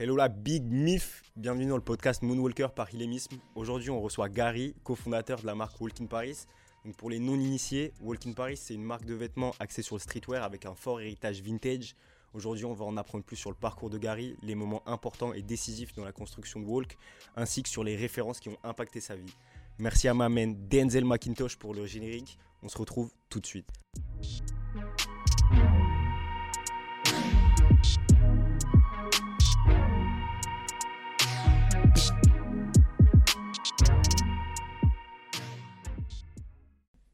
Hello 0.00 0.16
la 0.16 0.28
Big 0.28 0.64
Mif, 0.64 1.22
bienvenue 1.36 1.66
dans 1.66 1.76
le 1.76 1.82
podcast 1.82 2.22
Moonwalker 2.22 2.68
par 2.74 2.90
Ilemisme. 2.94 3.36
Aujourd'hui 3.54 3.90
on 3.90 4.00
reçoit 4.00 4.30
Gary, 4.30 4.74
cofondateur 4.82 5.42
de 5.42 5.44
la 5.44 5.54
marque 5.54 5.78
Walk 5.78 6.00
in 6.00 6.06
Paris. 6.06 6.46
Donc 6.86 6.96
pour 6.96 7.10
les 7.10 7.18
non-initiés, 7.18 7.92
Walk 8.00 8.26
in 8.26 8.32
Paris 8.32 8.56
c'est 8.56 8.72
une 8.72 8.82
marque 8.82 9.04
de 9.04 9.12
vêtements 9.12 9.54
axée 9.60 9.82
sur 9.82 9.96
le 9.96 10.00
streetwear 10.00 10.42
avec 10.42 10.64
un 10.64 10.74
fort 10.74 11.02
héritage 11.02 11.42
vintage. 11.42 11.96
Aujourd'hui 12.32 12.64
on 12.64 12.72
va 12.72 12.86
en 12.86 12.96
apprendre 12.96 13.24
plus 13.24 13.36
sur 13.36 13.50
le 13.50 13.56
parcours 13.56 13.90
de 13.90 13.98
Gary, 13.98 14.38
les 14.42 14.54
moments 14.54 14.82
importants 14.88 15.34
et 15.34 15.42
décisifs 15.42 15.94
dans 15.94 16.04
la 16.06 16.12
construction 16.12 16.60
de 16.60 16.64
Walk, 16.64 16.96
ainsi 17.36 17.62
que 17.62 17.68
sur 17.68 17.84
les 17.84 17.94
références 17.94 18.40
qui 18.40 18.48
ont 18.48 18.58
impacté 18.64 19.00
sa 19.00 19.16
vie. 19.16 19.34
Merci 19.78 20.08
à 20.08 20.14
ma 20.14 20.30
main 20.30 20.54
Denzel 20.70 21.04
McIntosh 21.04 21.56
pour 21.56 21.74
le 21.74 21.84
générique. 21.84 22.38
On 22.62 22.70
se 22.70 22.78
retrouve 22.78 23.12
tout 23.28 23.40
de 23.40 23.46
suite. 23.46 23.68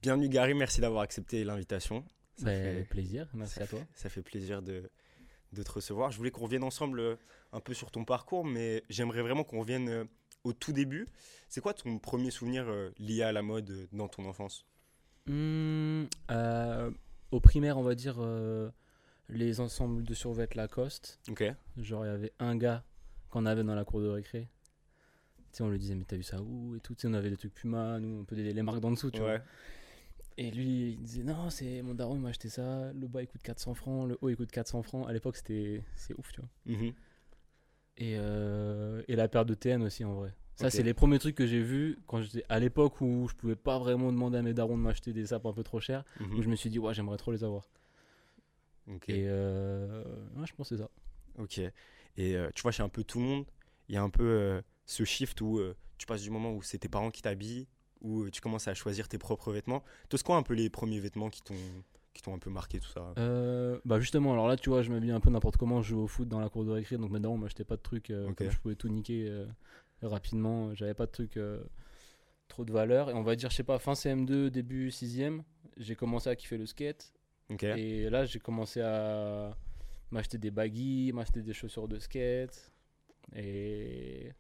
Bienvenue 0.07 0.29
Gary, 0.29 0.55
merci 0.55 0.81
d'avoir 0.81 1.03
accepté 1.03 1.43
l'invitation. 1.43 2.05
Ça 2.37 2.47
fait 2.47 2.87
plaisir, 2.89 3.29
merci 3.35 3.55
ça 3.55 3.65
à 3.65 3.67
toi. 3.67 3.81
Fait, 3.81 3.87
ça 3.93 4.09
fait 4.09 4.23
plaisir 4.23 4.63
de, 4.63 4.89
de, 5.53 5.63
te 5.65 5.73
recevoir. 5.73 6.13
Je 6.13 6.17
voulais 6.17 6.31
qu'on 6.31 6.45
revienne 6.45 6.63
ensemble 6.63 7.01
euh, 7.01 7.17
un 7.53 7.59
peu 7.59 7.75
sur 7.75 7.91
ton 7.91 8.05
parcours, 8.05 8.45
mais 8.45 8.85
j'aimerais 8.89 9.21
vraiment 9.23 9.43
qu'on 9.43 9.59
revienne 9.59 9.89
euh, 9.89 10.05
au 10.45 10.53
tout 10.53 10.71
début. 10.71 11.09
C'est 11.49 11.61
quoi 11.61 11.75
ton 11.75 11.99
premier 11.99 12.31
souvenir 12.31 12.69
euh, 12.69 12.93
lié 13.01 13.23
à 13.23 13.33
la 13.33 13.43
mode 13.43 13.89
dans 13.91 14.07
ton 14.07 14.27
enfance? 14.27 14.65
Mmh, 15.27 16.05
Au 17.33 17.41
primaire, 17.41 17.77
on 17.77 17.83
va 17.83 17.97
dire 17.97 18.25
les 19.29 19.59
ensembles 19.59 20.05
de 20.05 20.15
survêtements 20.15 20.63
Lacoste. 20.63 21.19
Ok. 21.29 21.53
Genre, 21.79 22.07
il 22.07 22.09
y 22.09 22.13
avait 22.13 22.33
un 22.39 22.55
gars 22.55 22.85
qu'on 23.29 23.45
avait 23.45 23.65
dans 23.65 23.75
la 23.75 23.85
cour 23.85 24.01
de 24.01 24.07
récré. 24.07 24.49
Tu 25.51 25.59
sais, 25.59 25.63
on 25.65 25.69
lui 25.69 25.81
disait, 25.81 25.97
mais 25.97 26.05
t'as 26.05 26.17
vu 26.17 26.23
ça 26.23 26.41
où 26.41 26.77
et 26.77 26.81
tout. 26.81 26.95
Tu 26.95 27.01
sais, 27.01 27.09
on 27.09 27.15
avait 27.15 27.31
des 27.31 27.37
trucs 27.37 27.55
Puma, 27.55 27.99
nous, 27.99 28.21
un 28.21 28.25
peu 28.25 28.37
des, 28.37 28.53
les 28.53 28.63
marques 28.63 28.79
d'en 28.79 28.93
dessous, 28.93 29.11
tu 29.11 29.21
ouais. 29.21 29.39
vois. 29.39 29.45
Et 30.39 30.51
lui, 30.51 30.93
il 30.93 31.03
disait 31.03 31.23
non, 31.23 31.49
c'est 31.49 31.81
mon 31.83 31.95
daron, 31.95 32.15
il 32.17 32.21
m'a 32.21 32.29
acheté 32.29 32.49
ça. 32.49 32.93
Le 32.93 33.09
bas, 33.09 33.23
il 33.23 33.27
coûte 33.27 33.43
400 33.43 33.75
francs. 33.75 34.09
Le 34.09 34.19
haut, 34.21 34.29
il 34.29 34.37
coûte 34.37 34.51
400 34.51 34.83
francs. 34.83 35.09
À 35.09 35.13
l'époque, 35.13 35.37
c'était 35.37 35.83
c'est 35.95 36.15
ouf, 36.19 36.31
tu 36.33 36.41
vois. 36.41 36.51
Mhm. 36.67 36.93
Et, 37.99 38.17
euh, 38.19 39.03
et 39.09 39.17
la 39.17 39.29
paire 39.29 39.47
de 39.47 39.55
TN 39.55 39.83
aussi, 39.83 40.05
en 40.05 40.15
vrai. 40.15 40.35
Ça, 40.57 40.71
c'est 40.71 40.83
les 40.83 40.95
premiers 40.95 41.19
trucs 41.19 41.35
que 41.35 41.47
j'ai 41.47 41.61
vus 41.61 41.99
quand 42.07 42.23
j'étais 42.23 42.45
à 42.49 42.59
l'époque 42.59 43.01
où 43.01 43.29
je 43.29 43.35
pouvais 43.35 43.57
pas 43.57 43.79
vraiment 43.79 44.11
demander 44.11 44.39
à 44.39 44.43
mes 44.43 44.55
darons 44.55 44.77
de 44.77 44.83
m'acheter 44.83 45.13
des 45.13 45.27
sapes 45.27 45.45
un 45.45 45.53
peu 45.53 45.63
trop 45.63 45.81
chers. 45.81 46.05
Mhm. 46.21 46.39
Où 46.39 46.43
je 46.43 46.49
me 46.49 46.57
suis 46.57 46.71
dit, 46.71 46.79
ouais, 46.79 46.95
j'aimerais 46.95 47.19
trop 47.19 47.33
les 47.33 47.45
avoir. 47.45 47.69
Et 49.09 49.25
euh, 49.27 50.05
ouais, 50.37 50.47
je 50.47 50.55
pense 50.55 50.69
c'est 50.69 50.79
ça. 50.79 50.89
Ok. 51.39 51.59
Et 51.59 51.73
euh, 52.19 52.49
tu 52.55 52.63
vois, 52.63 52.73
chez 52.73 52.83
un 52.83 52.89
peu 52.89 53.05
tout 53.05 53.19
le 53.19 53.25
monde, 53.25 53.47
il 53.89 53.95
y 53.95 53.99
a 53.99 54.03
un 54.03 54.11
peu 54.11 54.25
euh, 54.25 54.63
ce 54.85 55.05
shift 55.05 55.41
où 55.41 55.61
tu 55.99 56.07
passes 56.07 56.23
du 56.23 56.31
moment 56.31 56.53
où 56.53 56.63
c'est 56.63 56.79
tes 56.79 56.89
parents 56.89 57.11
qui 57.11 57.23
t'habillent 57.23 57.67
où 58.01 58.29
tu 58.31 58.41
commences 58.41 58.69
à 58.69 58.75
choisir 58.75 59.09
tes 59.09 59.19
propres 59.19 59.53
vêtements. 59.53 59.83
Toi, 60.09 60.19
c'est 60.19 60.25
quoi 60.25 60.37
un 60.37 60.43
peu 60.43 60.55
les 60.55 60.71
premiers 60.71 61.01
vêtements 61.01 61.31
qui 61.31 61.43
t'ont 61.43 61.55
qui 62.17 62.23
t'ont 62.23 62.35
un 62.35 62.39
peu 62.39 62.51
marqué 62.51 62.81
tout 62.81 62.89
ça 62.89 63.13
euh, 63.19 63.79
Bah 63.85 64.01
justement, 64.01 64.33
alors 64.33 64.49
là, 64.49 64.57
tu 64.57 64.71
vois, 64.71 64.83
je 64.83 64.91
m'habille 64.91 65.11
un 65.11 65.21
peu 65.21 65.31
n'importe 65.31 65.59
comment. 65.59 65.83
Je 65.83 65.91
joue 65.91 66.01
au 66.01 66.07
foot 66.07 66.27
dans 66.27 66.41
la 66.41 66.49
cour 66.49 66.65
de 66.65 66.71
récré, 66.71 66.97
donc 66.97 67.11
maintenant, 67.11 67.33
on 67.33 67.39
m'achetait 67.39 67.65
pas 67.65 67.77
de 67.77 67.83
trucs. 67.83 68.11
Euh, 68.11 68.33
je 68.41 68.57
pouvais 68.57 68.75
tout 68.75 68.89
niquer 68.89 69.27
euh, 69.29 69.47
rapidement. 70.03 70.75
J'avais 70.75 70.95
pas 70.95 71.07
de 71.07 71.11
trucs 71.13 71.37
euh, 71.37 71.63
trop 72.49 72.65
de 72.65 72.73
valeur. 72.73 73.11
Et 73.11 73.15
on 73.15 73.23
va 73.23 73.37
dire, 73.37 73.51
je 73.51 73.57
sais 73.57 73.63
pas, 73.63 73.79
fin 73.79 73.93
CM2, 73.93 74.49
début 74.49 74.89
6ème, 74.89 75.43
j'ai 75.77 75.95
commencé 75.95 76.31
à 76.31 76.37
kiffer 76.37 76.57
le 76.57 76.67
skate. 76.67 77.13
Et 77.61 78.11
là, 78.11 78.25
j'ai 78.25 78.41
commencé 78.41 78.81
à 78.81 79.57
m'acheter 80.11 80.39
des 80.39 80.51
baggies, 80.51 81.13
m'acheter 81.13 81.43
des 81.43 81.53
chaussures 81.53 81.87
de 81.87 81.99
skate. 81.99 82.73
Et 83.35 84.33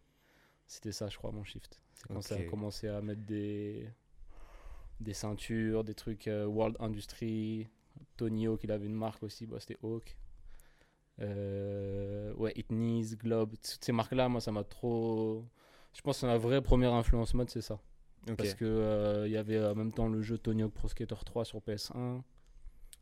c'était 0.66 0.92
ça, 0.92 1.08
je 1.08 1.16
crois, 1.16 1.32
mon 1.32 1.44
shift. 1.44 1.80
C'est 1.94 2.08
quand 2.08 2.20
ça 2.20 2.36
a 2.36 2.42
commencé 2.42 2.88
à 2.88 3.00
mettre 3.00 3.22
des, 3.22 3.88
des 5.00 5.14
ceintures, 5.14 5.84
des 5.84 5.94
trucs 5.94 6.28
euh, 6.28 6.46
World 6.46 6.76
Industry. 6.80 7.68
Tony 8.16 8.46
Hawk, 8.46 8.62
il 8.64 8.72
avait 8.72 8.86
une 8.86 8.94
marque 8.94 9.22
aussi, 9.22 9.46
bah, 9.46 9.58
c'était 9.60 9.78
Hawk. 9.82 10.16
Euh, 11.20 12.34
ouais, 12.34 12.52
It 12.56 12.68
Globe, 13.18 13.52
toutes 13.52 13.84
ces 13.84 13.92
marques-là, 13.92 14.28
moi, 14.28 14.40
ça 14.40 14.52
m'a 14.52 14.64
trop. 14.64 15.44
Je 15.94 16.02
pense 16.02 16.20
que 16.20 16.26
ma 16.26 16.36
vraie 16.36 16.60
première 16.60 16.92
influence 16.92 17.32
mode, 17.32 17.48
c'est 17.48 17.62
ça. 17.62 17.80
Parce 18.36 18.54
que 18.54 18.64
euh, 18.64 19.28
il 19.28 19.32
y 19.32 19.36
avait 19.36 19.64
en 19.64 19.74
même 19.76 19.92
temps 19.92 20.08
le 20.08 20.20
jeu 20.20 20.36
Tony 20.36 20.62
Hawk 20.62 20.72
Pro 20.72 20.88
Skater 20.88 21.14
3 21.24 21.44
sur 21.44 21.60
PS1. 21.60 22.22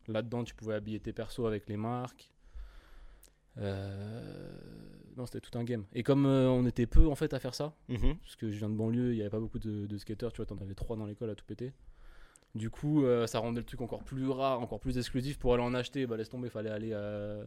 Là-dedans, 0.07 0.45
tu 0.45 0.55
pouvais 0.55 0.75
habiller 0.75 1.01
tes 1.01 1.13
persos 1.13 1.47
avec 1.47 1.67
les 1.67 1.79
marques. 1.79 2.31
Euh, 3.57 4.14
Non, 5.17 5.27
c'était 5.27 5.41
tout 5.41 5.57
un 5.59 5.65
game. 5.65 5.85
Et 5.93 6.03
comme 6.03 6.27
euh, 6.27 6.49
on 6.49 6.67
était 6.67 6.87
peu 6.87 7.07
en 7.07 7.15
fait 7.15 7.33
à 7.35 7.39
faire 7.39 7.55
ça, 7.55 7.75
Mhm. 7.89 8.17
parce 8.17 8.35
que 8.37 8.51
je 8.51 8.57
viens 8.59 8.69
de 8.69 8.75
banlieue, 8.75 9.13
il 9.13 9.17
n'y 9.17 9.21
avait 9.21 9.31
pas 9.31 9.39
beaucoup 9.39 9.59
de, 9.61 9.87
de 9.87 9.99
skateurs, 9.99 10.33
tu 10.33 10.39
vois, 10.39 10.47
t'en 10.47 10.57
avais 10.59 10.75
trois 10.75 10.97
dans 10.97 11.07
l'école 11.07 11.31
à 11.31 11.35
tout 11.35 11.45
péter. 11.45 11.73
Du 12.55 12.71
coup, 12.71 13.05
euh, 13.05 13.27
ça 13.27 13.39
rendait 13.41 13.61
le 13.61 13.67
truc 13.67 13.81
encore 13.81 14.03
plus 14.05 14.29
rare, 14.29 14.61
encore 14.61 14.79
plus 14.81 14.97
exclusif. 14.99 15.39
Pour 15.39 15.55
aller 15.55 15.63
en 15.63 15.75
acheter, 15.75 16.07
bah 16.07 16.17
laisse 16.17 16.29
tomber, 16.29 16.49
fallait 16.51 16.71
aller 16.71 16.93
à. 16.93 17.39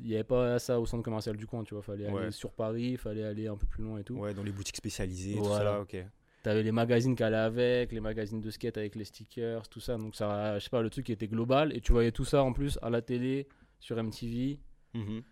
Il 0.00 0.06
n'y 0.08 0.14
avait 0.14 0.24
pas 0.24 0.58
ça 0.58 0.80
au 0.80 0.86
centre 0.86 1.04
commercial 1.04 1.36
du 1.36 1.46
coin, 1.46 1.62
tu 1.64 1.74
vois, 1.74 1.82
fallait 1.82 2.10
Ouais. 2.10 2.22
aller 2.22 2.30
sur 2.32 2.50
Paris, 2.52 2.96
fallait 2.96 3.22
aller 3.24 3.46
un 3.46 3.56
peu 3.56 3.66
plus 3.66 3.82
loin 3.84 3.98
et 3.98 4.04
tout. 4.04 4.14
Ouais, 4.16 4.34
dans 4.34 4.42
les 4.42 4.50
boutiques 4.52 4.76
spécialisées, 4.76 5.36
tout 5.36 5.44
Voilà. 5.44 5.72
ça. 5.74 5.80
Ok. 5.82 5.96
T'avais 6.42 6.62
les 6.64 6.72
magazines 6.72 7.14
qui 7.16 7.22
allaient 7.22 7.36
avec, 7.36 7.90
les 7.92 8.00
magazines 8.00 8.40
de 8.40 8.50
skate 8.50 8.76
avec 8.76 8.96
les 8.96 9.04
stickers, 9.04 9.66
tout 9.68 9.80
ça. 9.80 9.96
Donc 9.96 10.14
ça, 10.16 10.58
je 10.58 10.64
sais 10.64 10.70
pas, 10.70 10.82
le 10.82 10.90
truc 10.90 11.08
était 11.10 11.28
global. 11.28 11.74
Et 11.76 11.80
tu 11.80 11.92
voyais 11.92 12.10
tout 12.12 12.24
ça 12.24 12.42
en 12.42 12.52
plus 12.52 12.78
à 12.82 12.90
la 12.90 13.00
télé, 13.02 13.46
sur 13.80 13.96
MTV. 13.96 14.58
Mhm. 14.94 15.22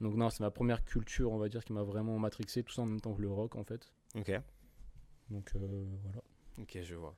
Donc 0.00 0.14
non, 0.14 0.30
c'est 0.30 0.40
ma 0.40 0.50
première 0.50 0.84
culture, 0.84 1.32
on 1.32 1.38
va 1.38 1.48
dire, 1.48 1.64
qui 1.64 1.72
m'a 1.72 1.82
vraiment 1.82 2.18
matrixé. 2.18 2.62
Tout 2.62 2.72
ça 2.72 2.82
en 2.82 2.86
même 2.86 3.00
temps 3.00 3.14
que 3.14 3.22
le 3.22 3.30
rock, 3.30 3.56
en 3.56 3.64
fait. 3.64 3.92
Ok. 4.14 4.30
Donc 5.30 5.50
euh, 5.56 5.84
voilà. 6.04 6.22
Ok, 6.58 6.78
je 6.82 6.94
vois. 6.94 7.16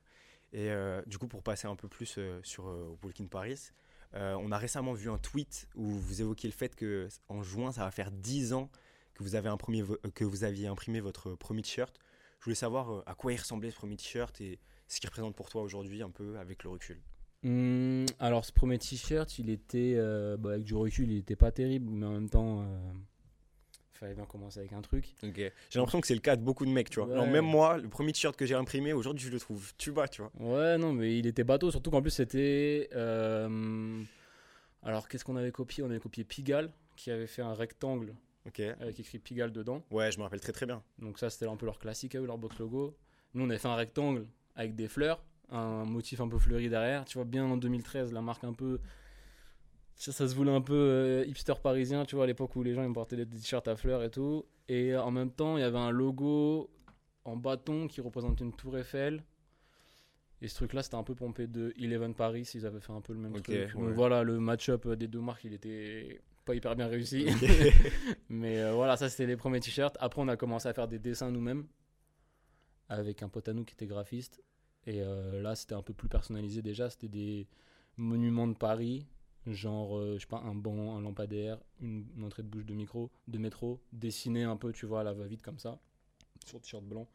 Et 0.51 0.71
euh, 0.71 1.01
du 1.05 1.17
coup, 1.17 1.27
pour 1.27 1.43
passer 1.43 1.67
un 1.67 1.75
peu 1.75 1.87
plus 1.87 2.15
euh, 2.17 2.39
sur 2.43 2.67
euh, 2.67 2.97
Walk 3.03 3.21
in 3.21 3.27
Paris, 3.27 3.71
on 4.13 4.51
a 4.51 4.57
récemment 4.57 4.93
vu 4.93 5.07
un 5.11 5.19
tweet 5.19 5.67
où 5.75 5.85
vous 5.87 6.21
évoquiez 6.21 6.49
le 6.49 6.55
fait 6.55 6.75
que 6.75 7.07
en 7.27 7.43
juin, 7.43 7.71
ça 7.71 7.83
va 7.83 7.91
faire 7.91 8.11
10 8.11 8.53
ans 8.53 8.71
que 9.13 9.21
vous, 9.21 9.35
avez 9.35 9.49
imprimé 9.49 9.83
que 10.15 10.25
vous 10.25 10.43
aviez 10.43 10.65
imprimé 10.65 10.99
votre 10.99 11.35
premier 11.35 11.61
t-shirt. 11.61 11.95
Je 12.39 12.45
voulais 12.45 12.55
savoir 12.55 13.03
à 13.05 13.13
quoi 13.13 13.33
il 13.33 13.37
ressemblait 13.37 13.69
ce 13.69 13.75
premier 13.75 13.97
t-shirt 13.97 14.41
et 14.41 14.59
ce 14.87 14.99
qu'il 14.99 15.09
représente 15.09 15.35
pour 15.35 15.49
toi 15.49 15.61
aujourd'hui, 15.61 16.01
un 16.01 16.09
peu 16.09 16.39
avec 16.39 16.63
le 16.63 16.71
recul. 16.71 16.99
Hum, 17.43 18.05
alors 18.19 18.43
ce 18.43 18.51
premier 18.51 18.77
t-shirt, 18.77 19.39
il 19.39 19.49
était, 19.49 19.93
euh, 19.95 20.35
bah, 20.37 20.51
avec 20.51 20.63
du 20.63 20.75
recul, 20.75 21.09
il 21.11 21.17
était 21.19 21.35
pas 21.37 21.51
terrible, 21.51 21.89
mais 21.89 22.05
en 22.05 22.11
même 22.11 22.29
temps, 22.29 22.61
euh, 22.63 22.65
fallait 23.93 24.13
bien 24.13 24.25
commencer 24.25 24.59
avec 24.59 24.73
un 24.73 24.81
truc. 24.81 25.15
Ok. 25.23 25.35
J'ai 25.37 25.51
l'impression 25.79 26.01
que 26.01 26.07
c'est 26.07 26.13
le 26.15 26.19
cas 26.21 26.35
de 26.35 26.41
beaucoup 26.41 26.65
de 26.65 26.71
mecs, 26.71 26.89
tu 26.89 26.99
vois. 26.99 27.07
Ouais. 27.07 27.13
Alors, 27.13 27.27
même 27.27 27.45
moi, 27.45 27.77
le 27.77 27.87
premier 27.87 28.11
t-shirt 28.11 28.35
que 28.35 28.45
j'ai 28.45 28.55
imprimé, 28.55 28.91
aujourd'hui, 28.93 29.27
je 29.27 29.31
le 29.31 29.39
trouve 29.39 29.73
tuba, 29.77 30.07
tu 30.09 30.21
vois. 30.21 30.31
Ouais, 30.39 30.77
non, 30.77 30.91
mais 30.93 31.17
il 31.17 31.27
était 31.27 31.43
bateau, 31.45 31.71
surtout 31.71 31.91
qu'en 31.91 32.01
plus 32.01 32.11
c'était. 32.11 32.89
euh, 32.93 34.01
Alors 34.83 35.07
qu'est-ce 35.07 35.23
qu'on 35.23 35.35
avait 35.37 35.51
copié? 35.51 35.83
On 35.83 35.89
avait 35.89 35.99
copié 35.99 36.23
Pigalle, 36.25 36.71
qui 36.97 37.09
avait 37.11 37.27
fait 37.27 37.41
un 37.41 37.53
rectangle 37.53 38.15
Ok. 38.47 38.59
avec 38.59 38.99
écrit 38.99 39.19
Pigalle 39.19 39.51
dedans. 39.51 39.83
Ouais, 39.91 40.11
je 40.11 40.17
me 40.17 40.23
rappelle 40.23 40.41
très 40.41 40.53
très 40.53 40.65
bien. 40.65 40.81
Donc 40.97 41.19
ça, 41.19 41.29
c'était 41.29 41.47
un 41.47 41.55
peu 41.55 41.65
leur 41.65 41.79
classique 41.79 42.15
eux, 42.17 42.25
leur 42.25 42.37
box 42.37 42.57
logo. 42.59 42.97
Nous, 43.33 43.45
on 43.45 43.49
avait 43.49 43.59
fait 43.59 43.67
un 43.67 43.75
rectangle 43.75 44.25
avec 44.55 44.75
des 44.75 44.87
fleurs, 44.87 45.21
un 45.51 45.85
motif 45.85 46.21
un 46.21 46.27
peu 46.27 46.37
fleuri 46.37 46.69
derrière. 46.69 47.05
Tu 47.05 47.17
vois 47.17 47.25
bien 47.25 47.45
en 47.45 47.57
2013, 47.57 48.13
la 48.13 48.21
marque 48.21 48.43
un 48.43 48.53
peu... 48.53 48.79
Ça, 49.95 50.13
ça 50.13 50.27
se 50.27 50.35
voulait 50.35 50.53
un 50.53 50.61
peu 50.61 50.75
euh, 50.75 51.25
hipster 51.25 51.55
parisien, 51.61 52.05
tu 52.05 52.15
vois, 52.15 52.23
à 52.23 52.27
l'époque 52.27 52.55
où 52.55 52.63
les 52.63 52.73
gens 52.73 52.87
ils 52.87 52.93
portaient 52.93 53.17
des 53.17 53.27
t-shirts 53.27 53.67
à 53.67 53.75
fleurs 53.75 54.01
et 54.01 54.09
tout. 54.09 54.45
Et 54.69 54.95
en 54.95 55.11
même 55.11 55.31
temps, 55.31 55.57
il 55.57 55.61
y 55.61 55.63
avait 55.63 55.77
un 55.77 55.91
logo 55.91 56.69
en 57.25 57.35
bâton 57.35 57.87
qui 57.87 57.99
représentait 57.99 58.45
une 58.45 58.55
tour 58.55 58.77
Eiffel. 58.77 59.23
Et 60.41 60.47
ce 60.47 60.55
truc-là, 60.55 60.83
c'était 60.83 60.95
un 60.95 61.03
peu 61.03 61.15
pompé 61.15 61.47
de 61.47 61.73
Eleven 61.77 62.13
Paris, 62.13 62.49
ils 62.53 62.65
avaient 62.65 62.79
fait 62.79 62.93
un 62.93 63.01
peu 63.01 63.11
le 63.11 63.19
même 63.19 63.33
truc. 63.33 63.47
ouais. 63.49 63.67
Donc 63.73 63.89
voilà, 63.93 64.23
le 64.23 64.39
match-up 64.39 64.87
des 64.87 65.07
deux 65.07 65.19
marques, 65.19 65.43
il 65.43 65.53
était 65.53 66.21
pas 66.45 66.55
hyper 66.55 66.75
bien 66.75 66.87
réussi. 66.87 67.27
Mais 68.29 68.59
euh, 68.59 68.71
voilà, 68.71 68.95
ça 68.95 69.09
c'était 69.09 69.25
les 69.25 69.35
premiers 69.35 69.59
t-shirts. 69.59 69.97
Après, 69.99 70.21
on 70.21 70.27
a 70.29 70.37
commencé 70.37 70.69
à 70.69 70.73
faire 70.73 70.87
des 70.87 70.97
dessins 70.97 71.29
nous-mêmes 71.29 71.67
avec 72.87 73.21
un 73.21 73.29
pote 73.29 73.47
à 73.49 73.53
nous 73.53 73.65
qui 73.65 73.73
était 73.73 73.85
graphiste. 73.85 74.41
Et 74.87 75.01
euh, 75.01 75.41
là, 75.41 75.55
c'était 75.55 75.75
un 75.75 75.81
peu 75.81 75.93
plus 75.93 76.09
personnalisé 76.09 76.61
déjà. 76.61 76.89
C'était 76.89 77.07
des 77.07 77.47
monuments 77.97 78.47
de 78.47 78.53
Paris, 78.53 79.05
genre, 79.45 79.97
euh, 79.97 80.15
je 80.15 80.21
sais 80.21 80.27
pas, 80.27 80.39
un 80.39 80.55
banc, 80.55 80.95
un 80.97 81.01
lampadaire, 81.01 81.59
une, 81.81 82.05
une 82.15 82.23
entrée 82.23 82.43
de 82.43 82.47
bouche 82.47 82.65
de 82.65 82.73
micro, 82.73 83.11
de 83.27 83.37
métro, 83.37 83.81
dessiné 83.91 84.43
un 84.43 84.55
peu, 84.57 84.71
tu 84.71 84.85
vois, 84.85 85.01
à 85.01 85.03
la 85.03 85.13
va-vite 85.13 85.41
comme 85.41 85.59
ça, 85.59 85.79
sur 86.45 86.59
t-shirt 86.61 86.83
blanc. 86.83 87.07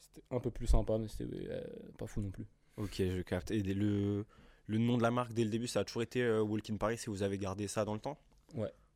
C'était 0.00 0.22
un 0.30 0.40
peu 0.40 0.50
plus 0.50 0.66
sympa, 0.66 0.98
mais 0.98 1.08
c'était 1.08 1.28
euh, 1.50 1.62
pas 1.98 2.06
fou 2.06 2.20
non 2.20 2.30
plus. 2.30 2.46
Ok, 2.76 2.94
je 2.98 3.22
capte. 3.22 3.50
Et 3.50 3.62
le, 3.62 4.24
le 4.66 4.78
nom 4.78 4.96
de 4.96 5.02
la 5.02 5.10
marque 5.10 5.32
dès 5.32 5.44
le 5.44 5.50
début, 5.50 5.66
ça 5.66 5.80
a 5.80 5.84
toujours 5.84 6.02
été 6.02 6.22
euh, 6.22 6.42
Walk 6.42 6.70
in 6.70 6.76
Paris 6.76 6.98
et 7.06 7.10
vous 7.10 7.22
avez 7.22 7.38
gardé 7.38 7.68
ça 7.68 7.84
dans 7.84 7.94
le 7.94 8.00
temps? 8.00 8.18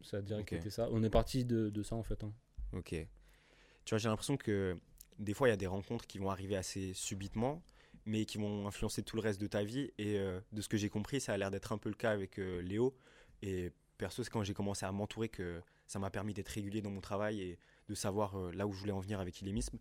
Ça 0.02 0.18
a 0.18 0.22
direct 0.22 0.52
Ok. 0.52 0.58
été 0.58 0.70
ça. 0.70 0.88
On 0.92 1.02
est 1.02 1.10
parti 1.10 1.44
de, 1.44 1.68
de 1.70 1.82
ça 1.82 1.96
en 1.96 2.02
fait. 2.02 2.22
hein. 2.22 2.32
Ok. 2.72 2.90
Tu 2.90 3.90
vois, 3.90 3.98
j'ai 3.98 4.08
l'impression 4.08 4.36
que 4.36 4.76
des 5.18 5.32
fois, 5.34 5.48
il 5.48 5.50
y 5.50 5.54
a 5.54 5.56
des 5.56 5.66
rencontres 5.66 6.06
qui 6.06 6.18
vont 6.18 6.30
arriver 6.30 6.56
assez 6.56 6.92
subitement, 6.92 7.62
mais 8.06 8.24
qui 8.24 8.38
vont 8.38 8.66
influencer 8.66 9.02
tout 9.02 9.16
le 9.16 9.22
reste 9.22 9.40
de 9.40 9.48
ta 9.48 9.64
vie. 9.64 9.90
Et 9.98 10.18
euh, 10.18 10.40
de 10.52 10.62
ce 10.62 10.68
que 10.68 10.76
j'ai 10.76 10.88
compris, 10.88 11.20
ça 11.20 11.32
a 11.32 11.36
l'air 11.36 11.50
d'être 11.50 11.72
un 11.72 11.78
peu 11.78 11.88
le 11.88 11.96
cas 11.96 12.12
avec 12.12 12.38
euh, 12.38 12.62
Léo. 12.62 12.96
Et 13.42 13.72
perso, 13.98 14.22
c'est 14.22 14.30
quand 14.30 14.44
j'ai 14.44 14.54
commencé 14.54 14.86
à 14.86 14.92
m'entourer 14.92 15.28
que 15.28 15.60
ça 15.86 15.98
m'a 15.98 16.10
permis 16.10 16.32
d'être 16.32 16.48
régulier 16.48 16.80
dans 16.80 16.90
mon 16.90 17.00
travail 17.00 17.42
et 17.42 17.58
de 17.88 17.94
savoir 17.94 18.38
euh, 18.38 18.52
là 18.52 18.66
où 18.66 18.72
je 18.72 18.78
voulais 18.78 18.92
en 18.92 19.00
venir 19.00 19.20
avec 19.20 19.42
Ilémisme. 19.42 19.78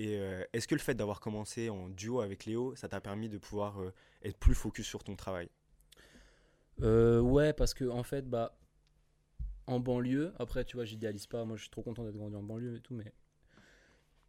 Et 0.00 0.20
est-ce 0.52 0.68
que 0.68 0.76
le 0.76 0.80
fait 0.80 0.94
d'avoir 0.94 1.18
commencé 1.18 1.70
en 1.70 1.88
duo 1.88 2.20
avec 2.20 2.44
Léo, 2.44 2.72
ça 2.76 2.88
t'a 2.88 3.00
permis 3.00 3.28
de 3.28 3.36
pouvoir 3.36 3.80
être 4.22 4.38
plus 4.38 4.54
focus 4.54 4.86
sur 4.86 5.02
ton 5.02 5.16
travail? 5.16 5.48
Ouais, 6.78 7.52
parce 7.52 7.74
que 7.74 7.84
en 7.84 8.04
fait, 8.04 8.30
bah, 8.30 8.56
en 9.66 9.80
banlieue, 9.80 10.32
après, 10.38 10.64
tu 10.64 10.76
vois, 10.76 10.84
j'idéalise 10.84 11.26
pas. 11.26 11.44
Moi, 11.44 11.56
je 11.56 11.62
suis 11.62 11.70
trop 11.70 11.82
content 11.82 12.04
d'être 12.04 12.16
grandi 12.16 12.36
en 12.36 12.44
banlieue 12.44 12.76
et 12.76 12.80
tout, 12.80 12.94
mais 12.94 13.12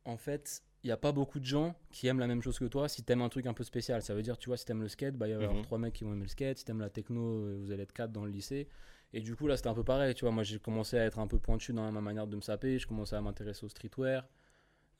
en 0.05 0.17
fait, 0.17 0.63
il 0.83 0.87
n'y 0.87 0.91
a 0.91 0.97
pas 0.97 1.11
beaucoup 1.11 1.39
de 1.39 1.45
gens 1.45 1.75
qui 1.91 2.07
aiment 2.07 2.19
la 2.19 2.27
même 2.27 2.41
chose 2.41 2.57
que 2.57 2.65
toi 2.65 2.87
si 2.87 3.03
t'aimes 3.03 3.21
un 3.21 3.29
truc 3.29 3.45
un 3.45 3.53
peu 3.53 3.63
spécial. 3.63 4.01
Ça 4.01 4.13
veut 4.15 4.21
dire, 4.21 4.37
tu 4.37 4.49
vois, 4.49 4.57
si 4.57 4.65
t'aimes 4.65 4.81
le 4.81 4.87
skate, 4.87 5.15
bah, 5.15 5.27
il 5.27 5.31
y 5.31 5.33
va 5.33 5.41
y 5.41 5.43
avoir 5.43 5.57
Mhm. 5.57 5.63
trois 5.65 5.77
mecs 5.77 5.93
qui 5.93 6.03
vont 6.05 6.13
aimer 6.13 6.23
le 6.23 6.27
skate. 6.29 6.57
Si 6.57 6.65
t'aimes 6.65 6.79
la 6.79 6.89
techno, 6.89 7.21
euh, 7.21 7.57
vous 7.59 7.71
allez 7.71 7.83
être 7.83 7.91
quatre 7.93 8.11
dans 8.11 8.23
le 8.25 8.31
lycée. 8.31 8.67
Et 9.11 9.21
du 9.21 9.35
coup, 9.35 9.47
là, 9.47 9.57
c'était 9.57 9.69
un 9.69 9.73
peu 9.73 9.83
pareil. 9.83 10.13
Tu 10.15 10.23
vois, 10.25 10.31
moi, 10.31 10.43
j'ai 10.43 10.59
commencé 10.59 10.97
à 10.97 11.03
être 11.05 11.19
un 11.19 11.27
peu 11.27 11.39
pointu 11.39 11.73
dans 11.73 11.91
ma 11.91 11.99
manière 12.01 12.27
de 12.27 12.35
me 12.35 12.41
saper. 12.41 12.77
Je 12.79 12.87
commençais 12.87 13.15
à 13.15 13.21
m'intéresser 13.21 13.65
au 13.65 13.69
streetwear. 13.69 14.27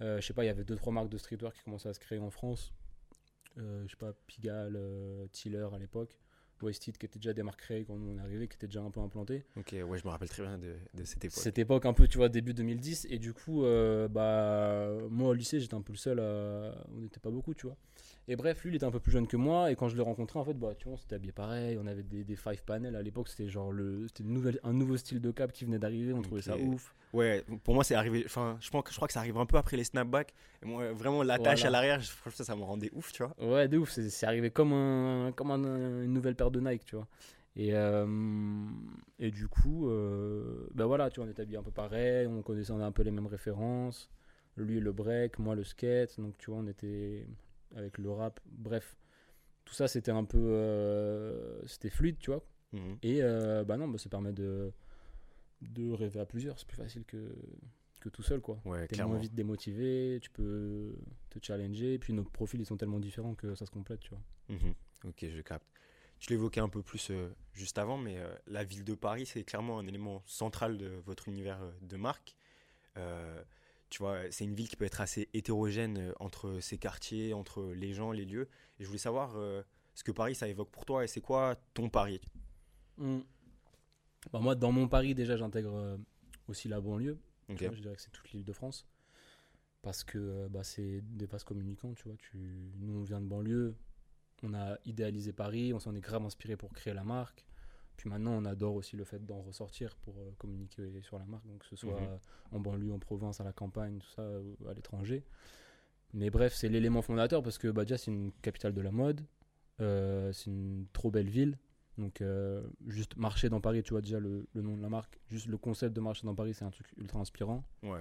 Euh, 0.01 0.19
je 0.19 0.25
sais 0.25 0.33
pas, 0.33 0.43
il 0.43 0.47
y 0.47 0.49
avait 0.49 0.63
deux, 0.63 0.75
trois 0.75 0.91
marques 0.91 1.09
de 1.09 1.17
streetwear 1.17 1.53
qui 1.53 1.61
commençaient 1.63 1.89
à 1.89 1.93
se 1.93 1.99
créer 1.99 2.19
en 2.19 2.29
France. 2.31 2.73
Euh, 3.57 3.83
je 3.85 3.91
sais 3.91 3.97
pas, 3.97 4.13
Pigalle, 4.27 4.75
euh, 4.77 5.27
Tiller 5.31 5.67
à 5.73 5.77
l'époque. 5.77 6.17
Wasted 6.63 6.97
qui 6.97 7.05
étaient 7.05 7.19
déjà 7.19 7.33
des 7.33 7.43
marques 7.43 7.59
créées 7.61 7.85
quand 7.85 7.95
nous 7.95 8.11
on 8.11 8.17
est 8.17 8.21
arrivé, 8.21 8.47
qui 8.47 8.55
étaient 8.55 8.67
déjà 8.67 8.81
un 8.81 8.91
peu 8.91 8.99
implantées. 8.99 9.45
Ok, 9.57 9.73
ouais, 9.73 9.97
je 9.97 10.03
me 10.05 10.09
rappelle 10.09 10.29
très 10.29 10.43
bien 10.43 10.57
de, 10.57 10.75
de 10.93 11.03
cette 11.03 11.23
époque. 11.25 11.39
Cette 11.39 11.59
époque 11.59 11.85
un 11.85 11.93
peu, 11.93 12.07
tu 12.07 12.17
vois, 12.17 12.29
début 12.29 12.53
2010. 12.53 13.07
Et 13.09 13.19
du 13.19 13.33
coup, 13.33 13.63
euh, 13.65 14.07
bah, 14.07 14.89
moi 15.09 15.29
au 15.29 15.33
lycée, 15.33 15.59
j'étais 15.59 15.75
un 15.75 15.81
peu 15.81 15.93
le 15.93 15.97
seul 15.97 16.19
à... 16.19 16.75
On 16.95 17.01
n'était 17.01 17.19
pas 17.19 17.29
beaucoup, 17.31 17.53
tu 17.53 17.67
vois. 17.67 17.75
Et 18.31 18.35
bref, 18.35 18.63
lui, 18.63 18.71
il 18.71 18.75
était 18.75 18.85
un 18.85 18.91
peu 18.91 18.99
plus 18.99 19.11
jeune 19.11 19.25
que 19.27 19.35
moi. 19.37 19.71
Et 19.71 19.75
quand 19.75 19.87
je 19.89 19.95
l'ai 19.97 20.03
rencontré, 20.03 20.37
en 20.37 20.45
fait, 20.45 20.53
bah, 20.53 20.73
tu 20.77 20.85
vois, 20.85 20.93
on 20.93 20.97
s'était 20.97 21.15
habillé 21.15 21.31
pareil. 21.31 21.77
On 21.81 21.87
avait 21.87 22.03
des, 22.03 22.23
des 22.23 22.35
five 22.35 22.63
panels. 22.63 22.95
À 22.95 23.01
l'époque, 23.01 23.27
c'était 23.27 23.49
genre 23.49 23.71
le... 23.71 24.07
c'était 24.07 24.23
une 24.23 24.33
nouvelle... 24.33 24.59
un 24.63 24.71
nouveau 24.71 24.97
style 24.97 25.19
de 25.19 25.31
cap 25.31 25.51
qui 25.51 25.65
venait 25.65 25.79
d'arriver. 25.79 26.13
On 26.13 26.21
trouvait 26.21 26.43
ça 26.43 26.55
ouf. 26.55 26.93
Ouais, 27.11 27.43
pour 27.63 27.73
moi, 27.73 27.83
c'est 27.83 27.95
arrivé. 27.95 28.21
Enfin, 28.25 28.57
je, 28.61 28.69
pense, 28.69 28.83
que- 28.83 28.91
je 28.91 28.95
crois 28.95 29.07
que 29.07 29.13
ça 29.13 29.19
arrive 29.19 29.37
un 29.37 29.47
peu 29.47 29.57
après 29.57 29.77
les 29.77 29.83
snapbacks. 29.83 30.31
Et 30.61 30.67
moi, 30.67 30.91
vraiment, 30.93 31.23
l'attache 31.23 31.61
Voilà. 31.61 31.79
à 31.79 31.81
l'arrière, 31.81 31.99
je 32.01 32.11
ça, 32.31 32.43
ça 32.43 32.55
me 32.55 32.61
rendait 32.61 32.91
ouf, 32.93 33.11
tu 33.11 33.23
vois. 33.23 33.35
Ouais, 33.43 33.67
de 33.67 33.79
ouf. 33.79 33.89
C'est 33.89 34.09
c'est 34.11 34.27
arrivé 34.27 34.51
comme, 34.51 34.73
un, 34.73 35.31
comme 35.35 35.49
un- 35.49 36.03
une 36.03 36.13
nouvelle 36.13 36.35
paire 36.35 36.51
de 36.51 36.59
Nike, 36.59 36.85
tu 36.85 36.95
vois. 36.97 37.07
Et, 37.55 37.73
euh, 37.73 38.05
et 39.17 39.31
du 39.31 39.47
coup, 39.47 39.89
euh, 39.89 40.67
bah 40.75 40.85
voilà, 40.85 41.09
tu 41.09 41.19
vois, 41.19 41.27
on 41.27 41.31
était 41.31 41.41
habillés 41.41 41.57
un 41.57 41.63
peu 41.63 41.71
pareil. 41.71 42.27
On 42.27 42.43
connaissait 42.43 42.71
on 42.71 42.79
a 42.79 42.85
un 42.85 42.91
peu 42.91 43.01
les 43.01 43.11
mêmes 43.11 43.25
références. 43.25 44.11
Lui, 44.55 44.79
le 44.79 44.91
break, 44.91 45.39
moi, 45.39 45.55
le 45.55 45.63
skate. 45.63 46.19
Donc, 46.19 46.37
tu 46.37 46.51
vois, 46.51 46.59
on 46.59 46.67
était 46.67 47.25
avec 47.75 47.97
le 47.97 48.09
rap. 48.11 48.39
Bref, 48.45 48.97
tout 49.65 49.73
ça, 49.73 49.87
c'était 49.87 50.11
un 50.11 50.23
peu. 50.25 50.37
euh, 50.39 51.65
c'était 51.67 51.89
fluide, 51.89 52.17
tu 52.19 52.31
vois. 52.31 52.43
Mhm. 52.73 52.97
Et 53.03 53.19
euh, 53.23 53.63
bah 53.63 53.77
non, 53.77 53.87
bah, 53.87 53.97
ça 53.97 54.09
permet 54.09 54.33
de, 54.33 54.71
de 55.61 55.91
rêver 55.91 56.19
à 56.19 56.25
plusieurs. 56.25 56.57
C'est 56.59 56.67
plus 56.67 56.77
facile 56.77 57.03
que, 57.05 57.35
que 58.01 58.09
tout 58.09 58.23
seul, 58.23 58.41
quoi. 58.41 58.59
Ouais, 58.65 58.87
T'es 58.87 58.95
clairement. 58.95 59.13
moins 59.13 59.21
vite 59.21 59.33
démotivé, 59.35 60.19
tu 60.21 60.29
peux 60.29 60.95
te 61.29 61.39
challenger. 61.41 61.93
Et 61.95 61.99
puis 61.99 62.13
nos 62.13 62.23
profils, 62.23 62.59
ils 62.59 62.65
sont 62.65 62.77
tellement 62.77 62.99
différents 62.99 63.35
que 63.35 63.55
ça 63.55 63.65
se 63.65 63.71
complète, 63.71 63.99
tu 64.01 64.09
vois. 64.11 64.21
Mhm. 64.49 64.73
Ok, 65.05 65.25
je 65.29 65.41
capte. 65.41 65.65
Tu 66.19 66.31
l'évoquais 66.31 66.59
un 66.59 66.67
peu 66.67 66.81
plus 66.81 67.11
euh, 67.11 67.29
juste 67.53 67.77
avant, 67.77 67.97
mais 67.97 68.17
euh, 68.17 68.27
la 68.47 68.65
ville 68.65 68.83
de 68.83 68.93
Paris, 68.93 69.25
c'est 69.25 69.43
clairement 69.45 69.79
un 69.79 69.87
élément 69.87 70.21
central 70.25 70.77
de 70.77 70.87
votre 71.05 71.29
univers 71.29 71.61
euh, 71.61 71.71
de 71.81 71.95
marque. 71.95 72.35
Tu 73.89 73.99
vois, 73.99 74.19
c'est 74.29 74.43
une 74.43 74.53
ville 74.53 74.69
qui 74.69 74.75
peut 74.75 74.85
être 74.85 75.01
assez 75.01 75.29
hétérogène 75.33 75.97
euh, 75.97 76.13
entre 76.19 76.59
ses 76.59 76.77
quartiers, 76.77 77.33
entre 77.33 77.73
les 77.73 77.93
gens, 77.93 78.11
les 78.11 78.25
lieux. 78.25 78.47
Et 78.79 78.83
je 78.83 78.87
voulais 78.87 78.99
savoir 78.99 79.33
euh, 79.35 79.63
ce 79.95 80.03
que 80.03 80.11
Paris, 80.11 80.35
ça 80.35 80.47
évoque 80.47 80.69
pour 80.69 80.85
toi 80.85 81.03
et 81.03 81.07
c'est 81.07 81.21
quoi 81.21 81.55
ton 81.73 81.89
Paris 81.89 82.21
Mm. 82.97 83.19
Bah, 84.33 84.39
moi, 84.39 84.55
dans 84.55 84.73
mon 84.73 84.89
Paris, 84.89 85.15
déjà, 85.15 85.37
j'intègre 85.37 85.73
euh, 85.73 85.97
aussi 86.49 86.67
la 86.67 86.81
banlieue. 86.81 87.17
Vois, 87.47 87.57
je 87.73 87.81
dirais 87.81 87.95
que 87.95 88.01
c'est 88.01 88.11
toute 88.11 88.29
l'île 88.31 88.43
de 88.43 88.53
France. 88.53 88.85
Parce 89.81 90.03
que 90.03 90.47
bah, 90.49 90.63
c'est 90.63 91.01
des 91.01 91.25
vases 91.25 91.45
communicants, 91.45 91.93
tu 91.93 92.03
vois. 92.03 92.17
Tu... 92.17 92.37
Nous, 92.79 92.99
on 92.99 93.03
vient 93.03 93.21
de 93.21 93.25
banlieue. 93.25 93.75
On 94.43 94.53
a 94.53 94.77
idéalisé 94.85 95.31
Paris, 95.33 95.73
on 95.73 95.79
s'en 95.79 95.95
est 95.95 96.01
grave 96.01 96.25
inspiré 96.25 96.57
pour 96.57 96.73
créer 96.73 96.93
la 96.93 97.03
marque. 97.05 97.45
Puis 97.99 98.09
maintenant, 98.09 98.31
on 98.31 98.45
adore 98.45 98.75
aussi 98.75 98.95
le 98.95 99.03
fait 99.03 99.25
d'en 99.25 99.41
ressortir 99.41 99.93
pour 99.97 100.15
euh, 100.19 100.31
communiquer 100.37 100.83
sur 101.01 101.19
la 101.19 101.25
marque, 101.25 101.45
donc 101.45 101.59
que 101.59 101.65
ce 101.65 101.75
soit 101.75 101.99
Mhm. 101.99 102.07
euh, 102.07 102.17
en 102.53 102.59
banlieue, 102.61 102.93
en 102.93 102.97
province, 102.99 103.41
à 103.41 103.43
la 103.43 103.51
campagne, 103.51 103.97
tout 103.99 104.07
ça, 104.15 104.23
à 104.69 104.73
l'étranger. 104.73 105.25
Mais 106.13 106.29
bref, 106.29 106.53
c'est 106.55 106.69
l'élément 106.69 107.01
fondateur 107.01 107.43
parce 107.43 107.57
que 107.57 107.67
déjà, 107.83 107.97
c'est 107.97 108.09
une 108.11 108.31
capitale 108.41 108.73
de 108.73 108.79
la 108.81 108.91
mode. 108.91 109.19
Euh, 109.81 110.31
c'est 110.31 110.45
une 110.49 110.85
trop 110.93 111.11
belle 111.11 111.27
ville. 111.29 111.57
Donc, 111.97 112.21
euh, 112.21 112.63
juste 112.87 113.17
marcher 113.17 113.49
dans 113.49 113.59
Paris, 113.59 113.83
tu 113.83 113.89
vois 113.91 113.99
déjà 114.01 114.21
le, 114.21 114.47
le 114.53 114.61
nom 114.61 114.77
de 114.77 114.81
la 114.81 114.87
marque. 114.87 115.19
Juste 115.29 115.47
le 115.47 115.57
concept 115.57 115.93
de 115.93 115.99
marcher 115.99 116.25
dans 116.25 116.33
Paris, 116.35 116.53
c'est 116.53 116.63
un 116.63 116.71
truc 116.71 116.87
ultra 116.97 117.19
inspirant. 117.19 117.65
Ouais. 117.83 117.99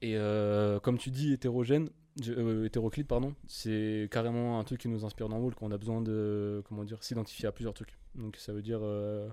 Et 0.00 0.16
euh, 0.16 0.80
comme 0.80 0.96
tu 0.96 1.10
dis, 1.10 1.32
hétérogène, 1.34 1.90
euh, 2.28 2.64
hétéroclite, 2.64 3.06
pardon, 3.06 3.34
c'est 3.46 4.08
carrément 4.10 4.58
un 4.58 4.64
truc 4.64 4.80
qui 4.80 4.88
nous 4.88 5.04
inspire 5.04 5.28
dans 5.28 5.38
Wool 5.38 5.54
quand 5.54 5.66
on 5.66 5.70
a 5.72 5.78
besoin 5.78 6.00
de, 6.00 6.62
comment 6.66 6.84
dire, 6.84 7.02
s'identifier 7.04 7.46
à 7.46 7.52
plusieurs 7.52 7.74
trucs. 7.74 7.98
Donc 8.18 8.36
ça 8.36 8.52
veut 8.52 8.62
dire 8.62 8.80
euh, 8.82 9.28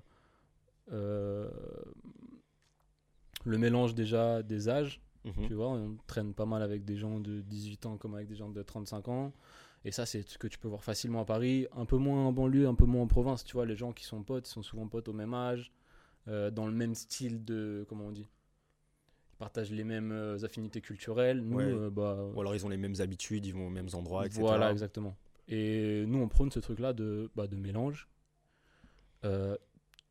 euh, 0.91 1.49
le 3.43 3.57
mélange 3.57 3.95
déjà 3.95 4.41
des 4.43 4.69
âges. 4.69 5.01
Mhm. 5.25 5.47
Tu 5.47 5.53
vois, 5.53 5.69
on 5.69 5.97
traîne 6.07 6.33
pas 6.33 6.45
mal 6.45 6.61
avec 6.61 6.85
des 6.85 6.97
gens 6.97 7.19
de 7.19 7.41
18 7.41 7.85
ans 7.87 7.97
comme 7.97 8.13
avec 8.15 8.27
des 8.27 8.35
gens 8.35 8.49
de 8.49 8.61
35 8.61 9.07
ans. 9.07 9.33
Et 9.83 9.91
ça, 9.91 10.05
c'est 10.05 10.27
ce 10.27 10.37
que 10.37 10.47
tu 10.47 10.57
peux 10.57 10.67
voir 10.67 10.83
facilement 10.83 11.21
à 11.21 11.25
Paris. 11.25 11.67
Un 11.75 11.85
peu 11.85 11.97
moins 11.97 12.25
en 12.25 12.31
banlieue, 12.33 12.67
un 12.67 12.73
peu 12.73 12.85
moins 12.85 13.03
en 13.03 13.07
province. 13.07 13.43
Tu 13.43 13.53
vois, 13.53 13.65
les 13.67 13.75
gens 13.75 13.91
qui 13.91 14.03
sont 14.03 14.23
potes, 14.23 14.47
ils 14.47 14.51
sont 14.51 14.63
souvent 14.63 14.87
potes 14.87 15.07
au 15.07 15.13
même 15.13 15.33
âge, 15.33 15.71
euh, 16.27 16.49
dans 16.49 16.65
le 16.65 16.71
même 16.73 16.95
style 16.95 17.43
de. 17.45 17.85
Comment 17.87 18.05
on 18.05 18.11
dit 18.11 18.27
Ils 19.33 19.37
partagent 19.37 19.71
les 19.71 19.83
mêmes 19.83 20.11
euh, 20.11 20.43
affinités 20.43 20.81
culturelles. 20.81 21.41
Nous, 21.41 21.57
Ouais. 21.57 21.65
euh, 21.65 21.89
bah. 21.91 22.17
Ou 22.33 22.41
alors 22.41 22.55
ils 22.55 22.65
ont 22.65 22.69
les 22.69 22.77
mêmes 22.77 22.95
habitudes, 22.99 23.45
ils 23.45 23.53
vont 23.53 23.67
aux 23.67 23.71
mêmes 23.71 23.89
endroits, 23.93 24.25
etc. 24.25 24.41
Voilà, 24.41 24.71
exactement. 24.71 25.15
Et 25.47 26.03
nous, 26.07 26.17
on 26.19 26.27
prône 26.27 26.49
ce 26.51 26.59
truc-là 26.59 26.93
de, 26.93 27.29
bah, 27.35 27.45
de 27.45 27.55
mélange. 27.55 28.09
Euh, 29.25 29.57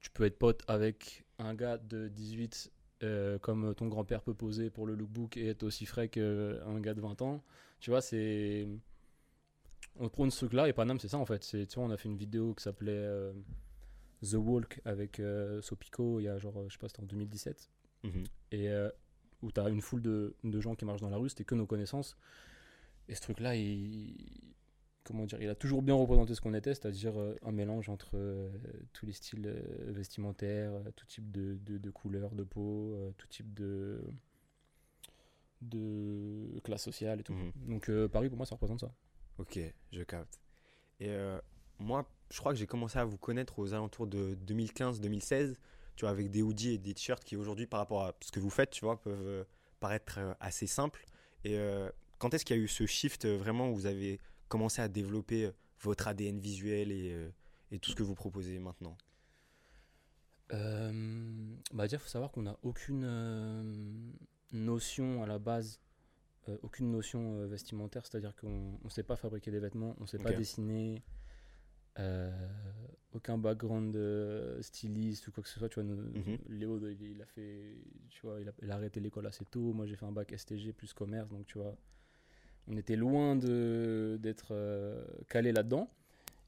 tu 0.00 0.10
peux 0.10 0.24
être 0.24 0.38
pote 0.38 0.62
avec 0.68 1.24
un 1.38 1.54
gars 1.54 1.78
de 1.78 2.08
18, 2.08 2.70
euh, 3.02 3.38
comme 3.38 3.74
ton 3.74 3.88
grand-père 3.88 4.22
peut 4.22 4.34
poser 4.34 4.68
pour 4.70 4.86
le 4.86 4.94
lookbook 4.94 5.36
et 5.36 5.48
être 5.48 5.62
aussi 5.62 5.86
frais 5.86 6.08
qu'un 6.08 6.80
gars 6.80 6.94
de 6.94 7.00
20 7.00 7.22
ans. 7.22 7.42
Tu 7.80 7.90
vois, 7.90 8.00
c'est. 8.02 8.66
On 9.96 10.08
prône 10.08 10.30
ce 10.30 10.38
truc-là, 10.38 10.68
et 10.68 10.72
Paname, 10.72 10.98
c'est 10.98 11.08
ça 11.08 11.18
en 11.18 11.24
fait. 11.26 11.40
Tu 11.40 11.64
vois, 11.76 11.84
on 11.84 11.90
a 11.90 11.96
fait 11.96 12.08
une 12.08 12.16
vidéo 12.16 12.52
qui 12.54 12.64
s'appelait 12.64 12.92
euh, 12.92 13.32
The 14.22 14.34
Walk 14.34 14.80
avec 14.84 15.22
Sopico, 15.60 16.18
il 16.20 16.24
y 16.24 16.28
a 16.28 16.38
genre, 16.38 16.64
je 16.68 16.72
sais 16.72 16.78
pas, 16.78 16.88
c'était 16.88 17.02
en 17.02 17.06
2017 17.06 17.70
Mhm. 18.02 18.24
et 18.52 18.68
où 19.42 19.50
tu 19.52 19.60
as 19.60 19.68
une 19.70 19.80
foule 19.80 20.02
de, 20.02 20.34
de 20.44 20.60
gens 20.60 20.74
qui 20.74 20.84
marchent 20.84 21.00
dans 21.00 21.08
la 21.10 21.16
rue, 21.16 21.28
c'était 21.28 21.44
que 21.44 21.54
nos 21.54 21.66
connaissances. 21.66 22.16
Et 23.08 23.14
ce 23.14 23.20
truc-là, 23.20 23.54
il, 23.56 24.14
comment 25.04 25.26
dire, 25.26 25.40
il 25.40 25.48
a 25.48 25.54
toujours 25.54 25.82
bien 25.82 25.94
représenté 25.94 26.34
ce 26.34 26.40
qu'on 26.40 26.54
était, 26.54 26.74
c'est-à-dire 26.74 27.18
euh, 27.18 27.36
un 27.42 27.52
mélange 27.52 27.88
entre 27.88 28.12
euh, 28.14 28.50
tous 28.92 29.06
les 29.06 29.12
styles 29.12 29.46
euh, 29.46 29.92
vestimentaires, 29.92 30.72
tout 30.96 31.06
type 31.06 31.30
de, 31.30 31.58
de, 31.64 31.78
de 31.78 31.90
couleurs 31.90 32.34
de 32.34 32.42
peau, 32.42 32.96
tout 33.18 33.28
type 33.28 33.52
de, 33.54 34.00
de 35.64 36.60
classe 36.62 36.82
sociale 36.82 37.20
et 37.20 37.22
tout. 37.22 37.32
Mhm. 37.32 37.52
Donc 37.68 37.88
euh, 37.88 38.08
Paris, 38.08 38.28
pour 38.28 38.36
moi, 38.36 38.46
ça 38.46 38.54
représente 38.54 38.80
ça. 38.80 38.92
Ok, 39.38 39.58
je 39.92 40.02
capte. 40.02 40.40
Et 41.00 41.08
euh, 41.08 41.38
moi, 41.78 42.08
je 42.30 42.38
crois 42.38 42.52
que 42.52 42.58
j'ai 42.58 42.66
commencé 42.66 42.98
à 42.98 43.04
vous 43.04 43.18
connaître 43.18 43.58
aux 43.58 43.74
alentours 43.74 44.06
de 44.06 44.36
2015-2016, 44.46 45.54
tu 45.96 46.04
vois, 46.04 46.10
avec 46.10 46.30
des 46.30 46.42
hoodies 46.42 46.74
et 46.74 46.78
des 46.78 46.94
t-shirts 46.94 47.24
qui 47.24 47.36
aujourd'hui, 47.36 47.66
par 47.66 47.80
rapport 47.80 48.04
à 48.04 48.14
ce 48.20 48.30
que 48.30 48.40
vous 48.40 48.50
faites, 48.50 48.70
tu 48.70 48.84
vois, 48.84 49.00
peuvent 49.00 49.44
paraître 49.80 50.20
assez 50.40 50.66
simples. 50.66 51.04
Et 51.44 51.58
euh, 51.58 51.90
quand 52.18 52.32
est-ce 52.32 52.44
qu'il 52.44 52.56
y 52.56 52.58
a 52.58 52.62
eu 52.62 52.68
ce 52.68 52.86
shift 52.86 53.26
vraiment 53.26 53.70
où 53.70 53.74
vous 53.74 53.86
avez 53.86 54.20
commencé 54.48 54.80
à 54.82 54.88
développer 54.88 55.46
euh, 55.46 55.52
votre 55.80 56.08
ADN 56.08 56.38
visuel 56.38 56.92
et, 56.92 57.12
euh, 57.12 57.30
et 57.70 57.78
tout 57.78 57.90
ce 57.90 57.96
que 57.96 58.02
vous 58.02 58.14
proposez 58.14 58.58
maintenant? 58.58 58.96
Euh, 60.52 61.56
bah 61.72 61.84
déjà, 61.84 61.98
faut 61.98 62.08
savoir 62.08 62.30
qu'on 62.30 62.42
n'a 62.42 62.56
aucune 62.62 63.04
euh, 63.04 63.62
notion 64.52 65.22
à 65.22 65.26
la 65.26 65.38
base, 65.38 65.80
euh, 66.48 66.58
aucune 66.62 66.90
notion 66.90 67.46
vestimentaire, 67.46 68.04
c'est-à-dire 68.06 68.36
qu'on 68.36 68.78
ne 68.82 68.88
sait 68.90 69.02
pas 69.02 69.16
fabriquer 69.16 69.50
des 69.50 69.58
vêtements, 69.60 69.94
on 69.98 70.02
ne 70.02 70.06
sait 70.06 70.18
pas 70.18 70.30
dessiner, 70.38 71.02
aucun 73.14 73.38
background 73.38 73.96
styliste 74.60 75.28
ou 75.28 75.32
quoi 75.32 75.42
que 75.42 75.48
ce 75.48 75.58
soit. 75.58 75.68
Tu 75.68 75.76
vois, 75.80 75.84
nous- 75.84 75.96
Mhm. 75.96 76.38
Léo, 76.48 76.78
il, 76.88 77.00
il 77.02 77.22
a 77.22 77.26
fait, 77.26 77.78
tu 78.10 78.20
vois, 78.26 78.40
il 78.40 78.48
a, 78.48 78.52
il 78.62 78.70
a 78.70 78.74
arrêté 78.74 79.00
l'école 79.00 79.26
assez 79.26 79.44
tôt. 79.46 79.72
Moi, 79.72 79.86
j'ai 79.86 79.96
fait 79.96 80.04
un 80.06 80.12
bac 80.12 80.32
STG 80.36 80.72
plus 80.72 80.92
commerce, 80.92 81.30
donc 81.30 81.46
tu 81.46 81.58
vois, 81.58 81.74
on 82.68 82.76
était 82.76 82.96
loin 82.96 83.36
d'être 83.36 84.48
euh, 84.52 85.04
calé 85.28 85.52
là-dedans. 85.52 85.90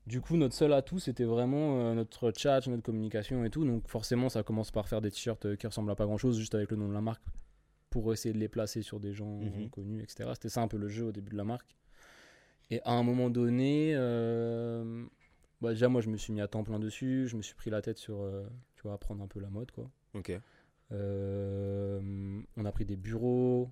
Du 0.07 0.21
coup, 0.21 0.37
notre 0.37 0.55
seul 0.55 0.73
atout, 0.73 0.99
c'était 1.01 1.25
vraiment 1.25 1.81
euh, 1.81 1.95
notre 1.95 2.33
chat, 2.37 2.65
notre 2.69 2.83
communication 2.85 3.45
et 3.45 3.51
tout. 3.51 3.65
Donc, 3.65 3.89
forcément, 3.89 4.29
ça 4.29 4.43
commence 4.45 4.71
par 4.71 4.89
faire 4.89 5.01
des 5.01 5.11
t-shirts 5.11 5.45
euh, 5.47 5.57
qui 5.57 5.67
ressemblent 5.67 5.91
à 5.91 5.97
pas 5.97 6.07
grand-chose, 6.07 6.39
juste 6.39 6.55
avec 6.55 6.71
le 6.71 6.77
nom 6.77 6.89
de 6.89 6.95
la 6.95 7.01
marque, 7.01 7.23
pour 7.91 8.13
essayer 8.13 8.33
de 8.33 8.39
les 8.39 8.49
placer 8.49 8.83
sur 8.83 9.01
des 9.01 9.13
gens 9.13 9.41
Mhm. 9.41 9.69
connus, 9.71 10.03
etc. 10.03 10.31
C'était 10.35 10.49
ça 10.49 10.63
un 10.63 10.69
peu 10.69 10.77
le 10.77 10.87
jeu 10.89 11.07
au 11.07 11.13
début 11.13 11.33
de 11.33 11.37
la 11.37 11.45
marque. 11.45 11.75
Et 12.71 12.81
à 12.85 12.93
un 12.93 13.03
moment 13.03 13.31
donné, 13.31 13.93
euh, 13.97 15.05
bah, 15.61 15.71
déjà, 15.71 15.89
moi, 15.89 16.01
je 16.01 16.09
me 16.09 16.17
suis 16.17 16.33
mis 16.33 16.41
à 16.41 16.47
temps 16.47 16.63
plein 16.63 16.79
dessus. 16.79 17.27
Je 17.27 17.37
me 17.37 17.43
suis 17.43 17.55
pris 17.57 17.71
la 17.71 17.83
tête 17.83 17.99
sur 17.99 18.21
euh, 18.23 18.45
tu 18.77 18.83
vois, 18.83 18.93
apprendre 18.95 19.23
un 19.25 19.29
peu 19.29 19.41
la 19.41 19.51
mode, 19.51 19.73
quoi. 19.73 19.91
Ok. 20.15 20.33
Euh, 20.93 22.41
on 22.57 22.65
a 22.65 22.73
pris 22.73 22.85
des 22.85 22.97
bureaux. 22.97 23.71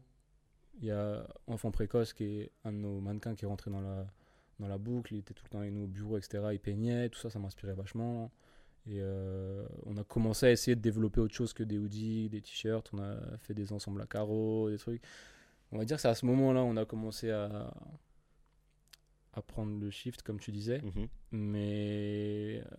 Il 0.81 0.87
y 0.87 0.91
a 0.91 1.27
Enfant 1.47 1.71
Précoce 1.71 2.13
qui 2.13 2.25
est 2.25 2.51
un 2.65 2.73
de 2.73 2.79
nos 2.79 3.01
mannequins 3.01 3.35
qui 3.35 3.45
est 3.45 3.49
rentré 3.49 3.71
dans 3.71 3.81
la, 3.81 4.07
dans 4.59 4.69
la 4.69 4.79
boucle. 4.79 5.15
Il 5.15 5.19
était 5.19 5.35
tout 5.35 5.45
le 5.45 5.51
temps 5.51 5.61
avec 5.61 5.73
nous 5.73 5.85
au 5.85 5.87
bureau, 5.87 6.19
etc. 6.19 6.45
Il 6.53 6.61
peignait. 6.61 7.09
Tout 7.09 7.21
ça, 7.21 7.31
ça 7.31 7.39
m'inspirait 7.39 7.75
vachement. 7.75 8.31
Et 8.87 8.99
euh, 9.01 9.67
on 9.87 9.97
a 9.97 10.05
commencé 10.05 10.47
à 10.47 10.51
essayer 10.51 10.75
de 10.77 10.81
développer 10.81 11.21
autre 11.21 11.35
chose 11.35 11.53
que 11.53 11.63
des 11.63 11.79
hoodies, 11.79 12.29
des 12.29 12.43
t-shirts. 12.43 12.91
On 12.93 12.99
a 12.99 13.17
fait 13.39 13.55
des 13.55 13.73
ensembles 13.73 14.03
à 14.03 14.07
carreaux, 14.07 14.69
des 14.69 14.79
trucs. 14.79 15.03
On 15.73 15.79
va 15.79 15.85
dire 15.85 15.97
que 15.97 16.03
c'est 16.03 16.09
à 16.09 16.15
ce 16.15 16.27
moment-là 16.27 16.63
on 16.63 16.77
a 16.77 16.85
commencé 16.85 17.31
à, 17.31 17.73
à 19.33 19.43
prendre 19.43 19.79
le 19.79 19.91
shift, 19.91 20.23
comme 20.23 20.39
tu 20.39 20.53
disais. 20.53 20.81
Mhm. 20.83 21.09
Mais, 21.33 22.63
euh, 22.63 22.77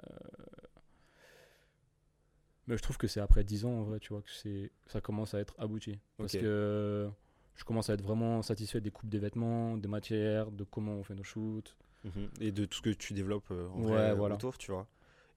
mais 2.68 2.78
je 2.78 2.82
trouve 2.84 2.98
que 2.98 3.08
c'est 3.08 3.20
après 3.20 3.44
10 3.44 3.66
ans, 3.66 3.72
en 3.72 3.84
vrai, 3.84 4.00
tu 4.00 4.14
vois, 4.14 4.22
que 4.22 4.70
ça 4.88 5.02
commence 5.02 5.34
à 5.34 5.40
être 5.40 5.56
abouti. 5.58 6.00
Parce 6.18 6.34
que 6.34 7.10
je 7.56 7.64
commence 7.64 7.90
à 7.90 7.94
être 7.94 8.02
vraiment 8.02 8.42
satisfait 8.42 8.82
des 8.82 8.92
coupes 8.92 9.10
des 9.10 9.20
vêtements, 9.20 9.78
des 9.78 9.88
matières, 9.88 10.52
de 10.52 10.64
comment 10.64 10.94
on 10.94 11.04
fait 11.04 11.16
nos 11.16 11.24
shoots. 11.24 11.76
Mhm. 12.04 12.30
Et 12.40 12.52
de 12.52 12.66
tout 12.66 12.78
ce 12.78 12.82
que 12.84 12.90
tu 12.92 13.14
développes 13.14 13.50
euh, 13.52 13.68
en 13.70 13.80
Ouais, 13.82 13.92
vrai, 13.92 14.10
euh, 14.10 14.14
voilà. 14.14 14.36
autour, 14.36 14.58
tu 14.58 14.72
vois. 14.72 14.88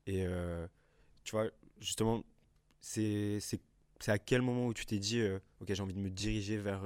Et 0.07 0.27
euh, 0.27 0.67
tu 1.25 1.33
vois, 1.33 1.47
justement, 1.81 2.23
c'est 2.81 3.41
à 4.07 4.19
quel 4.19 4.43
moment 4.43 4.67
où 4.67 4.75
tu 4.75 4.85
t'es 4.85 4.99
dit, 4.99 5.21
euh, 5.21 5.39
ok, 5.61 5.73
j'ai 5.73 5.83
envie 5.83 5.95
de 5.95 5.99
me 5.99 6.11
diriger 6.11 6.57
vers, 6.59 6.83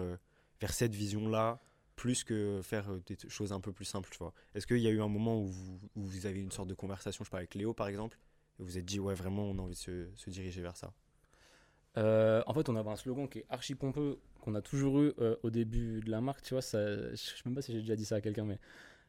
vers 0.61 0.73
cette 0.73 0.95
vision-là, 0.95 1.61
plus 1.97 2.25
que 2.25 2.61
faire 2.63 2.89
des 3.07 3.17
choses 3.29 3.53
un 3.53 3.61
peu 3.61 3.73
plus 3.73 3.85
simples, 3.85 4.09
tu 4.11 4.19
vois. 4.19 4.33
Est-ce 4.55 4.67
qu'il 4.67 4.79
y 4.79 4.87
a 4.87 4.91
eu 4.91 5.01
un 5.01 5.09
moment 5.09 5.41
où 5.41 5.47
vous, 5.47 5.79
où 5.97 6.03
vous 6.03 6.27
avez 6.27 6.39
eu 6.41 6.43
une 6.43 6.53
sorte 6.53 6.69
de 6.69 6.75
conversation, 6.75 7.25
je 7.25 7.31
pas, 7.31 7.39
avec 7.39 7.55
Léo 7.55 7.75
par 7.75 7.89
exemple, 7.89 8.19
et 8.59 8.63
vous 8.63 8.69
vous 8.69 8.79
êtes 8.79 8.85
dit, 8.85 9.01
ouais, 9.01 9.15
vraiment, 9.15 9.45
on 9.45 9.59
a 9.59 9.63
envie 9.63 9.75
de 9.75 9.79
se, 9.79 10.09
se 10.15 10.31
diriger 10.31 10.63
vers 10.63 10.77
ça? 10.77 10.93
En 11.97 12.55
fait, 12.55 12.69
on 12.69 12.77
avait 12.77 12.91
un 12.91 12.97
slogan 12.97 13.29
qui 13.29 13.41
est 13.41 13.47
archi 13.49 13.75
pompeux, 13.75 14.19
qu'on 14.43 14.55
a 14.55 14.61
toujours 14.63 15.01
eu 15.01 15.13
euh, 15.21 15.37
au 15.43 15.49
début 15.51 16.01
de 16.01 16.11
la 16.11 16.21
marque, 16.21 16.43
tu 16.43 16.53
vois. 16.55 16.61
Ça, 16.63 16.79
je 17.13 17.17
sais 17.17 17.35
même 17.47 17.55
pas 17.55 17.63
si 17.63 17.73
j'ai 17.73 17.81
déjà 17.81 17.97
dit 17.97 18.05
ça 18.05 18.17
à 18.17 18.21
quelqu'un, 18.21 18.45
mais 18.45 18.59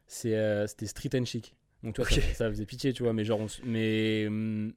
c'est, 0.06 0.34
euh, 0.36 0.66
c'était 0.66 0.86
street 0.86 1.10
and 1.14 1.24
chic. 1.26 1.54
Donc, 1.82 1.94
tu 1.96 2.00
vois, 2.00 2.10
Ok. 2.10 2.20
ça, 2.22 2.34
ça 2.34 2.48
faisait 2.50 2.64
pitié, 2.66 2.92
tu 2.94 3.02
vois, 3.02 3.12
mais 3.12 3.24
genre, 3.24 3.40
on, 3.40 3.46
mais 3.64 4.26
hum, 4.28 4.72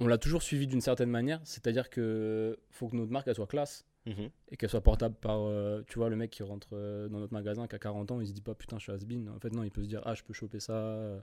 on 0.00 0.06
l'a 0.06 0.18
toujours 0.18 0.42
suivi 0.42 0.66
d'une 0.66 0.80
certaine 0.80 1.10
manière, 1.10 1.40
c'est-à-dire 1.44 1.90
que 1.90 2.58
faut 2.70 2.88
que 2.88 2.96
notre 2.96 3.12
marque 3.12 3.28
elle 3.28 3.34
soit 3.34 3.46
classe 3.46 3.84
Mhm. 4.04 4.30
et 4.50 4.56
qu'elle 4.56 4.68
soit 4.68 4.80
portable 4.80 5.14
par, 5.14 5.42
euh, 5.42 5.82
tu 5.86 6.00
vois, 6.00 6.08
le 6.10 6.16
mec 6.16 6.30
qui 6.30 6.42
rentre 6.42 6.70
euh, 6.72 7.08
dans 7.08 7.20
notre 7.20 7.32
magasin 7.32 7.68
qui 7.68 7.76
a 7.76 7.78
40 7.78 8.10
ans, 8.10 8.20
il 8.20 8.26
se 8.26 8.32
dit 8.32 8.40
pas 8.40 8.54
putain, 8.54 8.76
je 8.78 8.82
suis 8.82 8.92
has-been. 8.92 9.28
En 9.28 9.38
fait, 9.38 9.50
non, 9.52 9.62
il 9.62 9.70
peut 9.70 9.82
se 9.84 9.88
dire, 9.88 10.02
ah, 10.04 10.14
je 10.14 10.24
peux 10.24 10.32
choper 10.32 10.58
ça, 10.58 11.22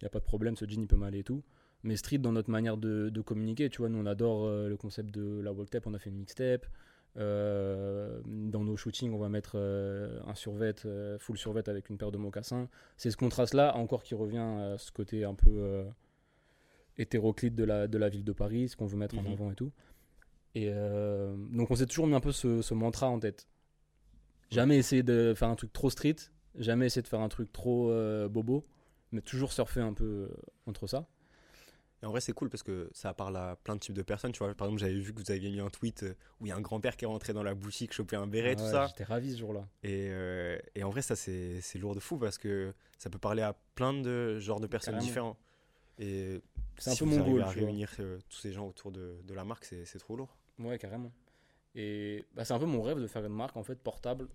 il 0.00 0.04
n'y 0.04 0.06
a 0.06 0.10
pas 0.10 0.18
de 0.18 0.24
problème, 0.24 0.54
ce 0.56 0.66
jean 0.66 0.82
il 0.82 0.86
peut 0.88 0.96
m'aller 0.96 1.20
et 1.20 1.24
tout. 1.24 1.42
Mais 1.84 1.96
street 1.96 2.18
dans 2.18 2.32
notre 2.32 2.50
manière 2.50 2.76
de, 2.76 3.08
de 3.08 3.20
communiquer, 3.22 3.70
tu 3.70 3.78
vois, 3.78 3.88
nous 3.88 3.98
on 3.98 4.06
adore 4.06 4.46
le 4.48 4.76
concept 4.76 5.10
de 5.10 5.40
la 5.40 5.52
walk 5.52 5.70
tape, 5.70 5.86
on 5.86 5.94
a 5.94 5.98
fait 5.98 6.10
une 6.10 6.16
mixtape. 6.16 6.66
Euh, 7.18 8.20
dans 8.24 8.64
nos 8.64 8.76
shootings, 8.76 9.12
on 9.12 9.18
va 9.18 9.28
mettre 9.28 9.52
euh, 9.56 10.18
un 10.26 10.34
survêt, 10.34 10.74
euh, 10.86 11.18
full 11.18 11.36
survêt 11.36 11.68
avec 11.68 11.90
une 11.90 11.98
paire 11.98 12.10
de 12.10 12.16
mocassins. 12.18 12.68
C'est 12.96 13.10
ce 13.10 13.16
contraste-là, 13.18 13.76
encore 13.76 14.02
qui 14.02 14.14
revient 14.14 14.38
à 14.38 14.76
ce 14.78 14.90
côté 14.92 15.24
un 15.24 15.34
peu 15.34 15.84
hétéroclite 16.98 17.54
de 17.54 17.64
la, 17.64 17.86
de 17.88 17.98
la 17.98 18.08
ville 18.08 18.24
de 18.24 18.32
Paris, 18.32 18.68
ce 18.68 18.76
qu'on 18.76 18.86
veut 18.86 18.96
mettre 18.96 19.14
Mhm. 19.16 19.26
en 19.26 19.32
avant 19.32 19.50
et 19.50 19.54
tout. 19.54 19.72
Et 20.54 20.70
donc 20.70 21.70
on 21.70 21.74
s'est 21.76 21.86
toujours 21.86 22.06
mis 22.06 22.14
un 22.14 22.20
peu 22.20 22.32
ce, 22.32 22.60
ce 22.62 22.74
mantra 22.74 23.08
en 23.08 23.18
tête. 23.18 23.46
Jamais 24.50 24.76
essayer 24.76 25.02
de 25.02 25.32
faire 25.34 25.48
un 25.48 25.54
truc 25.56 25.72
trop 25.72 25.88
street, 25.88 26.16
jamais 26.58 26.86
essayer 26.86 27.00
de 27.02 27.08
faire 27.08 27.20
un 27.20 27.28
truc 27.30 27.50
trop 27.52 27.90
bobo, 28.28 28.66
mais 29.12 29.20
toujours 29.22 29.52
surfer 29.52 29.80
un 29.80 29.94
peu 29.94 30.30
entre 30.66 30.86
ça. 30.86 31.06
Et 32.02 32.06
en 32.06 32.10
vrai, 32.10 32.20
c'est 32.20 32.32
cool 32.32 32.50
parce 32.50 32.62
que 32.64 32.90
ça 32.92 33.14
parle 33.14 33.36
à 33.36 33.56
plein 33.62 33.74
de 33.76 33.80
types 33.80 33.94
de 33.94 34.02
personnes. 34.02 34.32
Tu 34.32 34.38
vois, 34.40 34.52
par 34.54 34.66
exemple, 34.66 34.80
j'avais 34.80 34.98
vu 34.98 35.14
que 35.14 35.20
vous 35.20 35.30
aviez 35.30 35.50
mis 35.50 35.60
un 35.60 35.70
tweet 35.70 36.02
euh, 36.02 36.14
où 36.40 36.46
il 36.46 36.48
y 36.48 36.52
a 36.52 36.56
un 36.56 36.60
grand-père 36.60 36.96
qui 36.96 37.04
est 37.04 37.08
rentré 37.08 37.32
dans 37.32 37.44
la 37.44 37.54
boutique, 37.54 37.92
choper 37.92 38.16
un 38.16 38.26
béret, 38.26 38.52
Ah 38.52 38.56
tout 38.56 38.64
ouais, 38.64 38.70
ça. 38.70 38.86
J'étais 38.88 39.04
ravi 39.04 39.32
ce 39.32 39.38
jour-là. 39.38 39.68
Et, 39.84 40.08
euh, 40.10 40.58
et 40.74 40.82
en 40.82 40.90
vrai, 40.90 41.02
ça, 41.02 41.14
c'est 41.14 41.62
lourd 41.78 41.94
de 41.94 42.00
fou 42.00 42.18
parce 42.18 42.38
que 42.38 42.74
ça 42.98 43.08
peut 43.08 43.18
parler 43.20 43.42
à 43.42 43.54
plein 43.76 43.92
de 43.94 44.38
genres 44.40 44.58
de 44.60 44.66
personnes 44.66 44.94
Carrément. 44.94 45.06
différents. 45.06 45.36
Et 45.98 46.40
C'est 46.78 46.90
un 46.90 46.94
si 46.94 46.98
peu 47.00 47.04
vous 47.04 47.18
mon 47.18 47.30
goal, 47.30 47.42
à 47.42 47.50
tu 47.50 47.58
vois. 47.60 47.66
réunir 47.68 47.90
euh, 48.00 48.18
tous 48.28 48.38
ces 48.38 48.52
gens 48.52 48.66
autour 48.66 48.90
de, 48.90 49.20
de 49.22 49.34
la 49.34 49.44
marque, 49.44 49.64
c'est 49.64 49.98
trop 49.98 50.16
lourd. 50.16 50.36
Ouais, 50.58 50.78
carrément. 50.78 51.12
Et 51.76 52.24
bah, 52.34 52.44
c'est 52.44 52.52
un 52.54 52.58
peu 52.58 52.66
mon 52.66 52.82
rêve 52.82 53.00
de 53.00 53.06
faire 53.06 53.24
une 53.24 53.32
marque 53.34 53.56
en 53.56 53.62
fait 53.62 53.76
portable, 53.80 54.28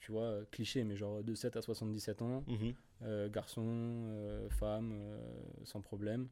tu 0.00 0.10
vois, 0.12 0.38
cliché, 0.50 0.84
mais 0.84 0.96
genre 0.96 1.22
de 1.22 1.34
7 1.34 1.56
à 1.56 1.62
77 1.62 2.22
ans, 2.22 2.44
Mhm. 2.46 2.74
euh, 3.02 3.28
garçon, 3.28 3.62
euh, 3.66 4.48
femme, 4.50 4.94
sans 5.64 5.82
problème. 5.82 6.28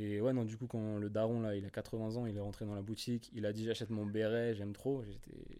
Et 0.00 0.20
ouais, 0.20 0.32
non, 0.32 0.44
du 0.44 0.56
coup, 0.56 0.68
quand 0.68 0.98
le 0.98 1.10
daron, 1.10 1.40
là, 1.40 1.56
il 1.56 1.64
a 1.66 1.70
80 1.70 2.14
ans, 2.16 2.26
il 2.26 2.36
est 2.36 2.40
rentré 2.40 2.64
dans 2.64 2.76
la 2.76 2.82
boutique, 2.82 3.32
il 3.34 3.44
a 3.44 3.52
dit 3.52 3.64
j'achète 3.64 3.90
mon 3.90 4.06
béret, 4.06 4.54
j'aime 4.54 4.72
trop, 4.72 5.02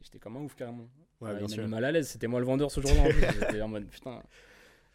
j'étais 0.00 0.20
comme 0.20 0.36
un 0.36 0.40
ouf 0.42 0.54
carrément. 0.54 0.88
Ouais, 1.20 1.34
bien 1.34 1.46
il 1.46 1.50
sûr. 1.50 1.66
mal 1.66 1.84
à 1.84 1.90
l'aise, 1.90 2.06
c'était 2.08 2.28
moi 2.28 2.38
le 2.38 2.46
vendeur 2.46 2.70
ce 2.70 2.80
jour-là. 2.80 3.10
J'étais 3.32 3.60
en 3.60 3.66
mode 3.66 3.88
putain, 3.88 4.22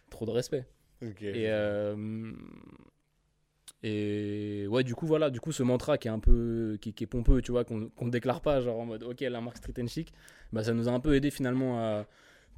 trop 0.10 0.26
de 0.26 0.32
respect. 0.32 0.66
Et, 1.02 1.50
euh, 1.50 2.32
et 3.84 4.66
ouais, 4.70 4.86
du 4.86 4.96
coup, 4.96 5.06
voilà, 5.06 5.30
du 5.30 5.42
coup, 5.42 5.52
ce 5.52 5.62
mantra 5.62 5.98
qui 5.98 6.08
est 6.08 6.12
un 6.12 6.20
peu, 6.20 6.78
qui, 6.80 6.94
qui 6.94 7.04
est 7.04 7.08
pompeux, 7.08 7.42
tu 7.42 7.52
vois, 7.52 7.66
qu'on 7.66 7.90
qu'on 7.90 8.08
déclare 8.08 8.40
pas, 8.40 8.62
genre 8.62 8.80
en 8.80 8.86
mode, 8.86 9.04
ok, 9.04 9.20
la 9.20 9.42
marque 9.42 9.58
street 9.58 9.74
and 9.82 9.88
chic, 9.88 10.14
bah, 10.54 10.64
ça 10.64 10.74
nous 10.74 10.88
a 10.88 10.92
un 10.94 11.02
peu 11.02 11.16
aidé 11.16 11.32
finalement 11.32 11.80
à 11.80 12.06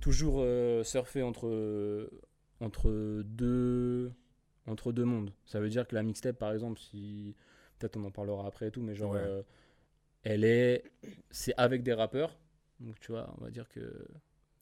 toujours 0.02 0.36
euh, 0.42 0.84
surfer 0.84 1.24
entre, 1.24 2.12
entre 2.60 3.24
deux, 3.24 4.12
entre 4.68 4.92
deux 4.92 5.06
mondes. 5.06 5.32
Ça 5.46 5.60
veut 5.60 5.70
dire 5.70 5.88
que 5.88 5.96
la 5.96 6.04
mixtape, 6.04 6.38
par 6.38 6.52
exemple, 6.54 6.80
si, 6.80 7.36
peut-être 7.80 7.98
on 7.98 8.04
en 8.06 8.12
parlera 8.12 8.48
après 8.48 8.68
et 8.68 8.72
tout, 8.72 8.82
mais 8.82 8.96
genre, 8.96 9.14
Ouais. 9.14 9.22
euh, 9.22 9.44
elle 10.24 10.44
est, 10.44 10.84
c'est 11.30 11.54
avec 11.58 11.84
des 11.84 11.94
rappeurs, 11.94 12.38
donc 12.80 13.00
tu 13.00 13.12
vois, 13.12 13.34
on 13.38 13.44
va 13.44 13.52
dire 13.52 13.68
que 13.70 14.08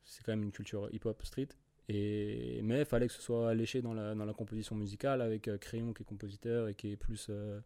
c'est 0.04 0.24
quand 0.24 0.34
même 0.34 0.44
une 0.44 0.52
culture 0.52 0.90
hip-hop 0.92 1.24
street. 1.24 1.50
Et, 1.90 2.62
mais 2.64 2.80
il 2.80 2.86
fallait 2.86 3.08
que 3.08 3.14
ce 3.14 3.22
soit 3.22 3.54
léché 3.54 3.82
dans 3.82 3.94
la, 3.94 4.16
dans 4.16 4.26
la 4.26 4.34
composition 4.34 4.76
musicale 4.76 5.22
avec 5.22 5.48
euh, 5.50 5.58
Crayon 5.58 5.94
qui 5.94 6.04
est 6.04 6.06
compositeur 6.06 6.70
et 6.70 6.76
qui 6.76 6.92
est 6.94 6.96
plus 6.96 7.28
euh, 7.30 7.60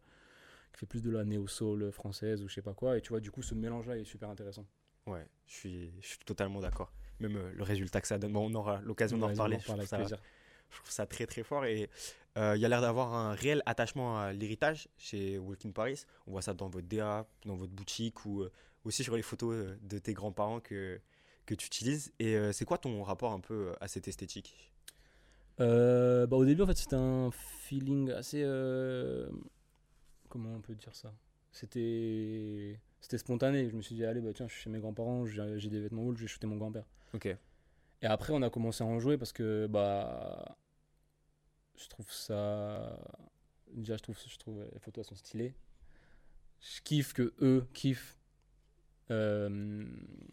qui 0.72 0.80
fait 0.80 0.86
plus 0.86 1.02
de 1.02 1.10
la 1.10 1.24
néo-soul 1.24 1.92
française 1.92 2.42
ou 2.42 2.48
je 2.48 2.54
sais 2.54 2.62
pas 2.62 2.74
quoi 2.74 2.98
et 2.98 3.00
tu 3.00 3.10
vois 3.10 3.20
du 3.20 3.30
coup 3.30 3.42
ce 3.42 3.54
mélange 3.54 3.86
là 3.86 3.96
est 3.96 4.02
super 4.04 4.28
intéressant 4.28 4.66
Ouais, 5.06 5.24
je 5.46 5.54
suis, 5.54 5.92
je 6.00 6.06
suis 6.08 6.18
totalement 6.18 6.60
d'accord. 6.60 6.92
Même 7.20 7.36
euh, 7.36 7.52
le 7.54 7.62
résultat 7.62 8.00
que 8.00 8.08
ça 8.08 8.18
donne, 8.18 8.32
bon, 8.32 8.50
on 8.50 8.54
aura 8.54 8.80
l'occasion 8.82 9.16
d'en 9.18 9.28
reparler. 9.28 9.56
Je 9.60 9.64
trouve, 9.64 9.84
ça, 9.86 9.96
plaisir. 9.96 10.18
Je 10.70 10.76
trouve 10.78 10.90
ça 10.90 11.06
très 11.06 11.26
très 11.26 11.42
fort. 11.42 11.64
Et 11.64 11.88
euh, 12.36 12.56
il 12.56 12.60
y 12.60 12.64
a 12.64 12.68
l'air 12.68 12.80
d'avoir 12.80 13.14
un 13.14 13.32
réel 13.32 13.62
attachement 13.66 14.18
à 14.18 14.32
l'héritage 14.32 14.88
chez 14.96 15.38
Walking 15.38 15.72
Paris. 15.72 16.04
On 16.26 16.32
voit 16.32 16.42
ça 16.42 16.54
dans 16.54 16.68
votre 16.68 16.86
DA, 16.86 17.26
dans 17.44 17.56
votre 17.56 17.72
boutique 17.72 18.24
ou 18.26 18.42
euh, 18.42 18.52
aussi 18.84 19.02
sur 19.02 19.16
les 19.16 19.22
photos 19.22 19.54
euh, 19.54 19.78
de 19.82 19.98
tes 19.98 20.12
grands-parents 20.12 20.60
que, 20.60 21.00
que 21.46 21.54
tu 21.54 21.66
utilises. 21.66 22.12
Et 22.18 22.36
euh, 22.36 22.52
c'est 22.52 22.64
quoi 22.64 22.78
ton 22.78 23.02
rapport 23.02 23.32
un 23.32 23.40
peu 23.40 23.72
à 23.80 23.88
cette 23.88 24.08
esthétique? 24.08 24.72
Bah, 25.58 26.26
au 26.30 26.44
début 26.44 26.62
en 26.62 26.66
fait 26.66 26.76
c'était 26.76 26.94
un 26.94 27.30
feeling 27.32 28.12
assez 28.12 28.44
comment 30.28 30.54
on 30.54 30.60
peut 30.60 30.76
dire 30.76 30.94
ça? 30.94 31.12
C'était 31.50 32.78
c'était 33.00 33.18
spontané 33.18 33.68
je 33.68 33.74
me 33.74 33.82
suis 33.82 33.96
dit 33.96 34.04
allez 34.04 34.20
bah 34.20 34.30
tiens 34.32 34.46
je 34.46 34.52
suis 34.52 34.62
chez 34.62 34.70
mes 34.70 34.78
grands-parents 34.78 35.26
j'ai 35.26 35.68
des 35.68 35.80
vêtements 35.80 36.06
old 36.06 36.16
je 36.16 36.22
vais 36.22 36.28
shooter 36.28 36.46
mon 36.46 36.58
grand-père 36.58 36.84
Ok. 37.12 37.36
Et 38.02 38.06
après, 38.06 38.32
on 38.32 38.42
a 38.42 38.50
commencé 38.50 38.84
à 38.84 38.86
en 38.86 39.00
jouer 39.00 39.18
parce 39.18 39.32
que 39.32 39.66
bah, 39.66 40.56
je 41.76 41.88
trouve 41.88 42.10
ça. 42.10 42.98
Déjà, 43.72 43.96
je 43.96 44.02
trouve, 44.02 44.18
je 44.26 44.38
trouve 44.38 44.62
les 44.72 44.78
photos 44.78 45.04
elles 45.04 45.08
sont 45.08 45.14
stylées. 45.16 45.54
Je 46.60 46.80
kiffe 46.82 47.12
que 47.12 47.34
eux 47.40 47.66
kiffent 47.72 48.18
euh, 49.10 49.84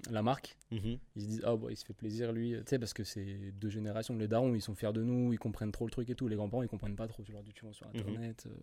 la 0.10 0.22
marque. 0.22 0.58
Mhm. 0.72 0.98
Ils 1.16 1.22
se 1.22 1.28
disent 1.28 1.42
ah 1.46 1.56
bah, 1.56 1.68
il 1.70 1.78
se 1.78 1.86
fait 1.86 1.94
plaisir 1.94 2.32
lui, 2.32 2.52
tu 2.52 2.64
sais 2.68 2.80
parce 2.80 2.94
que 2.94 3.04
c'est 3.04 3.52
deux 3.54 3.70
générations. 3.70 4.16
Les 4.16 4.28
darons 4.28 4.54
ils 4.54 4.62
sont 4.62 4.76
fiers 4.76 4.92
de 4.94 5.02
nous, 5.04 5.34
ils 5.34 5.40
comprennent 5.40 5.72
trop 5.72 5.86
le 5.86 5.92
truc 5.92 6.10
et 6.10 6.16
tout. 6.16 6.28
Les 6.28 6.36
grands-parents 6.36 6.64
ils 6.64 6.68
comprennent 6.70 6.96
pas 6.96 7.08
trop. 7.08 7.24
Tu 7.24 7.32
leur 7.32 7.44
dis 7.44 7.54
tu 7.54 7.66
vas 7.66 7.74
sur 7.74 7.88
Mhm. 7.88 8.00
internet, 8.00 8.46
euh, 8.48 8.56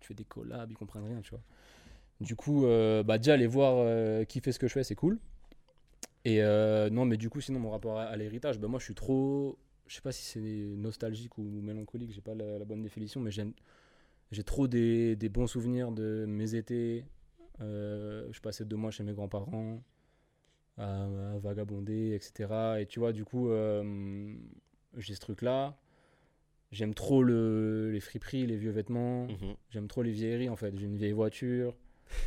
tu 0.00 0.08
fais 0.08 0.14
des 0.14 0.24
collabs, 0.24 0.70
ils 0.70 0.76
comprennent 0.76 1.04
rien, 1.04 1.20
tu 1.20 1.30
vois. 1.30 1.42
Du 2.20 2.34
coup, 2.36 2.66
euh, 2.66 3.02
bah 3.04 3.18
déjà 3.18 3.34
aller 3.34 3.46
voir 3.46 3.86
kiffer 4.26 4.50
ce 4.52 4.58
que 4.58 4.66
je 4.66 4.72
fais, 4.72 4.84
c'est 4.84 4.94
cool. 4.96 5.18
Et 6.24 6.42
euh, 6.42 6.90
non, 6.90 7.04
mais 7.04 7.16
du 7.16 7.30
coup, 7.30 7.40
sinon, 7.40 7.60
mon 7.60 7.70
rapport 7.70 7.98
à, 7.98 8.04
à 8.04 8.16
l'héritage, 8.16 8.58
bah, 8.58 8.68
moi, 8.68 8.78
je 8.78 8.84
suis 8.84 8.94
trop. 8.94 9.58
Je 9.86 9.94
sais 9.94 10.02
pas 10.02 10.12
si 10.12 10.22
c'est 10.24 10.40
nostalgique 10.76 11.38
ou 11.38 11.42
mélancolique, 11.62 12.12
j'ai 12.12 12.20
pas 12.20 12.34
la, 12.34 12.58
la 12.58 12.64
bonne 12.64 12.82
définition, 12.82 13.20
mais. 13.20 13.30
J'ai 14.30 14.42
trop 14.44 14.68
des, 14.68 15.16
des 15.16 15.30
bons 15.30 15.46
souvenirs 15.46 15.90
de 15.90 16.26
mes 16.28 16.54
étés. 16.54 17.06
Euh, 17.60 18.28
je 18.30 18.40
passais 18.40 18.64
deux 18.64 18.76
mois 18.76 18.90
chez 18.90 19.02
mes 19.02 19.14
grands-parents 19.14 19.82
à, 20.76 21.04
à 21.34 21.38
vagabonder, 21.38 22.14
etc. 22.14 22.78
Et 22.80 22.86
tu 22.86 23.00
vois, 23.00 23.12
du 23.12 23.24
coup, 23.24 23.48
euh, 23.48 24.34
j'ai 24.98 25.14
ce 25.14 25.20
truc-là. 25.20 25.78
J'aime 26.70 26.92
trop 26.92 27.22
le, 27.22 27.90
les 27.90 28.00
friperies, 28.00 28.46
les 28.46 28.56
vieux 28.58 28.70
vêtements. 28.70 29.26
Mhm. 29.28 29.56
J'aime 29.70 29.88
trop 29.88 30.02
les 30.02 30.12
vieilleries 30.12 30.50
en 30.50 30.56
fait. 30.56 30.76
J'ai 30.76 30.84
une 30.84 30.96
vieille 30.98 31.12
voiture. 31.12 31.74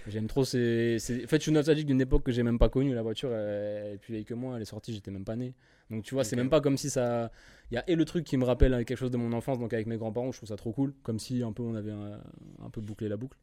J'aime 0.07 0.27
trop. 0.27 0.43
C'est, 0.45 1.00
c'est- 1.00 1.23
En 1.23 1.27
fait, 1.27 1.38
je 1.38 1.43
suis 1.43 1.51
nostalgique 1.51 1.85
d'une 1.88 2.01
époque 2.01 2.23
que 2.23 2.31
j'ai 2.31 2.43
même 2.43 2.59
pas 2.59 2.69
connue. 2.69 2.93
La 2.93 3.01
voiture, 3.01 3.31
elle 3.33 3.93
est 3.93 3.97
plus 3.97 4.13
vieille 4.13 4.25
que 4.25 4.33
moi. 4.33 4.55
Elle 4.55 4.61
est 4.61 4.65
sortie, 4.65 4.93
j'étais 4.93 5.11
même 5.11 5.25
pas 5.25 5.35
né. 5.35 5.53
Donc, 5.89 6.03
tu 6.03 6.13
vois, 6.13 6.23
c'est 6.23 6.35
même 6.35 6.50
pas 6.50 6.61
comme 6.61 6.77
si 6.77 6.89
ça. 6.89 7.31
Il 7.71 7.75
y 7.75 7.77
a 7.77 7.89
et 7.89 7.95
le 7.95 8.05
truc 8.05 8.25
qui 8.25 8.38
me 8.38 8.45
rappelle 8.45 8.71
quelque 8.85 8.97
chose 8.97 9.11
de 9.11 9.17
mon 9.17 9.33
enfance, 9.33 9.59
donc 9.59 9.73
avec 9.73 9.88
mes 9.88 9.97
grands-parents, 9.97 10.31
je 10.31 10.38
trouve 10.38 10.50
ça 10.50 10.55
trop 10.55 10.71
cool. 10.71 10.93
Comme 11.03 11.19
si 11.19 11.43
un 11.43 11.51
peu 11.53 11.63
on 11.63 11.75
avait 11.75 11.91
un, 11.91 12.19
un 12.63 12.69
peu 12.69 12.81
bouclé 12.81 13.09
la 13.09 13.17
boucle. 13.17 13.38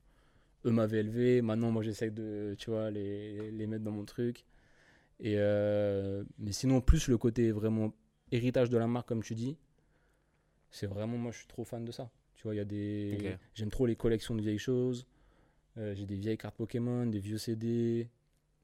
Eux 0.65 0.71
m'avaient 0.73 0.99
élevé. 1.01 1.43
Maintenant, 1.43 1.71
moi, 1.71 1.83
j'essaie 1.83 2.11
de, 2.11 2.55
tu 2.59 2.71
vois, 2.71 2.91
les, 2.91 3.51
les 3.51 3.67
mettre 3.67 3.85
dans 3.85 3.93
mon 3.93 4.05
truc. 4.05 4.45
Et 5.21 5.35
euh, 5.37 6.25
mais 6.39 6.53
sinon, 6.53 6.81
plus 6.81 7.09
le 7.09 7.19
côté 7.19 7.51
vraiment 7.53 7.93
héritage 8.33 8.71
de 8.71 8.79
la 8.79 8.87
marque, 8.87 9.09
comme 9.09 9.23
tu 9.23 9.35
dis, 9.35 9.57
c'est 10.71 10.87
vraiment, 10.87 11.17
moi, 11.17 11.33
je 11.33 11.39
suis 11.39 11.47
trop 11.47 11.65
fan 11.65 11.85
de 11.85 11.93
ça. 11.93 12.11
Tu 12.35 12.45
vois, 12.45 12.55
il 12.55 12.59
y 12.59 12.61
a 12.61 12.65
des. 12.65 13.11
J'aime 13.55 13.71
trop 13.71 13.87
les 13.87 13.97
collections 13.97 14.35
de 14.35 14.41
vieilles 14.43 14.59
choses. 14.59 15.07
Euh, 15.79 15.95
j'ai 15.95 16.07
des 16.07 16.17
vieilles 16.17 16.37
cartes 16.39 16.57
Pokémon, 16.57 17.07
des 17.07 17.21
vieux 17.21 17.39
CD. 17.39 18.09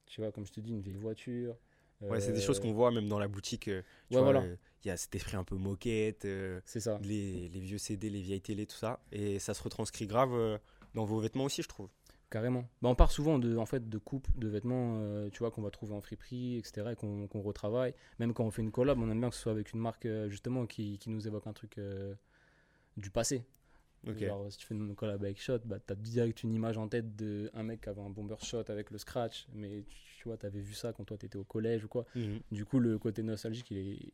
Tu 0.07 0.21
vois, 0.21 0.33
comme 0.33 0.47
je 0.47 0.53
te 0.53 0.61
dis, 0.61 0.71
une 0.71 0.81
vieille 0.81 0.97
voiture. 0.97 1.57
Ouais, 2.01 2.21
c'est 2.21 2.33
des 2.33 2.39
Euh, 2.39 2.43
choses 2.43 2.61
qu'on 2.61 2.73
voit 2.73 2.91
même 2.91 3.09
dans 3.09 3.19
la 3.19 3.29
boutique. 3.29 3.69
euh, 3.69 3.83
Ouais, 4.11 4.21
voilà. 4.21 4.45
Il 4.85 4.89
y 4.89 4.91
a 4.91 4.97
cet 4.97 5.15
esprit 5.15 5.37
un 5.37 5.45
peu 5.45 5.57
moquette, 5.57 6.27
C'est 6.67 6.81
ça. 6.81 6.99
les, 7.03 7.49
les 7.49 7.61
vieux 7.61 7.79
CD, 7.79 8.11
les 8.11 8.21
vieilles 8.21 8.43
télé, 8.43 8.67
tout 8.67 8.77
ça. 8.77 9.01
Et 9.13 9.39
ça 9.39 9.55
se 9.55 9.63
retranscrit 9.63 10.07
grave 10.07 10.61
dans 10.95 11.05
vos 11.05 11.19
vêtements 11.21 11.45
aussi, 11.45 11.63
je 11.63 11.69
trouve. 11.69 11.89
Carrément. 12.31 12.63
Bah, 12.83 12.89
on 12.89 12.95
part 12.97 13.13
souvent 13.13 13.39
de, 13.39 13.57
en 13.57 13.65
fait, 13.65 13.89
de 13.89 13.97
coupes 13.99 14.27
de 14.37 14.49
vêtements, 14.49 14.97
euh, 14.99 15.31
tu 15.31 15.39
vois, 15.39 15.51
qu'on 15.53 15.63
va 15.63 15.71
trouver 15.71 15.95
en 15.95 16.01
friperie, 16.01 16.57
etc., 16.59 16.89
et 16.93 16.97
qu'on 16.97 17.29
retravaille. 17.43 17.95
Même 18.19 18.35
quand 18.35 18.45
on 18.45 18.51
fait 18.51 18.61
une 18.63 18.73
collab, 18.73 18.99
on 18.99 19.09
aime 19.09 19.21
bien 19.21 19.31
que 19.31 19.37
ce 19.37 19.43
soit 19.43 19.53
avec 19.53 19.73
une 19.73 19.79
marque, 19.81 20.05
euh, 20.07 20.29
justement, 20.29 20.67
qui, 20.67 20.99
qui 20.99 21.11
nous 21.11 21.27
évoque 21.29 21.47
un 21.47 21.53
truc 21.53 21.79
euh, 21.79 22.15
du 22.97 23.11
passé. 23.11 23.45
Ok. 24.07 24.19
Genre, 24.19 24.53
si 24.53 24.59
tu 24.59 24.67
fais 24.67 24.75
une 24.75 24.95
collab 24.95 25.23
avec 25.23 25.41
Shot, 25.41 25.61
bah, 25.65 25.79
t'as 25.79 25.95
direct 25.95 26.43
une 26.43 26.53
image 26.53 26.79
en 26.79 26.89
tête 26.89 27.17
d'un 27.17 27.63
mec 27.63 27.81
qui 27.81 27.89
avait 27.89 28.03
un 28.03 28.11
bomber 28.11 28.37
shot 28.43 28.65
avec 28.69 28.91
le 28.91 28.99
scratch, 28.99 29.47
mais 29.53 29.85
tu, 29.89 29.97
tu 30.25 30.29
vois, 30.29 30.39
t'avais 30.39 30.61
vu 30.61 30.73
ça 30.73 30.93
quand 30.93 31.05
toi 31.05 31.19
t'étais 31.19 31.37
au 31.37 31.45
collège 31.45 31.85
ou 31.85 31.89
quoi. 31.89 32.07
Mhm. 32.15 32.41
Du 32.51 32.65
coup, 32.65 32.79
le 32.79 32.99
côté 32.99 33.23
nostalgique, 33.23 33.71
il 33.71 33.77
est, 33.79 34.13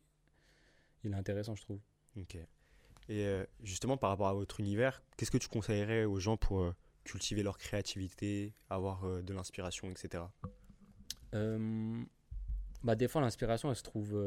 il 1.03 1.11
est 1.11 1.15
intéressant, 1.15 1.55
je 1.55 1.61
trouve. 1.61 1.79
Ok. 2.17 2.35
Et 2.35 3.25
euh, 3.25 3.45
justement, 3.63 3.97
par 3.97 4.09
rapport 4.09 4.27
à 4.27 4.33
votre 4.33 4.59
univers, 4.59 5.01
qu'est-ce 5.17 5.31
que 5.31 5.37
tu 5.37 5.47
conseillerais 5.47 6.05
aux 6.05 6.19
gens 6.19 6.37
pour 6.37 6.61
euh, 6.61 6.75
cultiver 7.03 7.43
leur 7.43 7.57
créativité, 7.57 8.53
avoir 8.69 9.05
euh, 9.05 9.21
de 9.21 9.33
l'inspiration, 9.33 9.89
etc. 9.89 10.23
Bah, 12.83 12.95
des 12.95 13.07
fois, 13.07 13.21
l'inspiration, 13.21 13.69
elle 13.69 13.75
se 13.75 13.83
trouve 13.83 14.19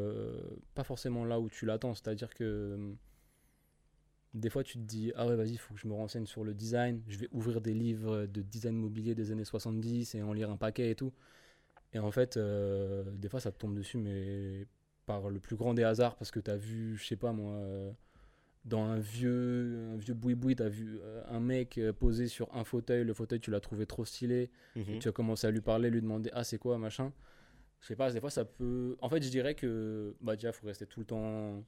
pas 0.75 0.85
forcément 0.85 1.25
là 1.25 1.41
où 1.41 1.51
tu 1.51 1.67
l'attends. 1.67 1.93
C'est-à-dire 1.95 2.33
que 2.33 2.95
des 4.35 4.51
fois, 4.51 4.65
tu 4.65 4.75
te 4.75 4.83
dis 4.83 5.13
Ah 5.17 5.27
ouais, 5.27 5.37
vas-y, 5.37 5.53
il 5.53 5.59
faut 5.59 5.75
que 5.75 5.81
je 5.81 5.87
me 5.89 5.95
renseigne 5.95 6.27
sur 6.27 6.45
le 6.45 6.55
design. 6.55 7.01
Je 7.09 7.17
vais 7.19 7.29
ouvrir 7.33 7.61
des 7.61 7.73
livres 7.75 8.27
de 8.27 8.43
design 8.43 8.77
mobilier 8.77 9.15
des 9.15 9.31
années 9.31 9.45
70 9.45 10.15
et 10.17 10.23
en 10.23 10.33
lire 10.33 10.51
un 10.51 10.57
paquet 10.57 10.91
et 10.91 10.95
tout. 10.95 11.13
Et 11.93 12.01
en 12.01 12.11
fait, 12.11 12.37
euh, 12.37 13.05
des 13.17 13.29
fois, 13.29 13.39
ça 13.41 13.53
te 13.53 13.59
tombe 13.59 13.77
dessus, 13.77 13.99
mais 13.99 14.67
par 15.07 15.31
le 15.31 15.39
plus 15.39 15.55
grand 15.57 15.75
des 15.75 15.85
hasards, 15.85 16.17
parce 16.17 16.31
que 16.33 16.41
tu 16.41 16.51
as 16.51 16.57
vu, 16.57 16.97
je 16.97 17.07
sais 17.07 17.17
pas 17.17 17.33
moi. 17.33 17.53
euh, 17.55 17.93
dans 18.65 18.83
un 18.83 18.99
vieux, 18.99 19.91
un 19.93 19.97
vieux 19.97 20.15
boui-boui, 20.15 20.57
tu 20.57 20.63
as 20.63 20.69
vu 20.71 20.99
euh, 21.03 21.23
un 21.29 21.39
mec 21.39 21.79
posé 22.01 22.27
sur 22.29 22.53
un 22.57 22.65
fauteuil. 22.65 23.05
Le 23.05 23.13
fauteuil, 23.13 23.39
tu 23.39 23.51
l'as 23.51 23.61
trouvé 23.61 23.85
trop 23.87 24.05
stylé. 24.07 24.51
Mhm. 24.75 24.99
Tu 25.01 25.09
as 25.09 25.13
commencé 25.13 25.47
à 25.47 25.51
lui 25.51 25.61
parler, 25.61 25.91
lui 25.91 26.01
demander 26.01 26.31
Ah, 26.33 26.45
c'est 26.45 26.59
quoi, 26.59 26.79
machin. 26.79 27.13
Je 27.81 27.89
sais 27.89 27.97
pas, 27.97 28.11
des 28.11 28.21
fois 28.21 28.31
ça 28.31 28.47
peut. 28.47 28.97
En 29.03 29.11
fait, 29.11 29.23
je 29.23 29.29
dirais 29.29 29.55
que 29.55 30.17
bah, 30.23 30.35
déjà, 30.35 30.49
il 30.49 30.55
faut 30.55 30.67
rester 30.67 30.87
tout 30.87 31.01
le 31.01 31.07
temps 31.07 31.63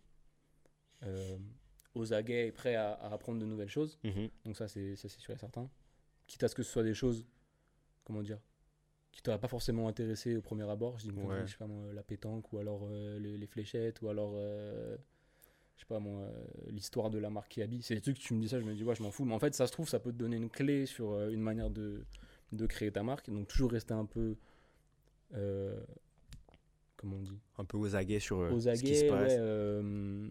aux 1.96 2.12
aguets 2.12 2.46
et 2.48 2.52
prêt 2.52 2.74
à, 2.76 2.92
à 2.92 3.12
apprendre 3.12 3.40
de 3.40 3.46
nouvelles 3.46 3.68
choses. 3.70 3.98
Mhm. 4.04 4.28
Donc, 4.44 4.56
ça, 4.56 4.68
c'est 4.68 4.94
sûr 4.96 5.34
et 5.34 5.38
certain. 5.38 5.68
Quitte 6.26 6.42
à 6.44 6.48
ce 6.48 6.54
que 6.54 6.62
ce 6.62 6.70
soit 6.70 6.82
des 6.82 6.94
choses, 6.94 7.24
comment 8.04 8.22
dire, 8.22 8.38
qui 9.12 9.22
t'auraient 9.22 9.40
pas 9.40 9.48
forcément 9.48 9.88
intéressé 9.88 10.36
au 10.36 10.42
premier 10.42 10.68
abord. 10.68 10.98
Je 10.98 11.10
dis, 11.10 11.18
Ouais. 11.18 11.46
je 11.46 11.52
sais 11.52 11.56
pas 11.58 11.66
moi, 11.66 11.92
la 11.94 12.02
pétanque 12.02 12.52
ou 12.52 12.58
alors 12.58 12.86
euh, 12.90 13.18
les, 13.18 13.36
les 13.38 13.46
fléchettes 13.46 14.02
ou 14.02 14.08
alors. 14.08 14.32
euh, 14.36 14.96
je 15.76 15.80
sais 15.82 15.86
pas 15.86 15.98
moi, 16.00 16.20
euh, 16.22 16.44
l'histoire 16.70 17.10
de 17.10 17.18
la 17.18 17.28
marque 17.30 17.50
qui 17.52 17.60
habille. 17.62 17.82
C'est 17.82 17.94
des 17.94 18.00
trucs, 18.00 18.18
tu 18.18 18.32
me 18.34 18.40
dis 18.40 18.48
ça, 18.48 18.58
je 18.60 18.64
me 18.64 18.74
dis, 18.74 18.82
ouais, 18.84 18.94
je 18.94 19.02
m'en 19.02 19.10
fous. 19.10 19.24
Mais 19.24 19.34
en 19.34 19.38
fait, 19.38 19.54
ça 19.54 19.66
se 19.66 19.72
trouve, 19.72 19.88
ça 19.88 20.00
peut 20.00 20.10
te 20.12 20.16
donner 20.18 20.36
une 20.36 20.48
clé 20.50 20.86
sur 20.86 21.28
une 21.28 21.40
manière 21.42 21.68
de, 21.70 22.04
de 22.52 22.66
créer 22.66 22.90
ta 22.90 23.02
marque. 23.02 23.28
Donc, 23.30 23.46
toujours 23.48 23.70
rester 23.72 23.92
un 23.94 24.06
peu. 24.06 24.36
comment 26.96 27.16
on 27.16 27.22
dit 27.22 27.38
Un 27.58 27.64
peu 27.64 27.76
aux 27.78 27.94
aguets 27.94 28.20
sur 28.20 28.38
ce 28.38 28.82
qui 28.82 28.96
se 28.96 29.08
passe. 29.08 29.32
ouais. 29.32 29.36
euh, 29.38 30.28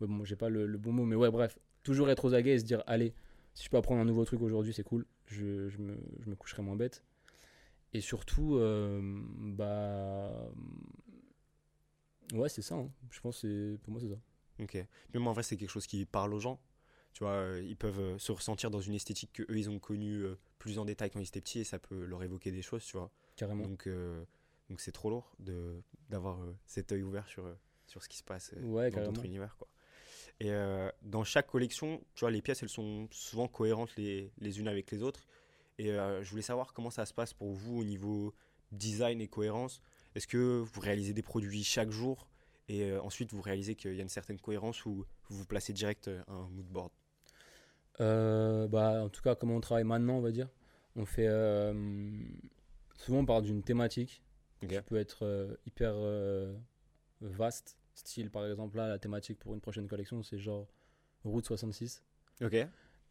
ouais, 0.00 0.06
bon, 0.06 0.24
j'ai 0.24 0.36
pas 0.36 0.48
le, 0.48 0.66
le 0.66 0.78
bon 0.78 0.92
mot, 0.92 1.04
mais 1.04 1.16
ouais, 1.16 1.30
bref. 1.30 1.58
Toujours 1.82 2.10
être 2.10 2.24
aux 2.24 2.34
aguets 2.34 2.54
et 2.54 2.58
se 2.58 2.64
dire, 2.64 2.82
allez, 2.86 3.14
si 3.54 3.64
je 3.64 3.70
peux 3.70 3.76
apprendre 3.76 4.00
un 4.00 4.04
nouveau 4.04 4.24
truc 4.24 4.40
aujourd'hui, 4.42 4.72
c'est 4.74 4.82
cool. 4.82 5.06
Je, 5.26 5.68
je, 5.68 5.78
me, 5.78 5.96
je 6.20 6.28
me 6.30 6.34
coucherai 6.36 6.62
moins 6.62 6.76
bête. 6.76 7.02
Et 7.94 8.00
surtout, 8.00 8.56
euh, 8.56 9.00
bah. 9.02 10.50
Ouais, 12.34 12.48
c'est 12.48 12.62
ça. 12.62 12.74
hein. 12.74 12.90
Je 13.10 13.20
pense 13.20 13.42
que 13.42 13.76
pour 13.76 13.92
moi, 13.92 14.00
c'est 14.00 14.08
ça. 14.10 14.20
Ok. 14.60 14.74
Mais 15.14 15.20
moi, 15.20 15.30
en 15.30 15.34
vrai, 15.34 15.42
c'est 15.42 15.56
quelque 15.56 15.70
chose 15.70 15.86
qui 15.86 16.04
parle 16.04 16.34
aux 16.34 16.40
gens. 16.40 16.60
Tu 17.14 17.24
vois, 17.24 17.32
euh, 17.32 17.62
ils 17.66 17.76
peuvent 17.76 18.00
euh, 18.00 18.18
se 18.18 18.30
ressentir 18.32 18.70
dans 18.70 18.80
une 18.80 18.94
esthétique 18.94 19.32
que 19.32 19.42
eux 19.44 19.58
ils 19.58 19.70
ont 19.70 19.78
connue 19.78 20.24
plus 20.58 20.78
en 20.78 20.84
détail 20.84 21.10
quand 21.10 21.20
ils 21.20 21.26
étaient 21.26 21.40
petits 21.40 21.60
et 21.60 21.64
ça 21.64 21.78
peut 21.78 22.04
leur 22.04 22.22
évoquer 22.22 22.50
des 22.52 22.62
choses, 22.62 22.84
tu 22.84 22.96
vois. 22.96 23.10
Carrément. 23.36 23.64
Donc, 23.66 23.86
euh, 23.86 24.22
donc 24.68 24.80
c'est 24.80 24.92
trop 24.92 25.08
lourd 25.10 25.32
de 25.38 25.80
d'avoir 26.10 26.40
euh, 26.42 26.54
cet 26.66 26.92
œil 26.92 27.02
ouvert 27.02 27.26
sur, 27.26 27.44
sur 27.86 28.02
ce 28.02 28.08
qui 28.08 28.18
se 28.18 28.22
passe 28.24 28.54
Ouais, 28.62 28.90
dans 28.90 29.02
d'autres 29.04 29.24
univers, 29.24 29.56
quoi. 29.56 29.66
Et 30.40 30.52
euh, 30.52 30.90
dans 31.02 31.24
chaque 31.24 31.48
collection, 31.48 32.00
tu 32.14 32.20
vois, 32.20 32.30
les 32.30 32.42
pièces, 32.42 32.62
elles 32.62 32.68
sont 32.68 33.08
souvent 33.10 33.48
cohérentes 33.48 33.94
les, 33.96 34.30
les 34.38 34.60
unes 34.60 34.68
avec 34.68 34.90
les 34.90 35.02
autres. 35.02 35.26
Et 35.78 35.90
euh, 35.92 36.22
je 36.22 36.30
voulais 36.30 36.42
savoir 36.42 36.72
comment 36.72 36.90
ça 36.90 37.06
se 37.06 37.14
passe 37.14 37.32
pour 37.32 37.52
vous 37.52 37.80
au 37.80 37.84
niveau 37.84 38.34
design 38.72 39.20
et 39.20 39.28
cohérence. 39.28 39.80
Est-ce 40.14 40.26
que 40.26 40.60
vous 40.60 40.80
réalisez 40.80 41.12
des 41.12 41.22
produits 41.22 41.64
chaque 41.64 41.90
jour 41.90 42.28
et 42.68 42.84
euh, 42.84 43.00
ensuite 43.00 43.32
vous 43.32 43.40
réalisez 43.40 43.74
qu'il 43.74 43.94
y 43.94 43.98
a 43.98 44.02
une 44.02 44.08
certaine 44.08 44.38
cohérence 44.38 44.84
ou 44.84 45.06
vous 45.28 45.38
vous 45.38 45.46
placez 45.46 45.72
direct 45.72 46.10
un 46.28 46.48
mood 46.50 46.66
board? 46.66 46.90
Bah, 47.98 49.02
en 49.02 49.08
tout 49.08 49.22
cas, 49.22 49.34
comment 49.34 49.56
on 49.56 49.60
travaille 49.60 49.84
maintenant, 49.84 50.18
on 50.18 50.20
va 50.20 50.30
dire. 50.30 50.48
On 50.94 51.04
fait. 51.04 51.26
souvent, 52.96 53.20
on 53.20 53.26
part 53.26 53.42
d'une 53.42 53.62
thématique 53.62 54.22
Ok. 54.62 54.70
qui 54.70 54.80
peut 54.82 54.96
être 54.96 55.58
hyper 55.66 55.94
vaste. 57.20 57.77
Style, 57.98 58.30
par 58.30 58.46
exemple, 58.46 58.76
là, 58.76 58.88
la 58.88 58.98
thématique 58.98 59.38
pour 59.38 59.54
une 59.54 59.60
prochaine 59.60 59.88
collection, 59.88 60.22
c'est 60.22 60.38
genre 60.38 60.68
Route 61.24 61.44
66. 61.46 62.04
Ok. 62.42 62.56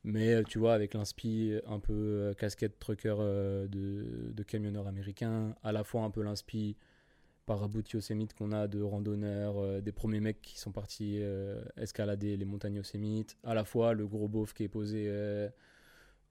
Mais 0.03 0.33
euh, 0.33 0.43
tu 0.43 0.59
vois, 0.59 0.73
avec 0.73 0.93
l'inspi 0.93 1.53
un 1.65 1.79
peu 1.79 1.93
euh, 1.93 2.33
casquette 2.33 2.79
trucker 2.79 3.15
euh, 3.19 3.67
de, 3.67 4.31
de 4.33 4.43
camionneurs 4.43 4.87
américains, 4.87 5.55
à 5.63 5.71
la 5.73 5.83
fois 5.83 6.03
un 6.03 6.09
peu 6.11 6.21
l'inspi 6.23 6.77
par 7.45 7.67
bout 7.67 7.81
de 7.81 7.89
Yosemite 7.93 8.33
qu'on 8.33 8.51
a 8.53 8.67
de 8.67 8.81
randonneurs, 8.81 9.57
euh, 9.57 9.81
des 9.81 9.91
premiers 9.91 10.19
mecs 10.21 10.41
qui 10.41 10.57
sont 10.59 10.71
partis 10.71 11.17
euh, 11.21 11.61
escalader 11.77 12.37
les 12.37 12.45
montagnes 12.45 12.75
Yosemite, 12.75 13.37
à 13.43 13.53
la 13.53 13.65
fois 13.65 13.93
le 13.93 14.07
gros 14.07 14.27
beauf 14.29 14.53
qui 14.53 14.63
est 14.63 14.69
posé 14.69 15.05
euh, 15.07 15.49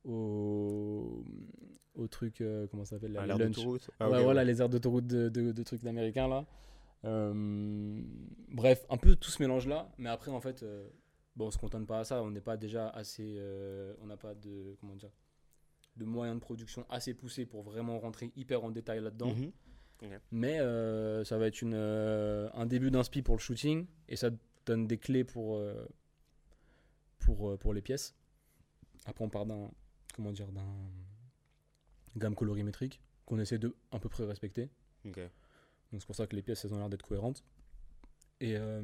au, 0.05 1.25
au 1.97 2.07
truc, 2.09 2.41
euh, 2.41 2.67
comment 2.71 2.85
ça 2.85 2.97
s'appelle 2.97 3.13
l'air 3.13 3.27
lunch. 3.27 3.57
d'autoroute 3.57 3.91
Ah, 3.99 4.09
ouais, 4.11 4.23
voilà, 4.23 4.41
ouais. 4.41 4.47
les 4.47 4.61
aires 4.61 4.69
d'autoroute 4.69 5.07
de, 5.07 5.29
de, 5.29 5.53
de 5.53 5.63
trucs 5.63 5.83
d'américains 5.83 6.29
là. 6.29 6.47
Euh, 7.07 8.03
bref, 8.49 8.85
un 8.91 8.97
peu 8.97 9.17
tout 9.17 9.31
ce 9.31 9.43
mélange 9.43 9.67
là, 9.67 9.89
mais 9.99 10.09
après 10.09 10.31
en 10.31 10.41
fait, 10.41 10.63
euh, 10.63 10.89
bon, 11.37 11.47
on 11.47 11.51
se 11.51 11.59
contente 11.59 11.87
pas 11.87 12.01
à 12.01 12.05
ça, 12.05 12.23
on 12.23 12.31
n'est 12.31 12.41
pas 12.41 12.57
déjà 12.57 12.89
assez, 12.89 13.37
euh, 13.39 13.95
on 14.03 14.07
n'a 14.07 14.17
pas 14.17 14.35
de, 14.35 14.77
comment 14.81 14.97
dire, 14.97 15.13
de 15.97 16.05
moyens 16.05 16.37
de 16.37 16.41
production 16.41 16.85
assez 16.91 17.15
poussés 17.15 17.47
pour 17.47 17.63
vraiment 17.63 17.99
rentrer 17.99 18.33
hyper 18.37 18.65
en 18.65 18.71
détail 18.71 19.01
là-dedans. 19.01 19.35
Mhm. 19.35 19.53
Mais 20.31 20.61
euh, 20.61 21.25
ça 21.25 21.39
va 21.39 21.47
être 21.47 21.63
une, 21.63 21.75
euh, 21.75 22.51
un 22.53 22.67
début 22.67 22.91
d'inspi 22.91 23.23
pour 23.23 23.37
le 23.37 23.41
shooting 23.41 23.87
et 24.09 24.17
ça 24.17 24.31
donne 24.67 24.87
des 24.87 24.99
clés 24.99 25.25
pour, 25.25 25.57
euh, 25.57 25.87
pour, 27.19 27.51
euh, 27.51 27.57
pour 27.57 27.73
les 27.73 27.81
pièces. 27.81 28.15
Après, 29.07 29.25
on 29.25 29.31
part 29.31 29.47
d'un, 29.47 29.71
comment 30.15 30.33
dire, 30.33 30.53
d'un 30.53 30.91
gamme 32.17 32.35
colorimétrique 32.35 33.01
qu'on 33.25 33.39
essaie 33.39 33.59
de 33.59 33.75
à 33.91 33.99
peu 33.99 34.09
près 34.09 34.25
respecter. 34.25 34.69
Ok. 35.07 35.21
Donc 35.93 36.01
c'est 36.01 36.07
pour 36.07 36.17
ça 36.17 36.27
que 36.27 36.37
les 36.37 36.43
pièces, 36.43 36.65
elles 36.65 36.75
ont 36.75 36.79
l'air 36.79 36.89
d'être 36.89 37.07
cohérentes. 37.07 37.45
Et 38.41 38.57
euh, 38.57 38.81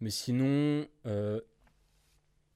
mais 0.00 0.10
sinon, 0.10 0.86
euh, 1.06 1.40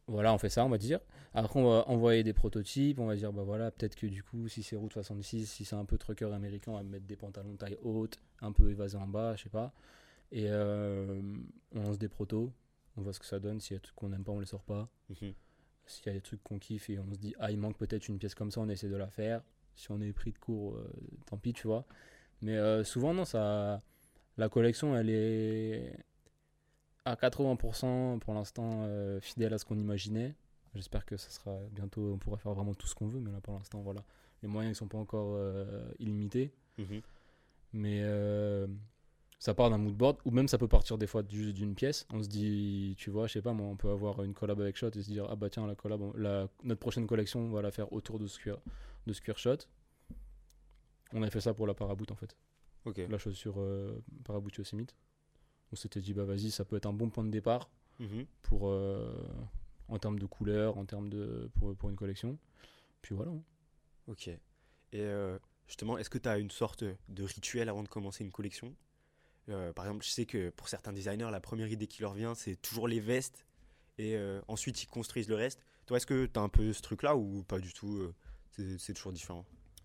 voilà, 0.07 0.33
on 0.33 0.39
fait 0.39 0.49
ça, 0.49 0.65
on 0.65 0.69
va 0.69 0.79
dire. 0.79 1.01
Après, 1.35 1.61
on 1.61 1.69
va 1.69 1.89
envoyer 1.89 2.23
des 2.23 2.33
prototypes. 2.33 2.99
On 2.99 3.07
va 3.07 3.17
dire, 3.17 3.33
bah 3.33 3.43
voilà, 3.43 3.71
peut-être 3.71 3.95
que 3.95 4.07
du 4.07 4.23
coup, 4.23 4.49
si 4.49 4.63
c'est 4.63 4.77
Route 4.77 4.93
66, 4.93 5.47
si 5.47 5.65
c'est 5.65 5.77
un 5.77 5.85
peu 5.85 5.99
trucker 5.99 6.33
américain, 6.33 6.73
on 6.73 6.77
va 6.77 6.83
mettre 6.83 7.07
des 7.07 7.17
pantalons 7.17 7.53
de 7.53 7.59
taille 7.59 7.79
haute, 7.83 8.19
un 8.41 8.53
peu 8.53 8.71
évasés 8.71 8.97
en 8.97 9.07
bas, 9.07 9.37
je 9.37 9.45
sais 9.45 9.49
pas. 9.51 9.73
Et 10.33 10.47
euh, 10.49 11.23
on 11.75 11.83
lance 11.83 11.99
des 11.99 12.09
protos. 12.09 12.53
On 12.97 13.03
voit 13.03 13.13
ce 13.13 13.21
que 13.21 13.27
ça 13.27 13.39
donne. 13.39 13.61
S'il 13.61 13.75
y 13.75 13.77
a 13.77 13.79
des 13.79 13.83
trucs 13.83 13.97
qu'on 13.97 14.09
n'aime 14.09 14.25
pas, 14.25 14.33
on 14.33 14.41
les 14.41 14.47
sort 14.47 14.65
pas. 14.65 14.89
Mhm. 15.11 15.35
S'il 15.87 16.07
y 16.07 16.11
a 16.11 16.13
des 16.13 16.21
trucs 16.21 16.43
qu'on 16.43 16.59
kiffe 16.59 16.91
et 16.91 16.99
on 16.99 17.13
se 17.13 17.19
dit, 17.19 17.35
ah, 17.39 17.51
il 17.51 17.59
manque 17.59 17.79
peut-être 17.79 18.09
une 18.09 18.19
pièce 18.19 18.35
comme 18.35 18.51
ça, 18.51 18.61
on 18.61 18.69
essaie 18.69 18.89
de 18.89 18.97
la 18.97 19.09
faire. 19.09 19.43
Si 19.75 19.91
on 19.91 20.01
est 20.01 20.13
pris 20.13 20.33
de 20.33 20.39
court, 20.39 20.77
euh, 20.77 20.91
tant 21.27 21.39
pis, 21.39 21.53
tu 21.53 21.67
vois. 21.67 21.87
Mais 22.43 22.57
euh, 22.57 22.85
souvent, 22.85 23.15
non, 23.15 23.25
ça, 23.25 23.81
la 24.37 24.49
collection, 24.49 24.97
elle 24.97 25.11
est 25.11 25.93
à 27.05 27.15
80% 27.15 28.19
pour 28.19 28.35
l'instant 28.35 28.85
euh, 28.85 29.21
fidèle 29.21 29.53
à 29.55 29.59
ce 29.59 29.65
qu'on 29.65 29.79
imaginait. 29.79 30.35
J'espère 30.75 31.05
que 31.07 31.17
ça 31.17 31.31
sera 31.31 31.59
bientôt, 31.73 32.13
on 32.15 32.19
pourra 32.19 32.37
faire 32.39 32.53
vraiment 32.53 32.75
tout 32.75 32.87
ce 32.87 32.95
qu'on 32.95 33.09
veut, 33.09 33.21
mais 33.21 33.33
là 33.33 33.41
pour 33.41 33.55
l'instant, 33.55 33.81
voilà. 33.81 34.05
Les 34.43 34.49
moyens 34.49 34.73
ne 34.73 34.75
sont 34.77 34.87
pas 34.89 34.99
encore 34.99 35.31
euh, 35.33 35.91
illimités. 35.99 36.53
Mhm. 36.79 37.01
Mais 37.73 38.03
ça 39.39 39.55
part 39.55 39.71
d'un 39.71 39.79
moodboard, 39.79 40.19
ou 40.25 40.31
même 40.31 40.49
ça 40.49 40.59
peut 40.59 40.67
partir 40.69 40.99
des 40.99 41.07
fois 41.07 41.23
juste 41.29 41.55
d'une 41.55 41.75
pièce. 41.75 42.07
On 42.13 42.23
se 42.23 42.29
dit, 42.29 42.95
tu 42.99 43.11
vois, 43.11 43.27
je 43.29 43.35
sais 43.35 43.43
pas, 43.43 43.53
moi, 43.53 43.67
on 43.69 43.77
peut 43.77 43.91
avoir 43.91 44.23
une 44.23 44.35
collab 44.35 44.61
avec 44.61 44.77
Shot 44.77 44.91
et 44.95 45.03
se 45.03 45.09
dire, 45.11 45.27
ah 45.31 45.37
bah 45.37 45.49
tiens, 45.49 45.67
la 45.67 45.75
collab, 45.75 46.01
on- 46.03 46.13
la, 46.17 46.49
notre 46.65 46.81
prochaine 46.81 47.07
collection, 47.07 47.41
on 47.41 47.51
va 47.51 47.63
la 47.63 47.71
faire 47.71 47.93
autour 47.93 48.19
de 48.19 48.27
Square, 48.27 48.59
de 49.07 49.13
Shot. 49.37 49.59
On 51.13 51.23
a 51.23 51.31
fait 51.31 51.41
ça 51.41 51.55
pour 51.55 51.67
la 51.67 51.75
Paraboot 51.75 52.11
en 52.11 52.17
fait, 52.17 52.37
Ok. 52.85 52.99
la 53.09 53.19
chaussure 53.19 53.55
euh, 53.59 53.99
Paraboot 54.25 54.55
Yosemite. 54.57 54.95
On 55.73 55.77
s'était 55.77 56.01
dit, 56.01 56.13
bah 56.15 56.25
vas-y, 56.25 56.51
ça 56.51 56.65
peut 56.65 56.77
être 56.77 56.87
un 56.87 56.93
bon 56.93 57.11
point 57.11 57.25
de 57.25 57.31
départ 57.31 57.69
Mhm. 57.99 58.27
pour, 58.43 58.69
euh, 58.69 59.13
en 59.89 59.99
termes 59.99 60.19
de 60.19 60.27
couleur, 60.27 60.79
en 60.79 60.85
termes 60.85 61.09
de, 61.09 61.51
pour, 61.59 61.75
pour 61.77 61.91
une 61.91 61.97
collection. 61.97 62.39
Puis 63.03 63.15
voilà. 63.15 63.33
hein. 63.33 63.43
Ok. 64.07 64.29
Et 64.29 64.39
euh, 64.95 65.39
justement, 65.67 65.99
est-ce 65.99 66.09
que 66.11 66.19
tu 66.19 66.29
as 66.29 66.39
une 66.39 66.51
sorte 66.51 66.85
de 66.85 67.23
rituel 67.25 67.69
avant 67.69 67.83
de 67.83 67.89
commencer 67.89 68.23
une 68.25 68.31
collection? 68.33 68.75
Euh, 69.49 69.73
Par 69.73 69.87
exemple, 69.87 70.05
je 70.05 70.11
sais 70.11 70.27
que 70.27 70.51
pour 70.51 70.69
certains 70.69 70.93
designers, 70.93 71.31
la 71.31 71.41
première 71.41 71.69
idée 71.69 71.87
qui 71.87 72.03
leur 72.03 72.15
vient, 72.15 72.35
c'est 72.35 72.57
toujours 72.57 72.87
les 72.89 73.01
vestes. 73.01 73.45
Et 73.99 74.17
ensuite, 74.47 74.81
ils 74.85 74.87
construisent 74.87 75.29
le 75.29 75.35
reste. 75.35 75.61
Toi, 75.87 75.97
est-ce 75.97 76.07
que 76.07 76.27
tu 76.27 76.39
as 76.39 76.43
un 76.43 76.49
peu 76.49 76.73
ce 76.73 76.81
truc-là 76.83 77.17
ou 77.17 77.43
pas 77.43 77.59
du 77.59 77.73
tout 77.73 78.13
C'est 78.79 78.95
toujours 78.95 79.13
différent? 79.13 79.45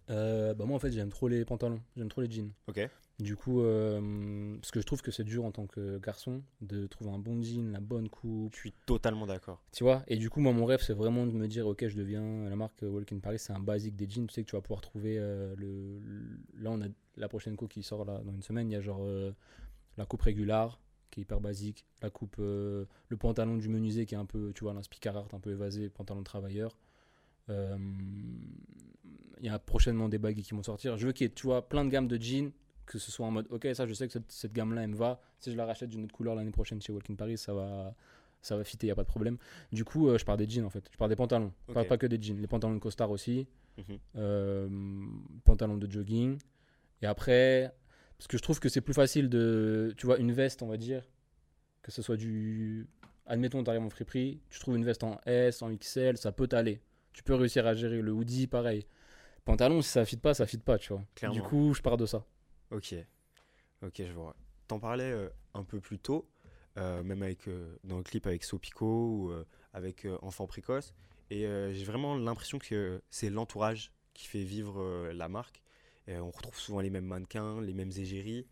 Euh, 0.10 0.54
bah 0.54 0.66
moi 0.66 0.76
en 0.76 0.80
fait 0.80 0.92
j'aime 0.92 1.10
trop 1.10 1.28
les 1.28 1.46
pantalons, 1.46 1.80
j'aime 1.96 2.10
trop 2.10 2.22
les 2.22 2.30
jeans. 2.30 2.52
Ok. 2.68 2.89
Du 3.20 3.36
coup, 3.36 3.62
euh, 3.62 4.56
parce 4.56 4.72
que 4.72 4.82
je 4.82 4.86
trouve 4.86 5.02
que 5.02 5.12
c'est 5.12 5.24
dur 5.24 5.46
en 5.46 5.52
tant 5.52 5.68
que 5.68 6.00
garçon 6.00 6.42
de 6.62 6.88
trouver 6.88 7.12
un 7.12 7.20
bon 7.20 7.42
jean, 7.44 7.72
la 7.72 7.80
bonne 7.80 8.10
coupe, 8.10 8.56
Je 8.56 8.60
suis 8.60 8.74
totalement 8.88 9.28
d'accord. 9.28 9.62
tu 9.72 9.84
vois? 9.84 10.04
Et 10.08 10.18
du 10.18 10.32
coup, 10.32 10.39
moi, 10.42 10.52
mon 10.52 10.66
rêve, 10.66 10.82
c'est 10.82 10.94
vraiment 10.94 11.28
de 11.28 11.32
me 11.32 11.48
dire, 11.48 11.68
ok, 11.68 11.88
je 11.88 11.96
deviens 11.96 12.50
la 12.50 12.56
marque 12.56 12.82
Walk 12.82 13.12
in 13.13 13.20
Paris, 13.20 13.38
c'est 13.38 13.54
un 13.54 13.60
basique 13.60 13.96
des 13.96 14.10
jeans. 14.10 14.26
Tu 14.26 14.34
sais 14.34 14.44
que 14.44 14.50
tu 14.50 14.56
vas 14.56 14.62
pouvoir 14.62 14.82
trouver 14.82 15.18
euh, 15.20 15.54
le, 15.58 16.02
Là, 16.60 16.72
on 16.72 16.82
a 16.82 16.88
la 17.16 17.28
prochaine 17.30 17.56
coupe 17.56 17.72
qui 17.72 17.84
sort 17.84 18.04
là, 18.04 18.20
dans 18.26 18.34
une 18.34 18.42
semaine. 18.42 18.70
Il 18.70 18.74
y 18.74 18.78
a 18.78 18.82
genre 18.82 19.04
euh, 19.04 19.32
la 19.98 20.06
coupe 20.06 20.24
régulière 20.24 20.80
qui 21.12 21.20
est 21.20 21.24
hyper 21.24 21.39
basique, 21.39 21.86
la 22.02 22.10
coupe, 22.10 22.38
le 22.39 22.88
pantalon 23.20 23.58
du 23.58 23.70
menuisier 23.70 24.08
qui 24.08 24.16
est 24.16 24.18
un 24.18 24.26
peu, 24.26 24.52
tu 24.56 24.63
vois, 24.63 24.74
l'inspire 24.74 25.16
art 25.16 25.28
un 25.34 25.39
peu 25.39 25.52
évasé, 25.52 25.88
pantalon 25.88 26.22
de 26.22 26.26
travailleur. 26.26 26.76
Euh, 27.50 27.78
Il 29.41 29.46
y 29.48 29.50
a 29.50 29.60
prochainement 29.60 30.10
des 30.10 30.17
bagues 30.17 30.41
qui 30.41 30.54
vont 30.54 30.63
sortir. 30.63 30.98
Je 30.98 31.08
veux 31.08 31.13
qu'il 31.13 31.26
y 31.26 31.30
ait, 31.30 31.34
tu 31.34 31.48
vois, 31.48 31.67
plein 31.67 31.84
de 31.86 31.89
gammes 31.89 32.08
de 32.08 32.22
jeans 32.22 32.52
que 32.86 33.00
ce 33.00 33.12
soit 33.12 33.26
en 33.26 33.32
mode 33.32 33.48
ok 33.50 33.65
ça 33.74 33.88
je 33.88 33.93
sais 33.93 34.08
que 34.08 34.12
cette, 34.12 34.30
cette 34.30 34.52
gamme 34.52 34.74
là 34.74 34.82
elle 34.84 34.89
me 34.89 34.96
va. 34.96 35.22
Si 35.39 35.50
je 35.50 35.56
la 35.56 35.65
rachète 35.65 35.89
d'une 35.89 36.04
autre 36.04 36.13
couleur 36.13 36.36
l'année 36.36 36.52
prochaine 36.52 36.82
chez 36.82 36.91
Walk 36.91 37.10
in 37.10 37.15
Paris 37.15 37.38
ça 37.38 37.54
va 37.54 37.96
ça 38.41 38.58
va 38.58 38.65
fitter 38.65 38.88
y 38.88 38.91
a 38.91 38.96
pas 38.96 39.04
de 39.04 39.08
problème. 39.08 39.38
Du 39.72 39.86
coup 39.86 40.10
euh, 40.10 40.17
je 40.17 40.26
pars 40.26 40.36
des 40.36 40.50
jeans 40.50 40.65
en 40.65 40.69
fait. 40.69 40.84
Je 40.91 40.98
pars 40.98 41.08
des 41.08 41.15
pantalons. 41.15 41.54
Pas, 41.74 41.82
Ok. 41.84 41.88
pas 41.88 41.98
que 41.98 42.08
des 42.08 42.22
jeans. 42.22 42.38
Les 42.41 42.48
pantalons 42.48 42.74
de 42.74 42.80
costard 42.80 43.10
aussi. 43.10 43.48
Mhm. 43.78 43.98
euh, 44.17 44.69
pantalons 45.46 45.78
de 45.78 45.89
jogging. 45.89 46.38
Et 47.02 47.06
après 47.06 47.74
parce 48.17 48.28
que 48.28 48.38
je 48.38 48.43
trouve 48.43 48.60
que 48.60 48.67
c'est 48.67 48.82
plus 48.82 48.93
facile 48.93 49.30
de 49.30 49.93
tu 49.96 50.06
vois 50.06 50.17
une 50.17 50.34
veste 50.34 50.62
on 50.62 50.67
va 50.67 50.76
dire 50.78 51.08
que 51.84 51.91
ce 51.91 52.02
soit 52.02 52.17
du 52.17 52.86
admettons 53.26 53.63
tu 53.63 53.69
arrives 53.69 53.82
en 53.82 53.89
friperie 53.89 54.41
tu 54.50 54.60
trouves 54.60 54.76
une 54.76 54.84
veste 54.86 55.04
en 55.06 55.22
S 55.26 55.62
en 55.62 55.74
XL 55.74 56.17
ça 56.17 56.34
peut 56.34 56.48
t'aller. 56.48 56.82
Tu 57.13 57.24
peux 57.24 57.36
réussir 57.36 57.65
à 57.65 57.74
gérer 57.76 58.02
le 58.02 58.12
hoodie 58.12 58.48
pareil 58.48 58.86
pantalon 59.46 59.82
si 59.82 59.90
ça 59.90 60.06
fit 60.06 60.18
pas 60.18 60.34
ça 60.34 60.46
fit 60.46 60.58
pas 60.58 60.78
tu 60.78 60.94
vois 60.94 61.04
Clairement. 61.16 61.36
du 61.36 61.42
coup 61.42 61.74
je 61.74 61.82
pars 61.82 61.98
de 61.98 62.06
ça 62.06 62.26
Ok. 62.72 62.96
Ok, 63.86 63.98
je 63.98 64.12
vois. 64.14 64.36
T'en 64.68 64.80
parlais 64.80 65.12
euh, 65.12 65.30
un 65.54 65.64
peu 65.64 65.80
plus 65.80 66.00
tôt, 66.00 66.28
euh, 66.78 67.04
même 67.04 67.22
avec, 67.22 67.48
euh, 67.48 67.78
dans 67.84 67.98
le 67.98 68.04
clip 68.04 68.26
avec 68.26 68.44
Sopico 68.44 68.86
ou 68.86 69.34
avec 69.74 70.08
Enfant 70.22 70.48
Précoce. 70.48 70.94
Et 71.30 71.42
j'ai 71.74 71.84
vraiment 71.84 72.16
l'impression 72.16 72.60
que 72.60 73.02
c'est 73.10 73.30
l'entourage 73.30 73.92
qui 74.14 74.28
fait 74.28 74.44
vivre 74.44 75.10
la 75.12 75.28
marque. 75.30 75.64
Et 76.08 76.18
on 76.18 76.30
retrouve 76.30 76.60
souvent 76.60 76.80
les 76.80 76.90
mêmes 76.92 77.06
mannequins, 77.06 77.60
les 77.62 77.74
mêmes 77.74 77.92
égéries. 77.98 78.46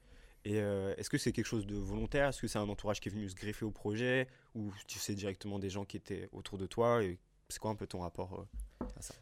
Et 0.46 0.56
est-ce 0.56 1.10
que 1.12 1.20
c'est 1.20 1.32
quelque 1.32 1.46
chose 1.46 1.68
de 1.68 1.76
volontaire? 1.76 2.30
Est-ce 2.30 2.42
que 2.42 2.48
c'est 2.48 2.58
un 2.58 2.68
entourage 2.70 3.00
qui 3.00 3.10
est 3.10 3.12
venu 3.12 3.30
se 3.30 3.36
greffer 3.36 3.66
au 3.66 3.72
projet? 3.72 4.28
Ou 4.56 4.72
tu 4.88 4.98
sais 4.98 5.14
directement 5.14 5.60
des 5.60 5.70
gens 5.70 5.86
qui 5.86 5.96
étaient 5.98 6.28
autour 6.32 6.58
de 6.58 6.66
toi? 6.66 7.04
Et 7.04 7.20
c'est 7.50 7.60
quoi 7.60 7.70
un 7.70 7.76
peu 7.76 7.86
ton 7.86 8.00
rapport 8.00 8.48
à 8.98 9.02
ça? 9.02 9.14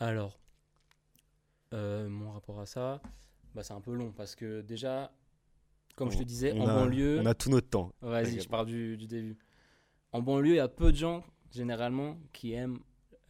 Alors, 0.00 0.40
euh, 1.74 2.08
mon 2.08 2.30
rapport 2.32 2.60
à 2.60 2.66
ça, 2.66 3.02
bah, 3.54 3.62
c'est 3.62 3.74
un 3.74 3.80
peu 3.80 3.92
long 3.94 4.12
parce 4.12 4.34
que 4.34 4.60
déjà, 4.62 5.12
comme 5.96 6.10
je 6.10 6.18
te 6.18 6.22
disais, 6.22 6.52
en 6.52 6.66
a- 6.66 6.74
banlieue, 6.74 7.20
On 7.20 7.26
a 7.26 7.34
tout 7.34 7.50
notre 7.50 7.68
temps. 7.68 7.92
vas-y, 8.00 8.40
je 8.40 8.48
pars 8.48 8.64
du, 8.64 8.96
du 8.96 9.06
début. 9.06 9.36
En 10.12 10.22
banlieue, 10.22 10.52
il 10.54 10.56
y 10.56 10.60
a 10.60 10.68
peu 10.68 10.92
de 10.92 10.96
gens, 10.96 11.24
généralement, 11.52 12.16
qui 12.32 12.52
aiment 12.52 12.78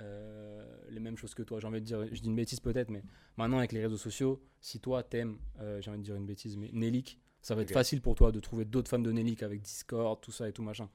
euh, 0.01 0.65
les 0.91 1.01
mêmes 1.01 1.17
choses 1.17 1.35
que 1.35 1.43
toi. 1.43 1.59
J'ai 1.61 1.67
envie 1.67 1.81
de 1.81 1.87
dire, 1.87 2.05
je 2.13 2.21
dis 2.21 2.29
une 2.29 2.37
bêtise 2.37 2.61
peut-être, 2.61 2.91
mais 2.91 3.03
maintenant 3.37 3.59
avec 3.59 3.73
les 3.73 3.83
réseaux 3.83 3.97
sociaux, 3.97 4.43
si 4.61 4.81
toi 4.81 5.03
t'aimes, 5.03 5.39
euh, 5.61 5.81
j'ai 5.81 5.91
envie 5.91 6.01
de 6.01 6.05
dire 6.05 6.17
une 6.17 6.27
bêtise, 6.27 6.57
mais 6.57 6.71
Nelik, 6.73 7.19
ça 7.43 7.55
va 7.55 7.63
être 7.63 7.73
facile 7.73 8.01
pour 8.01 8.15
toi 8.15 8.33
de 8.33 8.41
trouver 8.41 8.65
d'autres 8.65 8.89
fans 8.91 8.99
de 8.99 9.13
Nelik 9.13 9.43
avec 9.43 9.61
Discord, 9.63 10.21
tout 10.21 10.33
ça 10.33 10.49
et 10.49 10.53
tout 10.53 10.63
machin. 10.63 10.89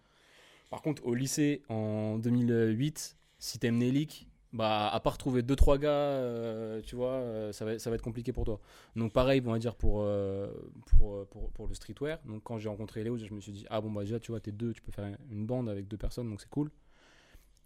Par 0.70 0.82
contre, 0.82 1.04
au 1.06 1.14
lycée, 1.16 1.64
en 1.70 2.18
2008, 2.20 3.18
si 3.40 3.58
t'aimes 3.60 3.78
Nelik, 3.78 4.28
bah, 4.52 4.88
à 4.90 5.00
part 5.00 5.18
trouver 5.18 5.44
2-3 5.44 5.78
gars, 5.78 5.90
euh, 5.90 6.82
tu 6.82 6.96
vois, 6.96 7.14
euh, 7.14 7.52
ça, 7.52 7.66
va, 7.66 7.78
ça 7.78 7.90
va 7.90 7.96
être 7.96 8.02
compliqué 8.02 8.34
pour 8.34 8.46
toi. 8.46 8.60
Donc, 8.96 9.14
pareil, 9.14 9.42
on 9.46 9.52
va 9.52 9.60
dire 9.60 9.76
pour, 9.76 10.02
euh, 10.02 10.52
pour, 10.98 11.28
pour, 11.28 11.52
pour 11.52 11.68
le 11.68 11.74
streetwear. 11.76 12.20
Donc, 12.26 12.44
quand 12.44 12.58
j'ai 12.58 12.70
rencontré 12.70 13.04
Léo, 13.04 13.18
je 13.18 13.34
me 13.34 13.42
suis 13.42 13.52
dit, 13.52 13.66
ah 13.70 13.80
bon, 13.82 13.92
bah, 13.92 14.02
déjà, 14.02 14.20
tu 14.20 14.32
vois, 14.32 14.40
t'es 14.40 14.52
deux, 14.52 14.74
tu 14.74 14.82
peux 14.82 14.92
faire 14.92 15.16
une 15.30 15.46
bande 15.46 15.70
avec 15.70 15.88
deux 15.88 15.98
personnes, 15.98 16.30
donc 16.30 16.42
c'est 16.42 16.50
cool. 16.50 16.72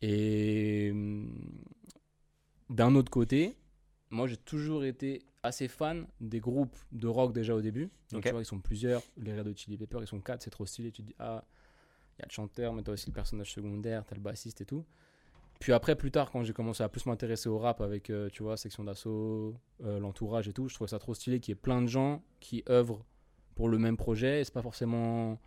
Et 0.02 0.89
hum, 0.91 1.32
d'un 2.69 2.96
autre 2.96 3.12
côté, 3.12 3.56
moi, 4.10 4.28
j'ai 4.28 4.38
toujours 4.38 4.84
été 4.84 5.26
assez 5.41 5.67
fan 5.69 6.06
des 6.19 6.39
groupes 6.39 6.76
de 6.91 7.08
rock 7.08 7.34
déjà 7.34 7.56
au 7.56 7.62
début. 7.62 7.89
Donc, 8.12 8.19
Ok. 8.19 8.24
tu 8.26 8.32
vois, 8.32 8.41
ils 8.41 8.46
sont 8.46 8.60
plusieurs. 8.60 9.02
Les 9.17 9.38
Red 9.38 9.48
Hot 9.48 9.56
Chili 9.56 9.78
Peppers, 9.78 10.02
ils 10.02 10.08
sont 10.08 10.19
quatre, 10.19 10.43
c'est 10.43 10.50
trop 10.50 10.65
stylé. 10.65 10.91
Tu 10.91 11.02
te 11.02 11.08
dis, 11.08 11.15
ah, 11.19 11.46
il 12.17 12.22
y 12.22 12.24
a 12.24 12.26
le 12.28 12.34
chanteur, 12.34 12.74
mais 12.74 12.84
t'as 12.84 12.91
aussi 12.91 13.08
le 13.08 13.13
personnage 13.13 13.54
secondaire, 13.54 14.04
t'as 14.06 14.15
le 14.15 14.22
bassiste 14.22 14.60
et 14.62 14.65
tout. 14.65 14.86
Puis 15.63 15.71
après, 15.71 15.95
plus 15.95 16.12
tard, 16.12 16.30
quand 16.30 16.43
j'ai 16.43 16.52
commencé 16.52 16.84
à 16.84 16.89
plus 16.89 17.06
m'intéresser 17.06 17.47
au 17.47 17.58
rap 17.58 17.80
avec, 17.80 18.10
euh, 18.10 18.28
tu 18.30 18.43
vois, 18.43 18.58
section 18.58 18.84
d'assaut, 18.84 19.56
euh, 19.86 19.97
l'entourage 19.97 20.49
et 20.49 20.52
tout, 20.52 20.67
je 20.67 20.76
trouvais 20.76 20.89
ça 20.89 20.99
trop 20.99 21.13
stylé 21.13 21.39
qu'il 21.39 21.54
y 21.54 21.58
ait 21.58 21.62
plein 21.62 21.82
de 21.82 21.88
gens 21.88 22.21
qui 22.41 22.65
œuvrent 22.69 23.06
pour 23.56 23.69
le 23.69 23.78
même 23.78 23.95
projet. 23.95 24.41
Et 24.41 24.43
c'est 24.43 24.54
pas 24.54 24.62
forcément, 24.62 25.39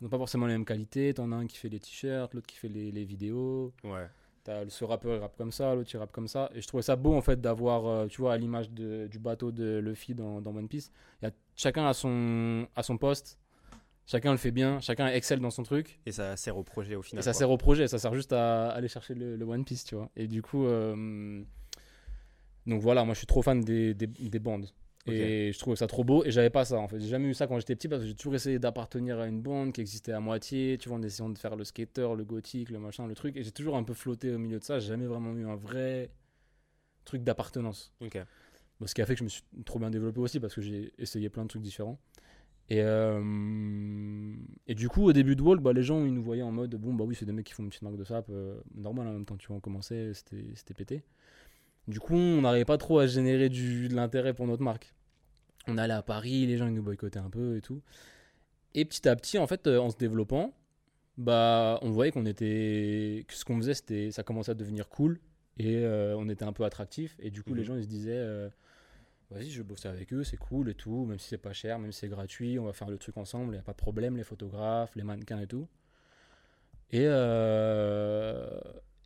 ils 0.00 0.04
n'ont 0.04 0.10
pas 0.10 0.16
forcément 0.16 0.46
les 0.46 0.52
mêmes 0.52 0.64
qualités. 0.64 1.12
T'en 1.12 1.32
as 1.32 1.34
un 1.34 1.48
qui 1.48 1.56
fait 1.56 1.68
les 1.68 1.80
t-shirts, 1.80 2.34
l'autre 2.34 2.46
qui 2.46 2.56
fait 2.56 2.68
les, 2.68 2.92
les 2.92 3.04
vidéos. 3.04 3.72
Ouais. 3.82 4.06
T'as 4.44 4.64
ce 4.68 4.84
rappeur 4.84 5.16
il 5.16 5.18
rappe 5.18 5.36
comme 5.36 5.50
ça, 5.50 5.74
l'autre 5.74 5.90
il 5.92 5.96
rappe 5.96 6.12
comme 6.12 6.28
ça. 6.28 6.52
Et 6.54 6.60
je 6.60 6.68
trouvais 6.68 6.84
ça 6.84 6.94
beau 6.94 7.12
en 7.12 7.20
fait 7.20 7.40
d'avoir, 7.40 7.84
euh, 7.86 8.06
tu 8.06 8.20
vois, 8.20 8.34
à 8.34 8.36
l'image 8.36 8.70
du 8.70 9.18
bateau 9.18 9.50
de 9.50 9.78
Luffy 9.78 10.14
dans, 10.14 10.40
dans 10.40 10.54
One 10.54 10.68
Piece. 10.68 10.92
Y 11.20 11.26
a, 11.26 11.30
chacun 11.56 11.84
à 11.84 11.94
son, 11.94 12.68
à 12.76 12.84
son 12.84 12.96
poste, 12.96 13.40
chacun 14.06 14.32
le 14.32 14.38
fait 14.38 14.50
bien, 14.50 14.80
chacun 14.80 15.06
excelle 15.08 15.40
dans 15.40 15.50
son 15.50 15.62
truc. 15.62 15.98
Et 16.06 16.12
ça 16.12 16.36
sert 16.36 16.56
au 16.56 16.62
projet 16.64 16.94
au 16.96 17.00
Et 17.00 17.02
final. 17.02 17.22
ça 17.22 17.30
quoi. 17.32 17.38
sert 17.38 17.50
au 17.50 17.56
projet, 17.56 17.88
ça 17.88 17.98
sert 17.98 18.14
juste 18.14 18.32
à 18.32 18.68
aller 18.70 18.88
chercher 18.88 19.14
le, 19.14 19.36
le 19.36 19.44
One 19.44 19.64
Piece, 19.64 19.84
tu 19.84 19.94
vois. 19.94 20.10
Et 20.16 20.26
du 20.28 20.42
coup, 20.42 20.64
euh, 20.66 21.42
donc 22.66 22.80
voilà, 22.80 23.04
moi 23.04 23.14
je 23.14 23.18
suis 23.18 23.26
trop 23.26 23.42
fan 23.42 23.60
des, 23.60 23.94
des, 23.94 24.06
des 24.06 24.38
bandes. 24.38 24.68
Et 25.06 25.52
je 25.52 25.58
trouvais 25.58 25.76
ça 25.76 25.86
trop 25.86 26.02
beau. 26.02 26.24
Et 26.24 26.30
j'avais 26.30 26.48
pas 26.48 26.64
ça 26.64 26.78
en 26.78 26.88
fait. 26.88 26.98
J'ai 26.98 27.08
jamais 27.08 27.28
eu 27.28 27.34
ça 27.34 27.46
quand 27.46 27.58
j'étais 27.58 27.76
petit 27.76 27.88
parce 27.88 28.00
que 28.00 28.08
j'ai 28.08 28.14
toujours 28.14 28.36
essayé 28.36 28.58
d'appartenir 28.58 29.20
à 29.20 29.26
une 29.26 29.42
bande 29.42 29.72
qui 29.74 29.82
existait 29.82 30.12
à 30.12 30.20
moitié. 30.20 30.78
Tu 30.78 30.88
vois, 30.88 30.96
en 30.96 31.02
essayant 31.02 31.28
de 31.28 31.36
faire 31.36 31.56
le 31.56 31.64
skater, 31.64 32.08
le 32.16 32.24
gothique, 32.24 32.70
le 32.70 32.78
machin, 32.78 33.06
le 33.06 33.14
truc. 33.14 33.36
Et 33.36 33.42
j'ai 33.42 33.50
toujours 33.52 33.76
un 33.76 33.82
peu 33.84 33.92
flotté 33.92 34.32
au 34.34 34.38
milieu 34.38 34.58
de 34.58 34.64
ça. 34.64 34.78
J'ai 34.78 34.88
jamais 34.88 35.04
vraiment 35.04 35.34
eu 35.34 35.46
un 35.46 35.56
vrai 35.56 36.10
truc 37.04 37.22
d'appartenance. 37.22 37.92
Ok. 38.00 38.16
Bon, 38.80 38.86
ce 38.86 38.94
qui 38.94 39.02
a 39.02 39.06
fait 39.06 39.12
que 39.12 39.18
je 39.18 39.24
me 39.24 39.28
suis 39.28 39.42
trop 39.66 39.78
bien 39.78 39.90
développé 39.90 40.20
aussi 40.20 40.40
parce 40.40 40.54
que 40.54 40.62
j'ai 40.62 40.94
essayé 40.96 41.28
plein 41.28 41.42
de 41.42 41.48
trucs 41.48 41.60
différents. 41.62 41.98
Et, 42.70 42.80
euh, 42.80 44.34
et 44.66 44.74
du 44.74 44.88
coup, 44.88 45.02
au 45.04 45.12
début 45.12 45.36
de 45.36 45.42
Walk, 45.42 45.60
bah, 45.62 45.72
les 45.72 45.82
gens 45.82 46.04
ils 46.04 46.14
nous 46.14 46.22
voyaient 46.22 46.42
en 46.42 46.50
mode 46.52 46.74
bon, 46.76 46.94
bah 46.94 47.04
oui, 47.06 47.14
c'est 47.14 47.26
des 47.26 47.32
mecs 47.32 47.46
qui 47.46 47.52
font 47.52 47.62
une 47.62 47.68
petite 47.68 47.82
marque 47.82 47.96
de 47.96 48.04
sap, 48.04 48.26
euh, 48.30 48.58
normal 48.74 49.06
en 49.08 49.12
même 49.12 49.26
temps, 49.26 49.36
tu 49.36 49.48
vois, 49.48 49.56
on 49.56 49.60
commençait, 49.60 50.12
c'était 50.14 50.74
pété. 50.74 51.02
Du 51.86 52.00
coup, 52.00 52.14
on 52.14 52.40
n'arrivait 52.40 52.64
pas 52.64 52.78
trop 52.78 52.98
à 52.98 53.06
générer 53.06 53.50
du, 53.50 53.88
de 53.88 53.94
l'intérêt 53.94 54.32
pour 54.32 54.46
notre 54.46 54.62
marque. 54.62 54.94
On 55.66 55.76
allait 55.76 55.92
à 55.94 56.02
Paris, 56.02 56.46
les 56.46 56.56
gens 56.56 56.66
ils 56.66 56.72
nous 56.74 56.82
boycottaient 56.82 57.18
un 57.18 57.28
peu 57.30 57.56
et 57.56 57.60
tout. 57.60 57.82
Et 58.74 58.84
petit 58.86 59.06
à 59.08 59.14
petit, 59.16 59.38
en 59.38 59.46
fait, 59.46 59.66
euh, 59.66 59.78
en 59.78 59.90
se 59.90 59.96
développant, 59.98 60.54
bah, 61.18 61.78
on 61.82 61.90
voyait 61.90 62.10
qu'on 62.12 62.24
était, 62.26 63.24
que 63.28 63.34
ce 63.34 63.44
qu'on 63.44 63.58
faisait, 63.58 63.74
c'était, 63.74 64.10
ça 64.10 64.22
commençait 64.22 64.52
à 64.52 64.54
devenir 64.54 64.88
cool 64.88 65.20
et 65.58 65.76
euh, 65.84 66.16
on 66.18 66.28
était 66.30 66.44
un 66.44 66.52
peu 66.54 66.64
attractif. 66.64 67.14
Et 67.20 67.30
du 67.30 67.42
coup, 67.42 67.50
Mhm. 67.50 67.56
les 67.58 67.64
gens 67.64 67.76
ils 67.76 67.84
se 67.84 67.88
disaient, 67.88 68.48
vas-y, 69.34 69.50
je 69.50 69.58
vais 69.58 69.68
bosser 69.68 69.88
avec 69.88 70.12
eux, 70.12 70.24
c'est 70.24 70.36
cool 70.36 70.68
et 70.70 70.74
tout, 70.74 71.04
même 71.04 71.18
si 71.18 71.28
c'est 71.28 71.38
pas 71.38 71.52
cher, 71.52 71.78
même 71.78 71.92
si 71.92 72.00
c'est 72.00 72.08
gratuit, 72.08 72.58
on 72.58 72.64
va 72.64 72.72
faire 72.72 72.88
le 72.88 72.98
truc 72.98 73.16
ensemble, 73.16 73.48
il 73.48 73.56
n'y 73.56 73.58
a 73.58 73.62
pas 73.62 73.72
de 73.72 73.76
problème, 73.78 74.16
les 74.16 74.24
photographes, 74.24 74.94
les 74.96 75.02
mannequins 75.02 75.40
et 75.40 75.46
tout. 75.46 75.68
Et, 76.90 77.04
euh, 77.04 78.60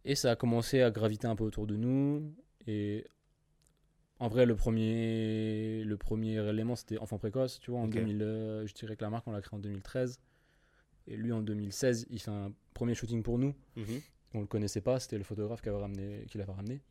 et 0.04 0.14
ça 0.14 0.32
a 0.32 0.36
commencé 0.36 0.82
à 0.82 0.90
graviter 0.90 1.26
un 1.26 1.36
peu 1.36 1.44
autour 1.44 1.66
de 1.66 1.76
nous. 1.76 2.34
Et 2.66 3.06
en 4.18 4.28
vrai, 4.28 4.46
le 4.46 4.56
premier, 4.56 5.84
le 5.84 5.96
premier 5.96 6.36
élément, 6.48 6.76
c'était 6.76 6.98
Enfant 6.98 7.18
Précoce. 7.18 7.60
Tu 7.60 7.70
vois, 7.70 7.80
en 7.80 7.86
Ok. 7.86 7.94
2000, 7.94 8.22
euh, 8.22 8.66
je 8.66 8.74
dirais 8.74 8.96
que 8.96 9.02
la 9.04 9.10
marque, 9.10 9.26
on 9.26 9.32
l'a 9.32 9.40
créée 9.40 9.56
en 9.56 9.60
2013. 9.60 10.20
Et 11.06 11.16
lui, 11.16 11.32
en 11.32 11.40
2016, 11.40 12.06
il 12.10 12.20
fait 12.20 12.30
un 12.30 12.52
premier 12.74 12.94
shooting 12.94 13.22
pour 13.22 13.38
nous. 13.38 13.54
Mhm. 13.76 14.00
On 14.34 14.40
le 14.40 14.46
connaissait 14.46 14.82
pas, 14.82 15.00
c'était 15.00 15.16
le 15.16 15.24
photographe 15.24 15.62
qui, 15.62 15.70
avait 15.70 15.78
ramené, 15.78 16.26
qui 16.28 16.36
l'avait 16.36 16.52
ramené. 16.52 16.82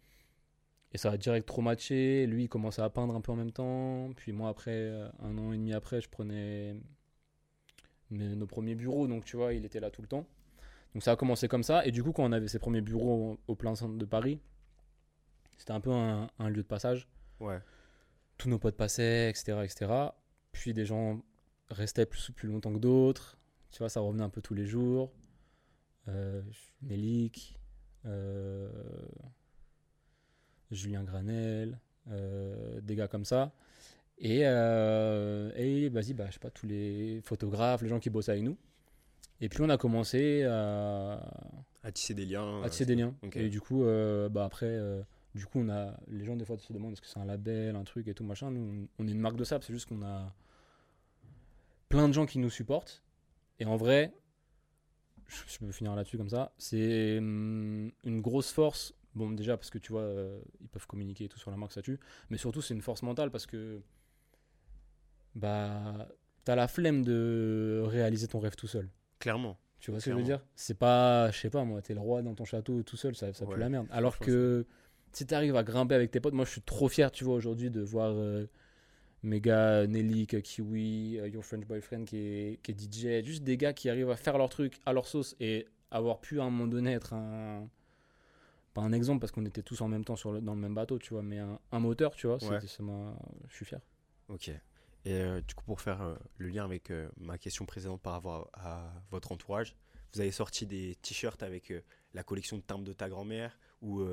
Et 0.94 0.98
ça 0.98 1.12
a 1.12 1.18
direct 1.18 1.48
trop 1.48 1.62
matché. 1.62 2.26
Lui, 2.28 2.46
il 2.46 2.50
commençait 2.50 2.82
à 2.82 2.90
peindre 2.90 3.16
un 3.16 3.22
peu 3.22 3.32
en 3.32 3.36
même 3.36 3.52
temps. 3.52 4.10
Puis 4.16 4.32
moi, 4.32 4.50
après, 4.50 4.72
euh, 4.72 5.10
un 5.20 5.38
an 5.38 5.52
et 5.52 5.58
demi 5.58 5.74
après, 5.74 6.00
je 6.02 6.10
prenais 6.10 6.76
mes- 8.10 8.36
nos 8.36 8.48
premiers 8.48 8.76
bureaux. 8.76 9.08
Donc, 9.08 9.26
tu 9.26 9.36
vois, 9.38 9.54
il 9.54 9.66
était 9.66 9.80
là 9.80 9.92
tout 9.92 10.02
le 10.02 10.08
temps. 10.08 10.26
Donc, 10.94 11.04
ça 11.04 11.12
a 11.12 11.16
commencé 11.16 11.48
comme 11.48 11.64
ça. 11.64 11.86
Et 11.86 11.92
du 11.92 12.04
coup, 12.04 12.12
quand 12.14 12.24
on 12.24 12.32
avait 12.32 12.48
ses 12.48 12.60
premiers 12.60 12.82
bureaux 12.82 13.38
au, 13.48 13.52
au 13.52 13.56
plein 13.56 13.76
centre 13.76 13.98
de 13.98 14.06
Paris, 14.06 14.40
c'était 15.58 15.74
un 15.74 15.82
peu 15.82 15.92
un, 15.92 16.30
un 16.40 16.50
lieu 16.50 16.62
de 16.64 16.68
passage. 16.68 17.08
Ouais. 17.40 17.60
Tous 18.38 18.50
nos 18.50 18.60
potes 18.60 18.78
passaient, 18.78 19.30
etc. 19.30 19.64
etc. 19.66 19.92
Puis 20.54 20.74
des 20.74 20.86
gens 20.86 21.22
restaient 21.70 22.06
plus, 22.06 22.32
plus 22.32 22.48
longtemps 22.48 22.74
que 22.74 22.80
d'autres. 22.80 23.38
Tu 23.72 23.80
vois, 23.80 23.90
ça 23.90 24.00
revenait 24.00 24.24
un 24.24 24.30
peu 24.30 24.42
tous 24.42 24.54
les 24.54 24.66
jours. 24.66 25.12
Euh, 26.08 26.42
Mélic, 26.82 27.60
euh, 28.06 28.70
Julien 30.72 31.04
Granel, 31.04 31.80
euh, 32.10 32.82
des 32.82 32.96
gars 32.96 33.08
comme 33.08 33.26
ça. 33.26 33.52
Et, 34.20 34.42
euh, 34.44 35.52
et 35.56 35.90
vas-y, 35.90 36.14
bah, 36.14 36.26
je 36.28 36.34
sais 36.34 36.40
pas, 36.40 36.50
tous 36.50 36.66
les 36.66 37.22
photographes, 37.24 37.82
les 37.82 37.90
gens 37.90 38.00
qui 38.00 38.10
bossent 38.10 38.30
avec 38.30 38.44
nous. 38.44 38.58
Et 39.40 39.50
puis 39.50 39.62
on 39.62 39.70
a 39.70 39.78
commencé 39.78 40.44
à, 40.44 41.24
À 41.84 41.92
tisser 41.92 42.16
des 42.16 42.26
liens. 42.26 42.64
à 42.64 42.70
tisser 42.70 42.86
des 42.86 42.96
liens. 42.96 43.14
Et 43.34 43.50
du 43.50 43.62
coup, 43.62 43.84
euh, 43.84 44.30
bah, 44.30 44.46
après, 44.46 44.66
euh, 44.66 45.02
du 45.36 45.46
coup, 45.46 45.60
on 45.60 45.70
a, 45.70 45.96
les 46.08 46.26
gens 46.26 46.36
des 46.36 46.46
fois 46.46 46.58
se 46.58 46.74
demandent 46.74 46.94
est-ce 46.94 47.02
que 47.02 47.08
c'est 47.08 47.20
un 47.20 47.26
label, 47.26 47.76
un 47.76 47.84
truc 47.84 48.08
et 48.08 48.16
tout 48.16 48.24
machin. 48.24 48.50
Nous, 48.50 48.88
on 49.00 49.04
on 49.04 49.08
est 49.08 49.12
une 49.12 49.20
marque 49.20 49.38
de 49.38 49.44
sable, 49.44 49.64
c'est 49.64 49.74
juste 49.74 49.88
qu'on 49.88 50.02
a 50.02 50.34
plein 51.90 52.08
de 52.08 52.14
gens 52.14 52.26
qui 52.26 52.40
nous 52.40 52.50
supportent. 52.50 53.04
Et 53.60 53.66
en 53.66 53.76
vrai, 53.76 54.12
je, 55.28 55.38
je 55.48 55.60
peux 55.60 55.72
finir 55.72 55.96
là-dessus 55.96 56.18
comme 56.18 56.30
ça, 56.30 56.52
c'est 56.58 57.20
hum, 57.20 57.92
une 58.04 58.22
grosse 58.22 58.52
force. 58.52 58.96
Bon, 59.18 59.32
déjà 59.32 59.58
parce 59.58 59.72
que 59.72 59.80
tu 59.80 59.92
vois, 59.92 60.02
euh, 60.02 60.40
ils 60.62 60.70
peuvent 60.70 60.86
communiquer 60.86 61.26
et 61.26 61.28
tout 61.28 61.40
sur 61.40 61.50
la 61.50 61.58
marque, 61.58 61.72
ça 61.72 61.82
tue. 61.82 62.00
Mais 62.30 62.38
surtout, 62.38 62.62
c'est 62.62 62.76
une 62.76 62.84
force 62.84 63.02
mentale 63.02 63.32
parce 63.32 63.48
que 63.48 63.82
bah, 65.34 66.08
t'as 66.44 66.56
la 66.56 66.68
flemme 66.68 67.04
de 67.04 67.82
réaliser 67.84 68.28
ton 68.28 68.40
rêve 68.40 68.56
tout 68.56 68.68
seul. 68.68 68.90
Clairement. 69.20 69.58
Tu 69.80 69.92
vois 69.92 70.00
ce 70.00 70.06
que 70.06 70.12
je 70.12 70.18
veux 70.18 70.24
dire? 70.24 70.42
C'est 70.56 70.78
pas, 70.78 71.32
je 71.32 71.40
sais 71.40 71.50
pas 71.50 71.64
moi, 71.64 71.82
t'es 71.82 71.94
le 71.94 72.00
roi 72.00 72.22
dans 72.22 72.36
ton 72.36 72.46
château 72.46 72.84
tout 72.84 72.98
seul, 72.98 73.16
ça, 73.16 73.34
ça 73.34 73.46
pue 73.46 73.60
la 73.60 73.70
merde. 73.70 73.88
Alors 73.92 74.20
que 74.20 74.66
si 75.12 75.26
t'arrives 75.26 75.56
à 75.56 75.64
grimper 75.64 75.96
avec 75.96 76.12
tes 76.12 76.20
potes, 76.20 76.34
moi 76.34 76.46
je 76.46 76.52
suis 76.52 76.62
trop 76.62 76.90
fier, 76.90 77.12
tu 77.12 77.24
vois, 77.24 77.36
aujourd'hui 77.36 77.72
de 77.72 77.82
voir 77.82 78.12
euh, 78.14 78.46
mes 79.24 79.42
gars, 79.42 79.88
Nelly, 79.88 80.28
Kiwi, 80.28 81.20
euh, 81.20 81.28
Your 81.28 81.44
French 81.44 81.66
Boyfriend 81.66 82.06
qui 82.06 82.18
est, 82.18 82.60
qui 82.62 82.72
est 82.72 83.22
DJ, 83.22 83.26
juste 83.26 83.44
des 83.44 83.58
gars 83.58 83.74
qui 83.74 83.90
arrivent 83.90 84.10
à 84.10 84.16
faire 84.16 84.38
leur 84.38 84.50
truc 84.50 84.80
à 84.86 84.94
leur 84.94 85.08
sauce 85.08 85.36
et 85.40 85.68
avoir 85.92 86.20
pu 86.20 86.40
à 86.40 86.44
un 86.44 86.50
moment 86.50 86.68
donné 86.68 86.94
être 86.94 87.14
un. 87.14 87.68
Pas 88.78 88.84
un 88.84 88.94
exemple 88.94 89.22
parce 89.22 89.32
qu'on 89.32 89.46
était 89.48 89.64
tous 89.64 89.82
en 89.82 89.88
même 89.88 90.06
temps 90.06 90.16
sur 90.16 90.32
le- 90.32 90.40
dans 90.40 90.54
le 90.54 90.60
même 90.62 90.76
bateau, 90.76 91.00
tu 91.00 91.16
vois, 91.16 91.24
mais 91.24 91.40
un, 91.40 91.60
un 91.72 91.80
moteur, 91.80 92.14
tu 92.16 92.28
vois, 92.28 92.36
Ouais. 92.36 92.60
ça 92.60 92.60
je 92.60 93.56
suis 93.56 93.66
fier. 93.66 93.80
Ok. 94.28 94.50
Et 94.50 94.60
euh, 95.14 95.42
du 95.42 95.56
coup, 95.56 95.66
pour 95.66 95.82
faire 95.82 96.00
euh, 96.04 96.16
le 96.38 96.48
lien 96.50 96.64
avec 96.64 96.92
euh, 96.92 97.10
ma 97.18 97.40
question 97.40 97.66
précédente 97.66 98.02
par 98.04 98.14
rapport 98.14 98.52
à, 98.54 98.82
à 98.86 98.94
votre 99.10 99.32
entourage, 99.32 99.76
vous 100.14 100.22
avez 100.22 100.32
sorti 100.32 100.68
des 100.68 100.96
t-shirts 101.02 101.42
avec 101.42 101.74
la 102.14 102.22
collection 102.22 102.58
de 102.58 102.62
timbres 102.62 102.84
de 102.84 102.94
ta 102.94 103.10
grand-mère 103.10 103.58
ou 103.82 104.04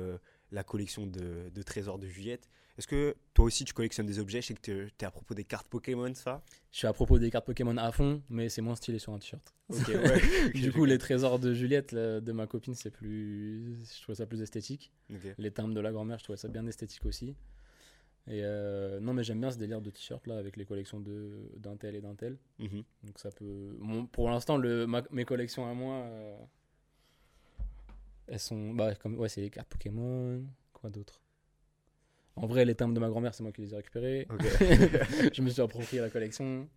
la 0.51 0.63
collection 0.63 1.05
de, 1.07 1.49
de 1.53 1.61
trésors 1.61 1.99
de 1.99 2.07
Juliette. 2.07 2.49
Est-ce 2.77 2.87
que 2.87 3.15
toi 3.33 3.45
aussi 3.45 3.63
tu 3.63 3.73
collectionnes 3.73 4.05
des 4.05 4.19
objets? 4.19 4.41
Je 4.41 4.47
sais 4.47 4.53
que 4.53 4.59
tu 4.61 4.71
es 4.99 5.05
à 5.05 5.11
propos 5.11 5.33
des 5.33 5.45
cartes 5.45 5.67
Pokémon, 5.67 6.13
ça? 6.13 6.43
Je 6.71 6.79
suis 6.79 6.87
à 6.87 6.93
propos 6.93 7.17
des 7.19 7.31
cartes 7.31 7.45
Pokémon 7.45 7.77
à 7.77 7.91
fond, 7.93 8.21
mais 8.29 8.49
c'est 8.49 8.61
moins 8.61 8.75
stylé 8.75 8.99
sur 8.99 9.13
un 9.13 9.19
t-shirt. 9.19 9.53
Ouais. 9.69 10.51
du 10.53 10.71
coup, 10.73 10.83
les 10.85 10.97
trésors 10.97 11.39
de 11.39 11.53
Juliette, 11.53 11.93
là, 11.93 12.19
de 12.19 12.31
ma 12.33 12.47
copine, 12.47 12.75
c'est 12.75 12.91
plus. 12.91 13.77
Je 13.95 14.01
trouvais 14.01 14.15
ça 14.17 14.25
plus 14.25 14.41
esthétique. 14.41 14.91
Les 15.37 15.51
timbres 15.51 15.73
de 15.73 15.79
la 15.79 15.91
grand-mère, 15.91 16.19
je 16.19 16.25
trouvais 16.25 16.37
ça 16.37 16.49
bien 16.49 16.65
esthétique 16.67 17.05
aussi. 17.05 17.35
Et 18.27 18.41
euh, 18.43 18.99
non, 18.99 19.13
mais 19.13 19.23
j'aime 19.23 19.39
bien 19.39 19.51
ce 19.51 19.57
délire 19.57 19.81
de 19.81 19.91
t-shirt 19.91 20.25
là 20.25 20.37
avec 20.37 20.57
les 20.57 20.65
collections 20.65 20.99
de 20.99 21.51
d'un 21.57 21.77
tel 21.77 21.95
et 21.95 22.01
d'un 22.01 22.15
tel. 22.15 22.37
Mhm. 22.59 22.83
Donc 23.03 23.19
ça 23.19 23.29
peut. 23.29 23.77
Pour 24.11 24.29
l'instant, 24.29 24.57
mes 24.57 25.25
collections 25.25 25.69
à 25.69 25.73
moi, 25.73 25.93
euh, 25.95 26.35
elles 28.27 28.39
sont. 28.39 28.73
Bah, 28.73 28.95
comme 28.95 29.17
ouais, 29.19 29.29
c'est 29.29 29.41
les 29.41 29.49
cartes 29.49 29.69
Pokémon. 29.69 30.43
Quoi 30.73 30.89
d'autre? 30.89 31.21
En 32.35 32.47
vrai, 32.47 32.65
les 32.65 32.75
timbres 32.75 32.93
de 32.93 32.99
ma 32.99 33.09
grand-mère, 33.09 33.33
c'est 33.33 33.43
moi 33.43 33.51
qui 33.51 33.61
les 33.61 33.73
ai 33.73 33.77
récupérés. 33.77 34.27
Je 35.33 35.41
me 35.41 35.49
suis 35.49 35.61
approprié 35.61 36.01
la 36.01 36.09
collection. 36.09 36.67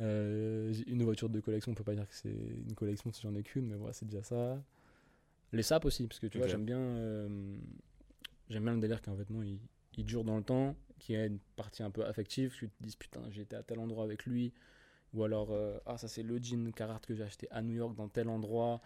Euh, 0.00 0.74
une 0.86 1.02
voiture 1.04 1.28
de 1.28 1.40
collection, 1.40 1.72
on 1.72 1.74
peut 1.74 1.84
pas 1.84 1.94
dire 1.94 2.06
que 2.08 2.14
c'est 2.14 2.28
une 2.28 2.74
collection 2.74 3.10
si 3.12 3.22
j'en 3.22 3.34
ai 3.34 3.42
qu'une, 3.42 3.66
mais 3.68 3.76
voilà, 3.76 3.92
c'est 3.92 4.06
déjà 4.06 4.22
ça. 4.22 4.62
Les 5.52 5.62
sapes 5.62 5.84
aussi, 5.84 6.06
parce 6.06 6.18
que 6.18 6.26
tu 6.26 6.38
vois, 6.38 6.48
j'aime 6.48 6.64
bien, 6.64 6.78
euh, 6.78 7.56
j'aime 8.50 8.64
bien 8.64 8.74
le 8.74 8.80
délire 8.80 9.00
qu'un 9.00 9.14
vêtement 9.14 9.42
il, 9.42 9.58
il 9.96 10.04
dure 10.04 10.24
dans 10.24 10.36
le 10.36 10.42
temps, 10.42 10.76
qu'il 10.98 11.14
y 11.14 11.18
a 11.18 11.24
une 11.24 11.38
partie 11.56 11.82
un 11.82 11.90
peu 11.90 12.04
affective, 12.04 12.52
que 12.52 12.56
tu 12.56 12.68
te 12.68 12.82
dises 12.82 12.96
putain, 12.96 13.22
j'ai 13.30 13.42
été 13.42 13.56
à 13.56 13.62
tel 13.62 13.78
endroit 13.78 14.04
avec 14.04 14.26
lui, 14.26 14.52
ou 15.14 15.24
alors 15.24 15.48
euh, 15.50 15.78
ah, 15.86 15.96
ça 15.96 16.08
c'est 16.08 16.22
le 16.22 16.38
jean 16.42 16.72
Carhartt 16.72 17.06
que 17.06 17.14
j'ai 17.14 17.22
acheté 17.22 17.48
à 17.50 17.62
New 17.62 17.74
York 17.74 17.94
dans 17.94 18.08
tel 18.08 18.28
endroit. 18.28 18.82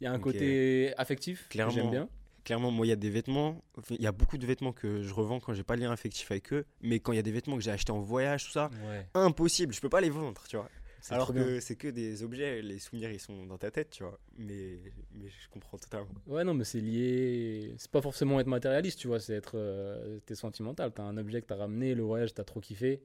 Il 0.00 0.04
y 0.04 0.06
a 0.06 0.12
un 0.12 0.20
côté 0.20 0.94
affectif 0.96 1.48
que 1.48 1.58
j'aime 1.70 1.90
bien. 1.90 2.08
Clairement, 2.48 2.70
moi, 2.70 2.86
il 2.86 2.88
y 2.88 2.92
a 2.92 2.96
des 2.96 3.10
vêtements, 3.10 3.62
il 3.90 4.00
y 4.00 4.06
a 4.06 4.12
beaucoup 4.12 4.38
de 4.38 4.46
vêtements 4.46 4.72
que 4.72 5.02
je 5.02 5.12
revends 5.12 5.38
quand 5.38 5.52
j'ai 5.52 5.64
pas 5.64 5.76
de 5.76 5.82
lien 5.82 5.92
affectif 5.92 6.30
avec 6.30 6.50
eux, 6.54 6.64
mais 6.80 6.98
quand 6.98 7.12
il 7.12 7.16
y 7.16 7.18
a 7.18 7.22
des 7.22 7.30
vêtements 7.30 7.56
que 7.56 7.62
j'ai 7.62 7.70
achetés 7.70 7.92
en 7.92 8.00
voyage, 8.00 8.46
tout 8.46 8.52
ça, 8.52 8.70
Ouais, 8.86 9.06
impossible, 9.12 9.74
je 9.74 9.82
peux 9.82 9.90
pas 9.90 10.00
les 10.00 10.08
vendre, 10.08 10.42
tu 10.48 10.56
vois. 10.56 10.70
Alors 11.10 11.34
que 11.34 11.60
c'est 11.60 11.76
que 11.76 11.88
des 11.88 12.22
objets, 12.22 12.62
les 12.62 12.78
souvenirs 12.78 13.10
ils 13.10 13.20
sont 13.20 13.44
dans 13.44 13.58
ta 13.58 13.70
tête, 13.70 13.90
tu 13.90 14.02
vois. 14.02 14.18
Mais, 14.38 14.78
mais 15.12 15.28
je 15.28 15.48
comprends 15.50 15.76
totalement. 15.76 16.08
Ouais, 16.26 16.42
non, 16.42 16.54
mais 16.54 16.64
c'est 16.64 16.80
lié. 16.80 17.74
C'est 17.76 17.90
pas 17.90 18.00
forcément 18.00 18.40
être 18.40 18.46
matérialiste, 18.46 18.98
tu 18.98 19.08
vois, 19.08 19.20
c'est 19.20 19.34
être. 19.34 19.52
euh, 19.56 20.18
T'es 20.24 20.34
sentimental. 20.34 20.90
T'as 20.94 21.02
un 21.02 21.18
objet 21.18 21.42
que 21.42 21.46
t'as 21.48 21.56
ramené, 21.56 21.94
le 21.94 22.02
voyage, 22.02 22.32
t'as 22.32 22.44
trop 22.44 22.60
kiffé. 22.60 23.02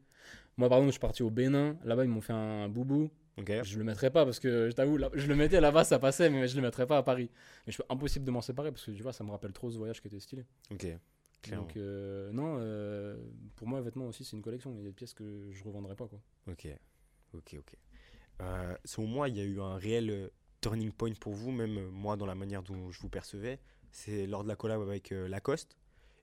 Moi, 0.56 0.70
par 0.70 0.78
exemple, 0.78 0.92
je 0.92 0.94
suis 0.94 1.00
parti 1.02 1.22
au 1.22 1.30
Bénin. 1.30 1.78
Là-bas, 1.84 2.06
ils 2.06 2.10
m'ont 2.10 2.22
fait 2.22 2.32
un 2.34 2.70
boubou. 2.70 3.10
Ok 3.38 3.52
Je 3.64 3.78
le 3.78 3.84
mettrais 3.84 4.12
pas 4.12 4.26
parce 4.26 4.40
que, 4.40 4.70
je 4.70 4.76
t'avoue, 4.76 5.00
je 5.14 5.28
le 5.28 5.36
mettais 5.36 5.60
là-bas, 5.60 5.84
ça 5.84 6.00
passait, 6.00 6.30
mais 6.30 6.48
je 6.48 6.56
le 6.56 6.62
mettrais 6.62 6.86
pas 6.86 6.98
à 6.98 7.04
Paris. 7.04 7.30
Mais 7.66 7.72
je 7.72 7.74
suis 7.74 7.84
impossible 7.90 8.26
de 8.26 8.32
m'en 8.32 8.42
séparer 8.42 8.72
parce 8.72 8.86
que, 8.86 8.92
tu 8.92 9.02
vois, 9.02 9.14
ça 9.14 9.24
me 9.24 9.32
rappelle 9.32 9.54
trop 9.54 9.72
ce 9.72 9.78
voyage 9.78 10.02
qui 10.02 10.08
était 10.08 10.20
stylé. 10.20 10.46
Ok. 10.72 10.88
Clairement. 11.42 11.66
Donc, 11.66 11.78
euh, 11.78 12.32
non, 12.32 12.58
euh, 12.60 13.18
pour 13.56 13.68
moi, 13.68 13.82
vêtements 13.82 14.08
aussi, 14.08 14.24
c'est 14.24 14.36
une 14.36 14.42
collection. 14.42 14.72
Il 14.72 14.78
y 14.78 14.82
a 14.82 14.84
des 14.84 14.94
pièces 14.94 15.14
que 15.14 15.50
je 15.52 15.64
revendrai 15.64 15.96
pas, 15.96 16.08
quoi. 16.08 16.20
Ok. 16.48 16.68
Ok, 17.34 17.56
ok. 17.58 17.76
Euh, 18.42 18.76
selon 18.86 19.08
moi, 19.08 19.30
il 19.30 19.38
y 19.38 19.42
a 19.42 19.44
eu 19.44 19.60
un 19.60 19.76
réel 19.76 20.10
euh, 20.10 20.30
turning 20.62 20.92
point 20.92 21.14
pour 21.20 21.34
vous, 21.34 21.52
même 21.52 21.90
moi 21.90 22.16
dans 22.16 22.26
la 22.26 22.36
manière 22.36 22.64
dont 22.64 22.92
je 22.92 23.00
vous 23.02 23.10
percevais. 23.10 23.60
C'est 23.92 24.26
lors 24.26 24.44
de 24.44 24.48
la 24.48 24.56
collab 24.56 24.82
avec 24.82 25.12
Lacoste. 25.12 25.78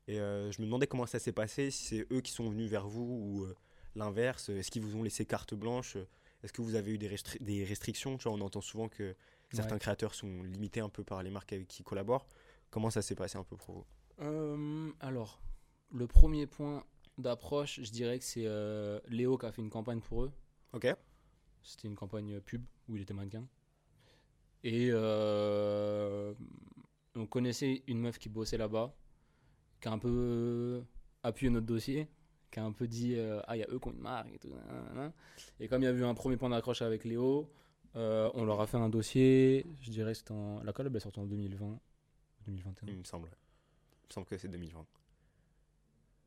Et 0.09 0.17
je 0.17 0.61
me 0.61 0.65
demandais 0.65 0.89
comment 0.89 1.07
ça 1.07 1.21
s'est 1.21 1.31
passé, 1.31 1.71
si 1.71 1.85
c'est 1.85 2.07
eux 2.13 2.21
qui 2.21 2.33
sont 2.33 2.51
venus 2.51 2.69
vers 2.69 2.89
vous 2.89 3.03
ou 3.03 3.47
l'inverse. 3.95 4.49
Est-ce 4.49 4.73
qu'ils 4.73 4.83
vous 4.83 4.97
ont 4.97 5.05
laissé 5.05 5.25
carte 5.25 5.55
blanche 5.55 5.97
Est-ce 6.43 6.53
que 6.53 6.63
vous 6.63 6.75
avez 6.75 6.93
eu 6.93 6.99
des, 6.99 7.09
restri- 7.09 7.43
des 7.43 7.65
restrictions? 7.65 8.17
Tu 8.17 8.25
vois, 8.25 8.33
on 8.33 8.41
entend 8.41 8.61
souvent 8.61 8.89
que 8.89 9.15
certains 9.53 9.75
Ouais. 9.75 9.81
créateurs 9.81 10.15
sont 10.15 10.43
limités 10.43 10.81
un 10.81 10.89
peu 10.89 11.05
par 11.05 11.23
les 11.23 11.31
marques 11.31 11.53
avec 11.53 11.69
qui 11.69 11.83
ils 11.83 11.85
collaborent. 11.85 12.27
Comment 12.71 12.91
ça 12.91 13.03
s'est 13.03 13.15
passé 13.15 13.37
un 13.37 13.45
peu 13.45 13.57
pour 13.57 13.75
vous? 13.75 13.87
Euh, 14.21 14.91
alors, 15.01 15.41
le 15.93 16.07
premier 16.07 16.47
point 16.47 16.85
d'approche, 17.19 17.81
je 17.83 17.91
dirais 17.91 18.19
que 18.19 18.25
c'est 18.25 18.47
euh, 18.47 19.01
Léo 19.09 19.37
qui 19.37 19.47
a 19.47 19.53
fait 19.53 19.61
une 19.61 19.71
campagne 19.71 20.01
pour 20.01 20.25
eux. 20.25 20.33
Ok. 20.73 20.87
C'était 21.63 21.89
une 21.89 21.97
campagne 21.97 22.41
pub 22.41 22.65
où 22.89 22.97
il 22.97 23.03
était 23.03 23.13
mannequin. 23.13 23.47
Et 24.63 24.89
euh, 24.91 26.35
on 27.15 27.27
connaissait 27.27 27.83
une 27.87 28.01
meuf 28.01 28.19
qui 28.19 28.29
bossait 28.29 28.57
là-bas, 28.57 28.95
qui 29.81 29.89
a 29.89 29.93
un 29.93 29.99
peu 29.99 30.83
appuyé 31.23 31.51
notre 31.51 31.67
dossier, 31.67 32.09
qui 32.51 32.61
a 32.61 32.65
un 32.65 32.73
peu 32.73 32.87
dit 32.89 33.15
euh, 33.17 33.41
Ah, 33.47 33.57
il 33.57 33.61
y 33.61 33.63
a 33.63 33.67
eux 33.71 33.79
qui 33.79 33.89
ont 33.89 33.93
une 33.93 34.01
marque 34.01 34.33
et 34.35 34.39
tout. 34.39 34.49
nanana. 34.51 35.13
Et 35.61 35.69
comme 35.69 35.83
il 35.83 35.85
y 35.85 35.89
a 35.89 35.93
eu 35.93 36.05
un 36.05 36.15
premier 36.15 36.37
point 36.37 36.49
d'accroche 36.51 36.83
avec 36.83 37.05
Léo, 37.05 37.49
euh, 37.97 38.31
on 38.35 38.45
leur 38.45 38.61
a 38.61 38.67
fait 38.67 38.77
un 38.77 38.89
dossier. 38.89 39.67
Je 39.81 39.91
dirais 39.91 40.15
c'était 40.15 40.33
en. 40.33 40.63
La 40.63 40.73
collab 40.73 40.95
est 40.97 41.01
sortie 41.01 41.21
en 41.21 41.27
2020. 41.27 41.79
2021. 42.47 42.89
Il 42.89 42.99
me 42.99 43.05
semble. 43.05 43.29
Il 43.29 44.09
me 44.09 44.13
semble 44.13 44.27
que 44.27 44.37
c'est 44.39 44.49
2020. 44.49 44.79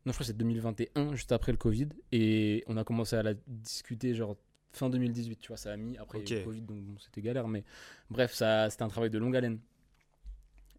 Non, 0.05 0.11
je 0.11 0.17
crois 0.17 0.19
que 0.19 0.23
c'est 0.25 0.37
2021, 0.37 1.15
juste 1.15 1.31
après 1.31 1.51
le 1.53 1.57
Covid. 1.57 1.87
Et 2.11 2.63
on 2.67 2.75
a 2.75 2.83
commencé 2.83 3.15
à 3.15 3.23
la 3.23 3.33
discuter, 3.47 4.13
genre 4.13 4.35
fin 4.73 4.89
2018, 4.89 5.37
tu 5.39 5.47
vois, 5.47 5.55
ça 5.57 5.71
a 5.71 5.77
mis. 5.77 5.97
Après, 5.97 6.19
il 6.19 6.29
y 6.29 6.33
a 6.33 6.35
eu 6.35 6.39
Ok. 6.39 6.45
le 6.45 6.45
Covid, 6.51 6.61
donc 6.61 6.77
bon, 6.83 6.99
c'était 6.99 7.21
galère. 7.21 7.47
Mais 7.47 7.63
bref, 8.09 8.33
ça, 8.33 8.69
c'était 8.69 8.83
un 8.83 8.89
travail 8.89 9.09
de 9.09 9.17
longue 9.17 9.35
haleine. 9.35 9.59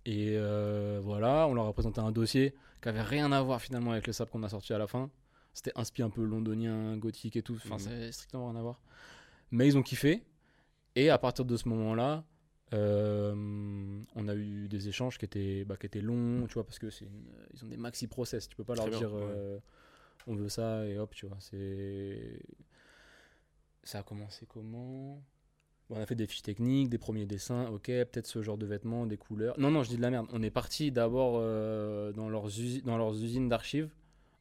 Et 0.04 0.34
euh, 0.36 1.00
voilà, 1.02 1.48
on 1.48 1.54
leur 1.54 1.66
a 1.66 1.72
présenté 1.72 2.00
un 2.00 2.12
dossier 2.12 2.54
qui 2.82 2.88
avait 2.90 3.00
rien 3.00 3.32
à 3.32 3.40
voir 3.40 3.62
finalement 3.62 3.92
avec 3.92 4.06
le 4.06 4.12
sap 4.12 4.28
qu'on 4.30 4.42
a 4.42 4.48
sorti 4.50 4.74
à 4.74 4.78
la 4.78 4.86
fin. 4.86 5.10
C'était 5.54 5.72
inspi 5.76 6.02
un 6.02 6.10
peu 6.10 6.24
londonien, 6.24 6.96
gothique 6.98 7.36
et 7.36 7.42
tout. 7.42 7.54
Enfin, 7.54 7.76
Mhm. 7.76 7.80
c'est 7.80 8.12
strictement 8.12 8.50
rien 8.50 8.58
à 8.58 8.62
voir. 8.62 8.80
Mais 9.50 9.66
ils 9.68 9.78
ont 9.78 9.82
kiffé. 9.82 10.22
Et 10.96 11.10
à 11.10 11.18
partir 11.18 11.44
de 11.44 11.56
ce 11.56 11.68
moment-là, 11.68 12.24
euh, 12.72 14.02
on 14.16 14.28
a 14.28 14.34
eu 14.34 14.68
des 14.68 14.88
échanges 14.88 15.16
qui 15.18 15.24
étaient, 15.24 15.64
bah, 15.64 15.76
qui 15.76 15.86
étaient 15.86 16.00
longs, 16.00 16.46
tu 16.48 16.54
vois, 16.54 16.64
parce 16.64 16.78
que 16.78 16.90
c'est 16.90 17.04
une- 17.04 17.30
ils 17.54 17.64
ont 17.64 17.68
des 17.68 17.76
maxi 17.76 18.06
process. 18.08 18.48
Tu 18.48 18.56
peux 18.56 18.64
pas 18.64 18.74
Très 18.74 18.90
leur 18.90 18.90
bien, 18.90 19.08
dire 19.08 19.16
euh, 19.16 19.58
on 20.26 20.34
veut 20.34 20.48
ça 20.48 20.84
et 20.86 20.98
hop, 20.98 21.14
tu 21.14 21.26
vois. 21.26 21.36
C'est 21.40 22.40
ça 23.82 23.98
a 24.00 24.02
commencé 24.02 24.46
comment? 24.46 25.22
On 25.90 25.96
a 26.00 26.06
fait 26.06 26.14
des 26.14 26.26
fiches 26.26 26.42
techniques, 26.42 26.88
des 26.88 26.96
premiers 26.98 27.26
dessins, 27.26 27.66
ok, 27.68 27.84
peut-être 27.86 28.26
ce 28.26 28.42
genre 28.42 28.56
de 28.56 28.64
vêtements, 28.64 29.04
des 29.06 29.18
couleurs. 29.18 29.58
Non, 29.58 29.70
non, 29.70 29.82
je 29.82 29.90
dis 29.90 29.96
de 29.96 30.02
la 30.02 30.10
merde. 30.10 30.26
On 30.32 30.42
est 30.42 30.50
parti 30.50 30.90
d'abord 30.90 31.34
euh, 31.36 32.10
dans, 32.12 32.30
leurs 32.30 32.46
usi- 32.48 32.82
dans 32.82 32.96
leurs 32.96 33.14
usines 33.22 33.48
d'archives 33.50 33.90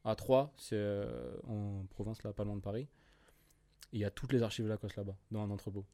à 0.04 0.14
Troyes, 0.14 0.52
c'est 0.56 0.76
euh, 0.76 1.36
en 1.46 1.84
province, 1.90 2.22
là, 2.22 2.32
pas 2.32 2.44
loin 2.44 2.56
de 2.56 2.60
Paris. 2.60 2.88
Il 3.92 4.00
y 4.00 4.04
a 4.04 4.10
toutes 4.10 4.32
les 4.32 4.42
archives 4.42 4.66
Lacoste 4.66 4.96
là-bas, 4.96 5.16
dans 5.30 5.40
un 5.40 5.50
entrepôt. 5.50 5.84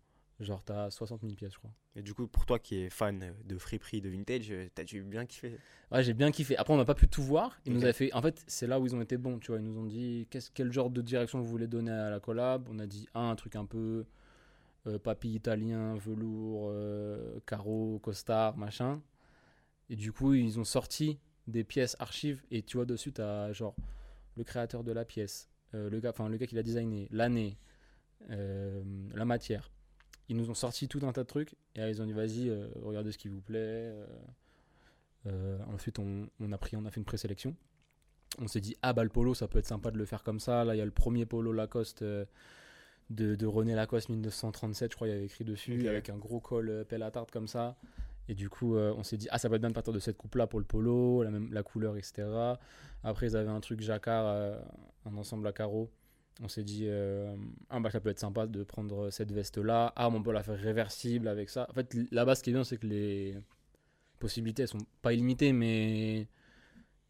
Genre, 0.40 0.64
t'as 0.64 0.90
60 0.90 1.20
000 1.20 1.34
pièces, 1.34 1.52
je 1.52 1.58
crois. 1.58 1.70
Et 1.94 2.02
du 2.02 2.14
coup, 2.14 2.26
pour 2.26 2.46
toi 2.46 2.58
qui 2.58 2.76
es 2.76 2.90
fan 2.90 3.34
de 3.44 3.58
friperie, 3.58 4.00
de 4.00 4.08
vintage, 4.08 4.50
euh, 4.50 4.68
t'as 4.74 4.84
dû 4.84 5.02
bien 5.02 5.26
kiffer. 5.26 5.58
Ouais, 5.92 6.02
j'ai 6.02 6.14
bien 6.14 6.30
kiffé. 6.30 6.56
Après, 6.56 6.72
on 6.72 6.78
n'a 6.78 6.86
pas 6.86 6.94
pu 6.94 7.08
tout 7.08 7.22
voir. 7.22 7.60
Ils 7.66 7.74
nous 7.74 7.82
avaient 7.82 7.92
fait. 7.92 8.10
En 8.14 8.22
fait, 8.22 8.42
c'est 8.46 8.66
là 8.66 8.80
où 8.80 8.86
ils 8.86 8.96
ont 8.96 9.02
été 9.02 9.18
bons. 9.18 9.38
Tu 9.38 9.48
vois, 9.48 9.60
ils 9.60 9.64
nous 9.64 9.78
ont 9.78 9.84
dit 9.84 10.26
qu'est-ce, 10.30 10.50
quel 10.50 10.72
genre 10.72 10.88
de 10.88 11.02
direction 11.02 11.40
vous 11.40 11.48
voulez 11.48 11.66
donner 11.66 11.90
à 11.90 12.08
la 12.08 12.20
collab? 12.20 12.66
On 12.70 12.78
a 12.78 12.86
dit 12.86 13.06
ah, 13.12 13.28
un 13.28 13.36
truc 13.36 13.54
un 13.54 13.66
peu 13.66 14.06
euh, 14.86 14.98
papy 14.98 15.34
italien, 15.34 15.96
velours, 15.96 16.68
euh, 16.70 17.38
carreau, 17.44 17.98
costard, 18.02 18.56
machin. 18.56 19.02
Et 19.90 19.96
du 19.96 20.10
coup, 20.10 20.32
ils 20.32 20.58
ont 20.58 20.64
sorti 20.64 21.18
des 21.48 21.64
pièces 21.64 21.96
archives. 21.98 22.42
Et 22.50 22.62
tu 22.62 22.78
vois, 22.78 22.86
dessus, 22.86 23.12
tu 23.12 23.20
as 23.20 23.52
genre 23.52 23.74
le 24.36 24.44
créateur 24.44 24.84
de 24.84 24.92
la 24.92 25.04
pièce, 25.04 25.48
euh, 25.74 25.90
le 25.90 26.00
gars, 26.00 26.10
enfin 26.10 26.28
le 26.28 26.36
gars 26.36 26.46
qui 26.46 26.54
l'a 26.54 26.62
designé, 26.62 27.08
l'année, 27.10 27.58
euh, 28.30 28.82
la 29.14 29.24
matière. 29.24 29.70
Ils 30.28 30.36
nous 30.36 30.50
ont 30.50 30.54
sorti 30.54 30.88
tout 30.88 31.00
un 31.04 31.12
tas 31.12 31.22
de 31.22 31.28
trucs. 31.28 31.54
Et 31.74 31.80
ils 31.80 32.00
ont 32.00 32.06
dit 32.06 32.12
vas-y, 32.12 32.48
euh, 32.48 32.68
regardez 32.82 33.12
ce 33.12 33.18
qui 33.18 33.28
vous 33.28 33.40
plaît. 33.40 33.92
ensuite, 35.68 35.98
on, 35.98 36.28
on 36.40 36.52
a 36.52 36.58
pris, 36.58 36.76
on 36.76 36.84
a 36.84 36.90
fait 36.90 37.00
une 37.00 37.04
présélection. 37.04 37.56
On 38.40 38.46
s'est 38.46 38.60
dit, 38.60 38.76
ah 38.82 38.92
bah 38.92 39.02
le 39.02 39.10
polo, 39.10 39.34
ça 39.34 39.48
peut 39.48 39.58
être 39.58 39.66
sympa 39.66 39.90
de 39.90 39.98
le 39.98 40.04
faire 40.04 40.22
comme 40.22 40.38
ça. 40.38 40.64
Là, 40.64 40.74
il 40.74 40.78
y 40.78 40.80
a 40.80 40.84
le 40.84 40.92
premier 40.92 41.26
polo 41.26 41.52
Lacoste 41.52 42.02
de, 42.02 42.26
de 43.10 43.46
René 43.46 43.74
Lacoste 43.74 44.08
1937, 44.08 44.92
je 44.92 44.96
crois, 44.96 45.08
il 45.08 45.10
y 45.10 45.14
avait 45.14 45.24
écrit 45.24 45.44
dessus, 45.44 45.88
avec 45.88 46.10
un 46.10 46.16
gros 46.16 46.38
col 46.38 46.84
pelle 46.88 47.02
à 47.02 47.10
tarte 47.10 47.32
comme 47.32 47.48
ça. 47.48 47.76
Et 48.28 48.34
du 48.34 48.48
coup, 48.48 48.76
euh, 48.76 48.94
on 48.96 49.02
s'est 49.02 49.16
dit, 49.16 49.28
ah 49.30 49.38
ça 49.38 49.48
peut 49.48 49.56
être 49.56 49.60
bien 49.60 49.70
de 49.70 49.74
partir 49.74 49.92
de 49.92 49.98
cette 49.98 50.16
coupe-là 50.16 50.46
pour 50.46 50.60
le 50.60 50.64
polo, 50.64 51.22
la, 51.22 51.30
même, 51.30 51.52
la 51.52 51.62
couleur, 51.62 51.96
etc. 51.96 52.24
Après, 53.02 53.26
ils 53.26 53.36
avaient 53.36 53.50
un 53.50 53.60
truc 53.60 53.80
jacquard, 53.80 54.26
euh, 54.26 54.60
un 55.06 55.16
ensemble 55.16 55.46
à 55.46 55.52
carreaux. 55.52 55.90
On 56.42 56.48
s'est 56.48 56.62
dit, 56.62 56.84
euh, 56.86 57.34
ah 57.68 57.80
bah 57.80 57.90
ça 57.90 58.00
peut 58.00 58.08
être 58.08 58.20
sympa 58.20 58.46
de 58.46 58.62
prendre 58.62 59.10
cette 59.10 59.32
veste-là. 59.32 59.92
Ah, 59.96 60.08
mais 60.10 60.16
on 60.16 60.22
peut 60.22 60.32
la 60.32 60.42
faire 60.42 60.58
réversible 60.58 61.28
avec 61.28 61.50
ça. 61.50 61.66
En 61.70 61.74
fait, 61.74 61.94
là-bas, 62.12 62.34
ce 62.34 62.42
qui 62.42 62.50
est 62.50 62.52
bien, 62.52 62.64
c'est 62.64 62.78
que 62.78 62.86
les 62.86 63.36
possibilités, 64.20 64.62
elles 64.62 64.68
sont 64.68 64.78
pas 65.02 65.12
illimitées, 65.12 65.52
mais 65.52 66.28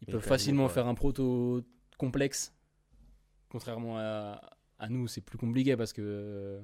ils 0.00 0.06
peuvent 0.10 0.20
facilement 0.20 0.68
faire 0.68 0.86
un 0.86 0.94
proto 0.94 1.62
complexe. 1.98 2.54
Contrairement 3.50 3.98
à, 3.98 4.40
à 4.78 4.88
nous, 4.88 5.06
c'est 5.06 5.20
plus 5.20 5.38
compliqué 5.38 5.76
parce 5.76 5.92
que 5.92 6.60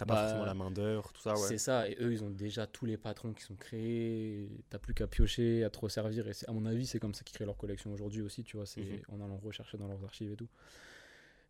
T'as 0.00 0.06
pas 0.06 0.14
Bah, 0.14 0.20
forcément 0.22 0.46
la 0.46 0.54
main 0.54 0.70
d'œuvre, 0.70 1.12
tout 1.12 1.20
ça, 1.20 1.34
ouais. 1.34 1.46
c'est 1.46 1.58
ça. 1.58 1.86
Et 1.86 1.94
eux, 2.00 2.10
ils 2.10 2.24
ont 2.24 2.30
déjà 2.30 2.66
tous 2.66 2.86
les 2.86 2.96
patrons 2.96 3.34
qui 3.34 3.42
sont 3.42 3.54
créés. 3.54 4.48
T'as 4.70 4.78
plus 4.78 4.94
qu'à 4.94 5.06
piocher, 5.06 5.62
à 5.62 5.68
te 5.68 5.78
resservir. 5.78 6.26
Et 6.26 6.32
à 6.48 6.52
mon 6.52 6.64
avis, 6.64 6.86
c'est 6.86 6.98
comme 6.98 7.12
ça 7.12 7.22
qu'ils 7.22 7.34
créent 7.34 7.44
leur 7.44 7.58
collection 7.58 7.92
aujourd'hui 7.92 8.22
aussi, 8.22 8.42
tu 8.42 8.56
vois. 8.56 8.64
C'est 8.64 8.80
Mhm. 8.80 9.02
en 9.12 9.20
allant 9.24 9.36
rechercher 9.36 9.76
dans 9.76 9.88
leurs 9.88 10.02
archives 10.02 10.32
et 10.32 10.36
tout. 10.36 10.48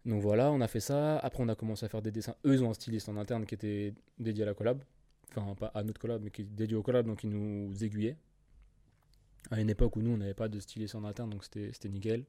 Donc 0.05 0.21
voilà, 0.21 0.51
on 0.51 0.61
a 0.61 0.67
fait 0.67 0.81
ça. 0.81 1.19
Après, 1.19 1.43
on 1.45 1.49
a 1.49 1.55
commencé 1.55 1.87
à 1.87 1.89
faire 1.89 2.03
des 2.03 2.11
dessins. 2.11 2.35
Eux, 2.45 2.55
ils 2.55 2.65
ont 2.65 2.71
un 2.71 2.75
styliste 2.75 3.09
en 3.09 3.17
interne 3.17 3.47
qui 3.47 3.55
était 3.55 3.95
dédié 4.19 4.43
à 4.43 4.47
la 4.47 4.55
collab. 4.55 4.83
Enfin, 5.37 5.55
pas 5.55 5.67
à 5.69 5.85
notre 5.85 6.01
collab, 6.01 6.21
mais 6.25 6.31
qui 6.33 6.43
est 6.43 6.45
dédié 6.45 6.77
au 6.77 6.83
collab, 6.83 7.07
donc 7.07 7.23
ils 7.23 7.31
nous 7.31 7.73
aiguillaient. 7.85 8.17
À 9.53 9.61
une 9.61 9.71
époque 9.71 9.95
où 9.95 10.03
nous, 10.03 10.11
on 10.11 10.17
n'avait 10.17 10.35
pas 10.35 10.49
de 10.49 10.59
styliste 10.59 10.97
en 10.97 11.05
interne, 11.05 11.31
donc 11.31 11.45
c'était 11.45 11.89
nickel. 11.89 12.25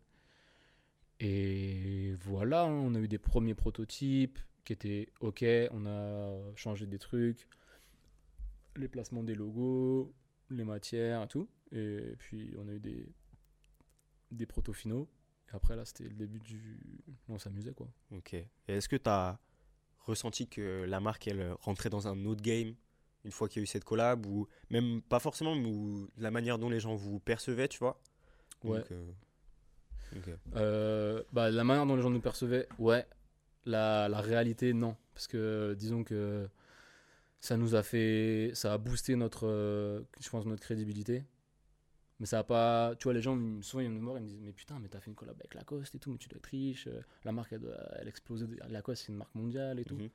Et 1.20 2.14
voilà, 2.26 2.66
on 2.66 2.94
a 2.96 3.00
eu 3.00 3.08
des 3.08 3.18
premiers 3.20 3.54
prototypes 3.56 4.40
qui 4.64 4.74
étaient 4.74 5.10
ok. 5.20 5.44
On 5.72 5.86
a 5.86 6.56
changé 6.56 6.86
des 6.86 7.00
trucs, 7.00 7.48
les 8.76 8.88
placements 8.88 9.24
des 9.24 9.36
logos, 9.36 10.14
les 10.50 10.64
matières 10.64 11.24
et 11.24 11.28
tout. 11.28 11.48
Et 11.72 12.16
puis, 12.18 12.54
on 12.58 12.68
a 12.68 12.74
eu 12.74 12.80
des, 12.80 13.08
des 14.32 14.46
protos 14.46 14.74
finaux. 14.74 15.08
Et 15.52 15.56
après, 15.56 15.76
là, 15.76 15.86
c'était 15.86 16.06
le 16.06 16.16
début 16.16 16.40
du. 16.40 17.04
On 17.28 17.38
s'amusait, 17.38 17.74
quoi. 17.74 17.88
Ok. 18.12 18.34
Et 18.34 18.48
est-ce 18.68 18.90
que 18.90 18.96
t'as 18.96 19.40
ressenti 20.00 20.48
que 20.48 20.86
la 20.88 21.00
marque, 21.00 21.28
elle 21.28 21.54
rentrait 21.62 21.90
dans 21.90 22.08
un 22.08 22.26
autre 22.26 22.42
game 22.42 22.76
une 23.24 23.32
fois 23.32 23.48
qu'il 23.48 23.60
y 23.60 23.62
a 23.62 23.64
eu 23.64 23.68
cette 23.68 23.84
collab 23.84 24.26
ou 24.26 24.48
même 24.70 25.02
pas 25.02 25.20
forcément, 25.20 25.56
mais 25.56 25.72
la 26.18 26.32
manière 26.32 26.58
dont 26.58 26.70
les 26.70 26.80
gens 26.80 26.96
vous 26.96 27.20
percevaient, 27.20 27.68
tu 27.68 27.80
vois? 27.80 28.02
Ouais. 28.64 28.80
Donc, 28.80 28.92
euh. 28.92 29.12
Euh, 30.56 31.24
bah, 31.32 31.52
la 31.52 31.64
manière 31.64 31.86
dont 31.86 31.96
les 31.96 32.02
gens 32.02 32.10
nous 32.10 32.20
percevaient, 32.20 32.68
ouais. 32.80 33.06
La, 33.66 34.10
la 34.10 34.22
réalité, 34.22 34.74
non. 34.74 34.96
Parce 35.14 35.28
que 35.28 35.76
disons 35.78 36.04
que 36.04 36.48
ça 37.40 37.58
nous 37.58 37.76
a 37.76 37.84
fait. 37.84 38.52
Ça 38.54 38.74
a 38.74 38.78
boosté 38.78 39.16
notre, 39.16 39.48
euh, 39.48 40.02
je 40.20 40.30
pense, 40.30 40.46
notre 40.46 40.62
crédibilité. 40.62 41.24
Mais 42.20 42.26
ça 42.28 42.40
a 42.40 42.44
pas. 42.44 42.96
Tu 43.00 43.06
vois, 43.06 43.14
les 43.14 43.22
gens, 43.22 43.38
souvent, 43.62 43.82
ils 43.82 43.90
me 43.90 44.00
voir, 44.00 44.18
ils 44.18 44.24
me 44.24 44.28
disent 44.28 44.40
Mais 44.42 44.52
putain, 44.54 44.80
mais 44.80 44.88
t'as 44.90 45.00
fait 45.00 45.10
une 45.10 45.16
collab 45.16 45.36
avec 45.40 45.54
Lacoste 45.56 45.96
et 45.96 46.00
tout, 46.00 46.12
mais 46.12 46.18
tu 46.18 46.28
dois 46.30 46.38
être 46.38 46.46
riche. 46.48 46.88
euh, 46.88 47.02
La 47.24 47.32
marque, 47.32 47.54
elle, 47.54 47.62
elle 48.00 48.08
explose. 48.08 48.48
Lacoste, 48.70 49.04
c'est 49.06 49.12
une 49.12 49.18
marque 49.18 49.36
mondiale 49.36 49.80
et 49.80 49.86
tout. 49.86 49.96
Mhm. 49.96 50.10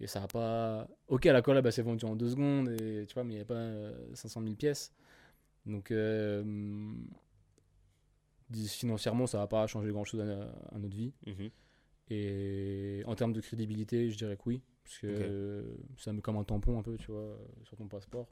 Et 0.00 0.06
ça 0.08 0.22
a 0.22 0.26
pas. 0.28 0.88
Ok, 1.08 1.24
la 1.26 1.42
collab, 1.42 1.64
elle 1.66 1.72
s'est 1.72 1.82
vendue 1.82 2.04
en 2.06 2.16
deux 2.16 2.30
secondes, 2.30 2.68
et, 2.70 3.04
tu 3.06 3.14
vois, 3.14 3.22
mais 3.24 3.34
il 3.34 3.36
n'y 3.36 3.40
avait 3.40 3.44
pas 3.46 3.54
euh, 3.54 3.94
500 4.14 4.42
000 4.42 4.56
pièces. 4.56 4.92
Donc, 5.66 5.92
euh, 5.92 6.42
dis- 8.50 8.68
financièrement, 8.68 9.26
ça 9.26 9.38
va 9.38 9.46
pas 9.46 9.66
changer 9.66 9.90
grand 9.90 10.04
chose 10.04 10.20
à, 10.20 10.74
à 10.74 10.78
notre 10.78 10.96
vie. 10.96 11.12
Mhm. 11.26 11.50
Et 12.14 13.02
en 13.06 13.14
termes 13.14 13.32
de 13.32 13.40
crédibilité, 13.40 14.10
je 14.10 14.18
dirais 14.18 14.36
que 14.36 14.42
oui. 14.46 14.60
Parce 14.84 14.98
que 14.98 15.06
Ok. 15.06 15.20
euh, 15.22 15.62
ça 15.96 16.12
met 16.12 16.20
comme 16.20 16.36
un 16.36 16.44
tampon 16.44 16.78
un 16.78 16.82
peu, 16.82 16.96
tu 16.98 17.10
vois, 17.10 17.38
sur 17.64 17.76
ton 17.76 17.88
passeport. 17.88 18.28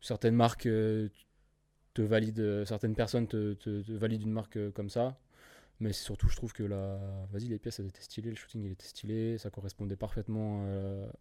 Certaines 0.00 0.36
marques 0.36 0.66
euh, 0.66 1.08
te 1.94 2.02
valident, 2.02 2.38
euh, 2.40 2.64
certaines 2.64 2.94
personnes 2.94 3.26
te, 3.26 3.54
te- 3.54 3.82
te 3.82 3.92
valident 3.92 4.22
une 4.22 4.32
marque 4.32 4.56
euh, 4.56 4.70
comme 4.70 4.88
ça. 4.88 5.18
Mais 5.80 5.92
c'est 5.92 6.04
surtout, 6.04 6.28
je 6.28 6.36
trouve 6.36 6.52
que 6.52 6.62
la... 6.62 6.98
Vas-y, 7.32 7.46
les 7.48 7.58
pièces, 7.58 7.80
elles 7.80 7.86
étaient 7.86 8.02
stylées, 8.02 8.30
le 8.30 8.36
shooting, 8.36 8.62
il 8.64 8.72
était 8.72 8.86
stylé, 8.86 9.38
ça 9.38 9.50
correspondait 9.50 9.96
parfaitement 9.96 10.64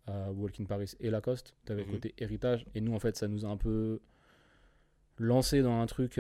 à 0.08 0.32
Walk 0.32 0.60
in 0.60 0.66
Paris 0.66 0.94
et 1.00 1.10
Lacoste. 1.12 1.56
Tu 1.66 1.72
avais 1.72 1.82
Mhm. 1.82 1.88
le 1.88 1.94
côté 1.94 2.16
héritage. 2.18 2.66
Et 2.76 2.82
nous, 2.82 2.94
en 2.94 3.00
fait, 3.00 3.16
ça 3.16 3.28
nous 3.28 3.46
a 3.46 3.50
un 3.50 3.58
peu 3.58 4.00
lancé 5.18 5.62
dans 5.62 5.80
un 5.80 5.86
truc... 5.86 6.20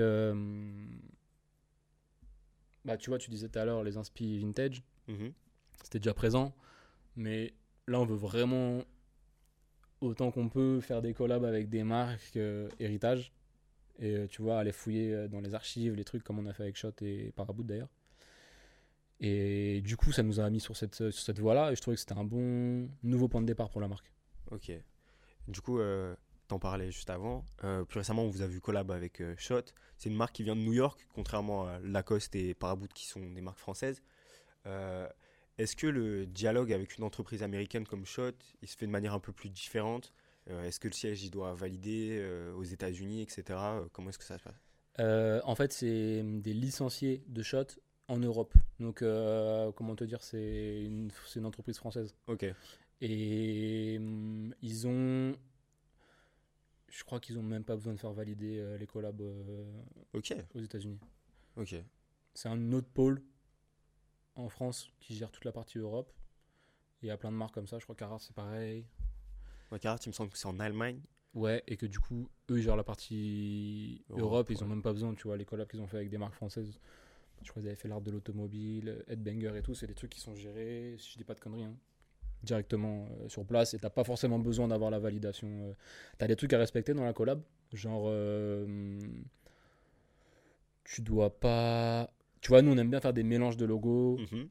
Bah, 2.87 2.97
tu 2.97 3.09
vois, 3.09 3.19
tu 3.19 3.29
disais 3.29 3.49
tout 3.49 3.59
à 3.59 3.65
l'heure 3.65 3.83
les 3.83 3.97
inspi 3.97 4.39
vintage 4.39 4.81
Mhm. 5.07 5.31
c'était 5.83 5.99
déjà 5.99 6.13
présent. 6.13 6.55
Mais 7.15 7.53
là, 7.87 7.99
on 7.99 8.05
veut 8.05 8.15
vraiment, 8.15 8.81
autant 10.01 10.31
qu'on 10.31 10.49
peut, 10.49 10.79
faire 10.81 11.01
des 11.01 11.13
collabs 11.13 11.43
avec 11.45 11.69
des 11.69 11.83
marques 11.83 12.37
euh, 12.37 12.69
héritage. 12.79 13.31
Et 13.99 14.15
euh, 14.15 14.27
tu 14.27 14.41
vois, 14.41 14.59
aller 14.59 14.71
fouiller 14.71 15.13
euh, 15.13 15.27
dans 15.27 15.41
les 15.41 15.53
archives, 15.55 15.95
les 15.95 16.03
trucs 16.03 16.23
comme 16.23 16.39
on 16.39 16.45
a 16.45 16.53
fait 16.53 16.63
avec 16.63 16.75
Shot 16.77 16.93
et 17.01 17.31
Paraboot 17.35 17.65
d'ailleurs. 17.65 17.89
Et 19.19 19.81
du 19.81 19.97
coup, 19.97 20.11
ça 20.11 20.23
nous 20.23 20.39
a 20.39 20.49
mis 20.49 20.59
sur 20.59 20.77
cette, 20.77 20.95
sur 20.95 21.11
cette 21.11 21.39
voie-là. 21.39 21.71
Et 21.71 21.75
je 21.75 21.81
trouvais 21.81 21.95
que 21.95 22.01
c'était 22.01 22.17
un 22.17 22.23
bon 22.23 22.89
nouveau 23.03 23.27
point 23.27 23.41
de 23.41 23.47
départ 23.47 23.69
pour 23.69 23.81
la 23.81 23.87
marque. 23.87 24.11
Ok. 24.51 24.71
Du 25.47 25.61
coup, 25.61 25.79
euh, 25.79 26.15
t'en 26.47 26.59
parlais 26.59 26.91
juste 26.91 27.09
avant. 27.09 27.45
Euh, 27.63 27.83
plus 27.83 27.99
récemment, 27.99 28.23
on 28.23 28.29
vous 28.29 28.41
a 28.41 28.47
vu 28.47 28.59
collab 28.61 28.91
avec 28.91 29.21
euh, 29.21 29.35
Shot. 29.37 29.63
C'est 29.97 30.09
une 30.09 30.15
marque 30.15 30.35
qui 30.35 30.43
vient 30.43 30.55
de 30.55 30.61
New 30.61 30.73
York, 30.73 31.07
contrairement 31.13 31.67
à 31.67 31.79
Lacoste 31.79 32.35
et 32.35 32.53
Paraboot 32.53 32.91
qui 32.93 33.05
sont 33.05 33.19
des 33.19 33.41
marques 33.41 33.59
françaises. 33.59 34.01
Euh, 34.65 35.07
Est-ce 35.57 35.75
que 35.75 35.87
le 35.87 36.25
dialogue 36.25 36.71
avec 36.71 36.97
une 36.97 37.03
entreprise 37.03 37.43
américaine 37.43 37.85
comme 37.85 38.05
Shot, 38.05 38.31
il 38.61 38.67
se 38.67 38.77
fait 38.77 38.85
de 38.85 38.91
manière 38.91 39.13
un 39.13 39.19
peu 39.19 39.31
plus 39.31 39.49
différente? 39.49 40.13
Euh, 40.49 40.63
Est-ce 40.63 40.79
que 40.79 40.87
le 40.87 40.93
siège, 40.93 41.23
il 41.23 41.31
doit 41.31 41.53
valider 41.53 42.25
aux 42.55 42.63
États-Unis, 42.63 43.21
etc. 43.21 43.59
Comment 43.91 44.09
est-ce 44.09 44.17
que 44.17 44.23
ça 44.23 44.37
se 44.37 44.43
passe? 44.43 45.43
En 45.43 45.55
fait, 45.55 45.73
c'est 45.73 46.23
des 46.23 46.53
licenciés 46.53 47.23
de 47.27 47.43
Shot 47.43 47.65
en 48.07 48.17
Europe. 48.17 48.53
Donc, 48.79 48.99
comment 49.75 49.95
te 49.95 50.05
dire, 50.05 50.23
c'est 50.23 50.83
une, 50.83 51.11
c'est 51.27 51.39
une 51.39 51.45
entreprise 51.45 51.77
française. 51.77 52.15
Ok. 52.27 52.45
Et 53.01 53.97
hum, 53.99 54.53
ils 54.61 54.87
ont. 54.87 55.35
Je 56.89 57.03
crois 57.03 57.19
qu'ils 57.19 57.37
ont 57.37 57.43
même 57.43 57.63
pas 57.63 57.75
besoin 57.75 57.93
de 57.93 57.99
faire 57.99 58.13
valider 58.13 58.59
euh, 58.59 58.77
les 58.77 58.87
collabs 58.87 59.21
euh, 59.21 59.65
aux 60.13 60.59
États-Unis. 60.59 60.99
Ok. 61.57 61.75
C'est 62.33 62.49
un 62.49 62.71
autre 62.71 62.87
pôle 62.89 63.21
en 64.35 64.49
France 64.49 64.89
qui 64.99 65.15
gère 65.15 65.31
toute 65.31 65.45
la 65.45 65.51
partie 65.51 65.79
Europe. 65.79 66.11
Il 67.01 67.07
y 67.07 67.11
a 67.11 67.17
plein 67.17 67.31
de 67.31 67.37
marques 67.37 67.53
comme 67.53 67.67
ça. 67.67 67.79
Je 67.79 67.83
crois 67.83 67.95
qu'Arar 67.95 68.21
c'est 68.21 68.35
pareil. 68.35 68.85
Ouais, 69.71 69.79
Karat, 69.79 69.99
il 70.05 70.09
me 70.09 70.13
semble 70.13 70.31
que 70.31 70.37
c'est 70.37 70.47
en 70.47 70.59
Allemagne. 70.59 71.01
Ouais, 71.33 71.63
et 71.67 71.77
que 71.77 71.85
du 71.85 71.99
coup, 71.99 72.29
eux 72.49 72.57
ils 72.57 72.63
gèrent 72.63 72.77
la 72.77 72.83
partie 72.83 74.03
Europe, 74.09 74.21
Europe. 74.21 74.49
Ils 74.49 74.63
ont 74.63 74.67
même 74.67 74.81
pas 74.81 74.93
besoin, 74.93 75.13
tu 75.13 75.23
vois, 75.23 75.37
les 75.37 75.45
collabs 75.45 75.69
qu'ils 75.69 75.81
ont 75.81 75.87
fait 75.87 75.97
avec 75.97 76.09
des 76.09 76.17
marques 76.17 76.35
françaises. 76.35 76.79
Je 77.43 77.49
crois 77.49 77.61
qu'ils 77.61 77.69
avaient 77.69 77.75
fait 77.75 77.87
l'art 77.87 78.01
de 78.01 78.09
l'automobile, 78.09 79.03
Headbanger 79.07 79.57
et 79.57 79.61
tout. 79.61 79.75
C'est 79.75 79.87
des 79.87 79.93
trucs 79.93 80.11
qui 80.11 80.19
sont 80.19 80.35
gérés, 80.35 80.95
si 80.97 81.11
je 81.11 81.17
dis 81.17 81.23
pas 81.23 81.35
de 81.35 81.39
conneries, 81.39 81.65
hein, 81.65 81.77
directement 82.47 83.05
euh, 83.21 83.29
sur 83.29 83.45
place. 83.45 83.73
Et 83.73 83.79
t'as 83.79 83.89
pas 83.89 84.03
forcément 84.03 84.39
besoin 84.39 84.67
d'avoir 84.67 84.89
la 84.89 84.99
validation. 84.99 85.47
euh. 85.47 85.73
T'as 86.17 86.27
des 86.27 86.35
trucs 86.35 86.53
à 86.53 86.57
respecter 86.57 86.93
dans 86.93 87.03
la 87.05 87.13
collab. 87.13 87.41
Genre, 87.73 88.05
euh, 88.07 88.97
tu 90.83 91.01
dois 91.01 91.39
pas. 91.39 92.09
Tu 92.41 92.49
vois, 92.49 92.61
nous 92.61 92.71
on 92.71 92.77
aime 92.77 92.89
bien 92.89 92.99
faire 93.01 93.13
des 93.13 93.23
mélanges 93.23 93.57
de 93.57 93.65
logos. 93.65 94.17
Mhm. 94.17 94.47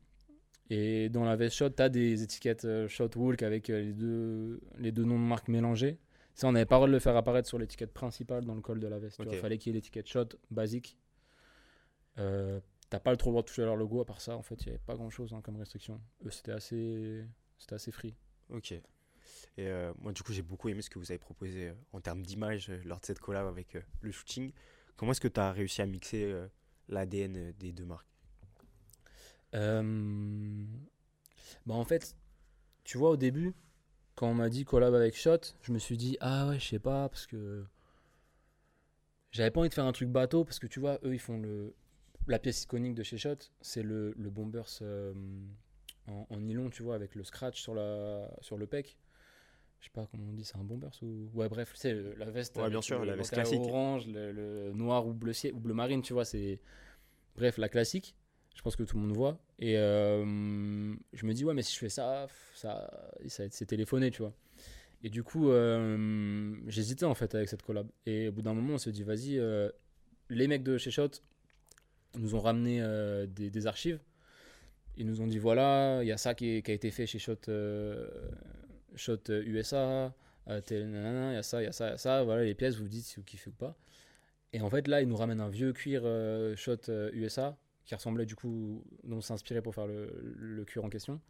Et 0.70 1.08
dans 1.08 1.24
la 1.24 1.36
veste 1.36 1.56
Shot, 1.56 1.70
tu 1.70 1.82
as 1.82 1.88
des 1.88 2.22
étiquettes 2.22 2.66
Shot 2.88 3.10
Walk 3.16 3.42
avec 3.42 3.68
les, 3.68 3.92
deux, 3.92 4.60
les 4.78 4.90
deux 4.92 5.04
noms 5.04 5.18
de 5.18 5.24
marque 5.24 5.48
mélangés. 5.48 5.98
Ça, 6.34 6.48
on 6.48 6.52
n'avait 6.52 6.66
pas 6.66 6.74
le 6.76 6.80
droit 6.80 6.88
de 6.88 6.92
le 6.92 6.98
faire 6.98 7.16
apparaître 7.16 7.48
sur 7.48 7.58
l'étiquette 7.58 7.92
principale 7.94 8.44
dans 8.44 8.54
le 8.54 8.60
col 8.60 8.80
de 8.80 8.88
la 8.88 8.98
veste. 8.98 9.20
Il 9.30 9.38
fallait 9.38 9.58
qu'il 9.58 9.72
y 9.72 9.76
ait 9.76 9.78
l'étiquette 9.78 10.08
Shot 10.08 10.28
basique. 10.50 10.98
Euh, 12.18 12.60
T'as 12.88 13.00
pas 13.00 13.10
le 13.10 13.16
trop 13.16 13.30
droit 13.30 13.42
de 13.42 13.46
toucher 13.48 13.62
à 13.62 13.66
leur 13.66 13.76
logo. 13.76 14.00
À 14.00 14.04
part 14.04 14.20
ça, 14.20 14.36
en 14.36 14.42
fait, 14.42 14.54
il 14.62 14.66
n'y 14.66 14.70
avait 14.70 14.82
pas 14.84 14.94
grand 14.94 15.10
chose 15.10 15.34
comme 15.42 15.56
restriction. 15.56 16.00
Eux, 16.24 16.30
c'était 16.30 16.52
assez, 16.52 17.24
c'était 17.58 17.74
assez 17.74 17.90
free. 17.90 18.14
Ok. 18.50 18.72
Et 18.72 18.82
euh, 19.68 19.92
moi, 19.98 20.12
du 20.12 20.22
coup, 20.22 20.32
j'ai 20.32 20.42
beaucoup 20.42 20.68
aimé 20.68 20.82
ce 20.82 20.90
que 20.90 20.98
vous 20.98 21.10
avez 21.10 21.18
proposé 21.18 21.68
euh, 21.68 21.74
en 21.92 22.00
termes 22.00 22.22
d'image 22.22 22.70
euh, 22.70 22.80
lors 22.84 23.00
de 23.00 23.06
cette 23.06 23.20
collab 23.20 23.46
avec 23.46 23.76
le 24.00 24.12
shooting. 24.12 24.52
Comment 24.96 25.12
est-ce 25.12 25.20
que 25.20 25.28
tu 25.28 25.40
as 25.40 25.52
réussi 25.52 25.82
à 25.82 25.86
mixer 25.86 26.34
l'ADN 26.88 27.52
des 27.52 27.72
deux 27.72 27.84
marques? 27.84 28.08
Bah 29.52 29.82
en 31.74 31.84
fait, 31.84 32.16
tu 32.84 32.98
vois, 32.98 33.10
au 33.10 33.16
début, 33.16 33.54
quand 34.14 34.28
on 34.28 34.34
m'a 34.34 34.48
dit 34.48 34.64
collab 34.64 34.94
avec 34.94 35.14
Shot, 35.14 35.40
je 35.62 35.72
me 35.72 35.78
suis 35.78 35.98
dit, 35.98 36.16
ah 36.20 36.48
ouais, 36.48 36.58
je 36.58 36.66
sais 36.66 36.78
pas, 36.78 37.08
parce 37.10 37.26
que 37.26 37.64
j'avais 39.32 39.50
pas 39.50 39.60
envie 39.60 39.68
de 39.68 39.74
faire 39.74 39.84
un 39.84 39.92
truc 39.92 40.08
bateau, 40.08 40.44
parce 40.44 40.58
que 40.58 40.66
tu 40.66 40.80
vois, 40.80 40.98
eux, 41.04 41.14
ils 41.14 41.20
font 41.20 41.38
le. 41.38 41.74
La 42.26 42.40
pièce 42.40 42.64
iconique 42.64 42.94
de 42.94 43.04
chez 43.04 43.18
Shot, 43.18 43.36
c'est 43.60 43.82
le, 43.82 44.12
le 44.16 44.30
Bombers 44.30 44.82
en, 46.08 46.26
en 46.30 46.40
nylon, 46.40 46.70
tu 46.70 46.82
vois, 46.82 46.94
avec 46.94 47.14
le 47.14 47.24
scratch 47.24 47.60
sur, 47.60 47.74
la, 47.74 48.30
sur 48.40 48.56
le 48.56 48.66
pec. 48.66 48.96
Je 49.80 49.86
sais 49.86 49.90
pas 49.92 50.06
comment 50.10 50.24
on 50.28 50.32
dit, 50.32 50.44
c'est 50.44 50.56
un 50.56 50.64
Bombers 50.64 50.90
ou. 51.02 51.28
Ouais, 51.34 51.48
bref, 51.48 51.72
c'est 51.74 51.94
la 52.16 52.30
veste. 52.30 52.56
Ouais, 52.56 52.70
bien 52.70 52.80
sûr, 52.82 53.00
le 53.00 53.06
la 53.06 53.16
veste 53.16 53.32
classique. 53.32 53.60
Orange, 53.60 54.06
le, 54.06 54.32
le 54.32 54.72
noir 54.72 55.06
ou 55.06 55.12
bleu, 55.12 55.32
ou 55.52 55.60
bleu 55.60 55.74
marine, 55.74 56.02
tu 56.02 56.12
vois, 56.12 56.24
c'est. 56.24 56.60
Bref, 57.36 57.58
la 57.58 57.68
classique. 57.68 58.16
Je 58.54 58.62
pense 58.62 58.74
que 58.74 58.82
tout 58.84 58.96
le 58.96 59.02
monde 59.02 59.14
voit. 59.14 59.38
Et 59.58 59.76
euh, 59.76 60.94
je 61.12 61.26
me 61.26 61.34
dis, 61.34 61.44
ouais, 61.44 61.52
mais 61.52 61.60
si 61.60 61.74
je 61.74 61.78
fais 61.78 61.90
ça, 61.90 62.26
ça, 62.54 62.90
ça 63.26 63.44
c'est 63.50 63.66
téléphoné, 63.66 64.10
tu 64.10 64.22
vois. 64.22 64.32
Et 65.02 65.10
du 65.10 65.22
coup, 65.22 65.50
euh, 65.50 66.56
j'hésitais 66.66 67.04
en 67.04 67.14
fait 67.14 67.34
avec 67.34 67.50
cette 67.50 67.62
collab. 67.62 67.86
Et 68.06 68.28
au 68.28 68.32
bout 68.32 68.40
d'un 68.40 68.54
moment, 68.54 68.74
on 68.74 68.78
s'est 68.78 68.92
dit, 68.92 69.02
vas-y, 69.02 69.38
euh, 69.38 69.70
les 70.30 70.48
mecs 70.48 70.62
de 70.62 70.78
chez 70.78 70.90
Shot 70.90 71.10
nous 72.18 72.34
ont 72.34 72.40
ramené 72.40 72.80
euh, 72.80 73.26
des, 73.26 73.50
des 73.50 73.66
archives. 73.66 74.00
Ils 74.96 75.06
nous 75.06 75.20
ont 75.20 75.26
dit, 75.26 75.38
voilà, 75.38 76.00
il 76.02 76.06
y 76.08 76.12
a 76.12 76.16
ça 76.16 76.34
qui, 76.34 76.56
est- 76.56 76.62
qui 76.62 76.70
a 76.70 76.74
été 76.74 76.90
fait 76.90 77.06
chez 77.06 77.18
Shot, 77.18 77.34
euh, 77.48 78.08
Shot 78.94 79.18
euh, 79.30 79.42
USA, 79.44 80.14
euh, 80.48 80.60
nanana, 80.70 81.32
il 81.32 81.34
y 81.34 81.38
a 81.38 81.42
ça, 81.42 81.60
il 81.62 81.64
y 81.64 81.68
a 81.68 81.72
ça, 81.72 81.88
il 81.88 81.90
y 81.90 81.94
a 81.94 81.98
ça. 81.98 82.22
Voilà 82.24 82.44
les 82.44 82.54
pièces, 82.54 82.76
vous 82.76 82.84
vous 82.84 82.88
dites 82.88 83.04
si 83.04 83.16
vous 83.16 83.22
kiffez 83.24 83.50
ou 83.50 83.54
pas. 83.54 83.76
Et 84.52 84.60
en 84.60 84.70
fait, 84.70 84.88
là, 84.88 85.02
ils 85.02 85.08
nous 85.08 85.16
ramènent 85.16 85.40
un 85.40 85.48
vieux 85.50 85.72
cuir 85.72 86.02
euh, 86.04 86.56
Shot 86.56 86.88
euh, 86.88 87.10
USA 87.12 87.58
qui 87.84 87.94
ressemblait 87.94 88.26
du 88.26 88.34
coup, 88.34 88.82
dont 89.04 89.18
on 89.28 89.32
inspiré 89.32 89.62
pour 89.62 89.74
faire 89.74 89.86
le, 89.86 90.34
le 90.36 90.64
cuir 90.64 90.84
en 90.84 90.88
question. 90.88 91.20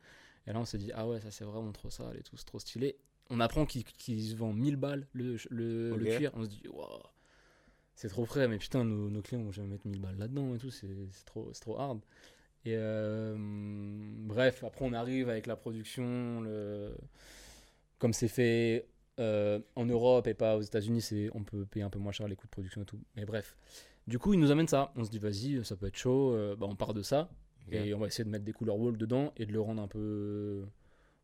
Et 0.47 0.53
là, 0.53 0.61
on 0.61 0.65
s'est 0.65 0.79
dit, 0.79 0.91
ah 0.95 1.07
ouais, 1.09 1.21
ça 1.21 1.31
c'est 1.31 1.45
vraiment 1.45 1.73
trop 1.73 1.91
ça, 1.91 2.13
et 2.19 2.23
tout, 2.23 2.37
c'est 2.37 2.47
trop 2.47 2.59
stylé. 2.61 2.97
On 3.31 3.41
apprend 3.41 3.67
qu'il 3.67 3.83
qu'il 3.85 4.23
se 4.23 4.37
vend 4.37 4.53
1000 4.53 4.77
balles 4.77 5.07
le, 5.13 5.37
le, 5.51 5.91
cuir. 6.17 6.31
On 6.35 6.45
se 6.45 6.49
dit, 6.49 6.63
waouh, 6.69 7.03
c'est 7.97 8.09
trop 8.09 8.25
frais, 8.27 8.47
mais 8.47 8.59
putain, 8.59 8.85
nos, 8.85 9.11
nos 9.11 9.23
clients 9.23 9.43
vont 9.43 9.51
jamais 9.53 9.69
mettre 9.69 9.87
1000 9.87 10.01
balles 10.01 10.17
là-dedans 10.19 10.55
et 10.55 10.59
tout, 10.59 10.71
c'est 10.71 10.87
trop, 11.25 11.51
c'est 11.53 11.61
trop 11.61 11.79
hard. 11.81 12.01
Et 12.67 12.75
euh, 12.75 13.37
bref, 13.39 14.65
après, 14.65 14.85
on 14.85 14.93
arrive 14.93 15.29
avec 15.29 15.47
la 15.47 15.55
production, 15.55 16.41
le... 16.41 16.97
comme 17.99 18.13
c'est 18.13 18.27
fait 18.27 18.89
euh, 19.21 19.61
en 19.77 19.87
Europe 19.87 20.27
et 20.27 20.35
pas 20.35 20.57
aux 20.57 20.63
États-Unis, 20.63 21.01
c'est 21.01 21.31
on 21.33 21.45
peut 21.45 21.65
payer 21.65 21.85
un 21.85 21.91
peu 21.91 22.01
moins 22.01 22.11
cher 22.11 22.27
les 22.27 22.35
coûts 22.35 22.49
de 22.49 22.51
production 22.51 22.83
et 22.83 22.85
tout. 22.85 22.99
Mais 23.15 23.25
bref, 23.25 23.57
du 24.09 24.19
coup, 24.19 24.35
ils 24.35 24.41
nous 24.41 24.51
amènent 24.51 24.67
ça. 24.67 24.93
On 24.97 25.05
se 25.05 25.11
dit, 25.11 25.21
vas-y, 25.21 25.65
ça 25.65 25.77
peut 25.77 25.87
être 25.87 25.97
chaud. 25.97 26.35
euh, 26.35 26.57
bah, 26.57 26.67
on 26.69 26.75
part 26.75 26.93
de 26.93 27.03
ça 27.03 27.31
et 27.71 27.95
on 27.95 27.99
va 27.99 28.09
essayer 28.09 28.25
de 28.25 28.31
mettre 28.31 28.45
des 28.45 28.53
couleurs 28.53 28.79
wall 28.79 28.97
dedans 28.97 29.33
et 29.37 29.47
de 29.47 29.53
le 29.53 29.61
rendre 29.61 29.83
un 29.83 29.89
peu, 29.89 30.65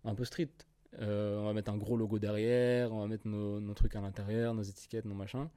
un 0.05 0.15
peu 0.15 0.25
street. 0.25 0.51
On 1.01 1.45
va 1.45 1.53
mettre 1.55 1.73
un 1.73 1.77
gros 1.77 1.97
logo 1.97 2.21
derrière, 2.21 2.93
on 2.93 3.01
va 3.01 3.09
mettre 3.09 3.27
nos, 3.27 3.61
nos 3.61 3.75
trucs 3.75 3.97
à 3.97 4.01
l'intérieur, 4.01 4.55
nos 4.55 4.63
étiquettes, 4.63 5.07
nos 5.07 5.15
machins. 5.15 5.49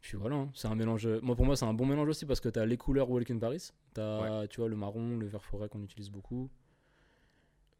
Puis 0.00 0.16
voilà, 0.16 0.36
hein, 0.36 0.50
c'est 0.54 0.66
un 0.68 0.74
mélange. 0.74 1.06
Moi, 1.22 1.36
pour 1.36 1.44
moi, 1.44 1.56
c'est 1.56 1.66
un 1.66 1.74
bon 1.74 1.84
mélange 1.86 2.08
aussi 2.08 2.24
parce 2.26 2.40
que 2.40 2.48
tu 2.48 2.58
as 2.58 2.64
les 2.66 2.76
couleurs 2.78 3.10
Walk 3.10 3.30
in 3.30 3.38
Paris. 3.38 3.70
Tu 3.94 4.00
as, 4.00 4.46
tu 4.48 4.60
vois, 4.60 4.68
le 4.68 4.76
marron, 4.76 5.16
le 5.18 5.26
vert 5.26 5.44
forêt 5.44 5.68
qu'on 5.68 5.82
utilise 5.82 6.10
beaucoup. 6.10 6.48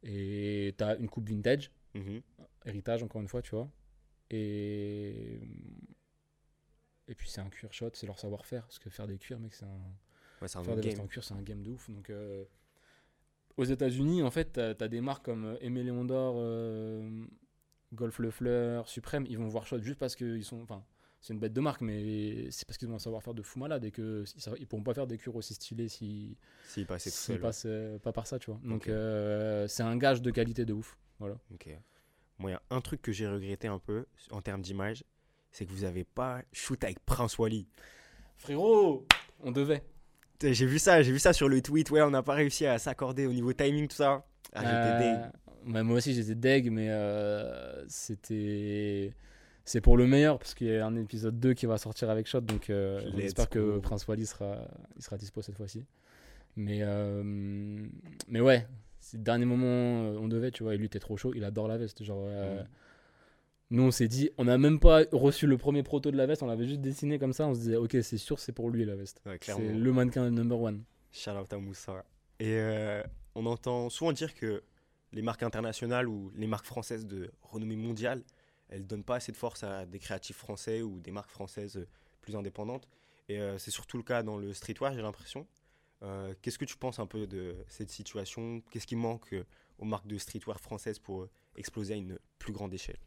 Et 0.03 0.75
tu 0.79 0.85
as 0.85 0.97
une 0.97 1.09
coupe 1.09 1.29
vintage 1.29 1.71
Mhm. 1.95 2.23
héritage 2.67 3.03
encore 3.03 3.21
une 3.21 3.27
fois 3.27 3.43
tu 3.43 3.51
vois 3.51 3.69
et 4.31 5.41
et 7.09 7.15
puis 7.17 7.29
c'est 7.29 7.41
un 7.41 7.49
cuir 7.51 7.73
shot 7.73 7.91
c'est 7.95 8.07
leur 8.07 8.19
savoir-faire 8.21 8.63
parce 8.63 8.79
que 8.79 8.89
faire 8.91 9.09
des 9.09 9.19
cuirs 9.19 9.41
mec 9.41 9.53
c'est 9.55 9.65
un 9.65 9.81
Ouais, 10.41 10.47
c'est 10.47 10.59
un 10.59 10.63
faire 10.63 10.77
des 10.77 10.83
vestes 10.83 10.97
game. 10.99 11.05
en 11.05 11.09
cuir 11.09 11.25
c'est 11.25 11.35
un 11.35 11.43
game 11.43 11.63
de 11.63 11.71
ouf 11.71 11.91
donc 11.91 12.09
euh, 12.11 12.45
aux 13.57 13.65
États-Unis 13.65 14.23
en 14.23 14.31
fait 14.31 14.53
t'as 14.53 14.69
as 14.85 14.89
des 14.89 15.01
marques 15.01 15.25
comme 15.25 15.45
euh, 15.47 15.57
Aimé 15.63 15.83
Léon 15.83 16.05
d'Or 16.05 16.37
euh, 16.39 17.27
Golf 17.93 18.21
Le 18.21 18.31
Fleur 18.31 18.89
Suprême 18.89 19.27
ils 19.29 19.37
vont 19.37 19.49
voir 19.49 19.67
shot 19.67 19.81
juste 19.83 19.99
parce 19.99 20.15
que 20.15 20.37
ils 20.37 20.45
sont 20.45 20.63
enfin 20.63 20.85
c'est 21.21 21.33
une 21.35 21.39
bête 21.41 21.53
de 21.53 21.61
marque 21.61 21.81
mais 21.83 22.51
c'est 22.51 22.67
parce 22.67 22.79
qu'ils 22.79 22.89
ont 22.91 22.95
un 22.95 22.99
savoir-faire 22.99 23.35
de 23.35 23.43
fou 23.43 23.59
malade 23.59 23.85
et 23.85 23.91
que 23.91 24.25
ils, 24.37 24.41
sa- 24.41 24.57
ils 24.59 24.67
pourront 24.67 24.83
pas 24.83 24.95
faire 24.95 25.07
des 25.07 25.19
cuirs 25.19 25.37
aussi 25.37 25.55
stylés 25.55 25.89
si 25.89 26.37
S'il 26.67 26.87
passait 26.87 27.11
tout 27.11 27.17
s'ils 27.17 27.35
seul. 27.35 27.41
passent 27.41 27.67
euh, 27.67 27.99
pas 27.99 28.13
par 28.13 28.27
ça 28.27 28.39
tu 28.39 28.51
vois 28.51 28.61
donc 28.65 28.89
euh, 28.89 29.67
c'est 29.69 29.83
un 29.83 29.97
gage 29.97 30.23
de 30.23 30.31
qualité 30.31 30.65
de 30.65 30.73
ouf 30.73 30.97
voilà 31.19 31.37
Ok. 31.55 31.69
Moi, 32.39 32.51
il 32.51 32.55
y 32.55 32.57
a 32.57 32.63
un 32.71 32.81
truc 32.81 33.03
que 33.03 33.13
j'ai 33.13 33.29
regretté 33.29 33.69
un 33.69 33.79
peu 33.79 34.07
en 34.31 34.41
termes 34.41 34.63
d'image, 34.63 35.05
c'est 35.53 35.67
que 35.67 35.71
vous 35.73 35.85
avez 35.85 36.05
pas 36.05 36.41
shoot 36.55 36.83
avec 36.85 36.99
Prince 37.05 37.37
Wally. 37.39 37.67
frérot 38.39 39.07
on 39.41 39.53
devait 39.53 39.83
J'ai 40.43 40.65
vu 40.67 40.79
ça, 40.79 41.03
j'ai 41.03 41.13
vu 41.13 41.19
ça 41.19 41.33
sur 41.35 41.49
le 41.51 41.61
tweet. 41.61 41.91
Ouais, 41.91 42.01
on 42.03 42.11
n'a 42.11 42.23
pas 42.23 42.33
réussi 42.35 42.65
à 42.65 42.79
s'accorder 42.79 43.27
au 43.27 43.33
niveau 43.35 43.53
timing, 43.53 43.89
tout 43.89 43.97
ça. 43.97 44.25
Ah, 44.55 44.65
j'étais 44.65 44.93
Euh, 44.93 44.99
deg. 44.99 45.31
ouais, 45.75 45.83
moi 45.83 45.97
aussi 45.99 46.15
j'étais 46.15 46.35
deg, 46.35 46.71
mais 46.71 46.89
euh, 46.89 47.85
c'était. 47.89 49.13
C'est 49.65 49.81
pour 49.81 49.97
le 49.97 50.07
meilleur 50.07 50.39
parce 50.39 50.55
qu'il 50.55 50.69
y 50.69 50.77
a 50.77 50.87
un 50.87 50.97
épisode 50.97 51.39
2 51.39 51.55
qui 51.55 51.67
va 51.67 51.79
sortir 51.79 52.11
avec 52.11 52.27
Shot, 52.27 52.41
donc 52.41 52.71
euh, 52.71 53.01
j'espère 53.17 53.49
que. 53.49 53.79
Prince 53.79 54.07
Wally 54.07 54.27
sera, 54.27 54.59
il 54.97 55.03
sera 55.03 55.17
dispo 55.17 55.43
cette 55.43 55.57
fois-ci. 55.57 55.85
Mais, 56.57 56.81
euh, 56.83 57.23
mais 58.29 58.41
ouais, 58.41 58.67
c'est 58.99 59.17
le 59.17 59.23
dernier 59.23 59.45
moment, 59.45 59.67
euh, 59.67 60.19
on 60.19 60.29
devait, 60.29 60.51
tu 60.51 60.63
vois, 60.63 60.75
et 60.75 60.79
lui 60.79 60.87
était 60.87 60.99
trop 60.99 61.17
chaud, 61.17 61.33
il 61.35 61.45
adore 61.45 61.69
la 61.69 61.79
veste. 61.79 62.03
Genre, 62.03 62.23
euh, 62.27 62.63
Mm. 62.63 62.67
Nous 63.77 63.85
on 63.85 63.93
s'est 63.93 64.09
dit, 64.09 64.31
on 64.37 64.47
n'a 64.47 64.59
même 64.59 64.81
pas 64.81 65.05
reçu 65.13 65.47
le 65.47 65.57
premier 65.57 65.85
proto 65.85 66.11
de 66.11 66.17
la 66.17 66.27
veste, 66.27 66.43
on 66.43 66.49
l'avait 66.49 66.67
juste 66.67 66.81
dessiné 66.81 67.21
comme 67.21 67.33
ça, 67.33 67.47
on 67.47 67.55
se 67.55 67.61
disait, 67.61 67.77
ok, 67.77 67.97
c'est 68.03 68.19
sûr, 68.19 68.41
c'est 68.41 68.51
pour 68.51 68.69
lui 68.69 68.85
la 68.85 68.97
veste. 68.97 69.23
Ouais, 69.25 69.39
C'est 69.41 69.57
le 69.61 69.93
mannequin 69.93 70.29
number 70.29 70.61
one. 70.61 70.83
Shout 71.13 71.31
out 71.31 71.53
à 71.53 71.57
Moussa. 71.57 72.05
Et 72.41 72.61
on 73.37 73.47
entend 73.47 73.89
souvent 73.89 74.11
dire 74.11 74.35
que 74.35 74.65
les 75.13 75.23
marques 75.23 75.45
internationales 75.45 76.09
ou 76.09 76.33
les 76.35 76.49
marques 76.49 76.67
françaises 76.67 77.07
de 77.07 77.31
renommée 77.43 77.77
mondiale, 77.77 78.25
elles 78.71 78.87
donnent 78.87 79.05
pas 79.05 79.17
assez 79.17 79.33
de 79.33 79.37
force 79.37 79.63
à 79.63 79.85
des 79.85 79.99
créatifs 79.99 80.37
français 80.37 80.81
ou 80.81 81.01
des 81.01 81.11
marques 81.11 81.31
françaises 81.31 81.77
euh, 81.77 81.89
plus 82.23 82.37
indépendantes. 82.37 82.89
Et 83.29 83.39
euh, 83.39 83.59
c'est 83.59 83.71
surtout 83.71 83.97
le 83.97 84.03
cas 84.03 84.23
dans 84.23 84.39
le 84.39 84.53
streetwear, 84.55 84.95
j'ai 84.95 85.03
l'impression. 85.03 85.47
Euh, 86.03 86.35
Qu'est-ce 86.41 86.59
que 86.59 86.65
tu 86.65 86.77
penses 86.77 86.99
un 86.99 87.07
peu 87.07 87.27
de 87.27 87.57
cette 87.69 87.91
situation? 87.91 88.63
Qu'est-ce 88.71 88.87
qui 88.87 88.97
manque 88.97 89.35
aux 89.79 89.85
marques 89.85 90.07
de 90.07 90.19
streetwear 90.19 90.59
françaises 90.59 90.99
pour 90.99 91.29
exploser 91.57 91.95
à 91.95 91.97
une 91.97 92.19
plus 92.39 92.53
grande 92.53 92.73
échelle? 92.73 92.99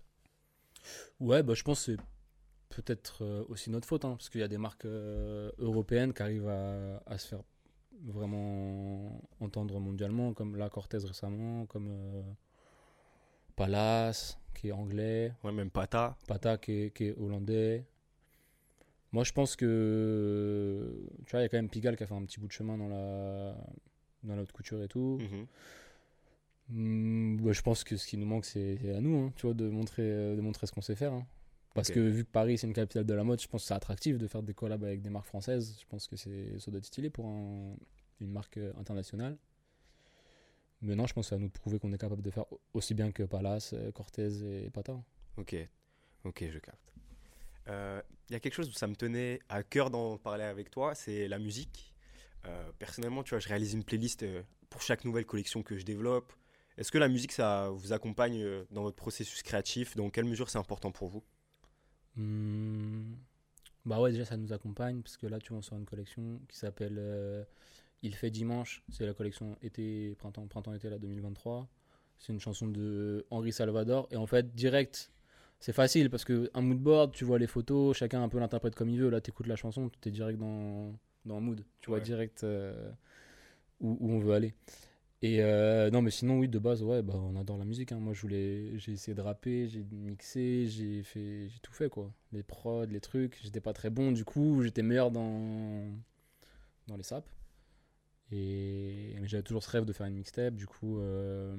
Ouais, 1.19 1.43
bah, 1.43 1.53
je 1.53 1.63
pense 1.63 1.85
que 1.85 1.93
c'est 1.93 2.01
peut-être 2.69 3.45
aussi 3.49 3.69
notre 3.69 3.87
faute, 3.87 4.05
hein, 4.05 4.15
parce 4.17 4.29
qu'il 4.29 4.41
y 4.41 4.43
a 4.43 4.47
des 4.47 4.57
marques 4.57 4.85
européennes 4.85 6.13
qui 6.13 6.21
arrivent 6.21 6.47
à, 6.47 7.01
à 7.05 7.17
se 7.17 7.27
faire 7.29 7.43
vraiment 8.03 9.21
entendre 9.39 9.79
mondialement, 9.79 10.33
comme 10.33 10.55
la 10.55 10.69
Cortez 10.69 10.97
récemment, 10.97 11.65
comme 11.65 11.89
Palace, 13.55 14.37
qui 14.53 14.69
est 14.69 14.71
anglais, 14.71 15.33
Ouais, 15.43 15.51
même 15.51 15.69
Pata. 15.69 16.17
Pata, 16.27 16.57
qui 16.57 16.71
est, 16.73 16.91
qui 16.95 17.05
est 17.05 17.17
hollandais. 17.17 17.85
Moi, 19.11 19.23
je 19.23 19.31
pense 19.31 19.55
que, 19.55 21.07
tu 21.25 21.31
vois, 21.31 21.41
il 21.41 21.43
y 21.43 21.45
a 21.45 21.49
quand 21.49 21.57
même 21.57 21.69
Pigalle 21.69 21.95
qui 21.95 22.03
a 22.03 22.07
fait 22.07 22.15
un 22.15 22.25
petit 22.25 22.39
bout 22.39 22.47
de 22.47 22.51
chemin 22.51 22.77
dans 22.77 22.87
la, 22.87 23.55
dans 24.23 24.35
la 24.35 24.41
haute 24.41 24.51
couture 24.51 24.81
et 24.81 24.87
tout. 24.87 25.19
Mhm. 25.21 25.45
Hmm, 26.69 27.37
bah, 27.41 27.51
je 27.51 27.61
pense 27.61 27.83
que 27.83 27.97
ce 27.97 28.07
qui 28.07 28.17
nous 28.17 28.25
manque, 28.25 28.45
c'est 28.45 28.77
à 28.95 29.01
nous, 29.01 29.17
hein, 29.17 29.33
tu 29.35 29.45
vois, 29.45 29.53
de 29.53 29.69
montrer, 29.69 30.01
euh, 30.03 30.35
de 30.35 30.41
montrer 30.41 30.65
ce 30.65 30.71
qu'on 30.71 30.81
sait 30.81 30.95
faire. 30.95 31.13
hein. 31.13 31.25
Parce 31.75 31.89
que 31.89 31.99
vu 31.99 32.23
que 32.23 32.29
Paris, 32.29 32.57
c'est 32.59 32.67
une 32.67 32.73
capitale 32.73 33.03
de 33.05 33.13
la 33.15 33.23
mode, 33.23 33.41
je 33.41 33.47
pense 33.47 33.63
que 33.63 33.67
c'est 33.67 33.73
attractif 33.73 34.17
de 34.19 34.27
faire 34.27 34.43
des 34.43 34.53
collabs 34.53 34.83
avec 34.83 35.01
des 35.01 35.09
marques 35.09 35.25
françaises. 35.25 35.75
Je 35.81 35.85
pense 35.87 36.07
que 36.07 36.15
c'est 36.15 36.59
ça 36.59 36.69
doit 36.69 36.77
être 36.77 36.85
stylé 36.85 37.09
pour 37.09 37.25
un- 37.25 37.75
une 38.21 38.31
marque 38.31 38.57
euh, 38.57 38.71
internationale. 38.79 39.37
Mais 40.83 40.95
non, 40.95 41.07
je 41.07 41.13
pense 41.13 41.29
que 41.31 41.35
à 41.35 41.39
nous 41.39 41.49
prouver 41.49 41.79
qu'on 41.79 41.91
est 41.93 41.97
capable 41.97 42.21
de 42.21 42.29
faire 42.29 42.51
au- 42.53 42.61
aussi 42.75 42.93
bien 42.93 43.11
que 43.11 43.23
Palace, 43.23 43.73
euh, 43.73 43.91
Cortez 43.91 44.65
et 44.65 44.69
Pata. 44.69 45.03
Ok, 45.37 45.55
ok, 46.25 46.45
je 46.49 46.59
capte. 46.59 46.93
Euh, 47.69 48.01
Il 48.29 48.33
y 48.33 48.35
a 48.35 48.39
quelque 48.39 48.53
chose 48.55 48.69
où 48.69 48.73
ça 48.73 48.87
me 48.87 48.95
tenait 48.95 49.39
à 49.49 49.63
cœur 49.63 49.89
d'en 49.91 50.17
parler 50.17 50.43
avec 50.45 50.71
toi, 50.71 50.95
c'est 50.95 51.27
la 51.27 51.39
musique. 51.39 51.93
Euh, 52.45 52.71
personnellement, 52.79 53.23
tu 53.23 53.31
vois, 53.31 53.39
je 53.39 53.47
réalise 53.49 53.73
une 53.73 53.83
playlist 53.83 54.23
euh, 54.23 54.43
pour 54.69 54.81
chaque 54.81 55.05
nouvelle 55.05 55.25
collection 55.25 55.63
que 55.63 55.77
je 55.77 55.85
développe. 55.85 56.33
Est-ce 56.77 56.91
que 56.91 56.97
la 56.97 57.09
musique, 57.09 57.31
ça 57.33 57.69
vous 57.71 57.93
accompagne 57.93 58.41
euh, 58.43 58.65
dans 58.71 58.83
votre 58.83 58.95
processus 58.97 59.43
créatif? 59.43 59.95
Dans 59.97 60.09
quelle 60.09 60.25
mesure 60.25 60.49
c'est 60.49 60.57
important 60.57 60.91
pour 60.91 61.09
vous? 61.09 61.23
Hmm, 62.15 63.15
Bah 63.85 64.01
ouais, 64.01 64.11
déjà 64.11 64.25
ça 64.25 64.37
nous 64.37 64.53
accompagne 64.53 65.01
parce 65.01 65.17
que 65.17 65.27
là 65.27 65.39
tu 65.39 65.49
vois 65.49 65.59
on 65.59 65.61
sort 65.63 65.77
une 65.79 65.85
collection 65.85 66.41
qui 66.49 66.57
s'appelle 66.57 66.97
euh, 66.99 67.43
Il 68.03 68.13
fait 68.15 68.29
dimanche, 68.29 68.83
c'est 68.91 69.05
la 69.05 69.13
collection 69.13 69.57
été, 69.63 70.13
printemps, 70.19 70.45
printemps-été 70.47 70.89
là 70.89 70.99
2023. 70.99 71.67
C'est 72.19 72.31
une 72.33 72.39
chanson 72.39 72.67
de 72.67 73.25
Henri 73.31 73.51
Salvador. 73.51 74.07
Et 74.11 74.17
en 74.17 74.27
fait, 74.27 74.53
direct, 74.53 75.11
c'est 75.59 75.73
facile 75.73 76.09
parce 76.09 76.25
que 76.25 76.49
un 76.53 76.61
moodboard, 76.61 77.13
tu 77.13 77.23
vois 77.25 77.39
les 77.39 77.47
photos, 77.47 77.95
chacun 77.97 78.21
un 78.21 78.29
peu 78.29 78.39
l'interprète 78.39 78.75
comme 78.75 78.89
il 78.89 78.99
veut. 78.99 79.09
Là, 79.09 79.21
tu 79.21 79.29
écoutes 79.31 79.47
la 79.47 79.55
chanson, 79.55 79.89
tu 80.01 80.09
es 80.09 80.11
direct 80.11 80.37
dans, 80.39 80.93
dans 81.25 81.37
un 81.37 81.39
mood. 81.39 81.63
Tu 81.81 81.89
vois 81.89 81.99
Ouais. 81.99 82.03
direct 82.03 82.43
euh, 82.43 82.91
où, 83.79 83.97
où 83.99 84.11
on 84.11 84.19
veut 84.19 84.33
aller. 84.33 84.53
Et 85.21 85.41
euh, 85.41 85.89
non, 85.89 86.01
mais 86.01 86.11
sinon, 86.11 86.39
oui, 86.39 86.49
de 86.49 86.59
base, 86.59 86.83
ouais, 86.83 87.01
bah, 87.01 87.13
on 87.15 87.37
adore 87.37 87.57
la 87.57 87.63
musique. 87.65 87.93
hein. 87.93 87.99
Moi, 87.99 88.13
je 88.13 88.21
voulais, 88.21 88.77
j'ai 88.77 88.91
essayé 88.91 89.15
de 89.15 89.21
rapper, 89.21 89.67
j'ai 89.69 89.85
mixé, 89.91 90.65
j'ai 90.67 91.01
fait, 91.03 91.47
j'ai 91.47 91.59
tout 91.61 91.71
fait, 91.71 91.87
quoi. 91.89 92.11
Les 92.33 92.43
prods, 92.43 92.85
les 92.85 92.99
trucs. 92.99 93.39
J'étais 93.41 93.61
pas 93.61 93.71
très 93.71 93.89
bon, 93.89 94.11
du 94.11 94.25
coup, 94.25 94.61
j'étais 94.61 94.81
meilleur 94.83 95.11
dans, 95.11 95.85
dans 96.87 96.97
les 96.97 97.03
saps. 97.03 97.25
Et 98.35 99.15
j'avais 99.25 99.43
toujours 99.43 99.63
ce 99.63 99.69
rêve 99.69 99.85
de 99.85 99.93
faire 99.93 100.07
une 100.07 100.15
mixtape, 100.15 100.55
du 100.55 100.65
coup, 100.65 100.99
euh, 100.99 101.55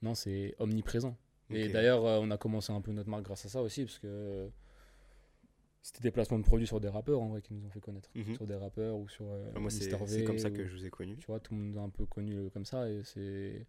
non, 0.00 0.14
c'est 0.14 0.54
omniprésent. 0.58 1.16
Et 1.50 1.68
d'ailleurs, 1.68 2.06
euh, 2.06 2.18
on 2.22 2.30
a 2.30 2.38
commencé 2.38 2.72
un 2.72 2.80
peu 2.80 2.92
notre 2.92 3.10
marque 3.10 3.24
grâce 3.24 3.44
à 3.44 3.48
ça 3.48 3.60
aussi, 3.60 3.84
parce 3.84 3.98
que 3.98 4.48
c'était 5.82 6.00
des 6.00 6.10
placements 6.10 6.38
de 6.38 6.44
produits 6.44 6.66
sur 6.66 6.80
des 6.80 6.88
rappeurs, 6.88 7.20
en 7.20 7.28
vrai, 7.28 7.42
qui 7.42 7.52
nous 7.52 7.66
ont 7.66 7.70
fait 7.70 7.80
connaître. 7.80 8.08
Mhm. 8.14 8.36
Sur 8.36 8.46
des 8.46 8.54
rappeurs 8.54 8.96
ou 8.96 9.08
sur 9.08 9.26
euh, 9.28 9.52
Moi, 9.58 9.70
c'est 9.70 10.24
comme 10.24 10.38
ça 10.38 10.50
que 10.50 10.66
je 10.66 10.72
vous 10.72 10.86
ai 10.86 10.90
connu. 10.90 11.16
tu 11.18 11.26
vois, 11.26 11.40
tout 11.40 11.54
le 11.54 11.60
monde 11.60 11.76
a 11.76 11.80
un 11.80 11.90
peu 11.90 12.06
connu 12.06 12.48
comme 12.50 12.64
ça 12.64 12.88
et 12.88 13.02
c'est 13.04 13.66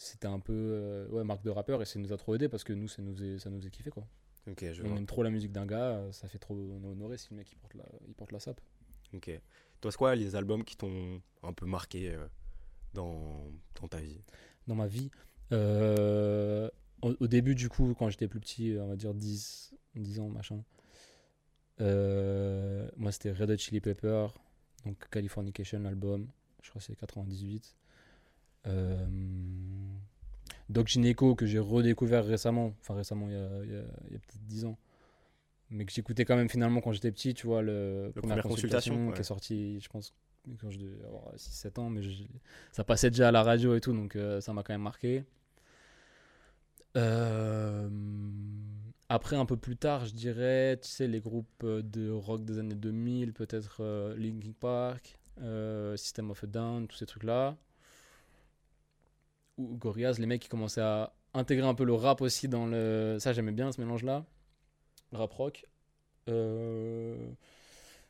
c'était 0.00 0.28
un 0.28 0.38
peu 0.38 0.52
euh, 0.54 1.08
ouais 1.08 1.24
marque 1.24 1.42
de 1.42 1.50
rappeur 1.50 1.82
et 1.82 1.84
ça 1.84 1.98
nous 1.98 2.12
a 2.12 2.16
trop 2.16 2.32
aidé 2.36 2.48
parce 2.48 2.62
que 2.62 2.72
nous 2.72 2.86
ça 2.86 3.02
nous 3.02 3.20
est, 3.24 3.40
ça 3.40 3.50
nous 3.50 3.66
est 3.66 3.70
kiffé 3.70 3.90
quoi. 3.90 4.06
Je 4.46 4.80
on 4.84 4.86
vois. 4.86 4.96
aime 4.96 5.06
trop 5.06 5.24
la 5.24 5.30
musique 5.30 5.50
d'un 5.50 5.66
gars, 5.66 6.00
ça 6.12 6.28
fait 6.28 6.38
trop 6.38 6.54
on 6.54 6.84
est 6.84 6.86
honoré 6.86 7.18
si 7.18 7.30
le 7.32 7.36
mec 7.36 7.50
il 7.50 7.56
porte 7.58 7.74
la 7.74 7.84
il 8.06 8.14
porte 8.14 8.30
la 8.30 8.38
sape. 8.38 8.60
Ok. 9.12 9.28
Toi, 9.80 9.90
c'est 9.92 9.98
quoi 9.98 10.14
les 10.14 10.34
albums 10.36 10.64
qui 10.64 10.76
t'ont 10.76 11.20
un 11.42 11.52
peu 11.52 11.66
marqué 11.66 12.10
euh, 12.14 12.26
dans, 12.94 13.50
dans 13.80 13.88
ta 13.88 13.98
vie? 14.00 14.20
Dans 14.66 14.74
ma 14.74 14.86
vie 14.86 15.10
euh, 15.52 16.68
au, 17.00 17.26
début 17.26 17.54
du 17.54 17.68
coup 17.68 17.94
quand 17.98 18.10
j'étais 18.10 18.28
plus 18.28 18.40
petit, 18.40 18.76
on 18.78 18.88
va 18.88 18.96
dire 18.96 19.14
10 19.14 19.74
10 19.94 20.20
ans 20.20 20.28
machin. 20.28 20.62
euh, 21.80 22.88
moi 22.96 23.12
c'était 23.12 23.32
Red 23.32 23.50
Hot 23.50 23.56
Chili 23.56 23.80
Pepper, 23.80 24.26
donc 24.84 25.08
Californication 25.10 25.80
l'album, 25.80 26.28
je 26.62 26.70
crois 26.70 26.80
que 26.80 26.86
c'est 26.86 26.96
98. 26.96 27.76
Euh, 28.66 29.06
Doc 30.68 30.88
Gineco 30.88 31.34
que 31.34 31.46
j'ai 31.46 31.60
redécouvert 31.60 32.24
récemment, 32.26 32.74
enfin 32.80 32.94
récemment 32.94 33.28
il 33.28 33.34
y 33.34 33.36
a, 33.36 33.46
a 33.46 34.18
peut-être 34.18 34.44
10 34.48 34.64
ans, 34.66 34.76
mais 35.70 35.84
que 35.84 35.92
j'écoutais 35.92 36.24
quand 36.24 36.36
même 36.36 36.48
finalement 36.48 36.80
quand 36.80 36.92
j'étais 36.92 37.12
petit, 37.12 37.34
tu 37.34 37.46
vois, 37.46 37.62
le 37.62 38.12
Le 38.14 38.20
Première 38.22 38.42
Consultation, 38.42 39.06
qui 39.08 39.12
ouais. 39.14 39.20
est 39.20 39.24
sorti, 39.24 39.80
je 39.80 39.88
pense, 39.88 40.14
quand 40.60 40.70
je 40.70 40.78
devais 40.78 41.04
avoir 41.04 41.32
6-7 41.36 41.78
ans, 41.78 41.90
mais 41.90 42.02
je- 42.02 42.24
ça 42.72 42.84
passait 42.84 43.10
déjà 43.10 43.28
à 43.28 43.32
la 43.32 43.42
radio 43.42 43.74
et 43.74 43.80
tout, 43.80 43.92
donc 43.92 44.16
euh, 44.16 44.40
ça 44.40 44.52
m'a 44.52 44.62
quand 44.62 44.72
même 44.74 44.82
marqué. 44.82 45.24
Euh, 46.96 47.88
après, 49.08 49.36
un 49.36 49.46
peu 49.46 49.56
plus 49.56 49.76
tard, 49.76 50.04
je 50.06 50.12
dirais, 50.14 50.78
tu 50.82 50.88
sais, 50.88 51.06
les 51.06 51.20
groupes 51.20 51.64
euh, 51.64 51.82
de 51.82 52.10
rock 52.10 52.44
des 52.44 52.58
années 52.58 52.74
2000, 52.74 53.32
peut-être 53.32 53.78
euh, 53.80 54.16
Linkin 54.16 54.52
Park, 54.58 55.18
System 55.96 56.30
of 56.30 56.42
a 56.44 56.46
Down, 56.46 56.88
tous 56.88 56.96
ces 56.96 57.06
trucs-là. 57.06 57.56
Ou 59.56 59.76
Gorillaz, 59.76 60.18
les 60.18 60.26
mecs 60.26 60.42
qui 60.42 60.48
commençaient 60.48 60.80
à 60.80 61.12
intégrer 61.34 61.66
un 61.66 61.74
peu 61.74 61.84
le 61.84 61.94
rap 61.94 62.20
aussi 62.22 62.48
dans 62.48 62.66
le. 62.66 63.16
Ça, 63.20 63.32
j'aimais 63.32 63.52
bien 63.52 63.70
ce 63.72 63.80
mélange-là. 63.80 64.24
Rap 65.12 65.32
rock. 65.32 65.66
Euh, 66.28 67.30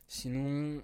Sinon. 0.07 0.81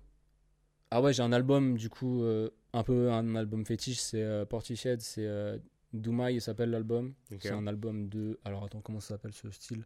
Ah 0.91 1.01
ouais, 1.01 1.11
j'ai 1.11 1.23
un 1.23 1.33
album, 1.33 1.77
du 1.77 1.89
coup, 1.89 2.23
euh, 2.23 2.51
un 2.71 2.83
peu 2.83 3.11
un 3.11 3.35
album 3.35 3.65
fétiche, 3.65 3.99
c'est 3.99 4.21
euh, 4.21 4.45
Portishead, 4.45 5.01
c'est 5.01 5.25
euh, 5.25 5.57
il 5.93 6.41
s'appelle 6.41 6.69
l'album. 6.69 7.13
C'est 7.39 7.49
un 7.49 7.65
album 7.67 8.07
de. 8.07 8.39
Alors 8.45 8.63
attends, 8.63 8.81
comment 8.81 8.99
ça 8.99 9.15
s'appelle 9.15 9.33
ce 9.33 9.49
style? 9.49 9.83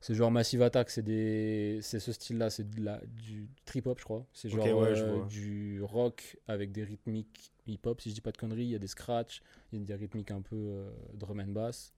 C'est 0.00 0.14
genre 0.14 0.30
Massive 0.30 0.62
Attack, 0.62 0.90
c'est 0.90 1.02
des... 1.02 1.78
c'est 1.82 2.00
ce 2.00 2.12
style-là, 2.12 2.48
c'est 2.48 2.68
de 2.68 2.82
la... 2.82 3.00
du 3.06 3.48
trip 3.66 3.86
hop, 3.86 3.98
je 3.98 4.04
crois. 4.04 4.26
C'est 4.32 4.48
genre 4.48 4.64
ouais, 4.64 4.98
euh, 4.98 5.24
du 5.26 5.82
rock 5.82 6.38
avec 6.48 6.72
des 6.72 6.84
rythmiques 6.84 7.52
hip-hop, 7.66 8.00
si 8.00 8.08
je 8.08 8.14
dis 8.14 8.20
pas 8.22 8.32
de 8.32 8.38
conneries. 8.38 8.64
Il 8.64 8.70
y 8.70 8.74
a 8.74 8.78
des 8.78 8.86
scratchs, 8.86 9.42
il 9.72 9.78
y 9.78 9.82
a 9.82 9.84
des 9.84 9.94
rythmiques 9.94 10.30
un 10.30 10.40
peu 10.40 10.86
drum 11.14 11.40
and 11.40 11.52
bass. 11.52 11.92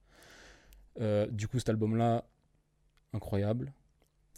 Du 1.31 1.47
coup, 1.47 1.59
cet 1.59 1.69
album-là, 1.69 2.25
incroyable. 3.13 3.73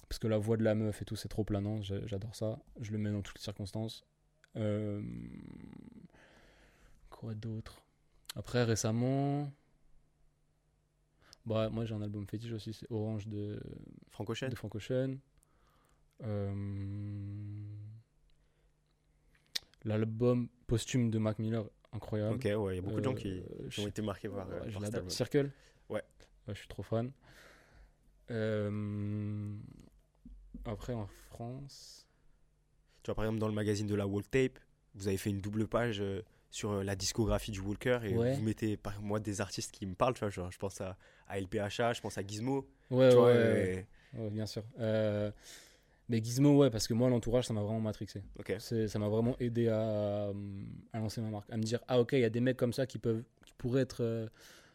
Parce 0.10 0.20
que 0.20 0.28
la 0.28 0.38
voix 0.38 0.58
de 0.58 0.64
la 0.64 0.76
meuf 0.76 1.02
et 1.02 1.06
tout, 1.06 1.16
c'est 1.16 1.30
trop 1.30 1.44
planant. 1.44 1.82
J'a- 1.82 2.06
J'adore 2.06 2.36
ça. 2.36 2.60
Je 2.80 2.92
le 2.92 2.98
mets 2.98 3.12
dans 3.12 3.22
toutes 3.22 3.38
les 3.40 3.44
circonstances. 3.44 4.06
Euh, 4.56 5.02
Quoi 7.10 7.34
d'autre? 7.34 7.82
Après, 8.36 8.64
récemment. 8.64 9.52
Bah, 11.46 11.70
moi, 11.70 11.86
j'ai 11.86 11.94
un 11.96 12.02
album 12.02 12.28
fétiche 12.28 12.52
aussi. 12.52 12.74
C'est 12.74 12.90
Orange 12.92 13.28
de, 13.28 13.60
Frank 14.10 14.30
Ocean 14.30 14.50
de 14.50 14.56
Frank 14.56 14.76
Ocean. 14.76 15.18
Euh, 16.24 16.54
L'album 19.84 20.48
posthume 20.68 21.12
de 21.12 21.20
Mac 21.20 21.38
Miller, 21.40 21.64
incroyable. 21.94 22.36
Ok, 22.36 22.44
ouais, 22.46 22.74
il 22.74 22.76
y 22.78 22.80
a 22.80 22.82
beaucoup 22.82 23.00
de 23.00 23.04
gens 23.06 23.14
qui, 23.14 23.30
Euh, 23.40 23.70
qui 23.70 23.80
ont 23.82 23.88
été 23.88 24.02
marqués 24.02 24.30
par, 24.30 24.48
Ouais, 24.48 24.56
je 24.56 24.60
par 24.60 24.72
cet 24.74 24.82
l'adore. 24.82 24.96
album. 24.98 25.10
Circle? 25.10 25.52
Ouais. 25.90 26.04
je 26.48 26.54
suis 26.54 26.68
trop 26.68 26.84
fan. 26.84 27.12
Euh, 28.32 29.56
Après, 30.66 30.94
en 30.94 31.08
France. 31.30 32.08
Tu 33.04 33.08
vois, 33.10 33.16
par 33.16 33.26
exemple, 33.26 33.40
dans 33.40 33.48
le 33.48 33.54
magazine 33.54 33.88
de 33.88 33.96
la 33.96 34.08
Walk 34.08 34.30
Tape, 34.32 34.60
vous 34.96 35.08
avez 35.08 35.18
fait 35.18 35.30
une 35.30 35.42
double 35.42 35.68
page 35.68 36.02
euh, 36.02 36.22
sur 36.50 36.72
euh, 36.72 36.84
la 36.84 36.96
discographie 36.96 37.52
du 37.52 37.60
Walker 37.60 38.00
et 38.04 38.14
Ouais. 38.16 38.34
vous 38.34 38.42
mettez 38.42 38.78
par 38.78 39.00
moi 39.02 39.20
des 39.20 39.42
artistes 39.42 39.72
qui 39.72 39.86
me 39.86 39.94
parlent, 39.96 40.14
tu 40.14 40.22
vois, 40.22 40.30
genre, 40.30 40.52
je 40.52 40.58
pense 40.58 40.82
à, 40.82 40.98
à 41.28 41.38
LPHA, 41.40 41.94
je 41.94 42.02
pense 42.02 42.18
à 42.18 42.26
Gizmo, 42.26 42.68
Ouais, 42.90 43.10
tu 43.10 43.16
ouais, 43.16 43.16
vois, 43.16 43.32
ouais, 43.34 43.70
et- 43.82 43.86
ouais, 44.14 44.30
bien 44.32 44.46
sûr. 44.46 44.64
Euh, 44.80 45.32
Mais 46.10 46.24
Gizmo, 46.24 46.58
ouais, 46.58 46.70
parce 46.70 46.88
que 46.88 46.94
moi, 46.94 47.10
l'entourage, 47.10 47.46
ça 47.48 47.54
m'a 47.54 47.62
vraiment 47.62 47.82
matrixé. 47.82 48.24
Ça 48.60 49.00
m'a 49.00 49.10
vraiment 49.10 49.36
aidé 49.40 49.70
à, 49.70 50.32
à 50.94 51.00
lancer 51.00 51.22
ma 51.22 51.30
marque. 51.30 51.50
À 51.52 51.58
me 51.58 51.64
dire, 51.64 51.80
ah 51.88 52.00
ok, 52.00 52.14
il 52.14 52.20
y 52.20 52.24
a 52.26 52.30
des 52.30 52.42
mecs 52.42 52.58
comme 52.58 52.74
ça 52.74 52.86
qui, 52.86 53.00
peuvent, 53.00 53.24
qui 53.46 53.54
pourraient 53.58 53.82
être 53.82 54.04
euh, 54.04 54.28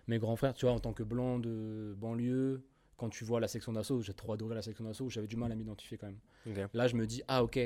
mes 0.09 0.19
grands 0.19 0.37
frères. 0.37 0.55
Tu 0.55 0.67
vois, 0.67 0.75
en 0.75 0.81
tant 0.81 0.93
que 0.93 1.03
blanc 1.05 1.39
de 1.39 1.95
banlieue, 1.99 2.63
quand 3.01 3.09
tu 3.09 3.25
vois 3.25 3.41
la 3.41 3.49
section 3.49 3.73
d'assaut, 3.73 4.03
j'ai 4.03 4.13
trop 4.13 4.35
adoré 4.35 4.55
la 4.55 4.61
section 4.61 4.85
d'assaut, 4.85 5.09
j'avais 5.09 5.27
du 5.27 5.37
mal 5.37 5.51
à 5.51 5.55
m'identifier 5.55 5.97
quand 5.97 6.07
même. 6.07 6.69
Là, 6.75 6.87
je 6.87 6.97
me 6.97 7.07
dis, 7.07 7.23
ah 7.29 7.43
ok, 7.43 7.59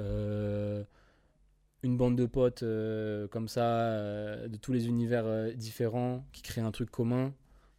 euh, 0.00 0.82
une 1.84 1.96
bande 1.96 2.16
de 2.16 2.26
potes 2.26 2.64
euh, 2.64 3.28
comme 3.28 3.46
ça, 3.46 3.64
euh, 3.64 4.48
de 4.48 4.56
tous 4.56 4.72
les 4.72 4.88
univers 4.88 5.54
différents, 5.54 6.26
qui 6.32 6.42
créent 6.42 6.62
un 6.62 6.72
truc 6.72 6.90
commun. 6.90 7.32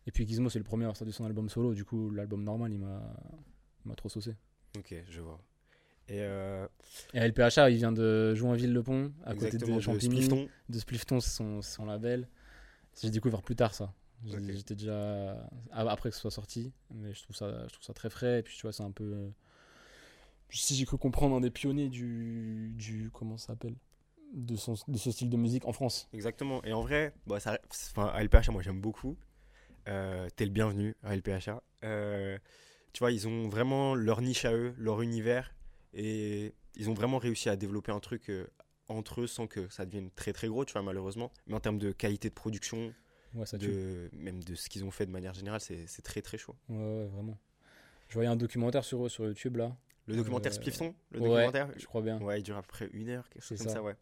Et 0.08 0.12
puis 0.12 0.26
Gizmo, 0.26 0.50
c'est 0.50 0.60
le 0.60 0.64
premier 0.64 0.84
à 0.84 0.88
avoir 0.88 0.96
sorti 0.96 1.12
son 1.12 1.26
album 1.26 1.50
solo. 1.50 1.74
Du 1.74 1.84
coup, 1.84 2.10
l'album 2.10 2.42
normal, 2.42 2.72
il 2.72 2.80
m'a 2.80 3.96
trop 3.98 4.08
saucé. 4.08 4.38
Ok, 4.78 4.96
je 5.10 5.20
vois. 5.20 5.42
Et 6.08 6.20
Et 7.14 7.20
LPHA, 7.20 7.70
il 7.70 7.76
vient 7.76 7.92
de 7.92 8.34
Joinville-le-Pont, 8.34 9.12
à 9.26 9.36
côté 9.36 9.58
de 9.58 9.80
Champigny, 9.82 10.24
Splifton. 10.24 10.48
de 10.70 10.80
Splifton, 10.80 11.20
c'est 11.20 11.32
son, 11.32 11.62
son 11.62 11.86
label. 11.86 12.30
J'ai 13.02 13.10
découvert 13.10 13.42
plus 13.42 13.58
tard 13.58 13.74
ça. 13.74 13.94
J'étais 14.26 14.76
déjà 14.76 15.50
après 15.72 16.10
que 16.10 16.16
ce 16.16 16.22
soit 16.22 16.32
sorti, 16.32 16.72
mais 16.94 17.14
je 17.14 17.24
trouve 17.24 17.36
ça, 17.36 17.68
je 17.68 17.74
trouve 17.74 17.84
ça 17.86 17.94
très 17.94 18.10
frais. 18.10 18.40
Et 18.40 18.44
puis 18.44 18.56
tu 18.56 18.62
vois, 18.62 18.72
c'est 18.72 18.84
un 18.84 18.92
peu, 18.92 19.04
euh, 19.04 19.30
si 20.50 20.76
j'ai 20.76 20.86
cru 20.86 20.98
comprendre, 20.98 21.36
un 21.36 21.42
des 21.42 21.52
pionniers 21.52 21.90
du, 21.90 22.74
du 22.78 23.10
comment 23.12 23.38
ça 23.38 23.48
s'appelle, 23.48 23.76
de 24.34 24.56
son, 24.56 24.76
de 24.88 24.98
ce 24.98 25.12
style 25.12 25.30
de 25.30 25.38
musique 25.38 25.66
en 25.66 25.74
France. 25.74 26.08
Exactement. 26.14 26.64
Et 26.64 26.74
en 26.74 26.82
vrai, 26.82 27.14
bah, 27.28 27.40
ça, 27.40 27.60
enfin, 27.70 28.14
LPHA, 28.20 28.52
moi 28.52 28.62
j'aime 28.62 28.82
beaucoup. 28.82 29.18
Euh, 29.88 30.30
T'es 30.36 30.46
le 30.46 30.52
bienvenu 30.52 30.96
à 31.04 31.16
LPHA. 31.16 31.62
Euh, 31.84 32.38
tu 32.94 33.00
vois, 33.00 33.12
ils 33.12 33.28
ont 33.28 33.50
vraiment 33.50 33.96
leur 33.96 34.22
niche 34.22 34.46
à 34.46 34.54
eux, 34.54 34.74
leur 34.78 35.02
univers. 35.02 35.54
Et 35.94 36.54
ils 36.76 36.90
ont 36.90 36.94
vraiment 36.94 37.18
réussi 37.18 37.50
à 37.50 37.56
développer 37.56 37.92
un 37.92 38.00
truc 38.00 38.30
euh, 38.30 38.48
entre 38.88 39.22
eux 39.22 39.28
sans 39.28 39.48
que 39.48 39.68
ça 39.70 39.86
devienne 39.86 40.10
très 40.12 40.34
très 40.34 40.48
gros, 40.48 40.66
tu 40.66 40.74
vois, 40.74 40.82
malheureusement. 40.82 41.32
Mais 41.48 41.56
en 41.56 41.60
termes 41.60 41.78
de 41.78 41.92
qualité 41.92 42.30
de 42.30 42.34
production, 42.34 42.94
Ouais, 43.34 43.46
ça 43.46 43.58
tue. 43.58 43.68
de, 43.68 44.10
même 44.14 44.44
de 44.44 44.56
ce 44.56 44.70
qu'ils 44.70 44.84
ont 44.86 44.92
fait 44.92 45.06
de 45.06 45.12
manière 45.12 45.34
générale, 45.34 45.60
c'est 45.62 46.02
très 46.04 46.22
très 46.22 46.38
chaud. 46.38 46.56
Ouais, 46.70 46.78
ouais, 46.78 47.06
vraiment. 47.08 47.38
Je 48.10 48.14
voyais 48.16 48.30
un 48.30 48.36
documentaire 48.36 48.84
sur 48.84 49.06
eux 49.06 49.10
sur 49.10 49.26
YouTube 49.26 49.58
là. 49.58 49.76
Le 50.06 50.16
documentaire 50.18 50.52
Euh, 50.52 50.92
le 51.12 51.20
ouais, 51.20 51.30
documentaire, 51.30 51.72
je 51.78 51.86
crois 51.86 52.02
bien. 52.02 52.20
ouais, 52.22 52.40
il 52.40 52.44
dure 52.44 52.58
à 52.58 52.62
peu 52.62 52.68
près 52.68 52.90
une 52.94 53.10
heure, 53.10 53.28
quelque 53.30 53.42
chose 53.44 53.58
comme 53.58 53.68
ça. 53.68 53.74
ça, 53.76 53.82
ouais. 53.84 53.96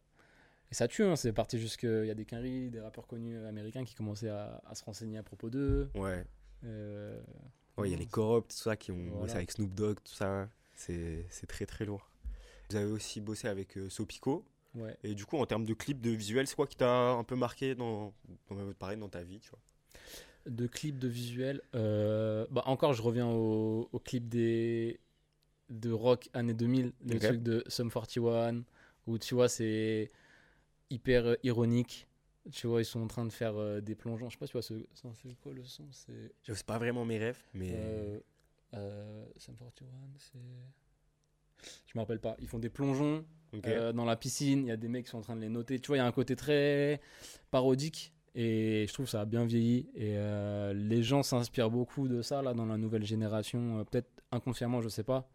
Et 0.70 0.74
ça 0.74 0.88
tue, 0.88 1.04
hein, 1.04 1.16
c'est 1.16 1.32
parti 1.32 1.58
jusque. 1.58 1.84
Il 1.84 2.06
y 2.06 2.10
a 2.10 2.14
des 2.14 2.24
quinries, 2.24 2.70
des 2.70 2.80
rappeurs 2.80 3.06
connus 3.06 3.36
américains 3.44 3.84
qui 3.84 3.94
commençaient 3.94 4.28
à, 4.30 4.60
à 4.66 4.74
se 4.74 4.82
renseigner 4.84 5.18
à 5.18 5.22
propos 5.22 5.48
d'eux. 5.50 5.90
Ouais, 5.94 6.24
Euh, 6.64 7.20
ouais, 7.78 7.88
il 7.88 7.92
y 7.92 7.94
a 7.94 7.96
les 7.98 8.04
c'est- 8.04 8.10
Corrupt, 8.10 8.50
tout 8.50 8.56
ça, 8.56 8.76
qui 8.76 8.90
ont 8.92 8.96
Voilà. 8.96 9.20
bossé 9.20 9.34
avec 9.36 9.50
Snoop 9.52 9.74
Dogg, 9.74 9.98
tout 10.04 10.14
ça. 10.14 10.48
C'est 10.74 11.24
c'est 11.30 11.46
très 11.46 11.66
très 11.66 11.84
lourd. 11.84 12.10
Vous 12.70 12.76
avez 12.76 12.90
aussi 12.90 13.20
bossé 13.20 13.48
avec 13.48 13.76
euh, 13.76 13.88
Sopico. 13.90 14.44
Ouais. 14.74 14.96
Et 15.04 15.14
du 15.14 15.26
coup, 15.26 15.36
en 15.38 15.46
termes 15.46 15.64
de 15.64 15.74
clips, 15.74 16.00
de 16.00 16.10
visuels, 16.10 16.46
c'est 16.46 16.54
quoi 16.56 16.66
qui 16.66 16.76
t'a 16.76 17.10
un 17.12 17.24
peu 17.24 17.36
marqué 17.36 17.74
dans, 17.74 18.14
dans, 18.48 18.72
pareil, 18.74 18.98
dans 18.98 19.08
ta 19.08 19.22
vie, 19.22 19.40
tu 19.40 19.50
vois? 19.50 19.60
De 20.46 20.66
clips, 20.66 20.98
de 20.98 21.06
visuels. 21.08 21.62
euh, 21.74 22.46
bah 22.50 22.62
encore, 22.66 22.94
je 22.94 23.02
reviens 23.02 23.28
au, 23.28 23.88
au 23.92 23.98
clip 24.00 24.28
des 24.28 24.98
de 25.70 25.90
rock 25.92 26.28
années 26.34 26.54
2000, 26.54 26.92
les 27.04 27.16
Ok. 27.16 27.22
trucs 27.22 27.42
de 27.42 27.64
Sum 27.68 27.90
41 27.90 28.64
Où 29.06 29.18
tu 29.18 29.34
vois, 29.34 29.48
c'est 29.48 30.10
hyper 30.90 31.26
euh, 31.26 31.36
ironique. 31.44 32.08
Tu 32.52 32.66
vois, 32.66 32.82
ils 32.82 32.84
sont 32.84 33.00
en 33.00 33.06
train 33.08 33.24
de 33.24 33.32
faire 33.32 33.56
euh, 33.56 33.80
des 33.80 33.94
plongeons. 33.94 34.28
Je 34.30 34.34
sais 34.34 34.38
pas, 34.38 34.46
tu 34.46 34.52
vois, 34.52 34.62
ce... 34.62 34.74
c'est 34.94 35.36
quoi 35.40 35.52
le 35.52 35.64
son 35.64 35.86
C'est. 35.92 36.32
Pas 36.66 36.78
vraiment 36.78 37.04
mes 37.04 37.18
rêves, 37.18 37.42
mais. 37.54 38.22
Euh, 38.74 39.26
Sum 39.36 39.56
41, 39.56 39.88
c'est. 40.18 40.38
Je 41.86 41.92
me 41.94 42.00
rappelle 42.00 42.20
pas. 42.20 42.36
Ils 42.40 42.48
font 42.48 42.58
des 42.58 42.68
plongeons 42.70 43.24
euh, 43.66 43.92
dans 43.92 44.04
la 44.04 44.16
piscine. 44.16 44.60
Il 44.64 44.68
y 44.68 44.72
a 44.72 44.76
des 44.76 44.88
mecs 44.88 45.04
qui 45.04 45.10
sont 45.10 45.18
en 45.18 45.22
train 45.22 45.36
de 45.36 45.40
les 45.42 45.48
noter. 45.48 45.78
Tu 45.78 45.88
vois, 45.88 45.96
il 45.96 46.00
y 46.00 46.02
a 46.02 46.06
un 46.06 46.12
côté 46.12 46.36
très 46.36 47.00
parodique. 47.50 48.12
Et 48.34 48.86
je 48.88 48.92
trouve 48.94 49.04
que 49.06 49.10
ça 49.10 49.20
a 49.20 49.24
bien 49.26 49.44
vieilli. 49.44 49.90
Et 49.94 50.16
euh, 50.16 50.72
les 50.72 51.02
gens 51.02 51.22
s'inspirent 51.22 51.70
beaucoup 51.70 52.08
de 52.08 52.22
ça 52.22 52.40
là 52.42 52.54
dans 52.54 52.64
la 52.66 52.78
nouvelle 52.78 53.04
génération. 53.04 53.80
Euh, 53.80 53.84
Peut-être 53.84 54.08
inconsciemment, 54.30 54.80
je 54.80 54.88
sais 54.88 55.02
pas. 55.04 55.28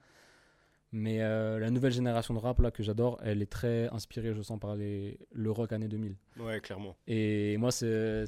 Mais 0.94 1.18
la 1.20 1.70
nouvelle 1.70 1.92
génération 1.92 2.34
de 2.34 2.40
rap 2.40 2.60
là 2.62 2.72
que 2.72 2.82
j'adore, 2.82 3.20
elle 3.22 3.42
est 3.42 3.52
très 3.52 3.90
inspirée, 3.90 4.34
je 4.34 4.42
sens, 4.42 4.58
par 4.58 4.78
les, 4.78 5.20
le 5.34 5.52
rock 5.52 5.74
année 5.74 5.90
2000. 5.90 6.16
Ouais, 6.40 6.62
clairement. 6.62 6.96
Et 7.08 7.58
moi, 7.58 7.72
ces 7.74 8.24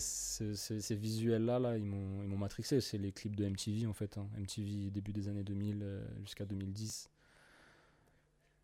visuels-là, 0.95 1.57
là, 1.59 1.77
ils 1.77 1.85
m'ont 1.85 2.21
ils 2.21 2.27
m'ont 2.27 2.37
matrixé. 2.37 2.81
C'est 2.81 2.97
les 2.97 3.13
clips 3.13 3.35
de 3.37 3.45
MTV, 3.47 3.85
en 3.87 3.93
fait. 3.93 4.17
hein. 4.17 4.27
MTV, 4.37 4.91
début 4.91 5.13
des 5.13 5.29
années 5.29 5.43
2000 5.45 5.79
euh, 5.81 6.03
jusqu'à 6.21 6.43
2010. 6.45 7.09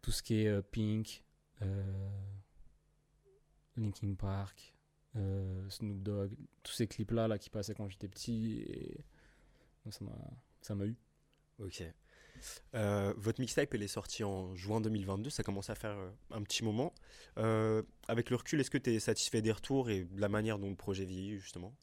Tout 0.06 0.12
ce 0.12 0.22
qui 0.22 0.44
est 0.44 0.48
euh, 0.50 0.62
Pink, 0.62 1.24
euh, 1.64 1.84
Linkin 3.76 4.14
Park, 4.14 4.76
euh, 5.16 5.68
Snoop 5.68 6.04
Dogg, 6.04 6.32
tous 6.62 6.74
ces 6.74 6.86
clips-là 6.86 7.28
là, 7.28 7.40
qui 7.40 7.50
passaient 7.50 7.74
quand 7.74 7.90
j'étais 7.90 8.08
petit. 8.08 8.60
Et 8.70 9.04
ça 9.90 10.06
m'a- 10.76 10.86
eu. 10.86 10.96
Ok. 11.58 11.84
Euh, 12.76 13.16
votre 13.18 13.42
mixtape, 13.42 13.74
elle 13.74 13.82
est 13.82 13.88
sortie 13.88 14.24
en 14.24 14.54
juin 14.54 14.80
2022, 14.80 15.32
ça 15.32 15.42
commence 15.42 15.72
à 15.72 15.76
faire 15.76 15.98
un 16.30 16.44
petit 16.44 16.64
moment. 16.64 16.94
Euh, 17.40 17.82
avec 18.08 18.30
le 18.30 18.36
recul, 18.36 18.60
est-ce 18.60 18.70
que 18.70 18.78
tu 18.78 18.94
es 18.94 19.00
satisfait 19.00 19.42
des 19.42 19.54
retours 19.54 19.90
et 19.90 20.04
de 20.06 20.22
la 20.22 20.30
manière 20.30 20.60
dont 20.60 20.70
le 20.70 20.76
projet 20.76 21.06
vieillit, 21.06 21.40
justement? 21.40 21.74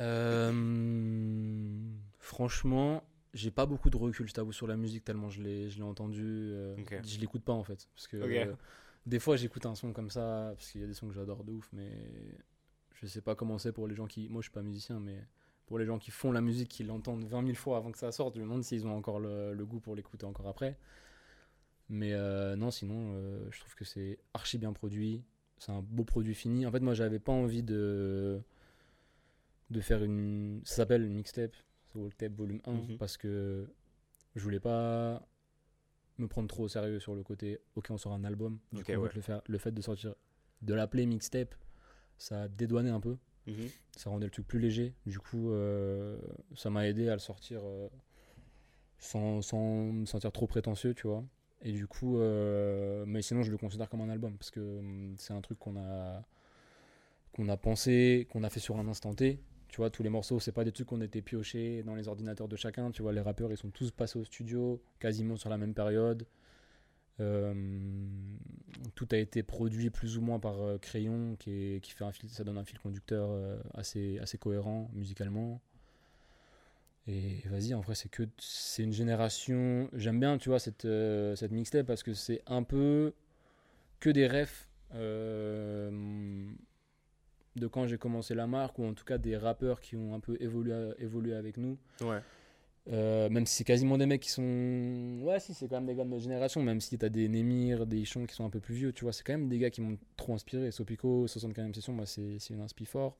Euh, 0.00 1.90
franchement, 2.18 3.04
j'ai 3.34 3.50
pas 3.50 3.66
beaucoup 3.66 3.88
de 3.90 3.96
recul, 3.96 4.28
je 4.28 4.34
t'avoue, 4.34 4.52
sur 4.52 4.66
la 4.66 4.76
musique, 4.76 5.04
tellement 5.04 5.30
je 5.30 5.42
l'ai, 5.42 5.70
je 5.70 5.76
l'ai 5.78 5.82
entendu. 5.84 6.22
euh, 6.26 6.76
Ok. 6.78 7.00
Je 7.04 7.18
l'écoute 7.18 7.42
pas 7.42 7.52
en 7.52 7.64
fait. 7.64 7.88
Parce 7.94 8.06
que 8.08 8.16
euh, 8.44 8.54
des 9.06 9.18
fois, 9.18 9.36
j'écoute 9.36 9.66
un 9.66 9.74
son 9.74 9.92
comme 9.92 10.10
ça, 10.10 10.52
parce 10.56 10.70
qu'il 10.70 10.80
y 10.80 10.84
a 10.84 10.86
des 10.86 10.94
sons 10.94 11.08
que 11.08 11.14
j'adore 11.14 11.42
de 11.44 11.52
ouf, 11.52 11.68
mais 11.72 11.90
je 12.94 13.06
sais 13.06 13.20
pas 13.22 13.34
comment 13.34 13.58
c'est 13.58 13.72
pour 13.72 13.88
les 13.88 13.94
gens 13.94 14.06
qui. 14.06 14.28
Moi, 14.28 14.40
je 14.42 14.44
suis 14.46 14.52
pas 14.52 14.62
musicien, 14.62 15.00
mais 15.00 15.18
pour 15.66 15.78
les 15.78 15.86
gens 15.86 15.98
qui 15.98 16.10
font 16.10 16.30
la 16.32 16.40
musique, 16.40 16.68
qui 16.68 16.84
l'entendent 16.84 17.24
20 17.24 17.42
000 17.44 17.54
fois 17.54 17.78
avant 17.78 17.90
que 17.90 17.98
ça 17.98 18.12
sorte, 18.12 18.34
je 18.34 18.40
me 18.40 18.44
demande 18.44 18.62
s'ils 18.64 18.86
ont 18.86 18.94
encore 18.94 19.18
le, 19.20 19.54
le 19.54 19.64
goût 19.66 19.80
pour 19.80 19.94
l'écouter 19.96 20.26
encore 20.26 20.46
après. 20.48 20.76
Mais 21.88 22.12
euh, 22.12 22.54
non, 22.56 22.70
sinon, 22.70 23.12
euh, 23.14 23.48
je 23.50 23.60
trouve 23.60 23.74
que 23.74 23.84
c'est 23.84 24.18
archi 24.34 24.58
bien 24.58 24.72
produit. 24.72 25.22
C'est 25.58 25.72
un 25.72 25.82
beau 25.82 26.04
produit 26.04 26.34
fini. 26.34 26.66
En 26.66 26.70
fait, 26.72 26.80
moi, 26.80 26.94
j'avais 26.94 27.18
pas 27.18 27.32
envie 27.32 27.62
de 27.62 28.40
de 29.70 29.80
faire 29.80 30.02
une. 30.04 30.60
Ça 30.64 30.76
s'appelle 30.76 31.02
une 31.04 31.14
mixtape, 31.14 31.54
Walk 31.94 32.16
Tape 32.16 32.34
Volume 32.34 32.60
1, 32.66 32.72
Mhm. 32.72 32.98
parce 32.98 33.16
que 33.16 33.66
je 34.34 34.42
voulais 34.42 34.60
pas 34.60 35.26
me 36.18 36.26
prendre 36.28 36.48
trop 36.48 36.64
au 36.64 36.68
sérieux 36.68 37.00
sur 37.00 37.14
le 37.14 37.22
côté 37.22 37.58
ok, 37.76 37.86
on 37.90 37.98
sort 37.98 38.12
un 38.12 38.24
album. 38.24 38.58
Du 38.72 38.80
Ok, 38.80 38.86
coup, 38.86 38.92
en 38.92 39.00
ouais. 39.02 39.08
fait, 39.08 39.14
le, 39.16 39.22
faire, 39.22 39.42
le 39.46 39.58
fait 39.58 39.72
de 39.72 39.80
sortir, 39.82 40.14
de 40.62 40.74
l'appeler 40.74 41.06
mixtape, 41.06 41.54
ça 42.18 42.48
dédouanait 42.48 42.90
un 42.90 43.00
peu, 43.00 43.16
Mhm. 43.46 43.68
ça 43.96 44.10
rendait 44.10 44.26
le 44.26 44.30
truc 44.30 44.46
plus 44.46 44.58
léger. 44.60 44.94
Du 45.06 45.18
coup, 45.18 45.50
euh, 45.50 46.18
ça 46.54 46.70
m'a 46.70 46.86
aidé 46.88 47.08
à 47.08 47.14
le 47.14 47.18
sortir 47.18 47.60
euh, 47.64 47.88
sans, 48.98 49.42
sans 49.42 49.86
me 49.92 50.06
sentir 50.06 50.30
trop 50.32 50.46
prétentieux, 50.46 50.94
tu 50.94 51.06
vois. 51.06 51.24
Et 51.62 51.72
du 51.72 51.86
coup, 51.86 52.18
euh, 52.18 53.04
mais 53.06 53.22
sinon, 53.22 53.42
je 53.42 53.50
le 53.50 53.56
considère 53.56 53.88
comme 53.88 54.00
un 54.00 54.08
album 54.08 54.36
parce 54.36 54.50
que 54.50 54.60
hum, 54.60 55.14
c'est 55.18 55.32
un 55.32 55.40
truc 55.40 55.58
qu'on 55.58 55.76
a, 55.76 56.22
qu'on 57.32 57.48
a 57.48 57.56
pensé, 57.56 58.26
qu'on 58.30 58.42
a 58.44 58.50
fait 58.50 58.60
sur 58.60 58.76
un 58.78 58.86
instant 58.88 59.14
T. 59.14 59.40
Tu 59.72 59.78
vois, 59.78 59.88
tous 59.88 60.02
les 60.02 60.10
morceaux, 60.10 60.38
c'est 60.38 60.52
pas 60.52 60.64
des 60.64 60.70
trucs 60.70 60.86
qu'on 60.86 61.00
était 61.00 61.22
piochés 61.22 61.82
dans 61.82 61.94
les 61.94 62.06
ordinateurs 62.06 62.46
de 62.46 62.56
chacun. 62.56 62.90
Tu 62.90 63.00
vois, 63.00 63.14
les 63.14 63.22
rappeurs, 63.22 63.50
ils 63.50 63.56
sont 63.56 63.70
tous 63.70 63.90
passés 63.90 64.18
au 64.18 64.24
studio 64.24 64.82
quasiment 65.00 65.36
sur 65.36 65.48
la 65.48 65.56
même 65.56 65.72
période. 65.72 66.26
Euh, 67.20 67.54
tout 68.94 69.08
a 69.12 69.16
été 69.16 69.42
produit 69.42 69.88
plus 69.88 70.18
ou 70.18 70.20
moins 70.20 70.38
par 70.38 70.60
euh, 70.60 70.76
Crayon, 70.76 71.36
qui, 71.38 71.80
fait 71.80 72.04
un 72.04 72.12
fil, 72.12 72.28
ça 72.28 72.44
donne 72.44 72.58
un 72.58 72.64
fil 72.64 72.78
conducteur 72.80 73.30
euh, 73.30 73.58
assez, 73.72 74.18
assez 74.18 74.36
cohérent 74.36 74.90
musicalement. 74.92 75.62
Et 77.06 77.40
vas-y, 77.46 77.72
en 77.72 77.80
vrai, 77.80 77.94
c'est 77.94 78.10
que 78.10 78.24
c'est 78.36 78.82
une 78.82 78.92
génération. 78.92 79.88
J'aime 79.94 80.20
bien, 80.20 80.36
tu 80.36 80.50
vois, 80.50 80.58
cette, 80.58 80.86
cette 81.36 81.50
mixtape 81.50 81.86
parce 81.86 82.02
que 82.02 82.12
c'est 82.12 82.42
un 82.46 82.62
peu 82.62 83.14
que 84.00 84.10
des 84.10 84.28
refs 84.28 84.68
de 87.62 87.68
quand 87.68 87.86
j'ai 87.86 87.98
commencé 87.98 88.34
la 88.34 88.46
marque, 88.46 88.78
ou 88.78 88.84
en 88.84 88.92
tout 88.94 89.04
cas 89.04 89.18
des 89.18 89.36
rappeurs 89.36 89.80
qui 89.80 89.96
ont 89.96 90.14
un 90.14 90.20
peu 90.20 90.36
évolué, 90.40 90.74
évolué 90.98 91.34
avec 91.34 91.56
nous. 91.56 91.78
Ouais. 92.02 92.18
Euh, 92.90 93.28
même 93.28 93.46
si 93.46 93.54
c'est 93.54 93.64
quasiment 93.64 93.96
des 93.96 94.06
mecs 94.06 94.20
qui 94.22 94.30
sont. 94.30 95.20
Ouais, 95.22 95.38
si, 95.38 95.54
c'est 95.54 95.68
quand 95.68 95.76
même 95.76 95.86
des 95.86 95.94
gars 95.94 96.02
de 96.04 96.08
notre 96.10 96.22
génération, 96.24 96.60
même 96.62 96.80
si 96.80 96.98
t'as 96.98 97.08
des 97.08 97.28
Nemir, 97.28 97.86
des 97.86 97.98
Ichon 97.98 98.26
qui 98.26 98.34
sont 98.34 98.44
un 98.44 98.50
peu 98.50 98.58
plus 98.58 98.74
vieux, 98.74 98.92
tu 98.92 99.04
vois, 99.04 99.12
c'est 99.12 99.22
quand 99.22 99.34
même 99.34 99.48
des 99.48 99.58
gars 99.58 99.70
qui 99.70 99.80
m'ont 99.80 99.96
trop 100.16 100.34
inspiré. 100.34 100.70
Sopico, 100.72 101.26
75e 101.26 101.72
session, 101.74 101.92
moi, 101.92 102.06
c'est 102.06 102.38
une 102.50 102.60
inspi 102.60 102.84
fort. 102.84 103.16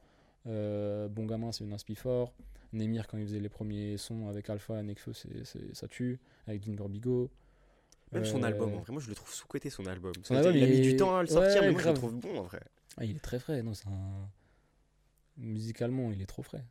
Euh, 0.49 1.07
bon 1.09 1.27
Gamin, 1.27 1.53
c'est 1.53 1.63
une 1.63 1.73
inspi 1.73 1.95
fort. 1.95 2.33
Nemir, 2.73 3.07
quand 3.07 3.19
il 3.19 3.25
faisait 3.27 3.39
les 3.39 3.49
premiers 3.49 3.97
sons 3.99 4.27
avec 4.29 4.51
Alpha, 4.51 4.83
Nekfeu, 4.83 5.13
c'est 5.13 5.45
ça 5.75 5.87
tue. 5.87 6.19
Avec 6.49 6.65
Ginger 6.65 6.89
Bigot. 6.89 7.31
Même 8.11 8.25
son 8.25 8.43
Euh, 8.43 8.47
album, 8.47 8.75
en 8.75 8.79
vrai, 8.79 8.93
moi 8.93 9.01
je 9.01 9.09
le 9.09 9.15
trouve 9.15 9.33
sous-côté 9.33 9.71
son 9.71 9.87
album. 9.87 10.13
Son 10.25 10.35
Ça, 10.35 10.41
album, 10.41 10.57
il 10.57 10.65
a 10.65 10.67
mis 10.67 10.81
du 10.81 10.97
temps 10.97 11.17
à 11.17 11.23
le 11.23 11.29
sortir, 11.29 11.61
Ouais, 11.63 11.69
mais 11.69 11.73
moi 11.73 11.81
je 11.83 11.89
le 11.89 11.95
trouve 11.95 12.15
bon 12.15 12.39
en 12.41 12.43
vrai. 12.43 12.61
Ah, 12.99 13.05
il 13.05 13.17
est 13.17 13.21
très 13.21 13.39
frais, 13.39 13.63
non, 13.63 13.75
c'est 13.75 13.89
un. 13.89 14.29
Musicalement, 15.39 16.13
il 16.13 16.21
est 16.21 16.27
trop 16.27 16.43
frais. 16.43 16.65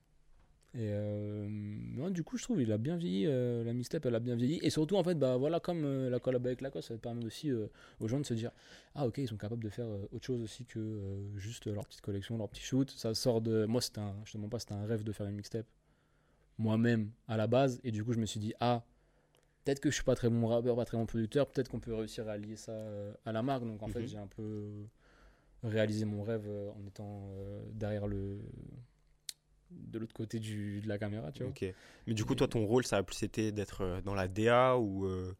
Et 0.73 0.87
euh, 0.93 1.49
ouais, 1.97 2.11
du 2.11 2.23
coup, 2.23 2.37
je 2.37 2.43
trouve 2.43 2.61
il 2.61 2.71
a 2.71 2.77
bien 2.77 2.95
vieilli, 2.95 3.25
euh, 3.27 3.61
la 3.65 3.73
mixtape, 3.73 4.05
elle 4.05 4.15
a 4.15 4.19
bien 4.21 4.35
vieilli. 4.35 4.59
Et 4.61 4.69
surtout, 4.69 4.95
en 4.95 5.03
fait, 5.03 5.15
bah 5.15 5.35
voilà, 5.35 5.59
comme 5.59 5.83
euh, 5.83 6.09
la 6.09 6.19
collab 6.19 6.45
avec 6.45 6.61
Lacoste, 6.61 6.87
ça 6.89 6.97
permet 6.97 7.25
aussi 7.25 7.49
euh, 7.51 7.67
aux 7.99 8.07
gens 8.07 8.19
de 8.19 8.25
se 8.25 8.33
dire 8.33 8.51
Ah, 8.95 9.05
ok, 9.05 9.17
ils 9.17 9.27
sont 9.27 9.35
capables 9.35 9.63
de 9.63 9.69
faire 9.69 9.87
euh, 9.87 10.07
autre 10.13 10.25
chose 10.25 10.41
aussi 10.41 10.63
que 10.65 10.79
euh, 10.79 11.37
juste 11.37 11.65
leur 11.65 11.85
petite 11.85 12.01
collection, 12.01 12.37
leur 12.37 12.47
petit 12.47 12.61
shoot. 12.61 12.89
Ça 12.91 13.13
sort 13.13 13.41
de. 13.41 13.65
Moi, 13.65 13.81
c'était 13.81 13.99
un, 13.99 14.15
je 14.23 14.31
te 14.37 14.47
pas, 14.47 14.59
c'était 14.59 14.73
un 14.73 14.85
rêve 14.85 15.03
de 15.03 15.11
faire 15.11 15.25
une 15.27 15.35
mixtape 15.35 15.67
moi-même 16.57 17.11
à 17.27 17.35
la 17.35 17.47
base. 17.47 17.81
Et 17.83 17.91
du 17.91 18.05
coup, 18.05 18.13
je 18.13 18.19
me 18.19 18.25
suis 18.25 18.39
dit 18.39 18.53
Ah, 18.61 18.85
peut-être 19.65 19.81
que 19.81 19.89
je 19.89 19.95
suis 19.95 20.03
pas 20.05 20.15
très 20.15 20.29
bon 20.29 20.47
rappeur, 20.47 20.75
pas 20.77 20.85
très 20.85 20.97
bon 20.97 21.05
producteur, 21.05 21.47
peut-être 21.47 21.67
qu'on 21.67 21.81
peut 21.81 21.93
réussir 21.95 22.29
à 22.29 22.37
lier 22.37 22.55
ça 22.55 22.71
euh, 22.71 23.11
à 23.25 23.33
la 23.33 23.41
marque. 23.41 23.65
Donc, 23.65 23.83
en 23.83 23.87
fait, 23.87 24.01
Mhm. 24.01 24.07
j'ai 24.07 24.17
un 24.19 24.27
peu 24.27 24.69
réaliser 25.63 26.05
mon 26.05 26.23
rêve 26.23 26.45
euh, 26.47 26.71
en 26.71 26.85
étant 26.87 27.29
euh, 27.33 27.63
derrière 27.73 28.07
le 28.07 28.39
de 29.71 29.99
l'autre 29.99 30.13
côté 30.13 30.39
du, 30.39 30.81
de 30.81 30.87
la 30.87 30.97
caméra 30.97 31.31
tu 31.31 31.43
vois 31.43 31.51
Ok. 31.51 31.65
Mais 32.07 32.13
du 32.13 32.25
coup, 32.25 32.33
Et- 32.33 32.37
toi, 32.37 32.47
ton 32.47 32.65
rôle, 32.65 32.85
ça 32.85 32.97
a 32.97 33.03
plus 33.03 33.23
été 33.23 33.51
d'être 33.51 33.81
euh, 33.81 34.01
dans 34.01 34.13
la 34.15 34.27
DA 34.27 34.77
ou, 34.77 35.05
euh, 35.05 35.33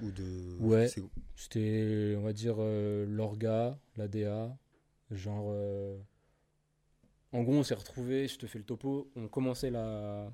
ou 0.00 0.10
de. 0.10 0.56
Ouais. 0.60 0.88
c'était 1.36 2.14
on 2.18 2.22
va 2.22 2.32
dire 2.32 2.56
euh, 2.58 3.04
l'orga 3.06 3.78
la 3.96 4.08
DA 4.08 4.56
genre 5.10 5.46
euh, 5.50 5.96
en 7.32 7.42
gros 7.42 7.54
on 7.54 7.62
s'est 7.62 7.74
retrouvé 7.74 8.28
je 8.28 8.38
te 8.38 8.46
fais 8.46 8.58
le 8.58 8.64
topo 8.64 9.10
on 9.16 9.28
commençait 9.28 9.70
la 9.70 10.32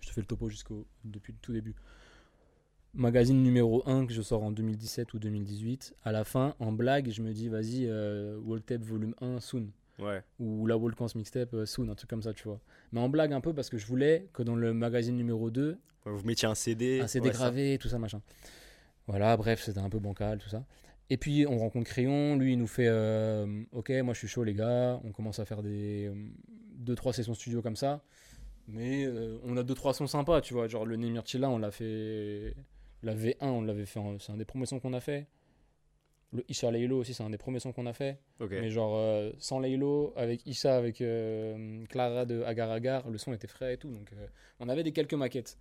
je 0.00 0.08
te 0.08 0.12
fais 0.14 0.20
le 0.20 0.26
topo 0.26 0.48
jusqu'au 0.48 0.86
depuis 1.04 1.32
le 1.32 1.38
tout 1.40 1.52
début 1.52 1.74
magazine 2.94 3.42
numéro 3.42 3.82
1 3.88 4.06
que 4.06 4.12
je 4.12 4.22
sors 4.22 4.42
en 4.42 4.50
2017 4.50 5.14
ou 5.14 5.18
2018 5.18 5.94
à 6.02 6.12
la 6.12 6.24
fin 6.24 6.54
en 6.58 6.72
blague 6.72 7.10
je 7.10 7.22
me 7.22 7.32
dis 7.32 7.48
vas-y 7.48 7.86
euh, 7.86 8.36
Wall 8.44 8.62
Tape 8.62 8.82
volume 8.82 9.14
1 9.20 9.40
soon 9.40 9.68
Ouais. 9.98 10.22
ou 10.38 10.66
la 10.66 10.78
Walkans 10.78 11.08
mixtape 11.14 11.52
euh, 11.52 11.66
soon, 11.66 11.90
un 11.90 11.94
truc 11.94 12.08
comme 12.08 12.22
ça, 12.22 12.32
tu 12.32 12.44
vois. 12.44 12.58
Mais 12.90 13.00
en 13.00 13.10
blague 13.10 13.34
un 13.34 13.42
peu 13.42 13.52
parce 13.52 13.68
que 13.68 13.76
je 13.76 13.86
voulais 13.86 14.28
que 14.32 14.42
dans 14.42 14.56
le 14.56 14.72
magazine 14.72 15.14
numéro 15.14 15.50
2, 15.50 15.76
Ouais, 16.06 16.12
Vous 16.12 16.24
mettiez 16.24 16.48
un 16.48 16.54
CD. 16.54 17.00
un 17.02 17.06
CD 17.06 17.26
ouais, 17.28 17.34
ça. 17.34 17.38
gravé, 17.38 17.76
tout 17.78 17.88
ça, 17.88 17.98
machin. 17.98 18.22
Voilà, 19.06 19.36
bref, 19.36 19.60
c'était 19.62 19.80
un 19.80 19.90
peu 19.90 19.98
bancal, 19.98 20.38
tout 20.38 20.48
ça. 20.48 20.64
Et 21.10 21.18
puis 21.18 21.46
on 21.46 21.58
rencontre 21.58 21.84
Crayon, 21.90 22.36
lui 22.38 22.54
il 22.54 22.58
nous 22.58 22.66
fait 22.66 22.86
euh, 22.88 23.62
Ok, 23.72 23.90
moi 24.02 24.14
je 24.14 24.20
suis 24.20 24.28
chaud 24.28 24.42
les 24.42 24.54
gars, 24.54 24.98
on 25.04 25.12
commence 25.12 25.38
à 25.38 25.44
faire 25.44 25.62
des 25.62 26.10
2-3 26.82 27.12
sessions 27.12 27.34
studio 27.34 27.60
comme 27.60 27.76
ça. 27.76 28.02
Mais 28.68 29.04
euh, 29.04 29.36
on 29.44 29.54
a 29.58 29.62
2-3 29.62 29.92
sons 29.92 30.06
sympas, 30.06 30.40
tu 30.40 30.54
vois. 30.54 30.66
Genre 30.66 30.86
le 30.86 30.96
Nemir 30.96 31.26
Chilla, 31.26 31.50
on 31.50 31.58
l'a 31.58 31.70
fait. 31.70 32.54
La 33.02 33.14
V1, 33.14 33.36
on 33.46 33.62
l'avait 33.62 33.86
fait, 33.86 34.00
c'est 34.18 34.32
un 34.32 34.36
des 34.36 34.44
premiers 34.44 34.66
sons 34.66 34.78
qu'on 34.80 34.92
a 34.92 35.00
fait. 35.00 35.26
Le 36.32 36.44
Isha 36.48 36.70
Laylo 36.70 36.98
aussi, 36.98 37.12
c'est 37.14 37.24
un 37.24 37.30
des 37.30 37.38
premiers 37.38 37.58
sons 37.58 37.72
qu'on 37.72 37.86
a 37.86 37.92
fait. 37.92 38.18
Mais 38.60 38.70
genre 38.70 38.94
euh, 38.96 39.32
sans 39.38 39.58
Laylo, 39.58 40.12
avec 40.16 40.46
Isha, 40.46 40.76
avec 40.76 41.00
euh, 41.00 41.84
Clara 41.86 42.24
de 42.24 42.42
Agar 42.44 42.70
Agar, 42.70 43.10
le 43.10 43.18
son 43.18 43.32
était 43.32 43.48
frais 43.48 43.74
et 43.74 43.76
tout. 43.78 43.90
Donc 43.90 44.12
euh, 44.12 44.26
on 44.60 44.68
avait 44.68 44.84
des 44.84 44.92
quelques 44.92 45.14
maquettes. 45.14 45.58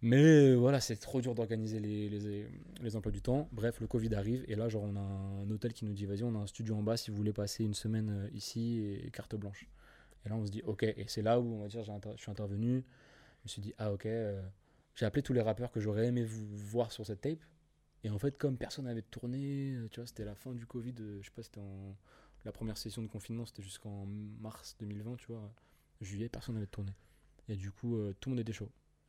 Mais 0.00 0.54
voilà, 0.54 0.80
c'est 0.80 0.96
trop 0.96 1.20
dur 1.20 1.34
d'organiser 1.34 1.78
les, 1.78 2.08
les, 2.08 2.46
les 2.80 2.96
emplois 2.96 3.12
du 3.12 3.20
temps. 3.22 3.48
Bref, 3.52 3.80
le 3.80 3.86
Covid 3.86 4.14
arrive 4.14 4.44
et 4.48 4.54
là, 4.56 4.68
genre, 4.68 4.82
on 4.82 4.96
a 4.96 5.00
un 5.00 5.50
hôtel 5.50 5.72
qui 5.72 5.84
nous 5.84 5.92
dit 5.92 6.06
vas-y, 6.06 6.24
on 6.24 6.34
a 6.34 6.38
un 6.38 6.46
studio 6.46 6.74
en 6.74 6.82
bas 6.82 6.96
si 6.96 7.10
vous 7.10 7.16
voulez 7.16 7.32
passer 7.32 7.62
une 7.62 7.74
semaine 7.74 8.28
ici 8.32 8.82
et 9.04 9.10
carte 9.10 9.36
blanche. 9.36 9.68
Et 10.24 10.28
là, 10.28 10.36
on 10.36 10.46
se 10.46 10.50
dit 10.50 10.62
ok. 10.66 10.82
Et 10.84 11.04
c'est 11.06 11.22
là 11.22 11.38
où 11.38 11.54
on 11.54 11.60
va 11.62 11.68
dire 11.68 11.84
je 11.84 11.92
suis 12.22 12.30
intervenu. 12.30 12.84
Je 13.40 13.44
me 13.44 13.48
suis 13.48 13.60
dit 13.62 13.74
ah 13.78 13.92
ok. 13.92 14.06
euh, 14.06 14.40
j'ai 14.94 15.06
appelé 15.06 15.22
tous 15.22 15.32
les 15.32 15.40
rappeurs 15.40 15.70
que 15.70 15.80
j'aurais 15.80 16.06
aimé 16.06 16.24
vous 16.24 16.46
voir 16.56 16.92
sur 16.92 17.06
cette 17.06 17.20
tape. 17.20 17.42
Et 18.04 18.10
en 18.10 18.18
fait, 18.18 18.36
comme 18.36 18.56
personne 18.56 18.86
n'avait 18.86 19.02
tourné, 19.02 19.74
euh, 19.74 19.88
tu 19.90 20.00
vois, 20.00 20.06
c'était 20.06 20.24
la 20.24 20.34
fin 20.34 20.52
du 20.54 20.66
Covid, 20.66 20.94
euh, 21.00 21.18
je 21.20 21.26
sais 21.26 21.34
pas, 21.34 21.42
c'était 21.42 21.60
en. 21.60 21.96
La 22.44 22.50
première 22.50 22.76
session 22.76 23.02
de 23.02 23.06
confinement, 23.06 23.46
c'était 23.46 23.62
jusqu'en 23.62 24.04
mars 24.40 24.76
2020, 24.80 25.16
tu 25.16 25.26
vois. 25.28 25.54
Juillet, 26.00 26.28
personne 26.28 26.56
n'avait 26.56 26.66
tourné. 26.66 26.90
Et 27.48 27.54
du 27.54 27.70
coup, 27.70 27.96
euh, 27.96 28.12
tout 28.18 28.30
le 28.30 28.34
monde 28.34 28.40
était 28.40 28.52
chaud. 28.52 28.68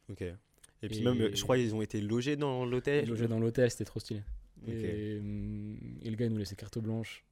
Ok. 0.10 0.22
Et 0.22 0.88
puis 0.88 1.02
même, 1.02 1.34
je 1.34 1.42
crois 1.42 1.58
ils 1.58 1.74
ont 1.74 1.82
été 1.82 2.00
logés 2.00 2.36
dans 2.36 2.64
l'hôtel. 2.64 3.08
Logé 3.08 3.28
dans 3.28 3.40
l'hôtel, 3.40 3.72
c'était 3.72 3.86
trop 3.86 4.00
stylé. 4.00 4.22
Ok. 4.62 4.70
Et, 4.70 5.16
et 5.16 6.10
le 6.10 6.16
gars, 6.16 6.26
il 6.26 6.32
nous 6.32 6.38
laissait 6.38 6.56
carte 6.56 6.78
blanche. 6.78 7.26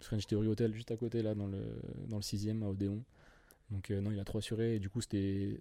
French 0.00 0.26
Theory 0.26 0.48
Hotel, 0.48 0.74
juste 0.74 0.90
à 0.90 0.96
côté, 0.96 1.22
là, 1.22 1.34
dans 1.34 1.46
le, 1.46 1.62
dans 2.08 2.16
le 2.16 2.22
6ème, 2.22 2.62
à 2.62 2.68
Odéon. 2.68 3.02
Donc, 3.70 3.90
euh, 3.90 4.00
non, 4.00 4.10
il 4.10 4.20
a 4.20 4.24
trop 4.24 4.38
assuré. 4.38 4.76
Et 4.76 4.78
du 4.78 4.88
coup, 4.88 5.00
c'était. 5.00 5.60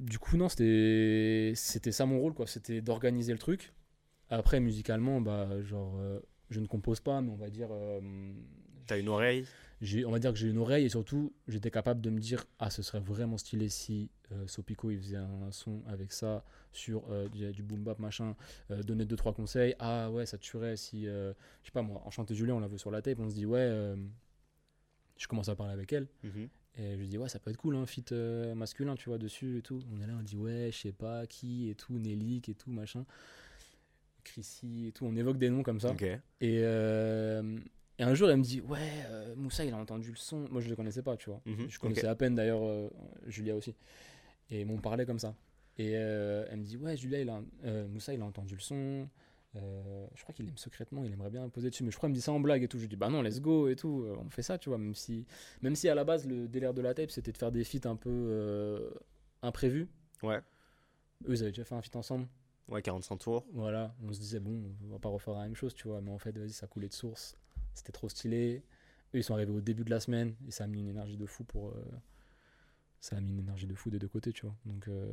Du 0.00 0.18
coup, 0.18 0.36
non, 0.36 0.48
c'était. 0.48 1.52
C'était 1.56 1.92
ça 1.92 2.06
mon 2.06 2.20
rôle, 2.20 2.34
quoi. 2.34 2.46
C'était 2.46 2.80
d'organiser 2.80 3.32
le 3.32 3.38
truc. 3.38 3.72
Après, 4.28 4.60
musicalement, 4.60 5.20
bah, 5.20 5.62
genre. 5.62 5.96
euh, 5.98 6.20
je 6.50 6.60
ne 6.60 6.66
compose 6.66 7.00
pas, 7.00 7.20
mais 7.22 7.30
on 7.30 7.36
va 7.36 7.50
dire. 7.50 7.68
euh, 7.72 8.00
T'as 8.86 8.98
une 8.98 9.08
oreille? 9.08 9.46
on 10.06 10.10
va 10.10 10.18
dire 10.18 10.32
que 10.32 10.38
j'ai 10.38 10.48
une 10.48 10.56
oreille 10.56 10.86
et 10.86 10.88
surtout 10.88 11.34
j'étais 11.48 11.70
capable 11.70 12.00
de 12.00 12.08
me 12.08 12.18
dire 12.18 12.46
ah 12.58 12.70
ce 12.70 12.80
serait 12.82 12.98
vraiment 13.00 13.36
stylé 13.36 13.68
si 13.68 14.08
euh, 14.32 14.46
Sopico 14.46 14.90
il 14.90 14.98
faisait 14.98 15.18
un, 15.18 15.50
son 15.52 15.82
avec 15.86 16.12
ça 16.12 16.44
sur 16.72 17.04
euh, 17.10 17.28
du, 17.28 17.52
du 17.52 17.62
boom 17.62 17.84
bap 17.84 17.98
machin 17.98 18.34
donner 18.70 19.04
deux 19.04 19.16
trois 19.16 19.34
conseils 19.34 19.74
ah 19.78 20.10
ouais 20.10 20.24
ça 20.24 20.38
tuerait 20.38 20.78
si 20.78 21.04
je 21.04 21.34
sais 21.62 21.72
pas 21.72 21.82
moi 21.82 22.00
Enchanté 22.06 22.34
Julien 22.34 22.54
on 22.54 22.60
l'a 22.60 22.68
vu 22.68 22.78
sur 22.78 22.90
la 22.90 23.02
tape 23.02 23.18
on 23.20 23.28
se 23.28 23.34
dit 23.34 23.44
ouais 23.44 23.94
je 25.18 25.26
commence 25.26 25.48
à 25.50 25.56
parler 25.56 25.72
avec 25.74 25.92
elle 25.92 26.06
Mhm. 26.22 26.48
Et 26.78 26.92
je 26.94 26.96
lui 26.98 27.08
dis 27.08 27.18
ouais 27.18 27.28
ça 27.28 27.38
peut 27.38 27.50
être 27.50 27.56
cool 27.56 27.76
un 27.76 27.86
feat 27.86 28.12
euh, 28.12 28.54
masculin 28.54 28.94
tu 28.96 29.08
vois 29.08 29.18
dessus 29.18 29.58
et 29.58 29.62
tout 29.62 29.80
on 29.94 30.00
est 30.00 30.06
là 30.06 30.14
on 30.18 30.22
dit 30.22 30.36
ouais 30.36 30.70
je 30.72 30.78
sais 30.78 30.92
pas 30.92 31.26
qui 31.26 31.70
et 31.70 31.74
tout 31.74 31.98
Nelik 31.98 32.48
et 32.48 32.54
tout 32.54 32.70
machin 32.70 33.04
Chrissy 34.24 34.86
et 34.88 34.92
tout 34.92 35.06
on 35.06 35.14
évoque 35.16 35.38
des 35.38 35.50
noms 35.50 35.62
comme 35.62 35.80
ça 35.80 35.88
et, 36.40 36.60
euh, 36.62 37.58
et 37.98 38.02
un 38.02 38.12
jour, 38.14 38.28
elle 38.28 38.36
me 38.36 38.42
dit 38.42 38.60
Ouais, 38.60 38.78
euh, 39.08 39.34
Moussa, 39.36 39.64
il 39.64 39.72
a 39.72 39.76
entendu 39.78 40.10
le 40.10 40.16
son. 40.16 40.46
Moi, 40.50 40.60
je 40.60 40.68
le 40.68 40.76
connaissais 40.76 41.00
pas, 41.00 41.16
tu 41.16 41.30
vois. 41.30 41.40
Mhm, 41.46 41.70
Je 41.70 41.78
connaissais 41.78 42.06
à 42.08 42.14
peine 42.14 42.34
d'ailleurs 42.34 42.90
Julia 43.26 43.56
aussi. 43.56 43.74
Et 44.50 44.60
ils 44.60 44.66
m'ont 44.66 44.76
parlé 44.82 45.06
comme 45.06 45.18
ça. 45.18 45.34
Et 45.78 45.92
elle 45.92 46.58
me 46.58 46.62
dit 46.64 46.76
Ouais, 46.76 46.94
Julia, 46.94 47.20
il 47.22 47.30
a, 47.30 47.40
Moussa, 47.86 48.12
il 48.12 48.20
a 48.20 48.26
entendu 48.26 48.54
le 48.54 48.60
son. 48.60 49.08
Euh, 49.56 50.06
je 50.14 50.22
crois 50.22 50.34
qu'il 50.34 50.46
aime 50.48 50.56
secrètement, 50.58 51.02
il 51.04 51.12
aimerait 51.12 51.30
bien 51.30 51.48
poser 51.48 51.70
dessus. 51.70 51.82
Mais 51.82 51.90
je 51.90 51.96
crois 51.96 52.08
qu'il 52.08 52.12
me 52.12 52.16
dit 52.16 52.22
ça 52.22 52.32
en 52.32 52.40
blague 52.40 52.62
et 52.62 52.68
tout. 52.68 52.78
Je 52.78 52.86
dis 52.86 52.96
Bah 52.96 53.08
non, 53.08 53.22
let's 53.22 53.40
go 53.40 53.68
et 53.68 53.76
tout. 53.76 54.02
euh, 54.04 54.16
On 54.24 54.28
fait 54.30 54.42
ça, 54.42 54.58
tu 54.58 54.68
vois. 54.68 54.78
Même 54.78 54.94
si, 54.94 55.24
même 55.62 55.74
si 55.74 55.88
à 55.88 55.94
la 55.94 56.04
base, 56.04 56.26
le 56.26 56.46
délire 56.48 56.74
de 56.74 56.82
la 56.82 56.92
tape, 56.94 57.10
c'était 57.10 57.32
de 57.32 57.38
faire 57.38 57.50
des 57.52 57.64
feats 57.64 57.88
un 57.88 57.96
peu 57.96 58.10
euh, 58.10 58.90
imprévus. 59.42 59.88
Ouais. 60.22 60.38
Eux, 61.26 61.32
ils 61.34 61.42
avaient 61.42 61.50
déjà 61.52 61.64
fait 61.64 61.74
un 61.74 61.82
feat 61.82 61.96
ensemble. 61.96 62.26
Ouais, 62.68 62.82
45 62.82 63.16
tours. 63.18 63.46
Voilà, 63.52 63.94
on 64.02 64.12
se 64.12 64.18
disait, 64.18 64.40
bon, 64.40 64.60
on 64.84 64.88
va 64.92 64.98
pas 64.98 65.08
refaire 65.08 65.34
la 65.34 65.44
même 65.44 65.54
chose, 65.54 65.72
tu 65.74 65.86
vois, 65.88 66.00
mais 66.00 66.10
en 66.10 66.18
fait, 66.18 66.36
vas-y, 66.36 66.50
ça 66.50 66.66
coulait 66.66 66.88
de 66.88 66.92
source. 66.92 67.36
C'était 67.74 67.92
trop 67.92 68.08
stylé. 68.08 68.62
Eux, 69.14 69.18
ils 69.18 69.22
sont 69.24 69.34
arrivés 69.34 69.52
au 69.52 69.60
début 69.60 69.84
de 69.84 69.90
la 69.90 70.00
semaine 70.00 70.34
et 70.48 70.50
ça 70.50 70.64
a 70.64 70.66
mis 70.66 70.80
une 70.80 70.88
énergie 70.88 71.16
de 71.16 71.26
fou 71.26 71.44
pour. 71.44 71.68
euh, 71.70 71.74
ça 73.00 73.16
a 73.16 73.20
mis 73.20 73.30
une 73.30 73.38
énergie 73.38 73.66
de 73.66 73.74
fou 73.74 73.90
des 73.90 73.98
deux 73.98 74.08
côtés, 74.08 74.32
tu 74.32 74.42
vois. 74.46 74.56
Donc, 74.64 74.88
euh, 74.88 75.12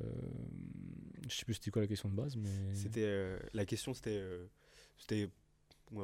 je 1.29 1.35
sais 1.35 1.45
plus 1.45 1.55
c'était 1.55 1.71
quoi 1.71 1.81
la 1.81 1.87
question 1.87 2.09
de 2.09 2.15
base, 2.15 2.35
mais. 2.37 2.73
C'était 2.73 3.03
euh, 3.05 3.37
la 3.53 3.65
question, 3.65 3.93
c'était, 3.93 4.17
euh, 4.17 4.45
c'était 4.97 5.29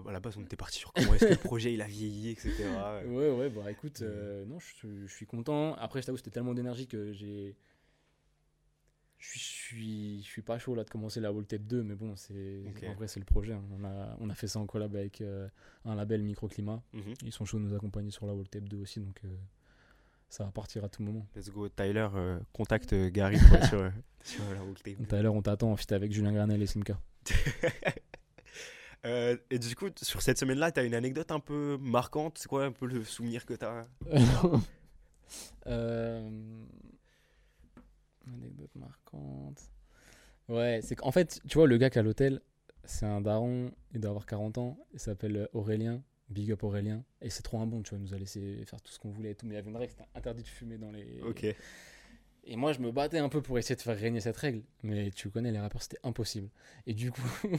à 0.08 0.12
la 0.12 0.20
base 0.20 0.38
on 0.38 0.44
était 0.44 0.56
parti 0.56 0.78
sur 0.78 0.94
comment 0.94 1.16
est-ce 1.16 1.26
que 1.26 1.30
le 1.32 1.38
projet 1.38 1.74
il 1.74 1.82
a 1.82 1.88
vieilli, 1.88 2.30
etc. 2.30 2.54
Ouais, 3.08 3.32
ouais, 3.32 3.50
bah 3.50 3.72
écoute, 3.72 4.02
euh, 4.04 4.46
non, 4.46 4.60
je, 4.60 5.08
je 5.08 5.14
suis 5.14 5.26
content. 5.26 5.74
Après, 5.76 6.02
je 6.02 6.06
t'avoue, 6.06 6.18
c'était 6.18 6.30
tellement 6.32 6.54
d'énergie 6.54 6.86
que 6.88 7.12
j'ai. 7.12 7.56
Je 9.18 9.38
suis, 9.38 10.22
je 10.24 10.28
suis, 10.28 10.42
pas 10.42 10.58
chaud 10.60 10.76
là 10.76 10.86
de 10.86 10.90
commencer 10.90 11.20
la 11.20 11.34
Wall 11.34 11.46
Tape 11.46 11.64
2, 11.64 11.84
mais 11.84 11.96
bon, 11.96 12.16
c'est 12.16 12.64
Ok. 12.70 12.84
en 12.88 12.94
vrai, 12.94 13.08
c'est 13.10 13.20
le 13.20 13.26
projet. 13.26 13.52
hein. 13.52 13.64
On, 13.78 13.84
a, 13.84 14.16
on 14.22 14.30
a 14.30 14.34
fait 14.36 14.48
ça 14.48 14.60
en 14.60 14.66
collab 14.66 14.96
avec 14.96 15.20
euh, 15.20 15.50
un 15.84 15.96
label 15.96 16.24
Microclimat. 16.24 16.82
Mhm. 16.94 17.14
Ils 17.24 17.34
sont 17.34 17.44
chauds 17.44 17.58
de 17.60 17.64
nous 17.64 17.74
accompagner 17.76 18.12
sur 18.12 18.26
la 18.28 18.34
Wall 18.34 18.48
Tape 18.48 18.70
2 18.70 18.78
aussi, 18.78 19.02
donc 19.02 19.22
ça 20.30 20.44
va 20.46 20.52
partir 20.52 20.84
à 20.84 20.90
tout 20.90 21.04
moment. 21.04 21.26
Let's 21.36 21.50
go, 21.50 21.68
Tyler, 21.70 22.08
euh, 22.16 22.40
contacte 22.54 22.94
euh, 22.94 23.10
Gary 23.10 23.38
sur, 23.70 23.80
euh, 23.80 23.90
sur 24.24 24.44
la 24.54 25.18
à 25.18 25.22
l'heure, 25.22 25.34
on 25.34 25.42
t'attend 25.42 25.72
en 25.72 25.76
fit 25.76 25.94
avec 25.94 26.12
Julien 26.12 26.32
Granel 26.34 26.62
et 26.62 26.68
Simca. 26.68 27.00
Euh, 29.06 29.38
et 29.50 29.60
du 29.60 29.78
coup, 29.78 29.88
sur 30.02 30.22
cette 30.22 30.38
semaine-là, 30.38 30.74
t'as 30.74 30.84
une 30.84 30.94
anecdote 30.94 31.32
un 31.32 31.40
peu 31.40 31.78
marquante. 31.80 32.38
C'est 32.38 32.50
quoi 32.50 32.66
un 32.66 32.74
peu 32.74 32.86
le 32.86 33.06
souvenir 33.06 33.46
que 33.46 33.54
t'as? 33.54 33.86
Euh, 35.68 36.30
Anecdote 38.28 38.76
marquante. 38.76 39.72
Ouais, 40.50 40.82
c'est 40.84 40.96
qu'en 40.96 41.12
fait, 41.12 41.40
tu 41.48 41.58
vois, 41.58 41.68
le 41.68 41.78
gars 41.78 41.90
qui 41.90 42.00
a 42.00 42.02
l'hôtel, 42.02 42.42
c'est 42.84 43.06
un 43.06 43.22
daron, 43.22 43.72
il 43.94 44.02
doit 44.02 44.10
avoir 44.10 44.26
40 44.26 44.58
ans, 44.58 44.78
il 44.94 45.00
s'appelle 45.00 45.48
Aurélien, 45.54 46.02
Big 46.30 46.52
Up 46.52 46.64
Aurélien, 46.64 47.04
et 47.22 47.30
c'est 47.30 47.42
trop 47.44 47.60
un 47.60 47.66
bon, 47.66 47.82
tu 47.82 47.90
vois, 47.90 47.98
il 48.00 48.04
nous 48.04 48.14
a 48.14 48.18
laissé 48.18 48.64
faire 48.66 48.82
tout 48.82 48.92
ce 48.92 49.00
qu'on 49.00 49.10
voulait 49.10 49.32
et 49.32 49.36
tout, 49.36 49.46
mais 49.46 49.54
il 49.54 49.58
y 49.58 49.60
avait 49.60 49.70
une 49.70 49.78
règle, 49.78 49.92
c'était 49.92 50.10
interdit 50.16 50.44
de 50.44 50.48
fumer 50.48 50.78
dans 50.78 50.92
les. 50.92 51.22
Ok. 51.22 51.46
Et 52.46 52.56
moi, 52.56 52.72
je 52.74 52.80
me 52.80 52.92
battais 52.92 53.20
un 53.20 53.30
peu 53.30 53.42
pour 53.42 53.58
essayer 53.60 53.76
de 53.76 53.82
faire 53.82 53.98
régner 53.98 54.20
cette 54.22 54.38
règle, 54.38 54.64
mais 54.84 55.12
tu 55.12 55.30
connais, 55.30 55.52
les 55.52 55.60
rappeurs, 55.60 55.82
c'était 55.84 56.00
impossible. 56.04 56.50
Et 56.88 56.94
du 56.94 57.12
coup, 57.12 57.22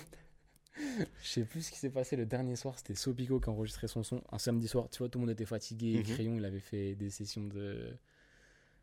je 0.76 1.28
sais 1.28 1.44
plus 1.44 1.62
ce 1.62 1.70
qui 1.70 1.78
s'est 1.78 1.90
passé 1.90 2.16
le 2.16 2.26
dernier 2.26 2.56
soir, 2.56 2.78
c'était 2.78 2.94
Sopico 2.94 3.38
qui 3.40 3.48
a 3.48 3.52
enregistré 3.52 3.88
son 3.88 4.02
son 4.02 4.22
un 4.32 4.38
samedi 4.38 4.68
soir. 4.68 4.88
Tu 4.90 4.98
vois, 4.98 5.08
tout 5.08 5.18
le 5.18 5.26
monde 5.26 5.30
était 5.32 5.44
fatigué, 5.44 5.98
Mhm. 5.98 6.02
Crayon, 6.04 6.36
il 6.36 6.44
avait 6.44 6.60
fait 6.60 6.94
des 6.94 7.10
sessions 7.10 7.44
de. 7.46 7.92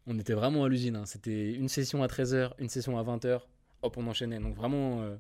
On 0.06 0.18
était 0.20 0.34
vraiment 0.34 0.64
à 0.64 0.70
l'usine, 0.70 0.96
hein. 0.96 1.06
c'était 1.06 1.54
une 1.54 1.68
session 1.68 2.02
à 2.04 2.08
13h, 2.08 2.54
une 2.60 2.70
session 2.70 2.98
à 2.98 3.04
20h, 3.04 3.42
hop, 3.82 3.98
on 3.98 4.08
enchaînait. 4.08 4.40
Donc 4.40 4.56
vraiment, 4.56 5.02
euh, 5.02 5.18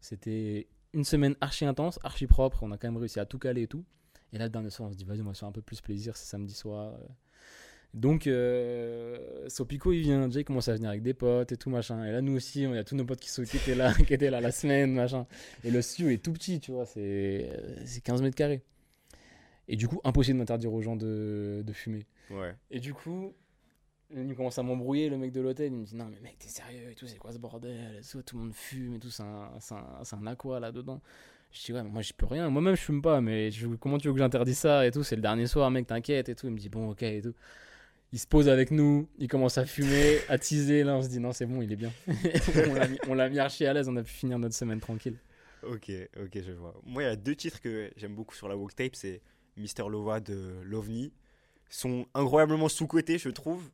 c'était 0.00 0.66
une 0.92 1.04
semaine 1.04 1.36
archi 1.40 1.64
intense, 1.64 1.98
archi 2.02 2.26
propre, 2.26 2.62
on 2.62 2.72
a 2.72 2.76
quand 2.78 2.88
même 2.88 2.96
réussi 2.96 3.20
à 3.20 3.26
tout 3.26 3.38
caler 3.38 3.62
et 3.62 3.66
tout. 3.66 3.84
Et 4.32 4.38
là, 4.38 4.44
le 4.44 4.50
dernier 4.50 4.70
soir, 4.70 4.88
on 4.88 4.92
se 4.92 4.96
dit, 4.96 5.04
vas-y, 5.04 5.20
on 5.22 5.24
va 5.24 5.34
se 5.34 5.40
faire 5.40 5.48
un 5.48 5.52
peu 5.52 5.62
plus 5.62 5.80
plaisir, 5.80 6.16
c'est 6.16 6.26
samedi 6.28 6.54
soir. 6.54 6.94
euh. 6.94 7.06
Donc, 7.92 8.28
euh, 8.28 9.48
Sopico, 9.48 9.92
il 9.92 10.02
vient, 10.02 10.28
déjà, 10.28 10.40
il 10.40 10.44
commence 10.44 10.68
à 10.68 10.74
venir 10.74 10.90
avec 10.90 11.02
des 11.02 11.14
potes 11.14 11.50
et 11.50 11.56
tout, 11.56 11.70
machin. 11.70 12.04
Et 12.04 12.12
là, 12.12 12.20
nous 12.20 12.36
aussi, 12.36 12.64
on 12.66 12.74
y 12.74 12.78
a 12.78 12.84
tous 12.84 12.94
nos 12.94 13.04
potes 13.04 13.18
qui, 13.18 13.28
sont, 13.30 13.42
qui, 13.42 13.56
étaient 13.56 13.74
là, 13.74 13.92
qui 14.06 14.14
étaient 14.14 14.30
là 14.30 14.40
la 14.40 14.52
semaine, 14.52 14.92
machin. 14.92 15.26
Et 15.64 15.72
le 15.72 15.82
studio 15.82 16.10
est 16.10 16.22
tout 16.22 16.32
petit, 16.32 16.60
tu 16.60 16.70
vois, 16.70 16.86
c'est 16.86 17.50
euh, 17.52 17.76
c'est 17.84 18.02
15 18.02 18.22
mètres 18.22 18.36
carrés. 18.36 18.62
Et 19.66 19.76
du 19.76 19.88
coup, 19.88 20.00
impossible 20.04 20.38
d'interdire 20.38 20.72
aux 20.72 20.82
gens 20.82 20.96
de, 20.96 21.62
de 21.64 21.72
fumer. 21.72 22.06
Ouais. 22.30 22.54
Et 22.70 22.78
du 22.78 22.94
coup, 22.94 23.34
il 24.14 24.34
commence 24.34 24.58
à 24.58 24.62
m'embrouiller, 24.62 25.08
le 25.08 25.16
mec 25.18 25.32
de 25.32 25.40
l'hôtel. 25.40 25.72
Il 25.72 25.78
me 25.78 25.84
dit 25.84 25.96
Non, 25.96 26.06
mais 26.10 26.20
mec, 26.20 26.38
t'es 26.38 26.48
sérieux 26.48 26.90
et 26.90 26.94
tout, 26.94 27.06
c'est 27.06 27.18
quoi 27.18 27.32
ce 27.32 27.38
bordel 27.38 28.00
tout, 28.10 28.22
tout 28.22 28.36
le 28.36 28.44
monde 28.44 28.54
fume 28.54 28.94
et 28.94 28.98
tout, 28.98 29.10
c'est 29.10 29.22
un, 29.22 29.50
un, 29.70 30.18
un 30.18 30.26
aqua 30.26 30.60
là-dedans. 30.60 31.00
Je 31.52 31.64
dis 31.64 31.72
Ouais, 31.72 31.82
mais 31.82 31.90
moi, 31.90 32.02
je 32.02 32.12
peux 32.12 32.26
rien. 32.26 32.48
Moi-même, 32.50 32.76
je 32.76 32.80
fume 32.82 33.02
pas, 33.02 33.20
mais 33.20 33.50
comment 33.80 33.98
tu 33.98 34.08
veux 34.08 34.14
que 34.14 34.20
j'interdise 34.20 34.58
ça 34.58 34.86
et 34.86 34.90
tout 34.90 35.02
C'est 35.02 35.16
le 35.16 35.22
dernier 35.22 35.46
soir, 35.46 35.70
mec, 35.70 35.86
t'inquiète 35.86 36.28
et 36.28 36.34
tout. 36.34 36.46
Il 36.46 36.52
me 36.52 36.58
dit 36.58 36.68
Bon, 36.68 36.90
ok 36.90 37.02
et 37.02 37.22
tout. 37.22 37.34
Il 38.12 38.18
se 38.18 38.26
pose 38.26 38.48
avec 38.48 38.72
nous, 38.72 39.08
il 39.18 39.28
commence 39.28 39.56
à 39.56 39.64
fumer, 39.64 40.18
à 40.28 40.36
teaser. 40.36 40.82
Là, 40.82 40.96
on 40.96 41.02
se 41.02 41.08
dit 41.08 41.20
Non, 41.20 41.32
c'est 41.32 41.46
bon, 41.46 41.62
il 41.62 41.72
est 41.72 41.76
bien. 41.76 41.92
on 43.08 43.14
l'a 43.14 43.28
mis, 43.28 43.38
archi 43.38 43.66
à 43.66 43.72
l'aise, 43.72 43.88
on 43.88 43.96
a 43.96 44.02
pu 44.02 44.12
finir 44.12 44.38
notre 44.38 44.54
semaine 44.54 44.80
tranquille. 44.80 45.16
Ok, 45.62 45.92
ok, 46.20 46.42
je 46.42 46.52
vois. 46.52 46.74
Moi, 46.84 47.02
il 47.02 47.06
y 47.06 47.08
a 47.08 47.16
deux 47.16 47.36
titres 47.36 47.60
que 47.60 47.90
j'aime 47.96 48.14
beaucoup 48.14 48.34
sur 48.34 48.48
la 48.48 48.56
walk 48.56 48.74
tape, 48.74 48.96
c'est 48.96 49.20
Mister 49.56 49.84
Lova 49.88 50.18
de 50.18 50.54
Lovni. 50.64 51.12
Sont 51.68 52.06
incroyablement 52.14 52.68
sous-cotés, 52.68 53.18
je 53.18 53.28
trouve. 53.28 53.70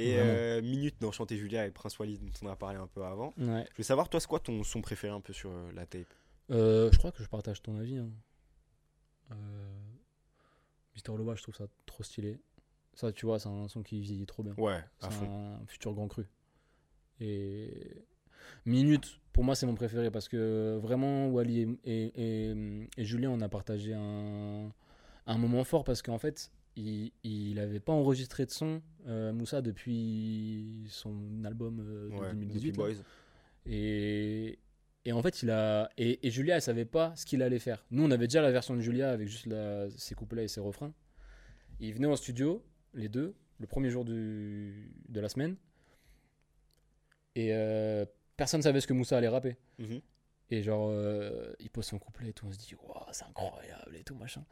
Et 0.00 0.18
euh, 0.18 0.62
Minute 0.62 1.00
d'Enchanté 1.00 1.36
Julia 1.36 1.66
et 1.66 1.70
Prince 1.70 1.98
Wally, 1.98 2.18
dont 2.18 2.30
on 2.42 2.48
a 2.48 2.56
parlé 2.56 2.78
un 2.78 2.86
peu 2.86 3.04
avant. 3.04 3.32
Ouais. 3.38 3.66
Je 3.72 3.78
veux 3.78 3.84
savoir, 3.84 4.08
toi, 4.08 4.20
c'est 4.20 4.26
quoi 4.28 4.40
ton 4.40 4.62
son 4.64 4.80
préféré 4.80 5.12
un 5.12 5.20
peu 5.20 5.32
sur 5.32 5.50
euh, 5.50 5.70
la 5.74 5.86
tape? 5.86 6.12
Euh, 6.50 6.90
je 6.92 6.98
crois 6.98 7.12
que 7.12 7.22
je 7.22 7.28
partage 7.28 7.62
ton 7.62 7.76
avis. 7.76 7.98
Hein. 7.98 8.10
Euh, 9.32 9.34
Mister 10.94 11.12
Lova, 11.16 11.34
je 11.34 11.42
trouve 11.42 11.54
ça 11.54 11.66
trop 11.86 12.02
stylé. 12.02 12.38
Ça, 12.94 13.12
tu 13.12 13.26
vois, 13.26 13.38
c'est 13.38 13.48
un 13.48 13.68
son 13.68 13.82
qui 13.82 14.00
vieillit 14.00 14.26
trop 14.26 14.42
bien. 14.42 14.54
Ouais, 14.58 14.82
à 15.00 15.10
C'est 15.10 15.12
fond. 15.12 15.56
un 15.62 15.66
futur 15.66 15.94
grand 15.94 16.08
cru. 16.08 16.26
Et 17.20 18.04
Minute, 18.66 19.20
pour 19.32 19.44
moi, 19.44 19.54
c'est 19.54 19.66
mon 19.66 19.74
préféré 19.74 20.10
parce 20.10 20.28
que 20.28 20.78
vraiment, 20.82 21.28
Wally 21.28 21.60
et, 21.60 21.68
et, 21.84 22.50
et- 22.50 22.88
et 22.96 23.04
Julien, 23.04 23.30
on 23.30 23.40
a 23.42 23.48
partagé 23.48 23.94
un, 23.94 24.72
un 25.26 25.38
moment 25.38 25.62
fort 25.64 25.84
parce 25.84 26.02
qu'en 26.02 26.18
fait, 26.18 26.50
il 26.76 27.12
il 27.24 27.58
avait 27.58 27.80
pas 27.80 27.92
enregistré 27.92 28.46
de 28.46 28.50
son, 28.50 28.82
euh, 29.06 29.32
Moussa, 29.32 29.60
depuis 29.62 30.86
son 30.88 31.44
album 31.44 31.80
euh, 31.80 32.08
de 32.08 32.14
Ouais, 32.14 32.30
2018. 32.30 32.72
depuis 32.72 32.80
là. 32.80 32.86
Boys. 32.94 33.04
Et, 33.66 34.58
et 35.04 35.12
en 35.12 35.22
fait, 35.22 35.42
il 35.42 35.50
a. 35.50 35.90
Et, 35.98 36.26
et 36.26 36.30
Julia, 36.30 36.56
elle 36.56 36.62
savait 36.62 36.84
pas 36.84 37.14
ce 37.16 37.26
qu'il 37.26 37.42
allait 37.42 37.58
faire. 37.58 37.84
Nous, 37.90 38.02
on 38.04 38.10
avait 38.10 38.26
déjà 38.26 38.40
la 38.42 38.50
version 38.52 38.74
de 38.74 38.80
Julia 38.80 39.10
avec 39.10 39.28
juste 39.28 39.46
la- 39.46 39.88
ses 39.90 40.14
couplets 40.14 40.44
et 40.44 40.48
ses 40.48 40.60
refrains. 40.60 40.94
Ils 41.80 41.92
venaient 41.94 42.06
en 42.06 42.16
studio, 42.16 42.64
les 42.94 43.08
deux, 43.08 43.34
le 43.58 43.66
premier 43.66 43.90
jour 43.90 44.04
du, 44.04 44.92
de 45.08 45.20
la 45.20 45.28
semaine. 45.28 45.56
Et 47.34 47.50
euh, 47.54 48.04
personne 48.36 48.62
savait 48.62 48.80
ce 48.80 48.86
que 48.86 48.92
Moussa 48.92 49.16
allait 49.18 49.28
rapper. 49.28 49.56
Mhm. 49.78 50.00
Et 50.50 50.62
genre, 50.62 50.88
euh, 50.90 51.52
il 51.60 51.70
pose 51.70 51.84
son 51.86 51.98
couplet 51.98 52.30
et 52.30 52.32
tout, 52.32 52.46
on 52.46 52.52
se 52.52 52.58
dit, 52.58 52.74
waouh, 52.82 53.04
c'est 53.12 53.24
incroyable 53.24 53.94
et 53.96 54.02
tout, 54.02 54.16
machin. 54.16 54.44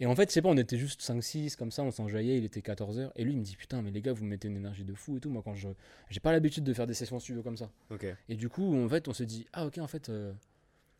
Et 0.00 0.06
en 0.06 0.14
fait, 0.16 0.28
je 0.30 0.34
sais 0.34 0.42
pas, 0.42 0.48
on 0.48 0.56
était 0.56 0.78
juste 0.78 1.02
5-6 1.02 1.56
comme 1.56 1.70
ça, 1.70 1.82
on 1.82 1.90
s'enjaillait, 1.90 2.38
il 2.38 2.44
était 2.44 2.60
14h. 2.60 3.10
Et 3.16 3.24
lui, 3.24 3.32
il 3.32 3.38
me 3.38 3.44
dit, 3.44 3.54
putain, 3.56 3.82
mais 3.82 3.90
les 3.90 4.00
gars, 4.00 4.12
vous 4.14 4.24
me 4.24 4.30
mettez 4.30 4.48
une 4.48 4.56
énergie 4.56 4.84
de 4.84 4.94
fou 4.94 5.18
et 5.18 5.20
tout. 5.20 5.28
Moi, 5.30 5.42
quand 5.44 5.54
je. 5.54 5.68
J'ai 6.08 6.20
pas 6.20 6.32
l'habitude 6.32 6.64
de 6.64 6.72
faire 6.72 6.86
des 6.86 6.94
sessions 6.94 7.18
studio 7.20 7.42
comme 7.42 7.56
ça. 7.58 7.70
Ok. 7.90 8.06
Et 8.28 8.34
du 8.36 8.48
coup, 8.48 8.74
en 8.82 8.88
fait, 8.88 9.08
on 9.08 9.12
s'est 9.12 9.26
dit, 9.26 9.46
ah 9.52 9.66
ok, 9.66 9.76
en 9.78 9.86
fait, 9.86 10.08
euh, 10.08 10.32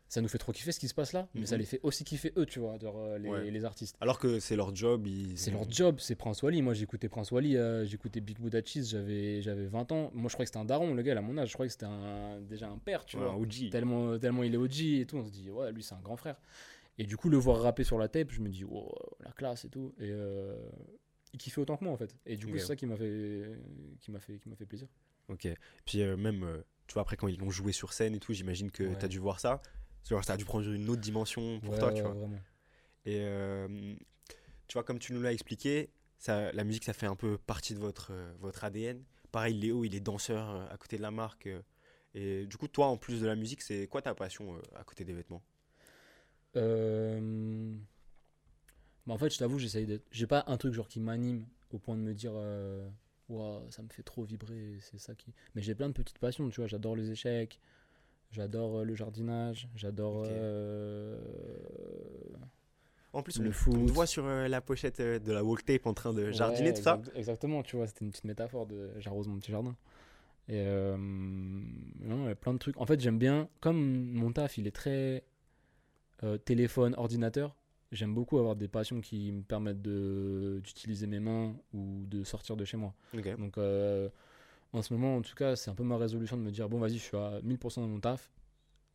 ça 0.07 0.21
nous 0.21 0.27
fait 0.27 0.37
trop 0.37 0.51
kiffer 0.51 0.71
ce 0.73 0.79
qui 0.79 0.87
se 0.89 0.93
passe 0.93 1.13
là, 1.13 1.27
mais 1.33 1.45
ça 1.47 1.55
Mhm. 1.55 1.59
les 1.61 1.65
fait 1.65 1.79
aussi 1.83 2.03
kiffer 2.03 2.31
eux, 2.37 2.45
tu 2.45 2.59
vois, 2.59 2.77
genre, 2.77 2.97
euh, 2.99 3.17
les, 3.17 3.29
Ouais. 3.29 3.49
les 3.49 3.65
artistes. 3.65 3.95
Alors 4.01 4.19
que 4.19 4.39
c'est 4.39 4.55
leur 4.57 4.75
job, 4.75 5.07
ils. 5.07 5.35
C'est 5.37 5.49
leur 5.51 5.67
job, 5.71 5.95
c'est 5.99 6.15
Prince 6.15 6.43
Wally. 6.43 6.61
Moi, 6.61 6.73
j'écoutais 6.75 7.09
Prince 7.09 7.31
Wally, 7.31 7.57
euh, 7.57 7.85
j'écoutais 7.85 8.19
Big 8.19 8.37
Buddha 8.37 8.61
Cheese, 8.63 8.89
j'avais, 8.91 9.41
j'avais 9.41 9.65
20 9.65 9.91
ans. 9.93 10.11
Moi, 10.13 10.29
je 10.29 10.33
croyais 10.35 10.45
que 10.45 10.49
c'était 10.49 10.59
un 10.59 10.65
daron, 10.65 10.93
le 10.93 11.01
gars, 11.01 11.17
à 11.17 11.21
mon 11.21 11.37
âge. 11.39 11.47
Je 11.47 11.53
croyais 11.53 11.69
que 11.69 11.73
c'était 11.73 11.85
un, 11.85 12.39
déjà 12.41 12.67
un 12.67 12.77
père, 12.77 13.03
tu 13.05 13.17
Ouais, 13.17 13.23
vois. 13.23 13.31
un 13.31 13.37
OG. 13.37 13.69
Tellement, 13.71 14.19
tellement 14.19 14.43
il 14.43 14.53
est 14.53 14.57
OG 14.57 14.99
et 14.99 15.05
tout. 15.07 15.17
On 15.17 15.25
se 15.25 15.31
dit, 15.31 15.49
ouais, 15.49 15.71
lui, 15.71 15.81
c'est 15.81 15.95
un 15.95 16.01
grand 16.01 16.17
frère. 16.17 16.35
Et 16.97 17.05
du 17.05 17.17
coup, 17.17 17.29
le 17.29 17.37
voir 17.37 17.61
rapper 17.61 17.83
sur 17.83 17.97
la 17.97 18.07
tape, 18.07 18.31
je 18.31 18.41
me 18.41 18.49
dis, 18.49 18.63
oh, 18.63 18.93
la 19.21 19.31
classe 19.31 19.65
et 19.65 19.69
tout. 19.69 19.93
Et 19.97 20.09
euh, 20.11 20.55
il 21.33 21.39
kiffait 21.39 21.61
autant 21.61 21.77
que 21.77 21.83
moi, 21.83 21.93
en 21.93 21.97
fait. 21.97 22.15
Et 22.25 22.37
du 22.37 22.45
coup, 22.47 22.57
c'est 22.57 22.65
ça 22.65 22.75
qui 22.75 22.85
m'a 22.85 22.95
fait, 22.97 23.57
qui 24.01 24.11
m'a 24.11 24.19
fait, 24.19 24.37
qui 24.39 24.49
m'a 24.49 24.55
fait 24.55 24.65
plaisir. 24.65 24.87
Ok. 25.29 25.47
Puis 25.85 26.01
euh, 26.01 26.17
même, 26.17 26.43
euh, 26.43 26.61
tu 26.87 26.93
vois, 26.93 27.03
après 27.03 27.15
quand 27.15 27.27
ils 27.27 27.37
l'ont 27.39 27.49
joué 27.51 27.71
sur 27.71 27.93
scène 27.93 28.13
et 28.15 28.19
tout, 28.19 28.33
j'imagine 28.33 28.69
que 28.69 28.83
Ouais. 28.83 28.97
tu 28.97 29.05
as 29.05 29.07
dû 29.07 29.19
voir 29.19 29.39
ça. 29.39 29.61
Genre, 30.09 30.23
ça 30.23 30.33
a 30.33 30.37
dû 30.37 30.45
prendre 30.45 30.69
une 30.69 30.89
autre 30.89 31.01
dimension 31.01 31.59
pour 31.61 31.73
Ouais, 31.73 31.79
toi, 31.79 31.87
ouais, 31.89 31.93
tu 31.93 32.01
vois. 32.01 32.13
Vraiment. 32.13 32.39
Et 33.05 33.19
euh, 33.21 33.95
tu 34.67 34.73
vois, 34.73 34.83
comme 34.83 34.99
tu 34.99 35.13
nous 35.13 35.21
l'as 35.21 35.31
expliqué, 35.31 35.89
ça, 36.17 36.51
la 36.51 36.63
musique, 36.63 36.83
ça 36.83 36.93
fait 36.93 37.05
un 37.05 37.15
peu 37.15 37.37
partie 37.37 37.73
de 37.73 37.79
votre, 37.79 38.11
votre 38.39 38.63
ADN. 38.63 39.03
Pareil, 39.31 39.53
Léo, 39.53 39.85
il 39.85 39.95
est 39.95 40.01
danseur 40.01 40.69
à 40.71 40.77
côté 40.77 40.97
de 40.97 41.01
la 41.01 41.11
marque. 41.11 41.47
et 42.13 42.45
du 42.45 42.57
coup, 42.57 42.67
toi, 42.67 42.87
en 42.87 42.97
plus 42.97 43.21
de 43.21 43.27
la 43.27 43.35
musique, 43.35 43.61
c'est 43.61 43.87
quoi 43.87 44.01
ta 44.01 44.13
passion 44.13 44.59
à 44.75 44.83
côté 44.83 45.05
des 45.05 45.13
vêtements? 45.13 45.41
Euh, 46.55 47.73
bah, 49.07 49.13
en 49.13 49.17
fait, 49.17 49.29
je 49.33 49.37
t'avoue, 49.37 49.59
j'essaye 49.59 49.85
d'être. 49.85 50.05
J'ai 50.11 50.27
pas 50.27 50.43
un 50.47 50.57
truc 50.57 50.73
genre 50.73 50.87
qui 50.87 50.99
m'anime 50.99 51.45
au 51.71 51.79
point 51.79 51.95
de 51.95 52.01
me 52.01 52.13
dire, 52.13 52.33
euh, 52.35 52.87
ça 53.69 53.81
me 53.81 53.87
fait 53.89 54.03
trop 54.03 54.23
vibrer, 54.23 54.77
c'est 54.81 54.99
ça 54.99 55.15
qui. 55.15 55.33
Mais 55.55 55.61
j'ai 55.61 55.73
plein 55.75 55.87
de 55.87 55.93
petites 55.93 56.19
passions, 56.19 56.49
tu 56.49 56.57
vois. 56.61 56.67
J'adore 56.67 56.95
les 56.95 57.11
échecs, 57.11 57.59
j'adore 58.31 58.79
euh, 58.79 58.83
le 58.83 58.93
jardinage, 58.95 59.69
j'adore 59.75 60.23
euh, 60.27 61.17
En 63.13 63.23
plus, 63.23 63.39
le 63.39 63.49
on, 63.49 63.51
foot. 63.53 63.75
on 63.77 63.85
te 63.85 63.91
voit 63.91 64.05
sur 64.05 64.25
euh, 64.25 64.47
la 64.47 64.61
pochette 64.61 64.99
euh, 64.99 65.19
de 65.19 65.31
la 65.31 65.43
walk 65.43 65.65
tape 65.65 65.85
en 65.85 65.93
train 65.93 66.13
de 66.13 66.31
jardiner, 66.31 66.69
Ouais, 66.69 66.73
tout 66.73 66.81
ça. 66.83 66.95
exact- 66.95 67.17
Exactement, 67.17 67.63
tu 67.63 67.75
vois, 67.77 67.87
c'était 67.87 68.05
une 68.05 68.11
petite 68.11 68.25
métaphore 68.25 68.65
de 68.67 68.91
j'arrose 68.99 69.27
mon 69.27 69.37
petit 69.39 69.51
jardin. 69.51 69.75
Et 70.49 70.61
non, 70.65 72.25
il 72.25 72.27
y 72.27 72.31
a 72.31 72.35
plein 72.35 72.53
de 72.53 72.57
trucs. 72.59 72.75
En 72.77 72.85
fait, 72.85 72.99
j'aime 72.99 73.17
bien, 73.17 73.47
comme 73.61 74.11
mon 74.11 74.31
taf, 74.33 74.57
il 74.57 74.67
est 74.67 74.75
très 74.75 75.23
euh, 76.23 76.37
téléphone, 76.37 76.93
ordinateur, 76.97 77.55
j'aime 77.91 78.13
beaucoup 78.13 78.37
avoir 78.37 78.55
des 78.55 78.67
passions 78.67 79.01
qui 79.01 79.31
me 79.31 79.41
permettent 79.43 79.81
d'utiliser 79.81 81.07
mes 81.07 81.19
mains 81.19 81.55
ou 81.73 82.05
de 82.07 82.23
sortir 82.23 82.55
de 82.57 82.65
chez 82.65 82.77
moi. 82.77 82.93
Donc, 83.37 83.57
euh, 83.57 84.09
en 84.73 84.81
ce 84.81 84.93
moment, 84.93 85.17
en 85.17 85.21
tout 85.21 85.35
cas, 85.35 85.55
c'est 85.55 85.69
un 85.71 85.75
peu 85.75 85.83
ma 85.83 85.97
résolution 85.97 86.37
de 86.37 86.41
me 86.43 86.51
dire 86.51 86.69
bon, 86.69 86.79
vas-y, 86.79 86.93
je 86.97 87.03
suis 87.03 87.17
à 87.17 87.41
1000% 87.43 87.81
dans 87.81 87.87
mon 87.87 87.99
taf, 87.99 88.31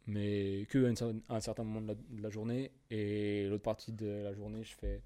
mais 0.07 0.67
que 0.71 0.85
à, 0.85 0.89
une 0.89 0.95
cer- 0.97 1.21
à 1.29 1.37
un 1.37 1.41
certain 1.41 1.65
moment 1.65 1.83
de 1.83 1.89
la, 1.89 1.95
de 1.95 2.23
la 2.23 2.31
journée. 2.31 2.73
Et 2.91 3.47
l'autre 3.49 3.65
partie 3.65 3.93
de 3.93 4.07
la 4.25 4.33
journée, 4.35 4.65
je 4.65 4.75
fais 4.75 5.03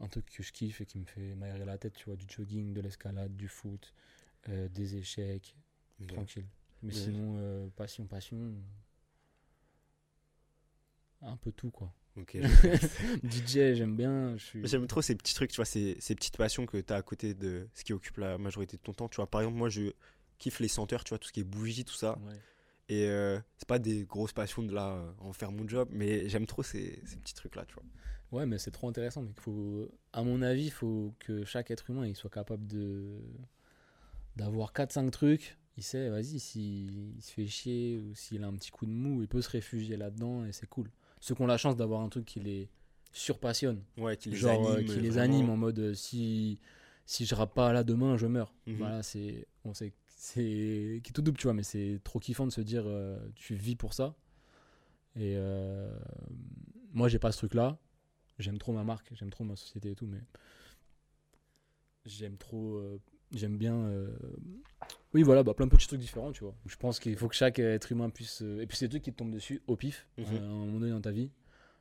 un 0.00 0.08
truc 0.08 0.26
que 0.26 0.42
je 0.42 0.52
kiffe 0.52 0.80
et 0.80 0.86
qui 0.86 0.98
me 0.98 1.04
fait 1.06 1.34
m'aérer 1.34 1.64
la 1.64 1.78
tête, 1.78 1.94
tu 1.94 2.06
vois, 2.06 2.16
du 2.16 2.26
jogging, 2.28 2.72
de 2.72 2.80
l'escalade, 2.80 3.36
du 3.36 3.48
foot, 3.48 3.92
euh, 4.48 4.68
des 4.68 4.96
échecs, 4.96 5.56
tranquille. 6.14 6.46
Mais 6.82 6.92
sinon, 7.12 7.36
euh, 7.38 7.68
passion, 7.76 8.06
passion. 8.06 8.54
Un 11.22 11.36
peu 11.36 11.52
tout, 11.52 11.70
quoi. 11.70 11.92
Ok. 12.16 12.36
DJ, 13.24 13.74
j'aime 13.74 13.96
bien. 13.96 14.36
Suis... 14.38 14.66
J'aime 14.66 14.86
trop 14.86 15.02
ces 15.02 15.14
petits 15.14 15.34
trucs, 15.34 15.50
tu 15.50 15.56
vois, 15.56 15.64
ces, 15.64 15.96
ces 16.00 16.14
petites 16.14 16.36
passions 16.36 16.66
que 16.66 16.78
tu 16.78 16.92
as 16.92 16.96
à 16.96 17.02
côté 17.02 17.34
de 17.34 17.68
ce 17.74 17.84
qui 17.84 17.92
occupe 17.92 18.18
la 18.18 18.38
majorité 18.38 18.76
de 18.76 18.82
ton 18.82 18.92
temps. 18.92 19.08
Tu 19.08 19.16
vois, 19.16 19.28
par 19.28 19.40
exemple, 19.42 19.58
moi, 19.58 19.68
je 19.68 19.92
kiffe 20.38 20.60
les 20.60 20.68
senteurs, 20.68 21.04
tu 21.04 21.10
vois, 21.10 21.18
tout 21.18 21.28
ce 21.28 21.32
qui 21.32 21.40
est 21.40 21.44
bougie, 21.44 21.84
tout 21.84 21.94
ça. 21.94 22.18
Ouais. 22.26 22.34
Et 22.88 23.08
euh, 23.08 23.38
c'est 23.56 23.68
pas 23.68 23.78
des 23.78 24.04
grosses 24.04 24.32
passions 24.32 24.64
de 24.64 24.74
là 24.74 24.88
euh, 24.88 25.12
en 25.20 25.32
faire 25.32 25.52
mon 25.52 25.66
job, 25.68 25.88
mais 25.92 26.28
j'aime 26.28 26.46
trop 26.46 26.64
ces, 26.64 27.00
ces 27.04 27.16
petits 27.16 27.34
trucs-là, 27.34 27.64
tu 27.66 27.74
vois. 27.74 27.84
Ouais, 28.32 28.46
mais 28.46 28.58
c'est 28.58 28.70
trop 28.70 28.88
intéressant. 28.88 29.22
Mais 29.22 29.32
faut, 29.36 29.88
à 30.12 30.22
mon 30.22 30.42
avis, 30.42 30.66
il 30.66 30.72
faut 30.72 31.14
que 31.20 31.44
chaque 31.44 31.70
être 31.70 31.90
humain 31.90 32.06
il 32.06 32.16
soit 32.16 32.30
capable 32.30 32.66
de 32.66 33.20
d'avoir 34.36 34.72
4-5 34.72 35.10
trucs. 35.10 35.58
Il 35.76 35.82
sait, 35.82 36.08
vas-y, 36.08 36.40
s'il 36.40 37.14
il 37.16 37.22
se 37.22 37.32
fait 37.32 37.46
chier 37.46 37.98
ou 37.98 38.14
s'il 38.14 38.42
a 38.44 38.46
un 38.46 38.54
petit 38.54 38.70
coup 38.70 38.86
de 38.86 38.90
mou, 38.90 39.22
il 39.22 39.28
peut 39.28 39.42
se 39.42 39.50
réfugier 39.50 39.96
là-dedans 39.96 40.44
et 40.44 40.52
c'est 40.52 40.68
cool. 40.68 40.90
Ceux 41.20 41.34
qui 41.34 41.42
ont 41.42 41.46
la 41.46 41.58
chance 41.58 41.76
d'avoir 41.76 42.00
un 42.00 42.08
truc 42.08 42.24
qui 42.24 42.40
les 42.40 42.68
surpassionne, 43.12 43.82
Ouais, 43.98 44.16
qui 44.16 44.30
les 44.30 44.36
genre 44.36 44.66
euh, 44.66 44.76
anime. 44.78 44.86
qui 44.94 45.00
les 45.00 45.10
vraiment. 45.10 45.22
anime 45.24 45.50
en 45.50 45.56
mode 45.56 45.78
euh, 45.78 45.94
si 45.94 46.58
si 47.06 47.26
je 47.26 47.34
rappe 47.34 47.54
pas 47.54 47.72
là 47.72 47.84
demain, 47.84 48.16
je 48.16 48.26
meurs. 48.26 48.54
Mhm. 48.66 48.76
Voilà, 48.78 49.02
c'est 49.02 49.46
on 49.64 49.74
sait 49.74 49.92
c'est 50.16 51.00
qui 51.02 51.10
est 51.10 51.12
tout 51.12 51.22
double, 51.22 51.38
tu 51.38 51.44
vois, 51.44 51.54
mais 51.54 51.62
c'est 51.62 52.00
trop 52.04 52.18
kiffant 52.20 52.46
de 52.46 52.52
se 52.52 52.60
dire 52.60 52.84
euh, 52.86 53.18
tu 53.34 53.54
vis 53.54 53.76
pour 53.76 53.94
ça. 53.94 54.14
Et 55.16 55.34
euh, 55.36 55.98
moi, 56.92 57.08
j'ai 57.08 57.18
pas 57.18 57.32
ce 57.32 57.38
truc-là. 57.38 57.78
J'aime 58.38 58.58
trop 58.58 58.72
ma 58.72 58.84
marque, 58.84 59.10
j'aime 59.14 59.30
trop 59.30 59.44
ma 59.44 59.56
société 59.56 59.90
et 59.90 59.94
tout, 59.94 60.06
mais 60.06 60.20
j'aime 62.06 62.36
trop, 62.36 62.76
euh, 62.76 62.98
j'aime 63.32 63.58
bien. 63.58 63.90
Euh, 65.10 65.14
Oui, 65.14 65.22
voilà, 65.22 65.42
bah, 65.42 65.54
plein 65.54 65.66
de 65.66 65.70
petits 65.70 65.86
trucs 65.86 66.00
différents, 66.00 66.32
tu 66.32 66.44
vois. 66.44 66.54
Je 66.66 66.76
pense 66.76 66.98
qu'il 67.00 67.16
faut 67.16 67.28
que 67.28 67.34
chaque 67.34 67.58
être 67.58 67.90
humain 67.92 68.10
puisse. 68.10 68.42
euh, 68.42 68.60
Et 68.60 68.66
puis 68.66 68.76
c'est 68.76 68.86
des 68.86 68.90
trucs 68.90 69.02
qui 69.02 69.12
te 69.12 69.16
tombent 69.18 69.32
dessus 69.32 69.60
au 69.66 69.76
pif, 69.76 70.06
Mhm. 70.18 70.24
à 70.24 70.30
un 70.38 70.48
moment 70.48 70.78
donné 70.80 70.90
dans 70.92 71.00
ta 71.00 71.10
vie. 71.10 71.30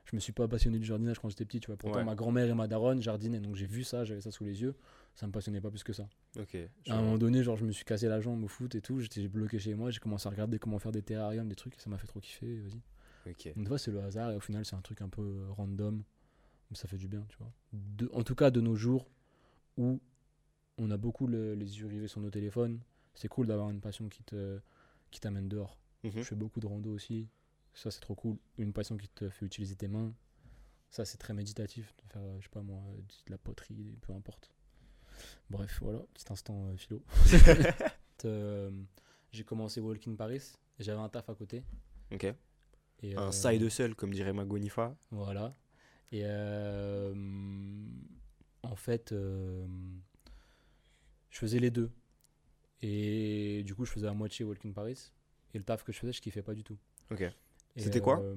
Je 0.06 0.16
me 0.16 0.20
suis 0.20 0.34
pas 0.34 0.48
passionné 0.48 0.80
du 0.80 0.86
jardinage 0.86 1.20
quand 1.20 1.30
j'étais 1.30 1.46
petit, 1.46 1.60
tu 1.60 1.68
vois. 1.68 1.78
Pourtant, 1.78 2.00
Ouais. 2.00 2.04
ma 2.04 2.16
grand-mère 2.16 2.50
et 2.50 2.54
ma 2.56 2.68
daronne 2.68 3.00
jardinaient, 3.00 3.40
donc 3.40 3.56
j'ai 3.56 3.68
vu 3.68 3.84
ça, 3.84 4.06
j'avais 4.06 4.22
ça 4.22 4.32
sous 4.32 4.44
les 4.44 4.60
yeux. 4.62 4.74
Ça 5.14 5.28
me 5.28 5.32
passionnait 5.32 5.62
pas 5.62 5.70
plus 5.70 5.84
que 5.84 5.94
ça. 5.94 6.10
Ok. 6.40 6.58
À 6.88 6.96
un 6.98 7.02
moment 7.04 7.18
donné, 7.20 7.44
genre, 7.44 7.58
je 7.58 7.66
me 7.66 7.72
suis 7.72 7.86
cassé 7.86 8.08
la 8.08 8.20
jambe 8.20 8.44
au 8.44 8.48
foot 8.48 8.74
et 8.74 8.82
tout. 8.82 9.00
J'étais 9.02 9.28
bloqué 9.28 9.60
chez 9.60 9.76
moi. 9.76 9.92
J'ai 9.92 10.00
commencé 10.00 10.28
à 10.28 10.32
regarder 10.32 10.58
comment 10.58 10.80
faire 10.80 10.92
des 10.92 11.02
terrariums, 11.04 11.48
des 11.48 11.56
trucs. 11.56 11.76
Et 11.76 11.80
ça 11.80 11.90
m'a 11.92 11.98
fait 12.00 12.08
trop 12.08 12.20
kiffer. 12.20 12.58
Vas-y. 12.60 12.82
Ok. 13.32 13.54
Donc, 13.56 13.64
tu 13.66 13.70
vois, 13.70 13.78
c'est 13.78 13.92
le 13.92 14.00
hasard. 14.02 14.32
Et 14.32 14.36
au 14.36 14.40
final, 14.40 14.66
c'est 14.66 14.76
un 14.76 14.82
truc 14.82 15.02
un 15.02 15.10
peu 15.10 15.22
euh, 15.22 15.52
random. 15.52 16.02
Mais 16.72 16.76
ça 16.78 16.88
fait 16.88 16.98
du 16.98 17.08
bien, 17.08 17.24
tu 17.30 17.38
vois. 17.38 17.52
De- 17.74 18.10
en 18.14 18.24
tout 18.24 18.34
cas, 18.36 18.50
de 18.50 18.62
nos 18.62 18.76
jours 18.76 19.08
où 19.78 20.00
on 20.80 20.90
a 20.90 20.98
beaucoup 20.98 21.28
le- 21.28 21.54
les 21.54 21.80
yeux 21.80 21.88
rivés 21.88 22.08
sur 22.08 22.22
nos 22.22 22.30
téléphones, 22.32 22.80
c'est 23.14 23.28
cool 23.28 23.48
d'avoir 23.48 23.70
une 23.70 23.82
passion 23.82 24.10
qui 24.10 24.24
te 24.24 24.60
qui 25.12 25.20
t'amène 25.20 25.48
dehors. 25.48 25.78
Mhm. 26.04 26.12
Je 26.16 26.24
fais 26.24 26.36
beaucoup 26.36 26.60
de 26.60 26.68
rando 26.68 26.92
aussi. 26.92 27.28
Ça, 27.74 27.92
c'est 27.92 28.00
trop 28.00 28.16
cool. 28.16 28.38
Une 28.58 28.74
passion 28.74 28.98
qui 28.98 29.08
te 29.10 29.30
fait 29.30 29.46
utiliser 29.46 29.76
tes 29.76 29.88
mains. 29.88 30.14
Ça, 30.90 31.06
c'est 31.06 31.18
très 31.18 31.34
méditatif. 31.34 31.94
De 31.98 32.12
faire, 32.12 32.22
euh, 32.22 32.38
je 32.40 32.44
sais 32.44 32.50
pas 32.50 32.62
moi, 32.62 32.82
euh, 32.90 32.98
de 32.98 33.32
la 33.32 33.38
poterie, 33.38 33.98
peu 34.02 34.14
importe. 34.14 34.52
Bref, 35.50 35.80
voilà, 35.82 36.00
petit 36.14 36.32
instant 36.32 36.68
euh, 36.68 36.78
philo. 36.78 37.02
Euh, 38.26 38.70
j'ai 39.32 39.46
commencé 39.46 39.80
Walk 39.80 40.06
in 40.06 40.16
Paris 40.16 40.52
et 40.78 40.84
j'avais 40.84 41.00
un 41.00 41.08
taf 41.08 41.30
à 41.30 41.36
côté. 41.36 41.64
Ok. 42.12 42.26
Et, 43.02 43.16
Un 43.16 43.30
euh, 43.30 43.32
side 43.32 43.62
hustle, 43.62 43.96
comme 43.96 44.14
dirait 44.14 44.34
Magonifa. 44.34 44.94
Voilà. 45.10 45.56
Et 46.12 46.26
en 48.62 48.76
fait, 48.76 49.14
je 49.14 49.66
faisais 51.32 51.60
les 51.60 51.72
deux. 51.72 51.90
Et 52.82 53.64
du 53.66 53.76
coup, 53.76 53.86
je 53.86 53.92
faisais 53.92 54.08
à 54.08 54.14
moitié 54.14 54.46
Walk 54.46 54.66
in 54.66 54.72
Paris. 54.72 55.12
Et 55.54 55.58
le 55.58 55.64
taf 55.64 55.84
que 55.84 55.92
je 55.92 56.00
faisais, 56.00 56.14
je 56.14 56.22
kiffais 56.22 56.42
pas 56.42 56.54
du 56.54 56.64
tout. 56.64 56.78
Ok. 57.12 57.24
C'était 57.78 58.02
quoi 58.02 58.20
euh, 58.20 58.36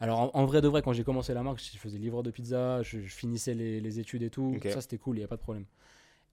Alors, 0.00 0.18
en, 0.20 0.30
en 0.34 0.44
vrai 0.46 0.60
de 0.60 0.66
vrai, 0.68 0.82
quand 0.82 0.92
j'ai 0.92 1.04
commencé 1.04 1.32
la 1.34 1.42
marque, 1.42 1.60
je 1.62 1.78
faisais 1.78 1.98
livreur 1.98 2.22
de 2.22 2.30
pizza, 2.30 2.82
je, 2.82 3.00
je 3.00 3.14
finissais 3.14 3.54
les, 3.54 3.80
les 3.80 4.00
études 4.00 4.22
et 4.22 4.30
tout. 4.30 4.52
Ça, 4.72 4.80
c'était 4.80 4.98
cool, 4.98 5.16
il 5.16 5.20
n'y 5.20 5.24
a 5.24 5.28
pas 5.28 5.36
de 5.36 5.40
problème. 5.42 5.66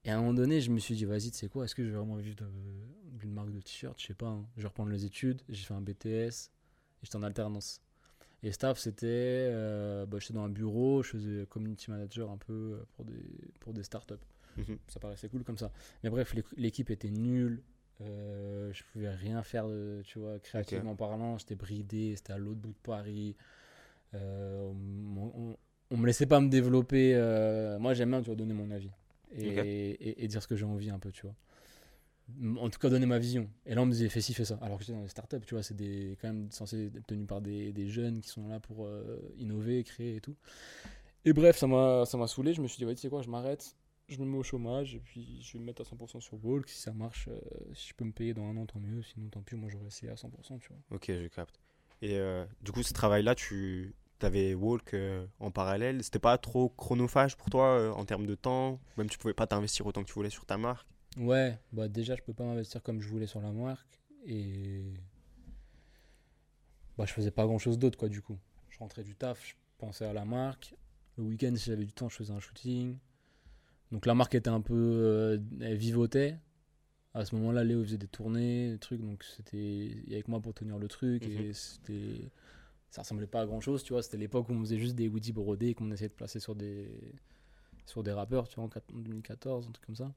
Et 0.05 0.09
à 0.09 0.15
un 0.15 0.19
moment 0.19 0.33
donné, 0.33 0.59
je 0.61 0.71
me 0.71 0.79
suis 0.79 0.95
dit, 0.95 1.05
vas-y, 1.05 1.29
tu 1.31 1.37
sais 1.37 1.47
quoi, 1.49 1.65
est-ce 1.65 1.75
que 1.75 1.83
je 1.83 1.89
vais 1.91 1.97
vraiment 1.97 2.15
vivre 2.15 2.37
d'une 3.19 3.33
marque 3.33 3.51
de 3.51 3.59
t-shirt? 3.59 3.99
Je 4.01 4.07
sais 4.07 4.13
pas. 4.13 4.27
hein. 4.27 4.45
Je 4.57 4.61
vais 4.63 4.67
reprendre 4.69 4.89
les 4.91 5.05
études, 5.05 5.41
j'ai 5.49 5.63
fait 5.63 5.73
un 5.73 5.81
BTS, 5.81 6.07
et 6.07 6.31
j'étais 7.03 7.17
en 7.17 7.23
alternance. 7.23 7.81
Et 8.41 8.51
staff, 8.53 8.79
c'était. 8.79 9.05
euh, 9.05 10.05
bah, 10.05 10.17
j'étais 10.19 10.33
dans 10.33 10.43
un 10.45 10.49
bureau, 10.49 11.03
je 11.03 11.09
faisais 11.09 11.45
community 11.49 11.91
manager 11.91 12.31
un 12.31 12.37
peu 12.37 12.53
euh, 12.53 12.85
pour 12.95 13.03
des, 13.05 13.21
pour 13.59 13.73
des 13.73 13.83
startups 13.83 14.15
Mhm. 14.57 14.77
ça 14.87 14.99
paraissait 14.99 15.29
cool 15.29 15.43
comme 15.43 15.57
ça. 15.57 15.71
Mais 16.03 16.09
bref, 16.09 16.33
l'équ- 16.33 16.53
l'équipe 16.57 16.89
était 16.89 17.09
nulle. 17.11 17.61
Euh, 18.01 18.71
je 18.73 18.83
pouvais 18.91 19.09
rien 19.09 19.43
faire, 19.43 19.67
de, 19.67 20.01
tu 20.05 20.19
vois, 20.19 20.39
créativement 20.39 20.95
parlant. 20.95 21.37
J'étais 21.37 21.55
bridé, 21.55 22.15
c'était 22.15 22.33
à 22.33 22.37
l'autre 22.37 22.59
bout 22.59 22.69
de 22.69 22.77
Paris. 22.83 23.35
Euh, 24.13 24.71
on, 25.17 25.31
on- 25.35 25.57
on 25.91 25.97
me 25.97 26.05
laissait 26.05 26.25
pas 26.25 26.39
me 26.39 26.49
développer. 26.49 27.13
euh, 27.15 27.77
moi, 27.79 27.93
j'aime 27.93 28.09
bien, 28.11 28.19
tu 28.21 28.27
vois, 28.27 28.35
donner 28.35 28.53
mon 28.53 28.69
avis 28.71 28.89
et, 29.35 29.49
Ok. 29.49 29.65
et- 29.65 30.23
et 30.23 30.27
dire 30.27 30.41
ce 30.41 30.47
que 30.47 30.55
j'ai 30.55 30.65
envie 30.65 30.89
un 30.89 30.99
peu, 30.99 31.11
tu 31.11 31.23
vois. 31.23 31.35
En 32.61 32.69
tout 32.69 32.77
cas, 32.79 32.89
donner 32.89 33.07
ma 33.07 33.17
vision. 33.17 33.49
Et 33.65 33.73
là, 33.73 33.81
on 33.81 33.87
me 33.87 33.91
disait, 33.91 34.07
fais 34.07 34.21
ci, 34.21 34.33
fais 34.35 34.45
ça. 34.45 34.59
Alors 34.61 34.77
que 34.77 34.83
j'étais 34.83 34.95
dans 34.95 35.01
les 35.01 35.07
startups, 35.09 35.41
tu 35.45 35.55
vois, 35.55 35.63
c'est 35.63 35.75
des, 35.75 36.15
quand 36.21 36.27
même 36.27 36.51
censé 36.51 36.85
être 36.95 37.07
tenu 37.07 37.25
par 37.25 37.41
des, 37.41 37.73
des 37.73 37.87
jeunes 37.89 38.21
qui 38.21 38.29
sont 38.29 38.47
là 38.47 38.59
pour 38.59 38.85
euh, 38.85 39.17
innover, 39.39 39.83
créer 39.83 40.17
et 40.17 40.21
tout. 40.21 40.35
Et 41.25 41.33
bref, 41.33 41.57
ça 41.57 41.65
m'a 41.67 42.05
ça 42.05 42.17
m'a 42.17 42.27
saoulé. 42.27 42.53
Je 42.53 42.61
me 42.61 42.67
suis 42.67 42.77
dit, 42.77 42.85
ouais, 42.85 42.93
tu 42.95 43.01
sais 43.01 43.09
quoi, 43.09 43.21
je 43.23 43.29
m'arrête 43.29 43.75
je 44.09 44.19
me 44.19 44.25
mets 44.25 44.37
au 44.37 44.43
chômage 44.43 44.95
et 44.95 44.99
puis 44.99 45.41
je 45.41 45.53
vais 45.53 45.59
me 45.59 45.65
mettre 45.65 45.81
à 45.81 45.85
100% 45.85 46.19
sur 46.19 46.43
Walk. 46.43 46.67
Si 46.67 46.79
ça 46.79 46.93
marche, 46.93 47.27
euh, 47.29 47.39
si 47.73 47.89
je 47.89 47.93
peux 47.93 48.05
me 48.05 48.11
payer 48.11 48.33
dans 48.33 48.45
un 48.45 48.57
an, 48.57 48.65
tant 48.65 48.79
mieux. 48.79 49.01
Sinon, 49.03 49.29
tant 49.29 49.41
pis, 49.41 49.55
moi 49.55 49.69
j'aurais 49.69 49.87
essayé 49.87 50.11
à 50.11 50.15
100%, 50.15 50.59
tu 50.59 50.69
vois. 50.69 50.77
Ok, 50.91 51.05
je 51.07 51.27
capte. 51.27 51.59
Et 52.01 52.17
euh, 52.17 52.45
du 52.61 52.71
coup, 52.71 52.83
ce 52.83 52.93
travail-là, 52.93 53.35
tu 53.35 53.93
avais 54.21 54.53
Walk 54.53 54.93
euh, 54.93 55.25
en 55.39 55.51
parallèle. 55.51 56.03
C'était 56.03 56.19
pas 56.19 56.37
trop 56.37 56.69
chronophage 56.69 57.37
pour 57.37 57.49
toi 57.49 57.93
en 57.95 58.05
termes 58.05 58.25
de 58.25 58.35
temps? 58.35 58.79
Même 58.97 59.09
tu 59.09 59.17
pouvais 59.17 59.33
pas 59.33 59.47
t'investir 59.47 59.85
autant 59.85 60.01
que 60.01 60.07
tu 60.07 60.13
voulais 60.13 60.29
sur 60.29 60.45
ta 60.45 60.57
marque? 60.57 60.87
Ouais, 61.17 61.57
bah 61.71 61.87
déjà, 61.87 62.15
je 62.15 62.21
peux 62.21 62.33
pas 62.33 62.43
m'investir 62.43 62.81
comme 62.83 63.01
je 63.01 63.07
voulais 63.07 63.27
sur 63.27 63.41
la 63.41 63.51
marque. 63.51 63.99
Et. 64.25 64.93
bah, 66.97 67.05
je 67.05 67.13
faisais 67.13 67.31
pas 67.31 67.45
grand 67.45 67.59
chose 67.59 67.77
d'autre, 67.77 67.97
quoi, 67.97 68.09
du 68.09 68.21
coup. 68.21 68.37
Je 68.69 68.79
rentrais 68.79 69.03
du 69.03 69.15
taf, 69.15 69.45
je 69.45 69.53
pensais 69.77 70.05
à 70.05 70.13
la 70.13 70.25
marque. 70.25 70.75
Le 71.17 71.23
week-end, 71.23 71.53
si 71.55 71.65
j'avais 71.65 71.85
du 71.85 71.91
temps, 71.91 72.07
je 72.07 72.15
faisais 72.15 72.33
un 72.33 72.39
shooting. 72.39 72.97
Donc 73.91 74.05
la 74.05 74.13
marque 74.15 74.35
était 74.35 74.49
un 74.49 74.61
peu. 74.61 74.73
euh, 74.75 75.37
elle 75.61 75.77
vivotait. 75.77 76.37
À 77.15 77.25
ce 77.25 77.35
moment-là, 77.35 77.63
Léo 77.63 77.83
faisait 77.83 77.97
des 77.97 78.07
tournées, 78.07 78.71
des 78.71 78.77
trucs, 78.77 79.01
donc 79.01 79.23
c'était. 79.23 80.21
Que 80.23 80.29
moi 80.31 80.39
pour 80.39 80.53
tenir 80.53 80.77
le 80.77 80.87
truc, 80.87 81.25
Mhm. 81.25 81.31
et 81.41 81.53
c'était. 81.53 82.29
Ça 82.91 83.01
ressemblait 83.01 83.27
pas 83.27 83.41
à 83.41 83.45
grand 83.45 83.61
chose, 83.61 83.83
tu 83.83 83.93
vois. 83.93 84.01
C'était 84.03 84.17
l'époque 84.17 84.49
où 84.49 84.53
on 84.53 84.59
faisait 84.61 84.77
juste 84.79 84.95
des 84.95 85.07
Woody 85.07 85.31
brodés 85.31 85.69
et 85.69 85.73
qu'on 85.73 85.91
essayait 85.91 86.09
de 86.09 86.13
placer 86.13 86.39
sur 86.39 86.55
des. 86.55 86.89
sur 87.85 88.03
des 88.03 88.11
rappeurs, 88.11 88.47
tu 88.47 88.55
vois, 88.55 88.65
en 88.65 88.67
quat- 88.69 88.83
en 88.93 88.99
2014, 88.99 89.67
un 89.67 89.71
truc 89.71 89.85
comme 89.87 89.95
ça. 89.95 90.13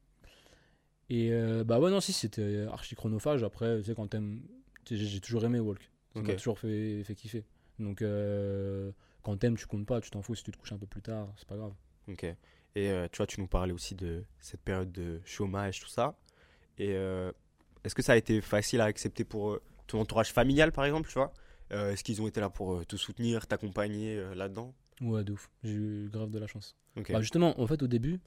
Et 1.10 1.32
euh, 1.32 1.64
bah 1.64 1.80
ouais, 1.80 1.90
non, 1.90 2.00
si, 2.00 2.12
c'était 2.12 2.64
archi 2.70 2.94
chronophage. 2.94 3.42
Après, 3.42 3.78
tu 3.78 3.84
sais, 3.84 3.94
quand 3.94 4.06
t'aimes. 4.08 4.42
J'ai 4.90 5.20
toujours 5.20 5.44
aimé 5.44 5.60
Walk. 5.60 5.90
Ça 6.14 6.20
Ok. 6.20 6.28
m'a 6.28 6.34
toujours 6.34 6.58
fait, 6.58 7.02
fait 7.04 7.14
kiffer. 7.14 7.44
Donc, 7.78 8.02
euh, 8.02 8.90
quand 9.22 9.36
t'aimes, 9.36 9.56
tu 9.56 9.66
comptes 9.66 9.86
pas, 9.86 10.00
tu 10.00 10.10
t'en 10.10 10.20
fous 10.22 10.34
si 10.34 10.42
tu 10.44 10.50
te 10.50 10.56
couches 10.58 10.72
un 10.72 10.78
peu 10.78 10.86
plus 10.86 11.02
tard, 11.02 11.32
c'est 11.36 11.46
pas 11.48 11.56
grave. 11.56 11.72
Ok. 12.08 12.26
Et 12.74 12.90
euh, 12.90 13.06
tu 13.10 13.18
vois, 13.18 13.26
tu 13.26 13.40
nous 13.40 13.46
parlais 13.46 13.72
aussi 13.72 13.94
de 13.94 14.24
cette 14.40 14.60
période 14.62 14.90
de 14.92 15.20
chômage, 15.24 15.80
tout 15.80 15.88
ça. 15.88 16.16
Et 16.78 16.94
euh, 16.94 17.30
est-ce 17.84 17.94
que 17.94 18.02
ça 18.02 18.12
a 18.12 18.16
été 18.16 18.40
facile 18.40 18.80
à 18.80 18.84
accepter 18.84 19.24
pour 19.24 19.52
euh, 19.52 19.62
ton 19.86 20.00
entourage 20.00 20.32
familial, 20.32 20.72
par 20.72 20.84
exemple, 20.84 21.08
tu 21.08 21.14
vois? 21.14 21.32
Est-ce 21.70 22.04
qu'ils 22.04 22.20
ont 22.20 22.28
été 22.28 22.38
là 22.38 22.50
pour 22.50 22.84
te 22.84 22.96
soutenir, 22.96 23.46
t'accompagner 23.46 24.22
là-dedans? 24.34 24.74
Ouais, 25.00 25.24
de 25.24 25.32
ouf. 25.32 25.48
J'ai 25.64 25.72
eu 25.72 26.10
grave 26.12 26.28
de 26.28 26.38
la 26.38 26.46
chance. 26.46 26.76
Bah, 26.96 27.22
justement, 27.22 27.58
en 27.58 27.66
fait, 27.66 27.82
au 27.82 27.86
début, 27.86 28.20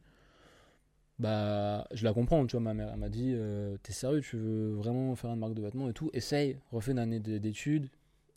bah, 1.19 1.85
je 1.93 2.03
la 2.05 2.11
comprends, 2.11 2.43
tu 2.47 2.53
vois, 2.53 2.61
ma 2.61 2.73
mère, 2.73 2.89
elle 2.91 2.99
m'a 2.99 3.09
dit, 3.09 3.35
t'es 3.83 3.93
sérieux, 3.93 4.21
tu 4.21 4.37
veux 4.37 4.73
vraiment 4.73 5.15
faire 5.15 5.29
une 5.29 5.37
marque 5.37 5.53
de 5.53 5.61
vêtements 5.61 5.87
et 5.87 5.93
tout, 5.93 6.09
essaye, 6.11 6.57
refais 6.71 6.93
une 6.93 6.97
année 6.97 7.19
d'études, 7.19 7.87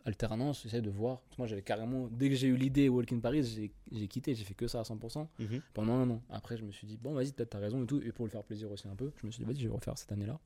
alternance, 0.09 0.67
essaye 0.67 0.83
de 0.83 0.91
voir. 0.91 1.21
Moi, 1.39 1.47
j'avais 1.47 1.63
carrément, 1.63 2.09
dès 2.11 2.29
que 2.29 2.35
j'ai 2.35 2.49
eu 2.49 2.57
l'idée 2.57 2.89
Walk 2.89 3.13
in 3.13 3.21
Paris, 3.21 3.45
j'ai- 3.45 4.09
quitté, 4.09 4.35
j'ai 4.35 4.45
fait 4.45 4.55
que 4.55 4.67
ça 4.67 4.81
à 4.81 4.85
100% 4.85 5.29
Mhm. 5.39 5.61
pendant 5.75 5.95
un 5.95 6.11
an. 6.11 6.23
Après, 6.31 6.57
je 6.57 6.65
me 6.65 6.73
suis 6.73 6.87
dit, 6.87 6.97
bon, 6.97 7.13
vas-y, 7.15 7.33
peut-être 7.33 7.51
t'as 7.51 7.59
raison 7.59 7.83
et 7.83 7.87
tout, 7.87 8.01
et 8.05 8.11
pour 8.13 8.25
le 8.27 8.31
faire 8.31 8.43
plaisir 8.43 8.71
aussi 8.73 8.89
un 8.89 8.97
peu, 8.97 9.13
je 9.21 9.27
me 9.27 9.31
suis 9.31 9.45
dit, 9.45 9.51
vas-y, 9.51 9.61
je 9.63 9.69
vais 9.69 9.75
refaire 9.75 9.97
cette 9.97 10.11
année-là. 10.13 10.39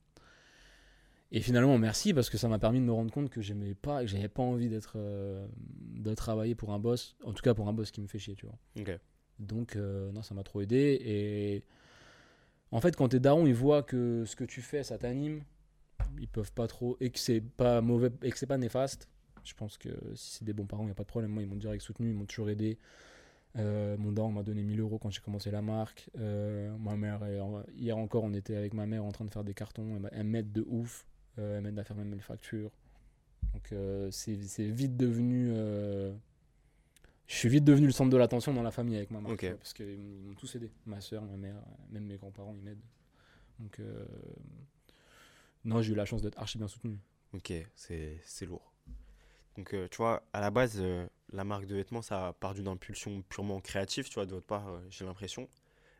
Et 1.31 1.41
finalement, 1.41 1.77
merci 1.79 2.13
parce 2.13 2.29
que 2.29 2.37
ça 2.37 2.47
m'a 2.47 2.59
permis 2.59 2.79
de 2.79 2.85
me 2.85 2.91
rendre 2.91 3.11
compte 3.11 3.29
que 3.31 3.41
j'aimais 3.41 3.73
pas, 3.73 4.01
que 4.01 4.07
j'avais 4.07 4.27
pas 4.27 4.43
envie 4.43 4.69
d'être, 4.69 4.93
euh, 4.97 5.47
de 5.95 6.13
travailler 6.13 6.53
pour 6.53 6.71
un 6.73 6.79
boss, 6.79 7.15
en 7.23 7.33
tout 7.33 7.41
cas 7.41 7.55
pour 7.55 7.67
un 7.67 7.73
boss 7.73 7.89
qui 7.89 8.01
me 8.01 8.07
fait 8.07 8.19
chier, 8.19 8.35
tu 8.35 8.45
vois. 8.45 8.57
Donc, 9.39 9.75
euh, 9.75 10.11
non, 10.11 10.21
ça 10.21 10.35
m'a 10.35 10.43
trop 10.43 10.61
aidé. 10.61 10.99
Et 11.03 11.63
en 12.71 12.79
fait, 12.81 12.95
quand 12.95 13.09
t'es 13.09 13.19
daron, 13.19 13.47
ils 13.47 13.53
voient 13.55 13.81
que 13.81 14.25
ce 14.25 14.35
que 14.35 14.43
tu 14.43 14.61
fais, 14.61 14.83
ça 14.83 14.99
t'anime. 14.99 15.41
Ils 16.19 16.27
peuvent 16.27 16.51
pas 16.51 16.67
trop. 16.67 16.97
Et 16.99 17.09
que 17.09 17.17
c'est 17.17 17.41
pas 17.41 17.81
mauvais, 17.81 18.11
et 18.21 18.29
que 18.29 18.37
c'est 18.37 18.45
pas 18.45 18.59
néfaste. 18.59 19.07
Je 19.43 19.53
pense 19.53 19.77
que 19.77 19.89
si 20.15 20.37
c'est 20.37 20.45
des 20.45 20.53
bons 20.53 20.65
parents, 20.65 20.83
il 20.83 20.87
n'y 20.87 20.91
a 20.91 20.95
pas 20.95 21.03
de 21.03 21.07
problème. 21.07 21.31
Moi, 21.31 21.43
ils 21.43 21.49
m'ont 21.49 21.55
direct 21.55 21.81
soutenu, 21.83 22.09
ils 22.09 22.13
m'ont 22.15 22.25
toujours 22.25 22.49
aidé. 22.49 22.77
Euh, 23.55 23.97
mon 23.97 24.11
daron 24.11 24.31
m'a 24.31 24.41
donné 24.43 24.63
1000 24.63 24.79
euros 24.79 24.97
quand 24.97 25.11
j'ai 25.11 25.21
commencé 25.21 25.51
la 25.51 25.61
marque. 25.61 26.09
Euh, 26.17 26.75
ma 26.77 26.95
mère, 26.95 27.21
hier 27.75 27.97
encore, 27.97 28.23
on 28.23 28.33
était 28.33 28.55
avec 28.55 28.73
ma 28.73 28.85
mère 28.85 29.03
en 29.05 29.11
train 29.11 29.25
de 29.25 29.29
faire 29.29 29.43
des 29.43 29.53
cartons. 29.53 29.95
Elle 29.95 30.01
m'a- 30.01 30.09
Elle 30.11 30.23
m'aide 30.25 30.51
de 30.51 30.65
ouf. 30.67 31.05
Euh, 31.39 31.57
elle 31.57 31.63
m'aide 31.63 31.77
à 31.77 31.83
faire 31.83 31.95
même 31.97 32.13
les 32.13 32.19
factures. 32.21 32.71
Donc, 33.53 33.73
c'est 34.11 34.33
vite 34.69 34.97
devenu. 34.97 35.53
je 37.27 37.35
suis 37.35 37.49
vite 37.49 37.63
devenu 37.63 37.85
le 37.87 37.91
centre 37.93 38.09
de 38.09 38.17
l'attention 38.17 38.53
dans 38.53 38.63
la 38.63 38.71
famille 38.71 38.95
avec 38.95 39.11
ma 39.11 39.19
marque. 39.21 39.33
Ok. 39.33 39.39
tu 39.41 39.47
vois, 39.47 39.57
Parce 39.57 39.73
qu'ils 39.73 39.99
m'ont 39.99 40.33
tous 40.33 40.55
aidé. 40.55 40.71
Ma 40.85 41.01
soeur, 41.01 41.23
ma 41.23 41.37
mère, 41.37 41.55
même 41.91 42.05
mes 42.05 42.17
grands-parents, 42.17 42.55
ils 42.55 42.63
m'aident. 42.63 42.81
Donc, 43.59 43.79
non, 45.65 45.81
j'ai 45.81 45.93
eu 45.93 45.95
la 45.95 46.05
chance 46.05 46.21
d'être 46.21 46.37
archi 46.39 46.57
bien 46.57 46.67
soutenu. 46.67 46.97
Ok, 47.33 47.53
c'est 47.75 48.17
c'est 48.23 48.45
lourd. 48.45 48.72
Donc, 49.57 49.73
euh, 49.73 49.87
tu 49.89 49.97
vois, 49.97 50.23
à 50.33 50.41
la 50.41 50.51
base, 50.51 50.77
euh, 50.79 51.07
la 51.31 51.43
marque 51.43 51.65
de 51.65 51.75
vêtements, 51.75 52.01
ça 52.01 52.35
part 52.39 52.53
d'une 52.53 52.67
impulsion 52.67 53.21
purement 53.29 53.59
créative, 53.59 54.07
tu 54.07 54.15
vois, 54.15 54.25
de 54.25 54.33
votre 54.33 54.45
part, 54.45 54.67
euh, 54.67 54.79
j'ai 54.89 55.05
l'impression. 55.05 55.47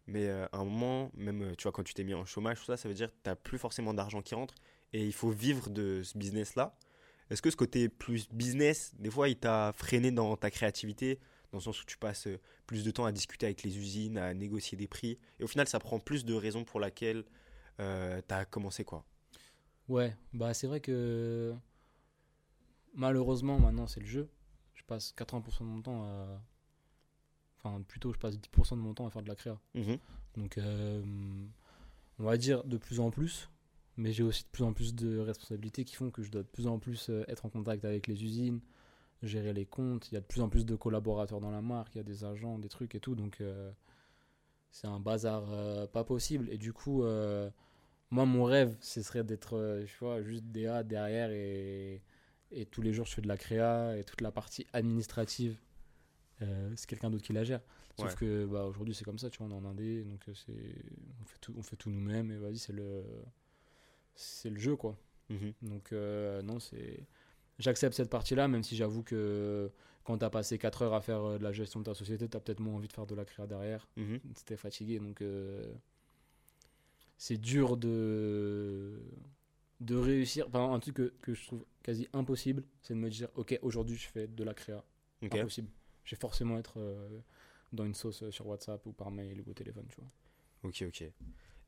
Mais 0.06 0.28
à 0.28 0.50
un 0.52 0.66
moment, 0.66 1.12
même, 1.14 1.56
tu 1.56 1.64
vois, 1.64 1.72
quand 1.72 1.84
tu 1.84 1.94
t'es 1.94 2.04
mis 2.04 2.14
en 2.14 2.26
chômage, 2.26 2.60
tout 2.60 2.66
ça, 2.66 2.76
ça 2.76 2.90
veut 2.90 2.94
dire 2.94 3.08
que 3.08 3.16
tu 3.24 3.30
n'as 3.30 3.38
plus 3.38 3.58
forcément 3.58 3.94
d'argent 3.94 4.22
qui 4.22 4.36
rentre 4.36 4.54
et 4.92 5.06
il 5.06 5.14
faut 5.14 5.30
vivre 5.30 5.70
de 5.70 6.04
ce 6.04 6.18
business-là. 6.18 6.76
Est-ce 7.30 7.42
que 7.42 7.50
ce 7.50 7.56
côté 7.56 7.88
plus 7.88 8.28
business, 8.30 8.94
des 9.00 9.10
fois, 9.10 9.30
il 9.30 9.38
t'a 9.38 9.72
freiné 9.72 10.12
dans 10.12 10.36
ta 10.36 10.52
créativité, 10.52 11.20
dans 11.54 11.60
le 11.60 11.64
sens 11.64 11.82
où 11.82 11.86
tu 11.86 11.98
passes 11.98 12.28
plus 12.68 12.84
de 12.84 12.92
temps 12.92 13.06
à 13.06 13.14
discuter 13.14 13.46
avec 13.46 13.64
les 13.64 13.78
usines, 13.78 14.18
à 14.18 14.34
négocier 14.34 14.78
des 14.78 14.88
prix, 14.88 15.18
et 15.40 15.44
au 15.46 15.48
final, 15.48 15.70
ça 15.70 15.80
prend 15.80 16.00
plus 16.00 16.26
de 16.26 16.34
raisons 16.34 16.66
pour 16.66 16.82
laquelle 16.82 17.24
tu 17.78 17.84
as 17.84 18.44
commencé, 18.44 18.84
quoi? 18.84 19.06
Ouais, 19.88 20.18
bah 20.34 20.54
c'est 20.54 20.68
vrai 20.68 20.82
que 20.82 21.56
malheureusement 22.94 23.60
maintenant 23.60 23.88
c'est 23.88 24.00
le 24.00 24.06
jeu. 24.06 24.30
Je 24.74 24.84
passe 24.84 25.14
80% 25.18 25.60
de 25.60 25.66
mon 25.66 25.82
temps 25.82 26.04
à. 26.04 26.42
Enfin, 27.58 27.82
plutôt 27.84 28.12
je 28.12 28.20
passe 28.20 28.36
10% 28.38 28.72
de 28.72 28.82
mon 28.82 28.94
temps 28.94 29.08
à 29.08 29.10
faire 29.10 29.22
de 29.22 29.28
la 29.28 29.36
créa. 29.36 29.60
Mhm. 29.74 29.98
Donc, 30.36 30.58
euh, 30.58 31.02
on 32.20 32.24
va 32.24 32.38
dire 32.38 32.64
de 32.64 32.78
plus 32.78 33.00
en 33.00 33.10
plus, 33.10 33.50
mais 33.98 34.12
j'ai 34.12 34.24
aussi 34.24 34.44
de 34.44 34.50
plus 34.50 34.64
en 34.64 34.74
plus 34.74 34.96
de 34.96 35.20
responsabilités 35.20 35.86
qui 35.86 35.96
font 35.96 36.10
que 36.12 36.24
je 36.24 36.32
dois 36.32 36.44
de 36.44 36.48
plus 36.48 36.68
en 36.68 36.80
plus 36.80 37.10
euh, 37.10 37.24
être 37.28 37.46
en 37.46 37.50
contact 37.50 37.86
avec 37.86 38.08
les 38.08 38.24
usines, 38.24 38.60
gérer 39.22 39.54
les 39.54 39.66
comptes. 39.66 40.12
Il 40.12 40.16
y 40.16 40.18
a 40.18 40.22
de 40.22 40.26
plus 40.26 40.42
en 40.42 40.50
plus 40.50 40.66
de 40.66 40.76
collaborateurs 40.76 41.40
dans 41.40 41.52
la 41.52 41.62
marque, 41.62 41.96
il 41.96 42.00
y 42.00 42.02
a 42.02 42.04
des 42.04 42.24
agents, 42.26 42.58
des 42.60 42.70
trucs 42.70 42.96
et 42.96 43.00
tout. 43.00 43.16
Donc, 43.16 43.40
euh, 43.42 43.72
c'est 44.72 44.88
un 44.88 45.00
bazar 45.00 45.46
euh, 45.52 45.86
pas 45.88 46.04
possible. 46.04 46.50
Et 46.50 46.58
du 46.58 46.74
coup, 46.74 47.04
moi, 48.12 48.26
mon 48.26 48.44
rêve, 48.44 48.76
ce 48.80 49.02
serait 49.02 49.24
d'être, 49.24 49.84
tu 49.88 49.98
vois, 50.00 50.22
juste 50.22 50.46
DA 50.46 50.84
derrière 50.84 51.32
et, 51.32 52.02
et 52.54 52.66
tous 52.66 52.82
les 52.82 52.94
jours, 52.94 53.06
je 53.06 53.14
fais 53.16 53.22
de 53.22 53.28
la 53.28 53.38
créa 53.38 53.98
et 53.98 54.04
toute 54.04 54.22
la 54.22 54.32
partie 54.32 54.66
administrative, 54.74 55.58
euh, 56.42 56.72
c'est 56.76 56.88
quelqu'un 56.88 57.10
d'autre 57.10 57.24
qui 57.24 57.34
la 57.34 57.44
gère. 57.44 57.62
Sauf 57.98 58.10
Ouais. 58.12 58.16
que 58.18 58.46
bah, 58.46 58.66
aujourd'hui, 58.66 58.94
c'est 58.96 59.04
comme 59.06 59.20
ça, 59.20 59.30
tu 59.30 59.38
vois, 59.40 59.48
on 59.48 59.52
est 59.52 59.54
en 59.56 59.66
Indé, 59.66 60.04
donc 60.04 60.22
euh, 60.28 60.34
c'est, 60.34 60.76
on 61.22 61.26
fait 61.26 61.38
tout, 61.40 61.54
on 61.58 61.62
fait 61.62 61.76
tout 61.76 61.90
nous-mêmes 61.90 62.32
et 62.32 62.38
vas-y, 62.38 62.58
c'est 62.58 62.74
le, 62.74 63.04
c'est 64.16 64.50
le 64.50 64.60
jeu, 64.60 64.76
quoi. 64.76 64.98
Mhm. 65.30 65.54
Donc, 65.62 65.92
euh, 65.94 66.42
non, 66.42 66.60
c'est. 66.60 67.06
J'accepte 67.60 67.96
cette 67.96 68.10
partie-là, 68.10 68.48
même 68.48 68.64
si 68.64 68.76
j'avoue 68.76 69.04
que 69.04 69.72
quand 70.04 70.18
t'as 70.18 70.32
passé 70.32 70.58
4 70.58 70.82
heures 70.82 70.94
à 70.96 71.02
faire 71.02 71.38
de 71.38 71.44
la 71.44 71.52
gestion 71.52 71.80
de 71.80 71.86
ta 71.86 71.94
société, 71.94 72.28
t'as 72.28 72.40
peut-être 72.40 72.60
moins 72.60 72.74
envie 72.76 72.88
de 72.88 72.94
faire 72.94 73.06
de 73.06 73.16
la 73.16 73.26
créa 73.26 73.46
derrière 73.48 73.88
Mhm. 73.96 74.20
c'était 74.36 74.58
fatigué 74.58 75.00
donc 75.00 75.22
euh, 75.22 75.72
c'est 77.18 77.38
dur 77.38 77.78
de 77.78 79.00
de 79.84 79.96
réussir 79.96 80.48
enfin, 80.48 80.72
un 80.74 80.80
truc 80.80 80.96
que, 80.96 81.14
que 81.22 81.34
je 81.34 81.46
trouve 81.48 81.66
quasi 81.84 82.08
impossible 82.14 82.64
c'est 82.82 82.94
de 82.94 83.00
me 83.00 83.10
dire 83.10 83.30
ok 83.36 83.60
aujourd'hui 83.62 83.98
je 83.98 84.08
fais 84.08 84.28
de 84.28 84.44
la 84.44 84.54
créa 84.54 84.84
Ok. 85.22 85.34
impossible 85.36 85.70
je 86.06 86.16
vais 86.16 86.20
forcément 86.20 86.58
être 86.58 86.76
euh, 86.80 87.20
dans 87.72 87.86
une 87.86 87.94
sauce 87.96 88.24
euh, 88.24 88.32
sur 88.32 88.48
WhatsApp 88.48 88.86
ou 88.86 88.94
par 88.94 89.12
mail 89.12 89.42
ou 89.42 89.50
au 89.52 89.54
téléphone 89.54 89.86
tu 89.90 89.98
vois 90.02 90.10
Ok, 90.64 90.84
ok. 90.88 91.04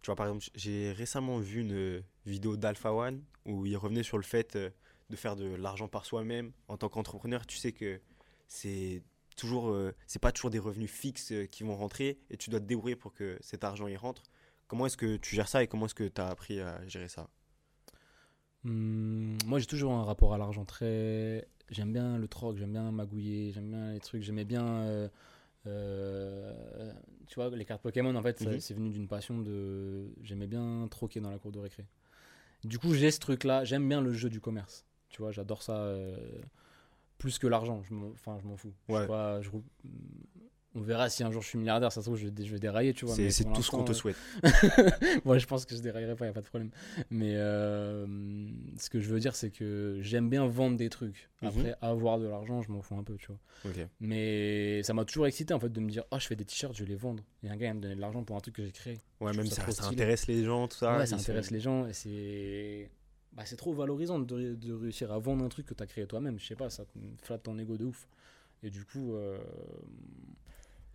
Tu 0.01 0.05
vois, 0.05 0.15
par 0.15 0.27
exemple, 0.27 0.45
j'ai 0.55 0.91
récemment 0.93 1.39
vu 1.39 1.61
une 1.61 1.73
euh, 1.73 2.01
vidéo 2.25 2.55
d'Alpha 2.57 2.93
One 2.93 3.23
où 3.45 3.65
il 3.65 3.75
revenait 3.77 4.03
sur 4.03 4.17
le 4.17 4.23
fait 4.23 4.57
de 4.57 5.15
faire 5.15 5.35
de 5.35 5.45
l'argent 5.55 5.87
par 5.87 6.05
soi-même. 6.05 6.51
En 6.67 6.77
tant 6.77 6.89
qu'entrepreneur, 6.89 7.45
tu 7.45 7.57
sais 7.57 7.71
que 7.73 7.99
c'est 8.47 9.03
toujours, 9.35 9.69
euh, 9.69 9.93
c'est 10.07 10.19
pas 10.19 10.31
toujours 10.31 10.49
des 10.51 10.59
revenus 10.59 10.91
fixes 10.91 11.31
euh, 11.33 11.45
qui 11.47 11.63
vont 11.63 11.75
rentrer 11.75 12.19
et 12.29 12.37
tu 12.37 12.49
dois 12.49 12.59
te 12.59 12.65
débrouiller 12.65 12.95
pour 12.95 13.13
que 13.13 13.37
cet 13.41 13.63
argent 13.63 13.87
y 13.87 13.97
rentre. 13.97 14.23
Comment 14.67 14.85
est-ce 14.85 14.97
que 14.97 15.17
tu 15.17 15.35
gères 15.35 15.47
ça 15.47 15.63
et 15.63 15.67
comment 15.67 15.85
est-ce 15.87 15.95
que 15.95 16.07
tu 16.07 16.21
as 16.21 16.27
appris 16.29 16.59
à 16.61 16.87
gérer 16.87 17.09
ça? 17.09 17.29
Hum, 18.65 19.37
moi 19.45 19.59
j'ai 19.59 19.67
toujours 19.67 19.93
un 19.93 20.03
rapport 20.03 20.33
à 20.33 20.37
l'argent 20.39 20.65
très 20.65 21.47
j'aime 21.69 21.93
bien 21.93 22.17
le 22.17 22.27
troc 22.27 22.57
j'aime 22.57 22.71
bien 22.71 22.91
magouiller 22.91 23.51
j'aime 23.51 23.69
bien 23.69 23.93
les 23.93 23.99
trucs 23.99 24.23
j'aimais 24.23 24.43
bien 24.45 24.65
euh, 24.65 25.07
euh, 25.67 26.91
tu 27.27 27.35
vois 27.35 27.49
les 27.55 27.63
cartes 27.65 27.83
Pokémon 27.83 28.15
en 28.15 28.23
fait 28.23 28.41
Mhm. 28.41 28.59
c'est 28.59 28.73
venu 28.73 28.89
d'une 28.89 29.07
passion 29.07 29.37
de 29.39 30.07
j'aimais 30.23 30.47
bien 30.47 30.87
troquer 30.89 31.19
dans 31.21 31.29
la 31.29 31.37
cour 31.37 31.51
de 31.51 31.59
récré 31.59 31.85
du 32.63 32.79
coup 32.79 32.93
j'ai 32.95 33.11
ce 33.11 33.19
truc 33.19 33.43
là 33.43 33.63
j'aime 33.65 33.87
bien 33.87 34.01
le 34.01 34.13
jeu 34.13 34.29
du 34.29 34.41
commerce 34.41 34.83
tu 35.09 35.21
vois 35.21 35.31
j'adore 35.31 35.61
ça 35.61 35.77
euh, 35.77 36.17
plus 37.19 37.37
que 37.37 37.45
l'argent 37.47 37.83
je 37.83 37.93
m'en 37.93 38.07
enfin 38.09 38.37
je 38.41 38.47
m'en 38.47 38.57
fous 38.57 38.73
Je 38.89 38.93
sais 38.95 38.99
Ouais. 39.01 39.07
pas, 39.07 39.41
je- 39.41 39.49
on 40.75 40.81
verra 40.81 41.09
si 41.09 41.23
un 41.23 41.31
jour 41.31 41.41
je 41.41 41.47
suis 41.47 41.57
milliardaire 41.57 41.91
ça 41.91 42.01
se 42.01 42.05
trouve 42.05 42.17
je 42.17 42.27
je 42.27 42.51
vais 42.51 42.59
dérailler 42.59 42.93
tu 42.93 43.05
vois 43.05 43.15
C'est 43.15 43.43
tout 43.53 43.63
ce 43.63 43.71
qu'on 43.71 43.83
te 43.83 43.91
l'instant, 43.91 43.93
souhaite. 44.13 44.17
Moi, 45.25 45.37
je 45.37 45.45
pense 45.45 45.65
que 45.65 45.75
je 45.75 45.81
déraillerai 45.81 46.15
pas, 46.15 46.25
il 46.25 46.29
a 46.29 46.33
pas 46.33 46.41
de 46.41 46.47
problème. 46.47 46.69
Mais 47.09 47.33
euh, 47.35 48.05
ce 48.77 48.89
que 48.89 48.99
je 48.99 49.09
veux 49.09 49.19
dire, 49.19 49.35
c'est 49.35 49.49
que 49.51 49.97
j'aime 50.01 50.29
bien 50.29 50.45
vendre 50.47 50.77
des 50.77 50.89
trucs. 50.89 51.29
Mhm. 51.41 51.47
Après, 51.47 51.75
avoir 51.81 52.19
de 52.19 52.27
l'argent, 52.27 52.61
je 52.61 52.71
m'en 52.71 52.81
fous 52.81 52.95
un 52.97 53.03
peu, 53.03 53.15
tu 53.17 53.27
vois. 53.27 53.73
Mais 53.99 54.83
ça 54.83 54.93
m'a 54.93 55.05
toujours 55.05 55.27
excité, 55.27 55.53
en 55.53 55.59
fait, 55.59 55.69
de 55.69 55.79
me 55.79 55.89
dire, 55.89 56.03
oh, 56.11 56.17
je 56.19 56.27
fais 56.27 56.35
des 56.35 56.45
t-shirts, 56.45 56.75
je 56.75 56.83
vais 56.83 56.89
les 56.89 56.95
vendre. 56.95 57.23
Et 57.43 57.49
un 57.49 57.55
gars, 57.55 57.67
il 57.67 57.69
va 57.69 57.73
me 57.75 57.81
donner 57.81 57.95
de 57.95 58.01
l'argent 58.01 58.23
pour 58.23 58.35
un 58.35 58.39
truc 58.41 58.55
que 58.55 58.63
j'ai 58.63 58.71
créé. 58.71 58.99
Ouais, 59.21 59.31
Je 59.33 59.37
même 59.37 59.47
ça 59.47 59.69
ça, 59.71 59.87
intéresse 59.87 60.27
les 60.27 60.43
gens, 60.43 60.67
tout 60.67 60.77
ça. 60.77 60.97
ouais, 60.97 61.05
ça 61.05 61.15
intéresse 61.15 61.51
les 61.51 61.59
gens 61.59 61.87
et 61.87 61.93
c'est. 61.93 62.89
Bah, 63.33 63.43
c'est 63.45 63.57
trop 63.57 63.73
valorisant 63.73 64.19
de, 64.19 64.53
de 64.55 64.73
réussir 64.73 65.11
à 65.11 65.19
vendre 65.19 65.43
un 65.43 65.49
truc 65.49 65.65
que 65.65 65.73
tu 65.73 65.83
as 65.83 65.87
créé 65.87 66.05
toi-même. 66.07 66.39
Je 66.39 66.45
sais 66.45 66.55
pas, 66.55 66.69
ça 66.69 66.85
te 66.85 66.91
flatte 67.23 67.43
ton 67.43 67.57
ego 67.59 67.75
de 67.77 67.85
ouf. 67.85 68.07
Et 68.63 68.69
du 68.69 68.85
coup, 68.85 69.13
euh, 69.13 69.37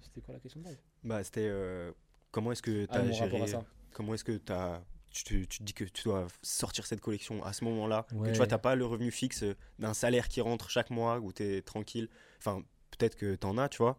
c'était 0.03 0.21
quoi 0.21 0.35
la 0.35 0.41
question 0.41 0.61
de 0.61 0.65
base? 0.65 0.79
Bah, 1.05 1.23
c'était 1.25 1.47
euh, 1.49 1.93
comment 2.31 2.53
est-ce 2.53 2.63
que 2.63 2.85
tu 2.85 2.91
Ah, 2.91 3.01
as 3.01 3.03
mon 3.05 3.13
géré. 3.13 3.53
Comment 3.93 4.15
est-ce 4.15 4.25
que 4.25 4.33
tu 4.39 4.53
as 4.53 4.83
tu 5.11 5.25
te, 5.25 5.35
tu 5.45 5.59
te 5.59 5.63
dis 5.65 5.75
que 5.75 5.83
tu 5.83 6.05
dois 6.05 6.29
sortir 6.41 6.87
cette 6.87 7.01
collection 7.01 7.43
à 7.45 7.53
ce 7.53 7.65
moment-là, 7.65 8.07
que 8.09 8.15
Ouais. 8.15 8.31
tu 8.31 8.37
vois, 8.37 8.47
t'as 8.47 8.59
pas 8.59 8.77
le 8.77 8.87
revenu 8.87 9.11
fixe 9.11 9.45
d'un 9.81 9.93
salaire 9.93 10.29
qui 10.29 10.41
rentre 10.41 10.71
chaque 10.71 10.91
mois 10.91 11.19
où 11.19 11.33
tu 11.33 11.43
es 11.43 11.63
tranquille? 11.63 12.09
Enfin, 12.39 12.63
peut-être 12.93 13.17
que 13.17 13.35
tu 13.35 13.45
en 13.45 13.59
as, 13.59 13.69
tu 13.69 13.79
vois, 13.79 13.97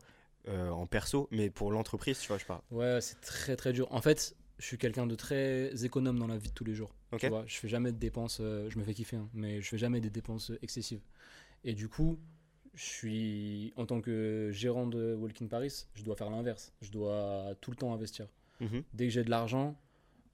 euh, 0.48 0.70
en 0.70 0.88
perso, 0.88 1.28
mais 1.30 1.50
pour 1.50 1.70
l'entreprise, 1.72 2.18
tu 2.20 2.30
vois, 2.30 2.38
je 2.38 2.46
parle. 2.46 2.62
Ouais, 2.72 3.02
c'est 3.02 3.20
très 3.20 3.58
très 3.58 3.74
dur. 3.74 3.92
En 3.92 4.02
fait, 4.02 4.38
je 4.58 4.66
suis 4.66 4.78
quelqu'un 4.78 5.06
de 5.06 5.16
très 5.16 5.84
économe 5.84 6.18
dans 6.18 6.28
la 6.28 6.38
vie 6.38 6.48
de 6.48 6.54
tous 6.54 6.64
les 6.64 6.76
jours. 6.76 6.96
Ok. 7.12 7.20
Tu 7.20 7.28
vois, 7.28 7.44
je 7.46 7.58
fais 7.58 7.68
jamais 7.68 7.92
de 7.92 7.98
dépenses, 7.98 8.38
euh, 8.40 8.70
je 8.70 8.80
me 8.80 8.86
fais 8.86 8.94
kiffer, 8.94 9.18
hein, 9.18 9.28
mais 9.34 9.60
je 9.62 9.68
fais 9.68 9.78
jamais 9.78 10.00
des 10.00 10.10
dépenses 10.10 10.54
excessives. 10.62 11.02
Et 11.66 11.74
du 11.74 11.90
coup, 11.90 12.18
je 12.74 12.84
suis 12.84 13.74
en 13.76 13.86
tant 13.86 14.02
que 14.02 14.50
gérant 14.54 14.88
de 14.88 15.14
Walk 15.16 15.42
in 15.42 15.48
Paris, 15.48 15.86
je 15.94 16.04
dois 16.04 16.16
faire 16.16 16.30
l'inverse. 16.30 16.74
Je 16.82 16.92
dois 16.92 17.54
tout 17.62 17.72
le 17.72 17.78
temps 17.78 17.94
investir. 17.94 18.28
Mhm. 18.60 18.84
Dès 18.94 19.06
que 19.08 19.12
j'ai 19.14 19.24
de 19.24 19.30
l'argent, 19.30 19.76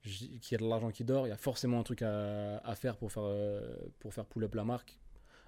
qu'il 0.02 0.38
y 0.52 0.54
a 0.54 0.58
de 0.58 0.68
l'argent 0.68 0.90
qui 0.90 1.04
dort, 1.04 1.26
il 1.26 1.30
y 1.30 1.32
a 1.32 1.36
forcément 1.36 1.80
un 1.80 1.82
truc 1.82 2.02
à, 2.02 2.58
à 2.58 2.74
faire 2.76 2.96
pour 2.96 3.10
faire, 3.12 3.24
euh, 3.26 3.76
pour 3.98 4.14
faire 4.14 4.24
pull 4.26 4.44
up 4.44 4.54
la 4.54 4.64
marque 4.64 4.98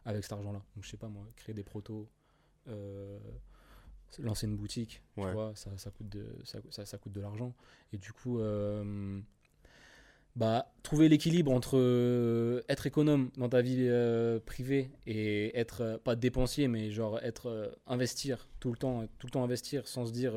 avec 0.04 0.22
cet 0.24 0.32
argent-là. 0.32 0.62
Donc, 0.74 0.84
je 0.84 0.90
sais 0.90 0.96
pas 0.96 1.08
moi, 1.08 1.24
créer 1.36 1.54
des 1.54 1.62
protos, 1.62 2.08
euh, 2.68 3.18
lancer 4.18 4.46
une 4.46 4.56
boutique, 4.56 5.02
Ouais. 5.16 5.26
tu 5.26 5.32
vois, 5.32 5.52
ça, 5.54 5.70
ça 5.78 5.90
coûte 5.90 6.08
de, 6.08 6.26
ça, 6.44 6.58
ça- 6.70 6.84
ça 6.86 6.98
coûte 6.98 7.12
de 7.12 7.20
l'argent. 7.20 7.54
Et 7.92 7.98
du 7.98 8.12
coup, 8.12 8.40
euh, 8.40 9.20
bah, 10.36 10.72
trouver 10.82 11.08
l'équilibre 11.08 11.50
entre 11.52 11.76
euh, 11.76 12.62
être 12.68 12.86
économe 12.86 13.30
dans 13.36 13.48
ta 13.48 13.62
vie 13.62 13.86
euh, 13.88 14.38
privée 14.40 14.90
et 15.06 15.58
être, 15.58 15.80
euh, 15.82 15.98
pas 15.98 16.16
dépensier, 16.16 16.68
mais 16.68 16.90
genre 16.90 17.18
être, 17.20 17.76
investir 17.86 18.48
tout 18.60 18.70
le 18.70 18.76
temps, 18.78 19.06
tout 19.18 19.26
le 19.26 19.30
temps 19.32 19.42
investir 19.44 19.86
sans 19.88 20.06
se 20.06 20.12
dire, 20.12 20.32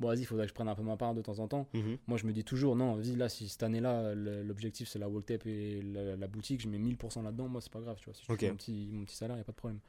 bon, 0.00 0.08
vas-y, 0.08 0.20
il 0.20 0.24
faudrait 0.26 0.46
que 0.46 0.50
je 0.50 0.54
prenne 0.54 0.68
un 0.68 0.74
peu 0.74 0.82
ma 0.82 0.96
part 0.96 1.14
de 1.14 1.22
temps 1.22 1.38
en 1.38 1.48
temps. 1.48 1.68
Mhm. 1.72 1.98
Moi, 2.08 2.18
je 2.18 2.26
me 2.26 2.32
dis 2.32 2.44
toujours, 2.44 2.74
non, 2.76 2.94
vas-y, 2.96 3.14
là, 3.14 3.28
si 3.28 3.48
cette 3.48 3.62
année-là, 3.62 4.14
le- 4.14 4.42
l'objectif 4.42 4.88
c'est 4.88 4.98
la 4.98 5.08
wall 5.08 5.22
tape 5.22 5.46
et 5.46 5.80
la, 5.82 6.16
la 6.16 6.26
boutique, 6.26 6.60
je 6.60 6.68
mets 6.68 6.78
1000% 6.78 7.22
là-dedans, 7.22 7.48
moi, 7.48 7.60
c'est 7.60 7.72
pas 7.72 7.80
grave, 7.80 7.96
tu 8.00 8.06
vois. 8.06 8.14
Si 8.14 8.24
je 8.26 8.32
Ok. 8.32 8.40
fais 8.40 8.48
mon 8.50 8.56
petit, 8.56 8.88
mon 8.92 9.04
petit 9.04 9.16
salaire, 9.16 9.36
il 9.36 9.40
a 9.40 9.44
pas 9.44 9.52
de 9.52 9.56
problème. 9.56 9.80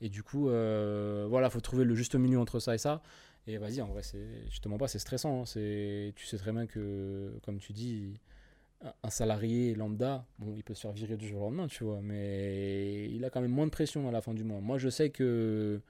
Et 0.00 0.08
du 0.08 0.22
coup, 0.22 0.44
voilà, 0.44 1.50
faut 1.50 1.60
trouver 1.60 1.84
le 1.84 1.94
juste 1.96 2.14
milieu 2.14 2.38
entre 2.38 2.60
ça 2.60 2.74
et 2.74 2.78
ça. 2.78 3.02
Et 3.46 3.56
vas-y, 3.58 3.80
en 3.80 3.86
vrai, 3.88 4.02
c'est, 4.02 4.26
je 4.50 4.60
te 4.60 4.68
mens 4.68 4.76
pas, 4.78 4.88
c'est 4.88 4.98
stressant. 4.98 5.40
hein. 5.40 5.46
C'est, 5.46 6.12
tu 6.16 6.26
sais 6.26 6.36
très 6.36 6.52
bien 6.52 6.66
que, 6.66 7.32
comme 7.42 7.58
tu 7.58 7.72
dis, 7.72 8.20
un- 9.02 9.10
salarié 9.10 9.74
lambda, 9.74 10.24
bon, 10.38 10.54
il 10.54 10.62
peut 10.62 10.74
se 10.74 10.82
faire 10.82 10.92
virer 10.92 11.16
du 11.16 11.26
jour 11.28 11.42
au 11.42 11.44
lendemain, 11.46 11.66
tu 11.66 11.84
vois, 11.84 12.00
mais 12.02 13.10
il 13.10 13.24
a 13.24 13.30
quand 13.30 13.40
même 13.40 13.50
moins 13.50 13.66
de 13.66 13.70
pression 13.70 14.08
à 14.08 14.12
la 14.12 14.20
fin 14.20 14.34
du 14.34 14.44
mois. 14.44 14.60
Moi, 14.60 14.78
je 14.78 14.88
sais 14.88 15.10
que, 15.10 15.80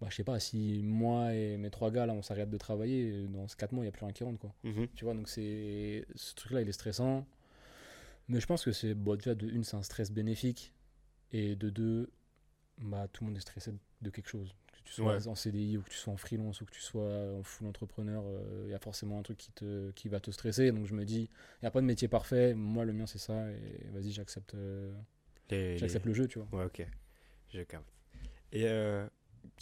bah, 0.00 0.08
je 0.10 0.16
sais 0.16 0.24
pas, 0.24 0.38
si 0.40 0.82
moi 0.84 1.34
et 1.34 1.56
mes 1.56 1.70
trois 1.70 1.90
gars, 1.90 2.06
là, 2.06 2.12
on 2.12 2.22
s'arrête 2.22 2.50
de 2.50 2.58
travailler, 2.58 3.26
dans 3.28 3.48
ces 3.48 3.56
quatre 3.56 3.72
mois, 3.72 3.84
il 3.84 3.86
n'y 3.86 3.88
a 3.88 3.92
plus 3.92 4.04
rien 4.04 4.12
qui 4.12 4.24
rentre, 4.24 4.38
quoi. 4.38 4.54
Mhm. 4.64 4.88
Tu 4.94 5.04
vois, 5.04 5.14
donc 5.14 5.28
c'est 5.28 6.04
ce 6.14 6.34
truc-là, 6.34 6.60
il 6.60 6.68
est 6.68 6.72
stressant. 6.72 7.26
Mais 8.28 8.40
je 8.40 8.46
pense 8.46 8.64
que 8.64 8.72
c'est, 8.72 8.94
bon, 8.94 9.16
déjà, 9.16 9.34
de 9.34 9.48
une, 9.48 9.64
c'est 9.64 9.76
un 9.76 9.82
stress 9.82 10.10
bénéfique. 10.10 10.72
Et 11.32 11.56
de 11.56 11.68
deux, 11.68 12.10
bah, 12.78 13.08
tout 13.12 13.24
le 13.24 13.30
monde 13.30 13.36
est 13.36 13.40
stressé 13.40 13.72
de 14.02 14.10
quelque 14.10 14.28
chose. 14.28 14.54
Tu 14.84 14.92
sois 14.92 15.14
Ouais. 15.16 15.28
en 15.28 15.34
CDI 15.34 15.78
ou 15.78 15.82
que 15.82 15.88
tu 15.90 15.96
sois 15.96 16.12
en 16.12 16.16
freelance 16.16 16.60
ou 16.60 16.66
que 16.66 16.70
tu 16.72 16.80
sois 16.80 17.08
en 17.38 17.42
full 17.42 17.66
entrepreneur, 17.66 18.22
euh, 18.26 18.64
il 18.66 18.70
y 18.70 18.74
a 18.74 18.78
forcément 18.78 19.18
un 19.18 19.22
truc 19.22 19.38
qui, 19.38 19.50
te, 19.52 19.90
qui 19.92 20.08
va 20.08 20.20
te 20.20 20.30
stresser. 20.30 20.72
Donc 20.72 20.86
je 20.86 20.94
me 20.94 21.04
dis, 21.04 21.22
il 21.22 21.64
n'y 21.64 21.68
a 21.68 21.70
pas 21.70 21.80
de 21.80 21.86
métier 21.86 22.06
parfait. 22.08 22.54
Moi, 22.54 22.84
le 22.84 22.92
mien, 22.92 23.06
c'est 23.06 23.18
ça. 23.18 23.50
Et 23.50 23.88
vas-y, 23.92 24.12
j'accepte, 24.12 24.54
euh, 24.54 24.92
Les- 25.50 25.78
le 25.78 26.12
jeu, 26.12 26.26
tu 26.28 26.38
vois. 26.38 26.48
Ouais, 26.60 26.66
ok. 26.66 26.86
Je 27.52 27.62
capte. 27.62 27.88
Et 28.52 28.66
euh, 28.66 29.06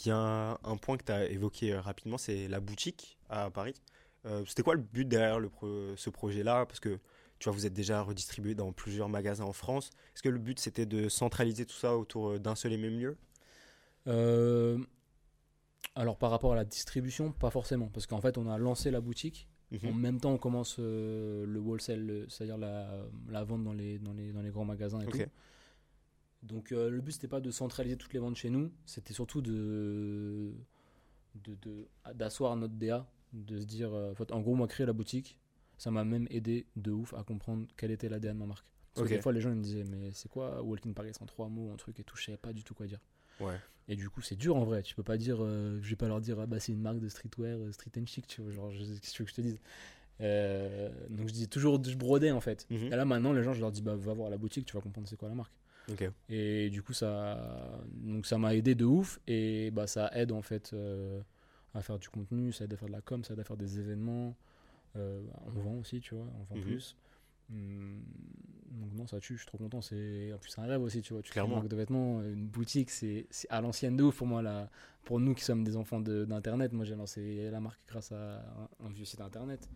il 0.03 0.07
y 0.07 0.11
a 0.11 0.59
un, 0.63 0.77
point 0.77 0.97
que 0.97 1.03
tu 1.03 1.11
as 1.11 1.25
évoqué 1.29 1.73
euh, 1.73 1.81
rapidement, 1.81 2.17
c'est 2.17 2.47
la 2.47 2.59
boutique 2.59 3.17
à 3.29 3.49
Paris. 3.49 3.75
Euh, 4.25 4.43
C'était 4.45 4.63
quoi 4.63 4.75
le 4.75 4.81
but 4.81 5.07
derrière 5.07 5.39
le 5.39 5.49
pro- 5.49 5.95
ce 5.95 6.09
projet-là? 6.09 6.65
Parce 6.65 6.79
que 6.79 6.99
tu 7.39 7.45
vois, 7.49 7.53
vous 7.53 7.65
êtes 7.65 7.73
déjà 7.73 8.01
redistribué 8.01 8.55
dans 8.55 8.71
plusieurs 8.71 9.09
magasins 9.09 9.45
en 9.45 9.53
France. 9.53 9.89
Est-ce 10.15 10.23
que 10.23 10.29
le 10.29 10.39
but 10.39 10.59
c'était 10.59 10.85
de 10.85 11.09
centraliser 11.09 11.65
tout 11.65 11.75
ça 11.75 11.97
autour 11.97 12.31
euh, 12.31 12.39
d'un 12.39 12.55
seul 12.55 12.73
et 12.73 12.77
même 12.77 12.99
lieu? 12.99 13.17
Euh, 14.07 14.77
alors, 15.95 16.17
par 16.17 16.31
rapport 16.31 16.53
à 16.53 16.55
la 16.55 16.65
distribution, 16.65 17.31
pas 17.31 17.49
forcément. 17.49 17.87
Parce 17.87 18.07
qu'en 18.07 18.21
fait, 18.21 18.37
on 18.37 18.49
a 18.49 18.57
lancé 18.57 18.91
la 18.91 19.01
boutique. 19.01 19.47
Mhm. 19.71 19.89
En 19.89 19.93
même 19.93 20.19
temps, 20.19 20.31
on 20.33 20.37
commence 20.37 20.77
euh, 20.79 21.45
le 21.45 21.59
wholesale, 21.59 22.05
le- 22.05 22.29
c'est-à-dire 22.29 22.57
la, 22.57 23.05
la 23.29 23.43
vente 23.43 23.63
dans 23.63 23.73
les, 23.73 23.97
dans, 23.99 24.13
les, 24.13 24.31
dans 24.31 24.41
les 24.41 24.51
grands 24.51 24.65
magasins 24.65 24.99
et 24.99 25.05
tout. 25.05 25.17
Donc 26.43 26.71
euh, 26.71 26.89
le 26.89 26.99
but, 27.01 27.13
c'était 27.13 27.27
pas 27.29 27.39
de 27.39 27.49
centraliser 27.51 27.95
toutes 27.95 28.13
les 28.13 28.19
ventes 28.19 28.35
chez 28.35 28.49
nous, 28.49 28.69
c'était 28.85 29.13
surtout 29.13 29.41
de 29.41 30.51
de- 31.35 31.55
de- 31.61 31.87
d'asseoir 32.13 32.55
notre 32.57 32.73
DA, 32.75 33.07
de 33.31 33.59
se 33.59 33.65
dire, 33.65 33.91
euh, 33.93 34.11
en 34.11 34.15
fait, 34.15 34.31
en 34.31 34.41
gros, 34.41 34.53
moi, 34.53 34.67
créer 34.67 34.85
la 34.85 34.93
boutique, 34.93 35.39
ça 35.77 35.89
m'a 35.89 36.03
même 36.03 36.27
aidé 36.29 36.67
de 36.75 36.91
ouf 36.91 37.13
à 37.15 37.23
comprendre 37.23 37.65
quel 37.77 37.89
était 37.91 38.09
l'ADN 38.09 38.33
de 38.35 38.39
ma 38.39 38.45
marque. 38.45 38.67
Parce 38.93 39.05
Ok. 39.05 39.09
que 39.09 39.15
des 39.15 39.21
fois, 39.21 39.31
les 39.33 39.41
gens 39.41 39.49
ils 39.49 39.55
me 39.57 39.63
disaient, 39.63 39.85
mais 39.85 40.11
c'est 40.13 40.29
quoi 40.29 40.61
Walk 40.61 40.85
in 40.85 40.91
Paris 40.93 41.13
en 41.21 41.25
trois 41.25 41.47
mots, 41.49 41.71
un 41.71 41.77
truc 41.77 41.99
et 41.99 42.03
tout, 42.03 42.15
je 42.17 42.25
savais 42.25 42.37
pas 42.37 42.53
du 42.53 42.63
tout 42.63 42.75
quoi 42.75 42.85
dire. 42.85 42.99
Ouais. 43.39 43.59
Et 43.89 43.95
du 43.95 44.09
coup, 44.09 44.21
c'est 44.21 44.35
dur 44.37 44.55
en 44.55 44.63
vrai. 44.63 44.81
Tu 44.83 44.95
peux 44.95 45.03
pas 45.03 45.17
dire, 45.17 45.37
euh, 45.41 45.77
je 45.81 45.89
vais 45.89 45.95
pas 45.97 46.07
leur 46.07 46.21
dire, 46.21 46.39
ah 46.39 46.45
bah 46.45 46.59
c'est 46.59 46.71
une 46.71 46.81
marque 46.81 46.99
de 46.99 47.09
streetwear, 47.09 47.57
euh, 47.59 47.71
street 47.73 47.91
and 47.99 48.05
chic, 48.05 48.25
tu 48.27 48.41
vois. 48.41 48.51
Genre, 48.51 48.71
qu'est-ce 48.71 49.01
que 49.01 49.15
tu 49.15 49.21
veux 49.23 49.25
que 49.25 49.31
je 49.31 49.35
te 49.35 49.41
dise 49.41 49.59
Euh, 50.21 50.89
Donc, 51.09 51.27
je 51.27 51.33
disais 51.33 51.47
toujours, 51.47 51.83
je 51.83 51.95
brodais 51.97 52.31
en 52.31 52.39
fait. 52.39 52.65
Mhm. 52.69 52.87
Et 52.93 52.95
là, 52.95 53.03
maintenant, 53.03 53.33
les 53.33 53.43
gens, 53.43 53.53
je 53.53 53.59
leur 53.59 53.71
dis, 53.71 53.81
bah 53.81 53.95
va 53.95 54.13
voir 54.13 54.29
la 54.29 54.37
boutique, 54.37 54.65
tu 54.65 54.73
vas 54.73 54.81
comprendre 54.81 55.07
c'est 55.07 55.17
quoi 55.17 55.27
la 55.29 55.35
marque. 55.35 55.53
Et 56.29 56.69
du 56.69 56.81
coup, 56.81 56.93
ça, 56.93 57.81
donc 57.93 58.25
ça 58.25 58.37
m'a 58.37 58.55
aidé 58.55 58.73
de 58.73 58.85
ouf. 58.85 59.19
Et 59.27 59.69
bah, 59.71 59.85
ça 59.85 60.09
aide 60.13 60.31
en 60.31 60.41
fait 60.41 60.73
à 61.73 61.81
faire 61.81 61.99
du 61.99 62.07
contenu, 62.07 62.53
ça 62.53 62.63
aide 62.63 62.73
à 62.73 62.77
faire 62.77 62.87
de 62.87 62.93
la 62.93 63.01
com, 63.01 63.23
ça 63.23 63.33
aide 63.33 63.39
à 63.39 63.43
faire 63.43 63.57
des 63.57 63.79
événements. 63.79 64.33
On 64.95 65.49
vend 65.51 65.75
aussi, 65.79 65.99
tu 65.99 66.15
vois, 66.15 66.23
on 66.39 66.43
vend 66.43 66.55
Mhm. 66.55 66.61
plus. 66.61 66.95
Hum, 67.51 68.01
donc 68.71 68.93
non, 68.93 69.07
ça 69.07 69.19
tue, 69.19 69.33
je 69.35 69.39
suis 69.39 69.47
trop 69.47 69.57
content. 69.57 69.81
C'est 69.81 70.31
en 70.33 70.37
plus 70.37 70.49
c'est 70.49 70.61
un 70.61 70.65
rêve 70.65 70.81
aussi, 70.81 71.01
tu 71.01 71.13
vois. 71.13 71.21
Tu 71.21 71.29
crées 71.31 71.41
une 71.41 71.45
Clairement. 71.47 71.57
marque 71.61 71.69
de 71.69 71.75
vêtements, 71.75 72.21
une 72.23 72.47
boutique, 72.47 72.89
c'est 72.89 73.27
à 73.49 73.61
l'ancienne 73.61 73.95
de 73.95 74.03
ouf 74.03 74.17
pour 74.17 74.27
moi 74.27 74.41
là. 74.41 74.69
Pour 75.03 75.19
nous 75.19 75.33
qui 75.35 75.43
sommes 75.43 75.63
des 75.63 75.75
enfants 75.75 75.99
de- 75.99 76.25
d'internet, 76.25 76.71
moi 76.73 76.85
j'ai 76.85 76.95
lancé 76.95 77.49
la 77.51 77.59
marque 77.59 77.79
grâce 77.87 78.11
à 78.13 78.39
un, 78.81 78.85
un 78.85 78.89
vieux 78.89 79.05
site 79.05 79.21
internet. 79.21 79.69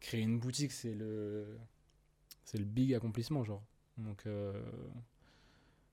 Créer 0.00 0.20
une 0.22 0.38
boutique, 0.38 0.72
c'est 0.72 0.94
le 0.94 1.58
c'est 2.44 2.58
le 2.58 2.64
big 2.64 2.94
accomplissement 2.94 3.42
genre. 3.44 3.62
Donc 3.98 4.26
euh, 4.26 4.52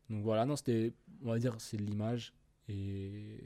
donc 0.10 0.24
voilà, 0.24 0.46
non, 0.46 0.56
c'était 0.56 0.94
on 1.24 1.30
va 1.30 1.40
dire 1.40 1.56
c'est 1.60 1.78
de 1.78 1.84
l'image 1.84 2.34
et 2.70 3.44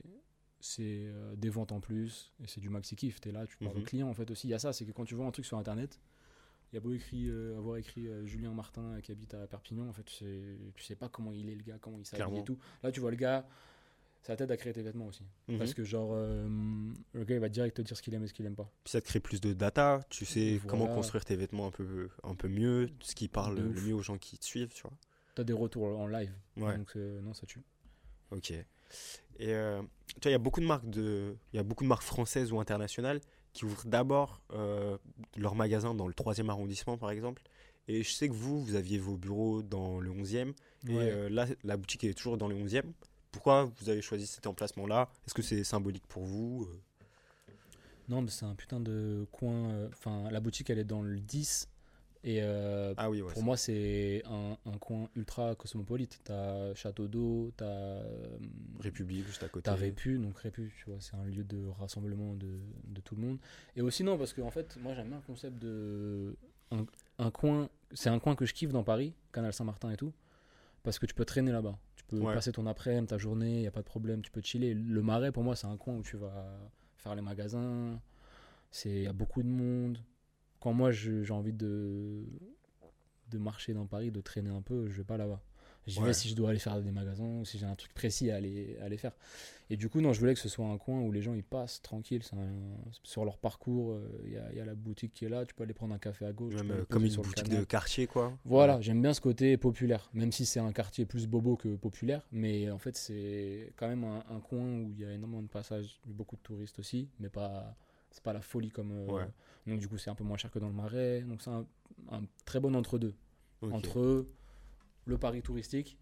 c'est 0.60 0.84
euh, 1.08 1.36
des 1.36 1.50
ventes 1.50 1.72
en 1.72 1.80
plus 1.80 2.32
et 2.44 2.48
c'est 2.48 2.62
du 2.62 2.70
maxi 2.70 2.96
kiff. 2.96 3.20
T'es 3.20 3.32
là, 3.32 3.46
tu 3.48 3.58
parles 3.58 3.76
Mhm. 3.76 3.82
au 3.82 3.86
client 3.86 4.10
en 4.10 4.14
fait 4.14 4.30
aussi. 4.30 4.48
Il 4.48 4.52
y 4.52 4.54
a 4.54 4.60
ça, 4.60 4.74
c'est 4.74 4.86
que 4.86 4.92
quand 4.92 5.06
tu 5.06 5.16
vois 5.16 5.26
un 5.26 5.32
truc 5.32 5.46
sur 5.46 5.58
internet, 5.58 6.00
il 6.72 6.76
y 6.76 6.78
a 6.78 6.82
beau 6.82 6.94
écrit, 6.94 7.28
euh, 7.30 7.58
avoir 7.58 7.78
écrit 7.78 8.08
euh, 8.08 8.26
Julien 8.26 8.52
Martin 8.54 8.82
euh, 8.94 9.02
qui 9.02 9.12
habite 9.12 9.34
à 9.34 9.46
Perpignan, 9.48 9.88
en 9.88 9.94
fait, 9.94 10.04
tu 10.04 10.16
sais, 10.16 10.58
tu 10.76 10.84
sais 10.84 10.96
pas 10.96 11.10
comment 11.10 11.34
il 11.34 11.50
est 11.50 11.56
le 11.56 11.64
gars, 11.64 11.78
comment 11.82 11.98
il 12.00 12.06
s'habille 12.06 12.40
et 12.40 12.44
tout. 12.44 12.58
Là, 12.84 12.92
tu 12.92 13.00
vois 13.02 13.12
le 13.12 13.18
gars, 13.18 13.46
ça 14.22 14.36
t'aide 14.36 14.52
à 14.52 14.58
créer 14.58 14.72
tes 14.72 14.82
vêtements 14.82 15.08
aussi. 15.08 15.26
Mhm. 15.50 15.58
Parce 15.58 15.74
que, 15.74 15.84
genre, 15.84 16.12
euh, 16.14 16.48
le 17.14 17.24
gars, 17.26 17.36
il 17.36 17.42
va 17.42 17.50
direct 17.50 17.76
te 17.76 17.82
dire 17.82 17.98
ce 17.98 18.02
qu'il 18.02 18.14
aime 18.14 18.24
et 18.24 18.28
ce 18.28 18.34
qu'il 18.34 18.46
aime 18.46 18.56
pas. 18.56 18.72
Puis 18.84 18.92
ça 18.92 19.02
te 19.02 19.06
crée 19.08 19.20
plus 19.20 19.42
de 19.42 19.52
data, 19.54 20.00
tu 20.10 20.26
sais 20.26 20.58
Voilà. 20.58 20.70
comment 20.70 20.88
construire 20.96 21.26
tes 21.26 21.36
vêtements 21.36 21.68
un 21.68 21.72
peu, 21.72 22.10
un 22.24 22.36
peu 22.36 22.48
mieux, 22.48 22.90
ce 23.02 23.16
qui 23.16 23.28
parle 23.28 23.56
De 23.56 23.62
le 23.64 23.70
ouf. 23.70 23.86
mieux 23.86 23.94
aux 23.96 24.02
gens 24.04 24.18
qui 24.18 24.38
te 24.38 24.46
suivent, 24.46 24.74
tu 24.74 24.84
vois. 24.84 24.94
T'as 25.36 25.44
des 25.44 25.54
retours 25.54 25.84
en 25.84 26.08
live. 26.08 26.34
Ouais. 26.58 26.78
Donc, 26.78 26.96
non, 26.96 27.34
ça 27.34 27.46
tue. 27.46 27.62
Ok. 28.32 28.52
Et 28.52 28.66
tu 29.38 29.50
vois, 29.50 29.86
il 30.26 30.32
y 30.32 30.34
a 30.34 30.38
beaucoup 30.38 30.60
de 30.62 30.66
marques 30.66 30.90
de, 30.90 31.36
il 31.52 31.58
y 31.58 31.60
a 31.60 31.64
beaucoup 31.64 31.84
de 31.84 31.90
marques 31.90 32.04
françaises 32.04 32.52
ou 32.52 32.60
internationales 32.60 33.20
qui 33.54 33.66
ouvrent 33.66 33.86
d'abord 33.86 34.42
euh, 34.54 34.98
leur 35.38 35.56
magasin 35.56 35.94
dans 35.94 36.08
le 36.08 36.14
3e 36.14 36.50
arrondissement, 36.50 36.98
par 36.98 37.12
exemple. 37.12 37.42
Et 37.88 38.04
je 38.04 38.12
sais 38.12 38.30
que 38.30 38.34
vous, 38.34 38.62
vous 38.64 38.76
aviez 38.76 38.98
vos 39.00 39.18
bureaux 39.18 39.62
dans 39.64 40.00
le 40.00 40.12
11e. 40.12 40.54
Et 40.88 40.96
Ouais. 40.96 41.12
euh, 41.12 41.30
là, 41.30 41.48
la 41.64 41.78
boutique 41.78 42.04
est 42.04 42.14
toujours 42.14 42.38
dans 42.38 42.48
le 42.48 42.56
11e. 42.56 42.84
Pourquoi 43.32 43.66
vous 43.80 43.90
avez 43.90 44.02
choisi 44.02 44.28
cet 44.28 44.46
emplacement-là? 44.48 45.10
Est-ce 45.26 45.34
que 45.34 45.42
c'est 45.42 45.64
symbolique 45.64 46.06
pour 46.08 46.24
vous 46.24 46.68
Euh, 46.70 47.54
Non, 48.10 48.22
mais 48.22 48.30
c'est 48.30 48.46
un 48.46 48.56
putain 48.56 48.80
de 48.80 49.26
coin. 49.32 49.88
Enfin, 49.88 50.30
la 50.32 50.40
boutique, 50.40 50.70
elle 50.70 50.80
est 50.80 50.84
dans 50.84 51.02
le 51.02 51.20
10. 51.20 51.68
Et 52.24 52.38
euh, 52.42 52.94
Ah 52.98 53.10
oui, 53.10 53.22
ouais. 53.22 53.34
pour 53.34 53.42
moi, 53.42 53.58
c'est 53.58 54.22
un, 54.26 54.56
un 54.72 54.78
coin 54.78 55.10
ultra 55.16 55.56
cosmopolite. 55.56 56.20
T'as 56.24 56.74
Château 56.76 57.08
d'eau, 57.08 57.52
t'as. 57.58 57.66
euh, 57.66 58.38
République, 58.80 59.26
juste 59.26 59.42
à 59.44 59.50
côté. 59.50 59.64
T'as 59.64 59.74
Répu, 59.76 60.20
donc 60.20 60.38
Répu, 60.38 60.72
tu 60.78 60.86
vois, 60.90 61.00
c'est 61.00 61.16
un 61.16 61.24
lieu 61.26 61.44
de 61.44 61.66
rassemblement 61.80 62.36
de, 62.36 62.60
de 62.86 63.02
tout 63.02 63.16
le 63.16 63.22
monde. 63.22 63.38
Et 63.76 63.82
aussi, 63.82 64.04
non, 64.04 64.18
parce 64.20 64.34
que 64.34 64.42
en 64.42 64.52
fait, 64.52 64.78
moi 64.82 64.94
j'aime 64.94 65.08
bien 65.08 65.18
le 65.18 65.24
concept 65.24 65.58
de. 65.58 66.36
Un, 66.70 66.86
un 67.18 67.32
coin, 67.32 67.70
c'est 67.92 68.10
un 68.10 68.20
coin 68.20 68.36
que 68.36 68.46
je 68.46 68.54
kiffe 68.54 68.72
dans 68.72 68.84
Paris, 68.84 69.14
Canal 69.34 69.52
Saint-Martin 69.52 69.90
et 69.92 69.98
tout, 69.98 70.14
parce 70.84 71.00
que 71.00 71.06
tu 71.08 71.14
peux 71.16 71.26
traîner 71.26 71.52
là-bas. 71.52 71.78
Tu 71.96 72.04
peux 72.06 72.20
Ouais. 72.20 72.34
passer 72.36 72.52
ton 72.52 72.66
après-midi, 72.68 73.08
ta 73.08 73.18
journée, 73.18 73.64
y 73.64 73.68
a 73.68 73.72
pas 73.72 73.82
de 73.82 73.86
problème, 73.86 74.22
tu 74.22 74.30
peux 74.32 74.42
chiller. 74.42 74.74
Le 74.76 75.02
Marais, 75.02 75.32
pour 75.32 75.44
moi, 75.44 75.56
c'est 75.56 75.68
un 75.68 75.76
coin 75.78 75.96
où 75.96 76.04
tu 76.04 76.18
vas 76.18 76.56
faire 76.98 77.16
les 77.16 77.22
magasins, 77.22 78.00
il 78.86 79.02
y 79.02 79.08
a 79.08 79.14
beaucoup 79.14 79.42
de 79.44 79.48
monde. 79.50 79.98
Quand 80.62 80.72
moi 80.74 80.92
j'ai 80.92 81.30
envie 81.32 81.52
de, 81.54 82.24
de 83.32 83.38
marcher 83.38 83.74
dans 83.74 83.86
Paris, 83.86 84.12
de 84.12 84.22
traîner 84.22 84.50
un 84.50 84.62
peu, 84.62 84.88
je 84.88 84.98
vais 84.98 85.04
pas 85.04 85.18
là-bas. 85.18 85.42
J'y 85.88 86.00
Ouais. 86.00 86.06
vais 86.08 86.14
si 86.14 86.30
je 86.30 86.36
dois 86.36 86.52
aller 86.52 86.60
faire 86.60 86.80
des 86.80 86.92
magasins 86.92 87.40
ou 87.40 87.44
si 87.44 87.58
j'ai 87.58 87.66
un 87.66 87.74
truc 87.76 87.92
précis 87.96 88.30
à 88.30 88.36
aller, 88.36 88.78
à 88.82 88.86
aller 88.86 88.98
faire. 88.98 89.14
Et 89.72 89.78
du 89.78 89.90
coup, 89.90 90.00
non, 90.00 90.14
je 90.14 90.20
voulais 90.20 90.36
que 90.36 90.40
ce 90.40 90.48
soit 90.48 90.68
un 90.68 90.78
coin 90.78 91.00
où 91.02 91.12
les 91.12 91.24
gens 91.24 91.34
ils 91.34 91.44
passent 91.44 91.82
tranquilles. 91.82 92.22
un- 92.34 92.92
sur 93.02 93.26
leur 93.26 93.40
parcours, 93.40 93.94
euh, 93.94 94.22
il 94.26 94.34
y, 94.34 94.38
a, 94.38 94.52
il 94.52 94.58
y 94.60 94.62
a 94.62 94.66
la 94.66 94.76
boutique 94.76 95.12
qui 95.14 95.26
est 95.26 95.30
là. 95.30 95.44
Tu 95.44 95.56
peux 95.56 95.64
aller 95.64 95.74
prendre 95.74 95.96
un 95.96 95.98
café 95.98 96.26
à 96.26 96.34
gauche. 96.34 96.54
Même 96.54 96.86
comme 96.88 97.04
une 97.06 97.10
sur 97.10 97.24
boutique 97.24 97.48
de 97.50 97.64
quartier, 97.64 98.06
quoi. 98.06 98.38
Voilà, 98.46 98.80
j'aime 98.82 99.02
bien 99.02 99.16
ce 99.16 99.22
côté 99.22 99.58
populaire, 99.58 100.12
même 100.14 100.32
si 100.32 100.46
c'est 100.46 100.60
un 100.60 100.72
quartier 100.72 101.06
plus 101.06 101.26
bobo 101.26 101.56
que 101.56 101.76
populaire, 101.76 102.28
mais 102.32 102.70
en 102.70 102.78
fait 102.78 102.96
c'est 102.96 103.74
quand 103.76 103.88
même 103.88 104.04
un, 104.04 104.24
un 104.30 104.40
coin 104.40 104.64
où 104.82 104.92
il 104.92 105.00
y 105.00 105.06
a 105.06 105.12
énormément 105.12 105.42
de 105.42 105.48
passages, 105.48 106.00
beaucoup 106.06 106.36
de 106.36 106.42
touristes 106.42 106.78
aussi, 106.78 107.08
mais 107.20 107.30
pas 107.30 107.76
c'est 108.12 108.24
pas 108.24 108.34
la 108.34 108.42
folie 108.42 108.70
comme 108.70 108.92
euh, 108.92 109.06
Ouais. 109.12 109.28
donc 109.68 109.80
du 109.80 109.88
coup 109.88 109.98
c'est 109.98 110.10
un 110.10 110.16
peu 110.16 110.24
moins 110.24 110.38
cher 110.38 110.52
que 110.52 110.60
dans 110.60 110.68
le 110.68 110.74
Marais, 110.74 111.22
donc 111.22 111.42
c'est 111.42 111.50
un, 111.50 111.66
un 112.12 112.22
très 112.46 112.60
bon 112.60 112.74
entre 112.76 112.98
deux, 113.00 113.16
Ok. 113.62 113.74
entre 113.74 114.26
le 115.06 115.18
Paris 115.18 115.42
touristique 115.42 115.98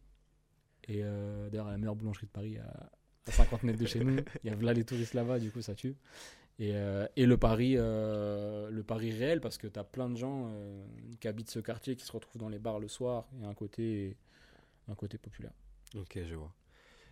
et 0.87 1.01
euh, 1.03 1.49
d'ailleurs 1.49 1.69
la 1.69 1.77
meilleure 1.77 1.95
boulangerie 1.95 2.25
de 2.27 2.31
Paris 2.31 2.57
à, 2.57 2.89
à 3.27 3.31
50 3.31 3.63
mètres 3.63 3.79
de 3.79 3.85
chez 3.85 4.03
nous, 4.03 4.17
il 4.43 4.49
y 4.49 4.53
a 4.53 4.55
là 4.55 4.73
les 4.73 4.83
touristes 4.85 5.13
là-bas, 5.13 5.39
du 5.39 5.51
coup 5.51 5.61
ça 5.61 5.75
tue. 5.75 5.95
Et, 6.57 6.71
euh, 6.75 7.07
et 7.15 7.25
le 7.25 7.37
Paris, 7.37 7.75
le 7.77 8.81
Paris 8.85 9.11
réel, 9.13 9.39
parce 9.39 9.57
que 9.57 9.67
tu 9.67 9.79
as 9.79 9.83
plein 9.85 10.09
de 10.09 10.17
gens 10.17 10.51
qui 11.21 11.27
habitent 11.29 11.49
ce 11.51 11.59
quartier, 11.59 11.95
qui 11.95 12.05
se 12.05 12.11
retrouvent 12.11 12.39
dans 12.41 12.49
les 12.49 12.59
bars 12.59 12.79
le 12.79 12.89
soir, 12.89 13.29
et 13.41 13.45
un 13.45 13.53
côté, 13.53 14.17
un 14.89 14.95
côté 14.95 15.17
populaire. 15.17 15.53
Ok, 15.95 16.19
je 16.21 16.35
vois. 16.35 16.53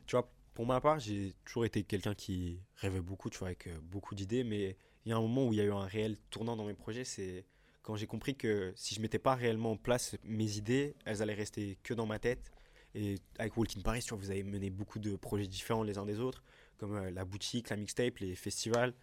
Tu 0.05 0.17
vois, 0.17 0.29
pour 0.57 0.65
ma 0.65 0.81
part, 0.81 0.97
j'ai 0.97 1.35
toujours 1.45 1.65
été 1.65 1.83
quelqu'un 1.83 2.15
qui 2.15 2.59
rêvait 2.77 2.99
beaucoup, 2.99 3.29
tu 3.29 3.37
vois, 3.37 3.49
avec 3.49 3.67
euh, 3.67 3.77
beaucoup 3.79 4.15
d'idées, 4.15 4.43
mais 4.43 4.75
il 5.05 5.09
y 5.09 5.11
a 5.11 5.15
un 5.15 5.21
moment 5.21 5.45
où 5.45 5.53
il 5.53 5.57
y 5.57 5.61
a 5.61 5.63
eu 5.63 5.71
un 5.71 5.85
réel 5.85 6.17
tournant 6.31 6.55
dans 6.55 6.65
mes 6.65 6.73
projets, 6.73 7.03
c'est 7.03 7.45
quand 7.83 7.95
j'ai 7.95 8.07
compris 8.07 8.35
que 8.35 8.73
si 8.75 8.95
je 8.95 8.99
mettais 8.99 9.19
pas 9.19 9.35
réellement 9.35 9.73
en 9.73 9.77
place 9.77 10.15
mes 10.23 10.57
idées, 10.57 10.95
elles 11.05 11.21
allaient 11.21 11.35
rester 11.35 11.77
que 11.83 11.93
dans 11.93 12.07
ma 12.07 12.17
tête. 12.17 12.51
Et 12.95 13.19
avec 13.37 13.55
Walking 13.55 13.83
Paris, 13.83 14.01
tu 14.01 14.09
vois, 14.09 14.17
vous 14.17 14.31
avez 14.31 14.41
mené 14.41 14.71
beaucoup 14.71 14.97
de 14.97 15.15
projets 15.15 15.45
différents 15.45 15.83
les 15.83 15.99
uns 15.99 16.07
des 16.07 16.19
autres, 16.19 16.43
comme 16.77 16.95
euh, 16.95 17.11
la 17.11 17.23
boutique, 17.23 17.69
la 17.69 17.75
mixtape, 17.75 18.17
les 18.17 18.33
festivals. 18.33 18.95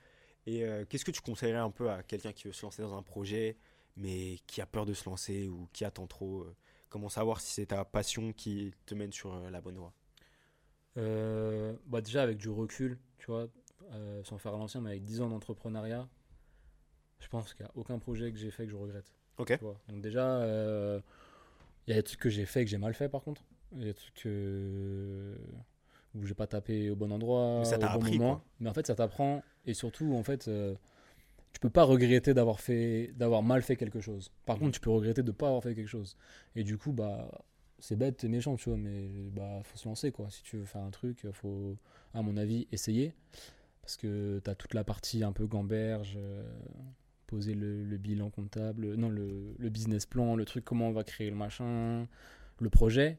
Et 0.47 0.65
euh, 0.65 0.85
qu'est-ce 0.85 1.05
que 1.05 1.13
tu 1.13 1.21
conseillerais 1.21 1.61
un 1.61 1.71
peu 1.71 1.89
à 1.89 2.03
quelqu'un 2.03 2.33
qui 2.33 2.49
veut 2.49 2.53
se 2.53 2.67
lancer 2.67 2.83
dans 2.83 2.99
un 2.99 3.03
projet, 3.05 3.57
mais 3.97 4.41
qui 4.49 4.61
a 4.61 4.67
peur 4.67 4.87
de 4.87 4.93
se 4.93 5.09
lancer 5.09 5.47
ou 5.47 5.69
qui 5.73 5.85
attend 5.85 6.09
trop 6.09 6.49
Comment 6.89 7.09
savoir 7.09 7.41
si 7.41 7.53
c'est 7.53 7.67
ta 7.67 7.85
passion 7.85 8.33
qui 8.33 8.73
te 8.87 8.97
mène 8.97 9.13
sur 9.13 9.39
la 9.51 9.61
bonne 9.61 9.77
voie? 9.77 9.95
Euh, 10.97 11.75
bah 11.87 12.01
déjà, 12.01 12.23
avec 12.23 12.39
du 12.39 12.49
recul, 12.49 12.99
tu 13.19 13.27
vois, 13.27 13.49
euh, 13.93 14.23
sans 14.25 14.39
faire 14.39 14.53
l'ancien, 14.53 14.81
mais 14.81 14.91
avec 14.91 15.05
10 15.05 15.21
ans 15.21 15.29
d'entrepreneuriat, 15.29 16.09
je 17.21 17.29
pense 17.29 17.55
qu'il 17.55 17.65
n'y 17.65 17.71
a 17.71 17.73
aucun 17.77 17.99
projet 17.99 18.31
que 18.33 18.39
j'ai 18.39 18.51
fait 18.51 18.65
que 18.67 18.71
je 18.71 18.77
regrette. 18.77 19.13
Ok. 19.39 19.57
tu 19.59 19.65
vois. 19.65 19.77
Donc 19.89 20.01
déjà, 20.03 20.25
euh, 20.43 21.01
il 21.87 21.91
y 21.91 21.93
a 21.95 21.97
des 21.97 22.03
trucs 22.03 22.21
que 22.21 22.29
j'ai 22.31 22.47
fait 22.47 22.63
et 22.63 22.65
que 22.65 22.71
j'ai 22.71 22.79
mal 22.79 22.95
fait 22.95 23.09
par 23.09 23.23
contre. 23.23 23.43
Il 23.73 23.81
y 23.81 23.83
a 23.83 23.87
des 23.87 23.95
trucs 23.95 24.15
que... 24.15 25.37
où 26.15 26.25
j'ai 26.25 26.35
pas 26.35 26.47
tapé 26.47 26.91
au 26.91 26.97
bon 26.97 27.11
endroit, 27.11 27.59
Mais 27.59 27.65
ça 27.65 27.77
au 27.77 27.79
bon 27.81 27.87
appris, 27.87 28.19
moment. 28.19 28.35
quoi. 28.37 28.45
Mais 28.61 28.71
en 28.71 28.75
fait, 28.75 28.87
ça 28.87 28.95
t'apprend 28.95 29.43
et 29.67 29.75
surtout, 29.75 30.15
en 30.15 30.23
fait, 30.23 30.47
euh, 30.47 30.75
tu 31.53 31.61
peux 31.61 31.71
pas 31.71 31.83
regretter 31.85 32.35
d'avoir 32.35 32.61
fait, 32.61 33.13
d'avoir 33.17 33.43
mal 33.43 33.63
fait 33.63 33.77
quelque 33.77 34.01
chose. 34.01 34.31
Par 34.47 34.57
Mhm. 34.57 34.63
contre, 34.63 34.73
tu 34.75 34.81
peux 34.81 34.91
regretter 34.91 35.23
de 35.25 35.33
pas 35.33 35.49
avoir 35.49 35.63
fait 35.63 35.75
quelque 35.75 35.89
chose. 35.89 36.17
Et 36.55 36.63
du 36.63 36.79
coup, 36.79 36.93
bah, 36.93 37.29
c'est 37.85 37.97
bête, 37.97 38.19
c'est 38.23 38.29
méchant, 38.29 38.57
tu 38.57 38.71
vois, 38.71 38.79
mais 38.79 39.09
bah, 39.31 39.61
faut 39.63 39.77
se 39.77 39.87
lancer 39.87 40.11
quoi. 40.11 40.31
Si 40.31 40.43
tu 40.43 40.57
veux 40.57 40.65
faire 40.65 40.81
un 40.81 40.91
truc, 40.91 41.27
faut, 41.33 41.77
à 42.15 42.23
mon 42.23 42.39
avis, 42.39 42.67
essayer. 42.73 43.15
Parce 43.83 43.99
que 43.99 44.41
tu 44.43 44.51
as 44.51 44.55
toute 44.55 44.73
la 44.73 44.85
partie 44.85 45.23
un 45.23 45.33
peu 45.33 45.47
gamberge, 45.47 46.15
euh, 46.17 46.43
poser 47.27 47.55
le, 47.55 47.85
le 47.85 47.97
bilan 47.99 48.31
comptable, 48.31 48.95
non, 48.95 49.11
le, 49.11 49.55
le 49.59 49.69
business 49.69 50.07
plan, 50.07 50.35
le 50.35 50.47
truc, 50.47 50.65
comment 50.65 50.89
on 50.89 50.93
va 50.93 51.05
créer 51.05 51.29
le 51.29 51.37
machin, 51.37 52.09
le 52.59 52.71
projet. 52.71 53.19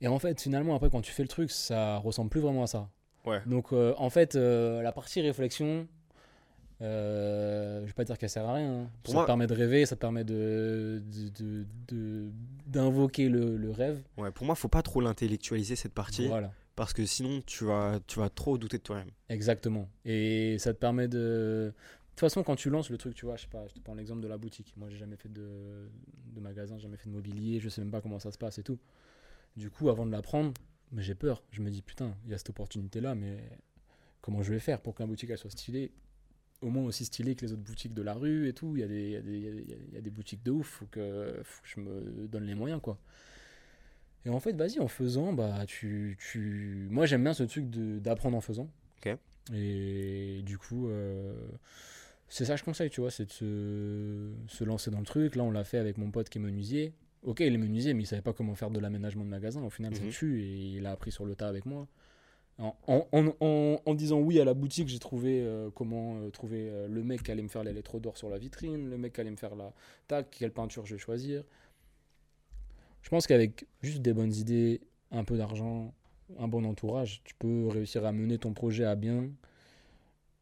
Et 0.00 0.08
en 0.08 0.18
fait, 0.18 0.40
finalement, 0.40 0.74
après, 0.74 0.90
quand 0.90 1.00
tu 1.00 1.12
fais 1.12 1.22
le 1.22 1.28
truc, 1.28 1.52
ça 1.52 1.98
ressemble 1.98 2.28
plus 2.28 2.40
vraiment 2.40 2.64
à 2.64 2.66
ça. 2.66 2.90
Ouais. 3.24 3.40
Donc, 3.46 3.72
euh, 3.72 3.94
en 3.98 4.10
fait, 4.10 4.34
euh, 4.34 4.82
la 4.82 4.90
partie 4.90 5.20
réflexion, 5.20 5.86
euh, 6.82 7.80
je 7.82 7.86
vais 7.86 7.92
pas 7.92 8.04
dire 8.04 8.18
qu'elle 8.18 8.28
sert 8.30 8.46
à 8.46 8.54
rien. 8.54 8.82
hein. 8.82 8.90
Pour 9.02 9.12
ça 9.12 9.16
moi- 9.18 9.24
te 9.24 9.26
permet 9.26 9.46
de 9.46 9.54
rêver, 9.54 9.86
ça 9.86 9.96
te 9.96 10.00
permet 10.00 10.24
de, 10.24 11.02
d'invoquer 12.66 13.28
le, 13.28 13.56
le 13.56 13.70
rêve. 13.70 14.02
Ouais, 14.16 14.30
pour 14.30 14.46
moi, 14.46 14.54
faut 14.54 14.68
pas 14.68 14.82
trop 14.82 15.00
l'intellectualiser 15.00 15.76
cette 15.76 15.94
partie 15.94 16.26
Voilà. 16.28 16.52
parce 16.74 16.92
que 16.92 17.04
sinon 17.06 17.40
tu 17.46 17.64
vas, 17.64 18.00
tu 18.06 18.18
vas 18.18 18.28
trop 18.28 18.58
douter 18.58 18.78
de 18.78 18.82
toi-même. 18.82 19.10
Exactement. 19.28 19.88
Et 20.04 20.56
ça 20.58 20.72
te 20.74 20.78
permet 20.78 21.08
de. 21.08 21.72
De 21.76 22.20
toute 22.20 22.20
façon, 22.30 22.42
quand 22.42 22.56
tu 22.56 22.70
lances 22.70 22.88
le 22.88 22.96
truc, 22.96 23.14
tu 23.14 23.26
vois, 23.26 23.36
je 23.36 23.42
sais 23.42 23.48
pas, 23.48 23.66
je 23.68 23.74
te 23.74 23.80
prends 23.80 23.94
l'exemple 23.94 24.22
de 24.22 24.28
la 24.28 24.38
boutique. 24.38 24.72
Moi, 24.78 24.88
j'ai 24.88 24.96
jamais 24.96 25.16
fait 25.16 25.28
de, 25.30 25.90
de 26.34 26.40
magasin, 26.40 26.78
jamais 26.78 26.96
fait 26.96 27.10
de 27.10 27.14
mobilier, 27.14 27.60
je 27.60 27.68
sais 27.68 27.82
même 27.82 27.90
pas 27.90 28.00
comment 28.00 28.18
ça 28.18 28.32
se 28.32 28.38
passe 28.38 28.56
et 28.58 28.62
tout. 28.62 28.78
Du 29.54 29.68
coup, 29.68 29.90
avant 29.90 30.06
de 30.06 30.12
la 30.12 30.22
prendre, 30.22 30.54
j'ai 30.96 31.14
peur. 31.14 31.42
Je 31.50 31.60
me 31.60 31.68
dis, 31.68 31.82
putain, 31.82 32.14
il 32.24 32.30
y 32.30 32.34
a 32.34 32.38
cette 32.38 32.48
opportunité-là, 32.48 33.14
mais 33.14 33.36
comment 34.22 34.42
je 34.42 34.50
vais 34.50 34.60
faire 34.60 34.80
pour 34.80 34.94
qu'un 34.94 35.06
boutique 35.06 35.28
elle 35.28 35.36
soit 35.36 35.50
stylée 35.50 35.92
Au 36.62 36.70
moins 36.70 36.84
aussi 36.84 37.04
stylée 37.04 37.34
que 37.36 37.44
les 37.44 37.52
autres 37.52 37.62
boutiques 37.62 37.92
de 37.94 38.02
la 38.02 38.14
rue 38.14 38.48
et 38.48 38.52
tout. 38.54 38.76
Il 38.76 38.80
y 38.80 38.82
a 38.82 38.88
des, 38.88 39.02
il 39.04 39.10
y 39.10 39.16
a 39.16 39.20
des, 39.22 39.36
il 39.38 39.44
y 39.44 39.48
a 39.48 39.52
des- 39.52 39.78
il 39.88 39.94
y 39.94 39.98
a 39.98 40.00
des 40.00 40.10
boutiques 40.10 40.42
de 40.42 40.50
ouf, 40.50 40.66
faut 40.66 40.86
que, 40.86 41.38
faut 41.44 41.62
que 41.62 41.68
je 41.68 41.80
me 41.80 42.26
donne 42.28 42.44
les 42.44 42.54
moyens, 42.54 42.80
quoi. 42.82 42.98
Et 44.24 44.28
en 44.30 44.40
fait, 44.40 44.52
vas-y, 44.54 44.80
en 44.80 44.88
faisant, 44.88 45.32
bah, 45.32 45.64
tu, 45.66 46.16
tu... 46.18 46.88
moi 46.90 47.06
j'aime 47.06 47.22
bien 47.22 47.34
ce 47.34 47.44
truc 47.44 47.66
d'apprendre 47.70 48.36
en 48.36 48.40
faisant. 48.40 48.68
Et 49.54 50.42
du 50.44 50.58
coup, 50.58 50.88
euh, 50.88 51.32
c'est 52.28 52.44
ça 52.44 52.54
que 52.54 52.58
je 52.58 52.64
conseille, 52.64 52.90
tu 52.90 53.00
vois, 53.00 53.12
c'est 53.12 53.26
de 53.26 53.30
se, 53.30 54.32
se 54.48 54.64
lancer 54.64 54.90
dans 54.90 54.98
le 54.98 55.04
truc. 55.06 55.36
Là, 55.36 55.44
on 55.44 55.52
l'a 55.52 55.62
fait 55.62 55.78
avec 55.78 55.98
mon 55.98 56.10
pote 56.10 56.28
qui 56.28 56.38
est 56.38 56.40
menuisier. 56.40 56.92
Ok, 57.22 57.38
il 57.40 57.54
est 57.54 57.58
menuisier, 57.58 57.94
mais 57.94 58.02
il 58.02 58.06
savait 58.06 58.22
pas 58.22 58.32
comment 58.32 58.56
faire 58.56 58.70
de 58.70 58.80
l'aménagement 58.80 59.24
de 59.24 59.28
magasin. 59.30 59.62
Au 59.62 59.70
final, 59.70 59.94
ça 59.94 60.02
Mhm. 60.02 60.10
tue 60.10 60.42
et 60.42 60.76
il 60.78 60.86
a 60.86 60.90
appris 60.90 61.12
sur 61.12 61.24
le 61.26 61.36
tas 61.36 61.46
avec 61.48 61.64
moi. 61.66 61.86
En, 62.58 62.74
en, 62.86 63.06
en- 63.12 63.32
en- 63.40 63.80
en 63.84 63.94
disant 63.94 64.18
oui 64.20 64.40
à 64.40 64.44
la 64.44 64.54
boutique, 64.54 64.88
j'ai 64.88 64.98
trouvé 64.98 65.42
euh, 65.42 65.70
comment 65.74 66.16
euh, 66.16 66.30
trouver 66.30 66.70
euh, 66.70 66.88
le 66.88 67.02
mec 67.02 67.22
qui 67.22 67.30
allait 67.30 67.42
me 67.42 67.48
faire 67.48 67.62
l'électrodore 67.64 68.16
sur 68.16 68.30
la 68.30 68.38
vitrine, 68.38 68.88
le 68.88 68.96
mec 68.96 69.12
qui 69.12 69.20
allait 69.20 69.30
me 69.30 69.36
faire 69.36 69.54
la 69.56 69.72
tac, 70.08 70.30
quelle 70.30 70.52
peinture 70.52 70.86
je 70.86 70.94
vais 70.94 70.98
choisir. 71.00 71.44
Je 73.02 73.08
pense 73.10 73.26
qu'avec 73.26 73.66
juste 73.82 74.00
des 74.02 74.12
bonnes 74.12 74.32
idées, 74.34 74.80
un 75.10 75.22
peu 75.24 75.36
d'argent, 75.36 75.92
un 76.38 76.48
bon 76.48 76.64
entourage, 76.64 77.20
tu 77.24 77.34
peux 77.34 77.66
réussir 77.68 78.04
à 78.06 78.12
mener 78.12 78.38
ton 78.38 78.52
projet 78.52 78.84
à 78.84 78.96
bien 78.96 79.28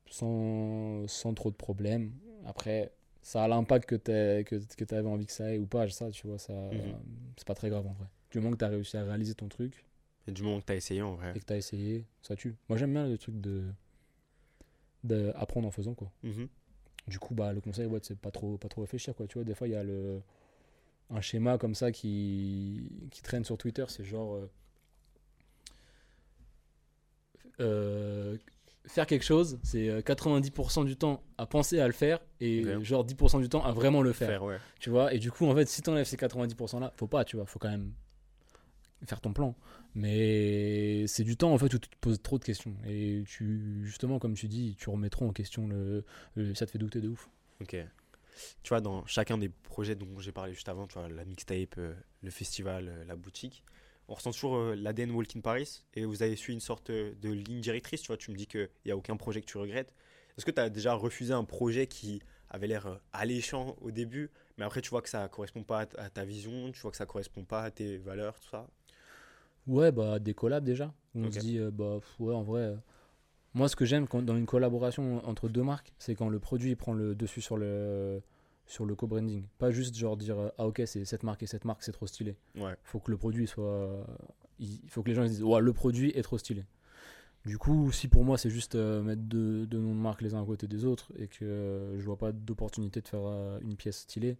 sans, 0.09 1.07
sans 1.09 1.35
trop 1.35 1.51
de 1.51 1.57
problèmes. 1.57 2.12
Après, 2.47 2.93
ça 3.23 3.45
a 3.45 3.49
l'impact 3.49 3.89
que 3.89 3.97
tu 3.97 4.45
que, 4.45 4.57
que 4.85 4.95
avais 4.95 5.09
envie 5.09 5.27
que 5.27 5.32
ça 5.32 5.53
ait 5.53 5.59
ou 5.59 5.66
pas, 5.66 5.89
ça, 5.89 6.11
tu 6.11 6.27
vois, 6.27 6.39
ça, 6.39 6.53
Mhm. 6.53 6.95
c'est 7.36 7.47
pas 7.47 7.55
très 7.55 7.70
grave 7.70 7.86
en 7.86 7.93
vrai. 7.93 8.07
Du 8.31 8.39
moment 8.41 8.53
que 8.53 8.59
tu 8.59 8.65
as 8.65 8.69
réussi 8.69 8.97
à 8.97 9.05
réaliser 9.05 9.35
ton 9.35 9.49
truc 9.49 9.85
Et 10.27 10.33
du 10.33 10.43
moment 10.43 10.61
que 10.61 10.67
tu 10.67 10.73
as 10.73 10.77
essayé 10.77 11.03
en 11.03 11.15
vrai. 11.15 11.33
et 11.35 11.41
que 11.41 11.45
tu 11.45 11.53
as 11.53 11.57
essayé, 11.57 12.05
ça 12.23 12.35
tue. 12.37 12.57
Moi, 12.69 12.79
j'aime 12.79 12.93
bien 12.93 13.07
le 13.07 13.19
truc 13.19 13.41
de 13.41 13.65
d'apprendre 15.03 15.69
en 15.69 15.71
faisant, 15.71 15.95
quoi. 15.95 16.11
Mhm. 16.23 16.49
Du 17.09 17.19
coup, 17.19 17.35
bah, 17.35 17.53
le 17.53 17.61
conseil, 17.61 17.85
ouais, 17.87 18.01
c'est 18.03 18.19
pas 18.19 18.31
trop, 18.31 18.57
pas 18.57 18.69
trop 18.69 18.81
réfléchir, 18.81 19.15
quoi. 19.15 19.27
Tu 19.27 19.35
vois, 19.37 19.45
des 19.45 19.55
fois, 19.55 19.69
il 19.69 19.73
y 19.73 19.77
a 19.77 19.85
le, 19.85 20.23
un 21.11 21.21
schéma 21.21 21.59
comme 21.59 21.75
ça 21.75 21.93
qui, 21.93 22.89
qui 23.11 23.21
traîne 23.23 23.45
sur 23.45 23.59
Twitter, 23.59 23.85
c'est 23.89 24.05
genre. 24.05 24.35
euh, 24.37 24.51
euh, 27.61 28.37
faire 28.87 29.07
quelque 29.07 29.25
chose, 29.25 29.59
c'est 29.63 29.89
euh, 29.89 30.01
90% 30.01 30.85
du 30.85 30.97
temps 30.97 31.23
à 31.39 31.47
penser 31.47 31.81
à 31.81 31.87
le 31.87 31.93
faire 31.93 32.19
et 32.41 32.65
genre 32.83 33.05
10% 33.05 33.41
du 33.41 33.49
temps 33.49 33.65
à 33.65 33.73
vraiment 33.73 34.03
le 34.03 34.13
faire. 34.13 34.29
Faire, 34.29 34.43
ouais. 34.45 34.59
Tu 34.81 34.91
vois, 34.91 35.13
et 35.15 35.19
du 35.19 35.31
coup, 35.31 35.47
en 35.47 35.55
fait, 35.55 35.69
si 35.69 35.83
t'enlèves 35.83 36.07
ces 36.07 36.17
90% 36.17 36.81
là, 36.81 36.93
faut 36.97 37.07
pas, 37.07 37.25
tu 37.25 37.37
vois, 37.37 37.47
faut 37.47 37.59
quand 37.59 37.71
même 37.71 37.93
faire 39.06 39.20
ton 39.20 39.32
plan. 39.32 39.55
Mais 39.94 41.06
c'est 41.06 41.24
du 41.24 41.36
temps, 41.36 41.52
en 41.52 41.59
fait, 41.59 41.72
où 41.74 41.78
tu 41.78 41.89
te 41.89 41.97
poses 42.01 42.20
trop 42.22 42.39
de 42.39 42.44
questions. 42.44 42.74
Et 42.86 43.24
tu, 43.26 43.82
justement, 43.85 44.18
comme 44.18 44.35
tu 44.35 44.48
dis, 44.48 44.76
tu 44.78 44.90
remets 44.90 45.10
trop 45.10 45.26
en 45.26 45.32
question 45.32 45.68
le, 45.68 46.05
ça 46.55 46.66
te 46.66 46.70
fait 46.70 46.78
douter 46.78 47.01
de 47.01 47.09
ouf. 47.09 47.28
Ok. 47.60 47.76
Tu 48.62 48.68
vois, 48.68 48.81
dans 48.81 49.06
chacun 49.06 49.39
des 49.39 49.48
projets 49.48 49.94
dont 49.94 50.18
j'ai 50.18 50.32
parlé 50.32 50.52
juste 50.52 50.68
avant, 50.68 50.86
tu 50.86 50.94
vois, 50.94 51.09
la 51.09 51.24
mixtape, 51.24 51.76
euh, 51.78 51.94
le 52.22 52.31
festival, 52.31 52.89
euh, 52.89 53.05
la 53.05 53.14
boutique, 53.14 53.64
on 54.09 54.14
ressent 54.14 54.32
toujours 54.32 54.56
euh, 54.56 54.74
l'ADN 54.74 55.12
Walk 55.12 55.36
in 55.36 55.40
Paris 55.40 55.85
et 55.94 56.05
vous 56.05 56.22
avez 56.22 56.36
suivi 56.36 56.55
une 56.55 56.60
sorte 56.60 56.90
euh, 56.90 57.14
de 57.20 57.31
ligne 57.31 57.60
directrice. 57.60 58.02
Tu 58.02 58.09
vois, 58.09 58.16
tu 58.16 58.31
me 58.31 58.36
dis 58.36 58.47
qu'il 58.47 58.68
n'y 58.85 58.93
a 58.93 58.97
aucun 58.97 59.16
projet 59.16 59.40
que 59.40 59.47
tu 59.47 59.59
regrettes. 59.59 59.94
Est-ce 60.36 60.44
que 60.44 60.51
tu 60.51 60.60
as 60.60 60.68
déjà 60.68 60.94
refusé 60.94 61.32
un 61.32 61.44
projet 61.44 61.86
qui 61.86 62.20
avait 62.51 62.66
l'air 62.66 63.01
alléchant 63.12 63.76
au 63.81 63.90
début, 63.90 64.31
mais 64.59 64.64
après 64.64 64.81
tu 64.81 64.90
vois 64.90 65.02
que 65.02 65.09
ça 65.09 65.28
correspond 65.28 65.64
pas 65.64 65.86
à 65.98 66.10
ta 66.10 66.24
vision, 66.24 66.70
tu 66.70 66.81
vois 66.81 66.90
que 66.90 66.97
ça 66.97 67.06
correspond 67.06 67.44
pas 67.44 67.62
à 67.62 67.70
tes 67.70 67.98
valeurs, 67.98 68.39
tout 68.39 68.48
ça? 68.51 68.68
Ouais, 69.66 69.93
bah, 69.93 70.19
des 70.19 70.35
collabs 70.35 70.65
déjà. 70.65 70.93
Où 71.15 71.20
On 71.20 71.31
se 71.31 71.39
dit, 71.41 71.59
euh, 71.59 71.70
bah, 71.70 71.97
pff, 72.01 72.20
ouais, 72.20 72.35
en 72.35 72.43
vrai. 72.43 72.61
euh, 72.62 72.77
moi, 73.55 73.69
ce 73.69 73.77
que 73.77 73.85
j'aime 73.85 74.07
quand- 74.09 74.23
dans 74.23 74.36
une 74.36 74.47
collaboration 74.47 75.24
entre 75.27 75.49
deux 75.49 75.62
marques, 75.62 75.93
c'est 75.99 76.15
quand 76.15 76.28
le 76.28 76.39
produit 76.41 76.70
il 76.73 76.77
prend 76.77 76.93
le 76.93 77.15
dessus 77.15 77.41
sur 77.41 77.57
le, 77.57 78.20
sur 78.66 78.85
le 78.85 78.95
co-branding. 78.97 79.45
Pas 79.59 79.70
juste 79.70 79.97
genre 79.97 80.16
dire, 80.16 80.39
euh, 80.39 80.49
ah 80.59 80.66
ok, 80.66 80.82
c'est 80.86 81.05
cette 81.05 81.23
marque 81.23 81.43
et 81.45 81.47
cette 81.47 81.65
marque, 81.65 81.82
c'est 81.85 81.93
trop 81.93 82.07
stylé. 82.07 82.36
Ouais. 82.57 82.74
faut 82.82 82.99
que 82.99 83.11
le 83.11 83.16
produit 83.16 83.47
soit. 83.47 84.05
Il 84.59 84.81
faut 84.89 85.03
que 85.03 85.09
les 85.09 85.15
gens 85.15 85.23
ils 85.23 85.31
disent 85.31 85.43
ouais, 85.43 85.61
le 85.61 85.73
produit 85.73 86.11
est 86.11 86.23
trop 86.23 86.36
stylé. 86.39 86.65
Du 87.45 87.59
coup, 87.59 87.93
si 87.93 88.09
pour 88.09 88.24
moi 88.24 88.39
c'est 88.39 88.49
juste 88.51 88.74
euh, 88.74 89.03
mettre 89.03 89.20
deux, 89.23 89.66
deux 89.66 89.78
noms 89.78 89.95
de 89.95 90.01
marque 90.01 90.23
les 90.23 90.35
uns 90.35 90.43
à 90.43 90.47
côté 90.47 90.66
des 90.66 90.85
autres 90.86 91.12
et 91.16 91.28
que 91.28 91.45
euh, 91.45 91.99
je 92.01 92.05
vois 92.07 92.16
pas 92.16 92.32
d'opportunité 92.32 93.01
de 93.03 93.07
faire 93.09 93.20
euh, 93.24 93.59
une 93.61 93.77
pièce 93.77 93.99
stylée, 93.99 94.39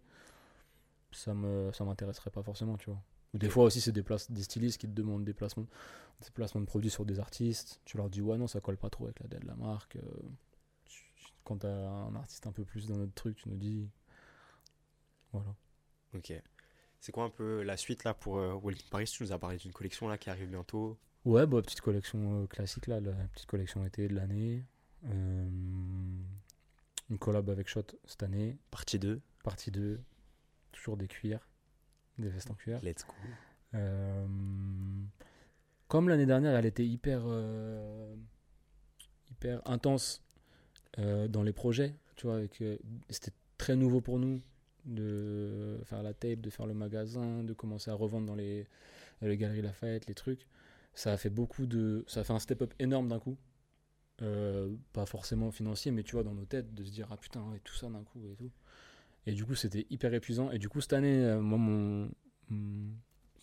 ça 1.11 1.33
me 1.33 1.71
ça 1.71 1.83
m'intéresserait 1.85 2.31
pas 2.31 2.41
forcément, 2.43 2.77
tu 2.77 2.89
vois. 2.89 2.99
Ou 3.35 3.37
des 3.37 3.49
fois 3.49 3.65
aussi, 3.65 3.81
c'est 3.81 3.91
des, 3.91 4.03
des 4.29 4.43
stylistes 4.43 4.79
qui 4.79 4.87
te 4.87 4.93
demandent 4.93 5.25
des 5.25 5.33
placements, 5.33 5.67
des 6.21 6.31
placements 6.33 6.61
de 6.61 6.65
produits 6.65 6.89
sur 6.89 7.05
des 7.05 7.19
artistes. 7.19 7.81
Tu 7.85 7.97
leur 7.97 8.09
dis, 8.09 8.21
ouais, 8.21 8.37
non, 8.37 8.47
ça 8.47 8.61
colle 8.61 8.77
pas 8.77 8.89
trop 8.89 9.03
avec 9.05 9.19
la 9.19 9.27
de 9.27 9.45
la 9.45 9.55
marque. 9.55 9.97
euh, 9.97 10.01
tu- 10.85 11.03
quand 11.43 11.57
t'as 11.57 11.69
un 11.69 12.15
artiste 12.15 12.47
un 12.47 12.51
peu 12.51 12.63
plus 12.65 12.87
dans 12.87 12.95
notre 12.97 13.13
truc, 13.13 13.35
tu 13.37 13.49
nous 13.49 13.57
dis. 13.57 13.89
Voilà. 15.33 15.53
Ok. 16.15 16.33
C'est 17.01 17.11
quoi 17.11 17.25
un 17.25 17.29
peu 17.29 17.61
la 17.61 17.77
suite 17.77 18.03
là 18.05 18.13
pour 18.13 18.37
euh, 18.37 18.53
Walking 18.53 18.87
Paris? 18.89 19.05
Tu 19.05 19.21
nous 19.21 19.31
as 19.31 19.37
parlé 19.37 19.57
d'une 19.57 19.73
collection 19.73 20.07
là 20.07 20.17
qui 20.17 20.29
arrive 20.29 20.49
bientôt. 20.49 20.97
Ouais, 21.25 21.45
bah, 21.45 21.61
petite 21.61 21.81
collection 21.81 22.43
euh, 22.43 22.47
classique 22.47 22.87
là, 22.87 22.99
la 22.99 23.11
petite 23.33 23.47
collection 23.47 23.85
été 23.85 24.07
de 24.07 24.15
l'année. 24.15 24.63
Euh, 25.05 25.49
une 27.09 27.17
collab 27.19 27.49
avec 27.49 27.67
Shot 27.67 27.83
cette 28.05 28.23
année, 28.23 28.57
Partie 28.71 28.97
2. 28.97 29.21
partie 29.43 29.71
2. 29.71 30.01
Toujours 30.71 30.97
des 30.97 31.07
cuirs, 31.07 31.47
des 32.17 32.29
vestes 32.29 32.51
en 32.51 32.55
cuir. 32.55 32.79
Let's 32.83 33.05
go. 33.05 33.13
Euh, 33.75 34.25
comme 35.87 36.09
l'année 36.09 36.25
dernière, 36.25 36.55
elle 36.55 36.65
était 36.65 36.85
hyper, 36.85 37.21
euh, 37.25 38.15
hyper 39.29 39.61
intense 39.67 40.23
euh, 40.99 41.27
dans 41.27 41.43
les 41.43 41.53
projets. 41.53 41.95
Tu 42.15 42.27
vois, 42.27 42.37
avec, 42.37 42.63
c'était 43.09 43.33
très 43.57 43.75
nouveau 43.75 44.01
pour 44.01 44.19
nous 44.19 44.41
de 44.85 45.79
faire 45.85 46.03
la 46.03 46.13
tape, 46.13 46.41
de 46.41 46.49
faire 46.49 46.67
le 46.67 46.73
magasin, 46.73 47.43
de 47.43 47.53
commencer 47.53 47.91
à 47.91 47.95
revendre 47.95 48.27
dans 48.27 48.35
les, 48.35 48.67
dans 49.21 49.27
les 49.27 49.37
galeries 49.37 49.61
Lafayette, 49.61 50.07
les 50.07 50.13
trucs. 50.13 50.47
Ça 50.93 51.11
a 51.11 51.17
fait 51.17 51.29
beaucoup 51.29 51.65
de, 51.65 52.05
ça 52.07 52.21
a 52.21 52.23
fait 52.23 52.33
un 52.33 52.39
step-up 52.39 52.73
énorme 52.79 53.09
d'un 53.09 53.19
coup. 53.19 53.37
Pas 54.93 55.05
forcément 55.05 55.51
financier, 55.51 55.91
mais 55.91 56.03
tu 56.03 56.13
vois, 56.13 56.23
dans 56.23 56.33
nos 56.33 56.45
têtes, 56.45 56.73
de 56.73 56.83
se 56.85 56.91
dire 56.91 57.07
ah 57.11 57.17
putain, 57.17 57.41
ouais, 57.49 57.59
tout 57.63 57.75
ça 57.75 57.89
d'un 57.89 58.03
coup 58.03 58.25
et 58.31 58.35
tout. 58.35 58.51
Et 59.27 59.33
du 59.33 59.45
coup, 59.45 59.55
c'était 59.55 59.85
hyper 59.89 60.13
épuisant. 60.13 60.51
Et 60.51 60.59
du 60.59 60.69
coup, 60.69 60.81
cette 60.81 60.93
année, 60.93 61.23
euh, 61.23 61.41
moi, 61.41 61.57
mon, 61.57 62.09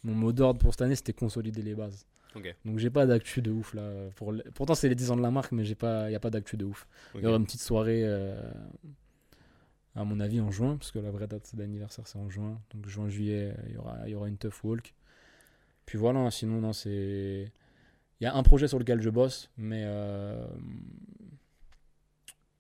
mot 0.05 0.33
d'ordre 0.33 0.61
pour 0.61 0.73
cette 0.73 0.83
année, 0.83 0.95
c'était 0.97 1.13
consolider 1.13 1.63
les 1.63 1.75
bases. 1.75 2.07
Ok. 2.35 2.55
Donc, 2.65 2.79
j'ai 2.79 2.91
pas 2.91 3.05
d'actu 3.07 3.43
de 3.43 3.51
ouf 3.51 3.75
là. 3.75 4.09
Pour 4.17 4.33
le- 4.33 4.43
Pourtant, 4.55 4.75
c'est 4.75 4.89
les 4.89 4.95
10 4.95 5.11
ans 5.11 5.17
de 5.17 5.23
la 5.23 5.31
marque, 5.31 5.53
mais 5.53 5.65
il 5.67 5.77
n'y 6.09 6.15
a 6.15 6.21
pas 6.21 6.31
d'actu 6.31 6.57
de 6.57 6.65
ouf. 6.65 6.87
Il 7.15 7.23
y 7.23 7.27
aura 7.27 7.37
une 7.37 7.45
petite 7.45 7.61
soirée, 7.61 8.03
euh, 8.05 8.41
à 9.95 10.05
mon 10.05 10.19
avis, 10.21 10.41
en 10.41 10.51
juin, 10.51 10.77
parce 10.77 10.91
que 10.93 10.99
la 10.99 11.11
vraie 11.11 11.27
date 11.27 11.55
d'anniversaire, 11.55 12.07
c'est 12.07 12.19
en 12.19 12.31
juin. 12.31 12.61
Donc, 12.75 12.87
juin-juillet, 12.87 13.55
il 13.67 13.75
y 13.75 13.77
aura, 13.77 13.99
il 14.07 14.13
y 14.13 14.15
aura 14.15 14.29
une 14.29 14.39
tough 14.39 14.63
walk. 14.65 14.95
Puis 15.85 15.99
voilà, 15.99 16.31
sinon, 16.31 16.61
non, 16.61 16.73
c'est. 16.73 17.53
Il 18.21 18.25
y 18.25 18.27
a 18.27 18.35
un 18.35 18.43
projet 18.45 18.69
sur 18.69 18.79
lequel 18.79 19.03
je 19.03 19.11
bosse, 19.11 19.51
mais 19.57 19.83
euh, 19.85 20.47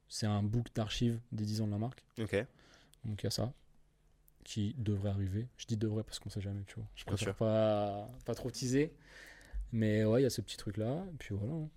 c'est 0.08 0.26
un 0.26 0.42
book 0.42 0.66
d'archives 0.74 1.20
des 1.30 1.44
10 1.44 1.60
ans 1.60 1.66
de 1.66 1.72
la 1.72 1.78
marque. 1.78 2.04
Ok. 2.18 2.44
Donc 3.04 3.22
il 3.22 3.24
y 3.24 3.28
a 3.28 3.30
ça 3.30 3.52
qui 4.44 4.74
devrait 4.78 5.10
arriver. 5.10 5.48
Je 5.56 5.66
dis 5.66 5.76
devrait 5.76 6.02
parce 6.02 6.18
qu'on 6.18 6.30
sait 6.30 6.40
jamais, 6.40 6.64
tu 6.66 6.74
vois. 6.76 6.86
Je 6.96 7.04
préfère 7.04 7.34
pas, 7.34 8.10
pas 8.24 8.34
trop 8.34 8.50
teaser. 8.50 8.92
Mais 9.72 10.04
ouais, 10.04 10.20
il 10.20 10.24
y 10.24 10.26
a 10.26 10.30
ce 10.30 10.40
petit 10.40 10.56
truc 10.56 10.76
là. 10.76 11.04
Et 11.12 11.16
puis 11.18 11.34
voilà. 11.34 11.52
hein. 11.54 11.68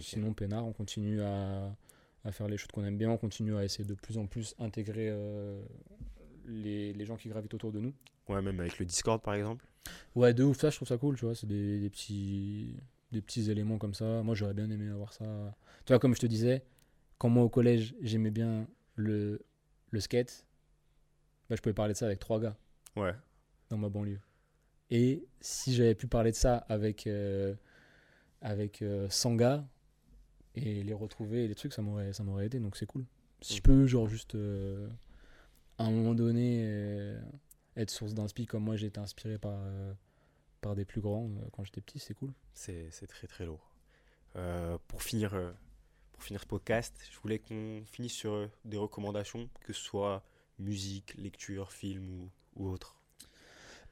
Sinon, 0.00 0.34
Pénard, 0.34 0.66
on 0.66 0.72
continue 0.72 1.22
à, 1.22 1.74
à 2.24 2.32
faire 2.32 2.48
les 2.48 2.56
choses 2.58 2.68
qu'on 2.72 2.84
aime 2.84 2.98
bien. 2.98 3.10
On 3.10 3.16
continue 3.16 3.56
à 3.56 3.64
essayer 3.64 3.84
de 3.84 3.94
plus 3.94 4.18
en 4.18 4.26
plus 4.26 4.54
intégrer 4.58 5.08
euh, 5.10 5.62
les, 6.46 6.92
les 6.92 7.04
gens 7.06 7.16
qui 7.16 7.28
gravitent 7.28 7.54
autour 7.54 7.72
de 7.72 7.80
nous. 7.80 7.94
Ouais, 8.28 8.42
même 8.42 8.58
avec 8.60 8.78
le 8.78 8.84
Discord 8.84 9.22
par 9.22 9.34
exemple. 9.34 9.64
Ouais, 10.14 10.34
de 10.34 10.44
ouf, 10.44 10.58
ça, 10.58 10.68
je 10.70 10.76
trouve 10.76 10.88
ça 10.88 10.98
cool, 10.98 11.16
tu 11.16 11.24
vois. 11.24 11.34
C'est 11.34 11.46
des, 11.46 11.78
des 11.80 11.88
petits, 11.88 12.76
des 13.12 13.22
petits 13.22 13.50
éléments 13.50 13.78
comme 13.78 13.94
ça. 13.94 14.22
Moi, 14.22 14.34
j'aurais 14.34 14.52
bien 14.54 14.68
aimé 14.70 14.88
avoir 14.90 15.12
ça. 15.14 15.24
Tu 15.86 15.92
vois, 15.92 15.98
comme 15.98 16.14
je 16.14 16.20
te 16.20 16.26
disais, 16.26 16.62
quand 17.16 17.30
moi 17.30 17.44
au 17.44 17.48
collège, 17.48 17.94
j'aimais 18.02 18.30
bien 18.30 18.66
le, 18.96 19.40
le 19.90 20.00
skate, 20.00 20.44
bah, 21.48 21.56
je 21.56 21.62
pouvais 21.62 21.74
parler 21.74 21.92
de 21.94 21.98
ça 21.98 22.06
avec 22.06 22.18
trois 22.18 22.40
gars 22.40 22.56
Ouais. 22.96 23.14
dans 23.70 23.78
ma 23.78 23.88
banlieue. 23.88 24.20
Et 24.90 25.26
si 25.40 25.74
j'avais 25.74 25.94
pu 25.94 26.06
parler 26.06 26.30
de 26.30 26.36
ça 26.36 26.56
avec, 26.68 27.06
euh, 27.06 27.54
avec 28.40 28.82
euh, 28.82 29.08
100 29.10 29.34
gars 29.36 29.66
et 30.54 30.82
les 30.82 30.94
retrouver 30.94 31.44
et 31.44 31.48
les 31.48 31.54
trucs, 31.54 31.72
ça 31.74 31.82
m'aurait, 31.82 32.12
ça 32.12 32.22
m'aurait 32.22 32.46
aidé, 32.46 32.58
donc 32.58 32.76
c'est 32.76 32.86
cool. 32.86 33.04
Si 33.40 33.54
je 33.54 33.58
Ok. 33.58 33.64
peux, 33.64 33.86
genre, 33.86 34.08
juste 34.08 34.34
euh, 34.34 34.88
à 35.76 35.84
un 35.84 35.90
moment 35.90 36.14
donné, 36.14 36.62
euh, 36.64 37.20
être 37.76 37.90
source 37.90 38.14
d'inspi 38.14 38.46
comme 38.46 38.64
moi 38.64 38.76
j'ai 38.76 38.86
été 38.88 38.98
inspiré 38.98 39.38
par, 39.38 39.60
par 40.60 40.74
des 40.74 40.84
plus 40.84 41.00
grands 41.00 41.30
quand 41.52 41.62
j'étais 41.64 41.80
petit, 41.80 41.98
c'est 41.98 42.14
cool. 42.14 42.32
C'est 42.54 42.88
c'est 42.90 43.06
très 43.06 43.26
très 43.28 43.44
lourd. 43.46 43.70
Pour, 44.88 45.02
finir, 45.02 45.36
pour 46.12 46.22
finir 46.22 46.40
ce 46.40 46.46
podcast, 46.46 46.96
je 47.12 47.18
voulais 47.20 47.38
qu'on 47.40 47.82
finisse 47.84 48.12
sur 48.12 48.48
des 48.64 48.76
recommandations, 48.76 49.48
que 49.64 49.72
ce 49.72 49.82
soit 49.82 50.24
musique, 50.58 51.14
lecture, 51.18 51.72
film 51.72 52.08
ou, 52.56 52.68
autre. 52.68 52.96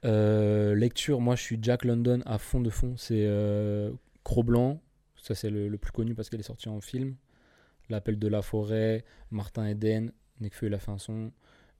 Euh, 0.04 0.74
lecture, 0.74 1.20
moi 1.20 1.36
je 1.36 1.42
suis 1.42 1.58
Jack 1.60 1.84
London 1.84 2.20
à 2.26 2.38
fond 2.38 2.60
de 2.60 2.70
fond. 2.70 2.96
C'est 2.96 3.24
euh, 3.26 3.92
Cro-Blanc, 4.24 4.80
ça 5.16 5.34
c'est 5.34 5.50
le, 5.50 5.76
plus 5.78 5.92
connu 5.92 6.14
parce 6.14 6.28
qu'elle 6.28 6.40
est 6.40 6.44
sortie 6.44 6.68
en 6.68 6.80
film. 6.80 7.16
L'appel 7.88 8.18
de 8.18 8.28
la 8.28 8.42
forêt, 8.42 9.04
Martin 9.30 9.66
Eden, 9.66 10.12
Nekfeu 10.40 10.66
il 10.66 10.74
a 10.74 10.78
fait 10.78 10.90
un 10.90 10.98
son. 10.98 11.32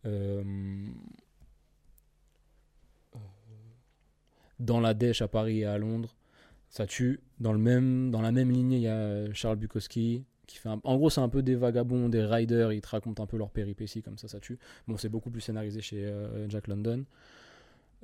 Euh, 0.05 0.45
dans 4.59 4.81
la 4.81 4.95
Dèche 4.95 5.21
à 5.21 5.29
Paris 5.29 5.61
et 5.61 5.65
à 5.67 5.77
Londres, 5.79 6.17
ça 6.71 6.87
tue. 6.87 7.21
Dans, 7.41 7.53
le 7.53 7.59
même, 7.59 8.11
dans 8.11 8.23
la 8.23 8.33
même 8.33 8.51
lignée, 8.51 8.77
il 8.77 8.83
y 8.83 8.89
a 8.89 9.33
Charles 9.35 9.57
Bukowski. 9.57 10.25
Qui 10.47 10.59
fait 10.59 10.68
un- 10.68 10.81
En 10.85 10.97
gros, 10.97 11.10
c'est 11.10 11.20
un 11.20 11.28
peu 11.28 11.43
des 11.43 11.55
vagabonds, 11.56 12.09
des 12.09 12.24
riders, 12.24 12.73
ils 12.73 12.81
te 12.81 12.89
racontent 12.89 13.23
un 13.23 13.27
peu 13.27 13.36
leurs 13.36 13.51
péripéties, 13.51 14.02
comme 14.02 14.16
ça, 14.18 14.28
ça 14.28 14.39
tue. 14.40 14.59
Bon, 14.86 14.97
c'est 14.97 15.09
beaucoup 15.09 15.31
plus 15.31 15.40
scénarisé 15.40 15.81
chez 15.81 16.05
euh, 16.05 16.48
Jack 16.48 16.68
London. 16.68 17.05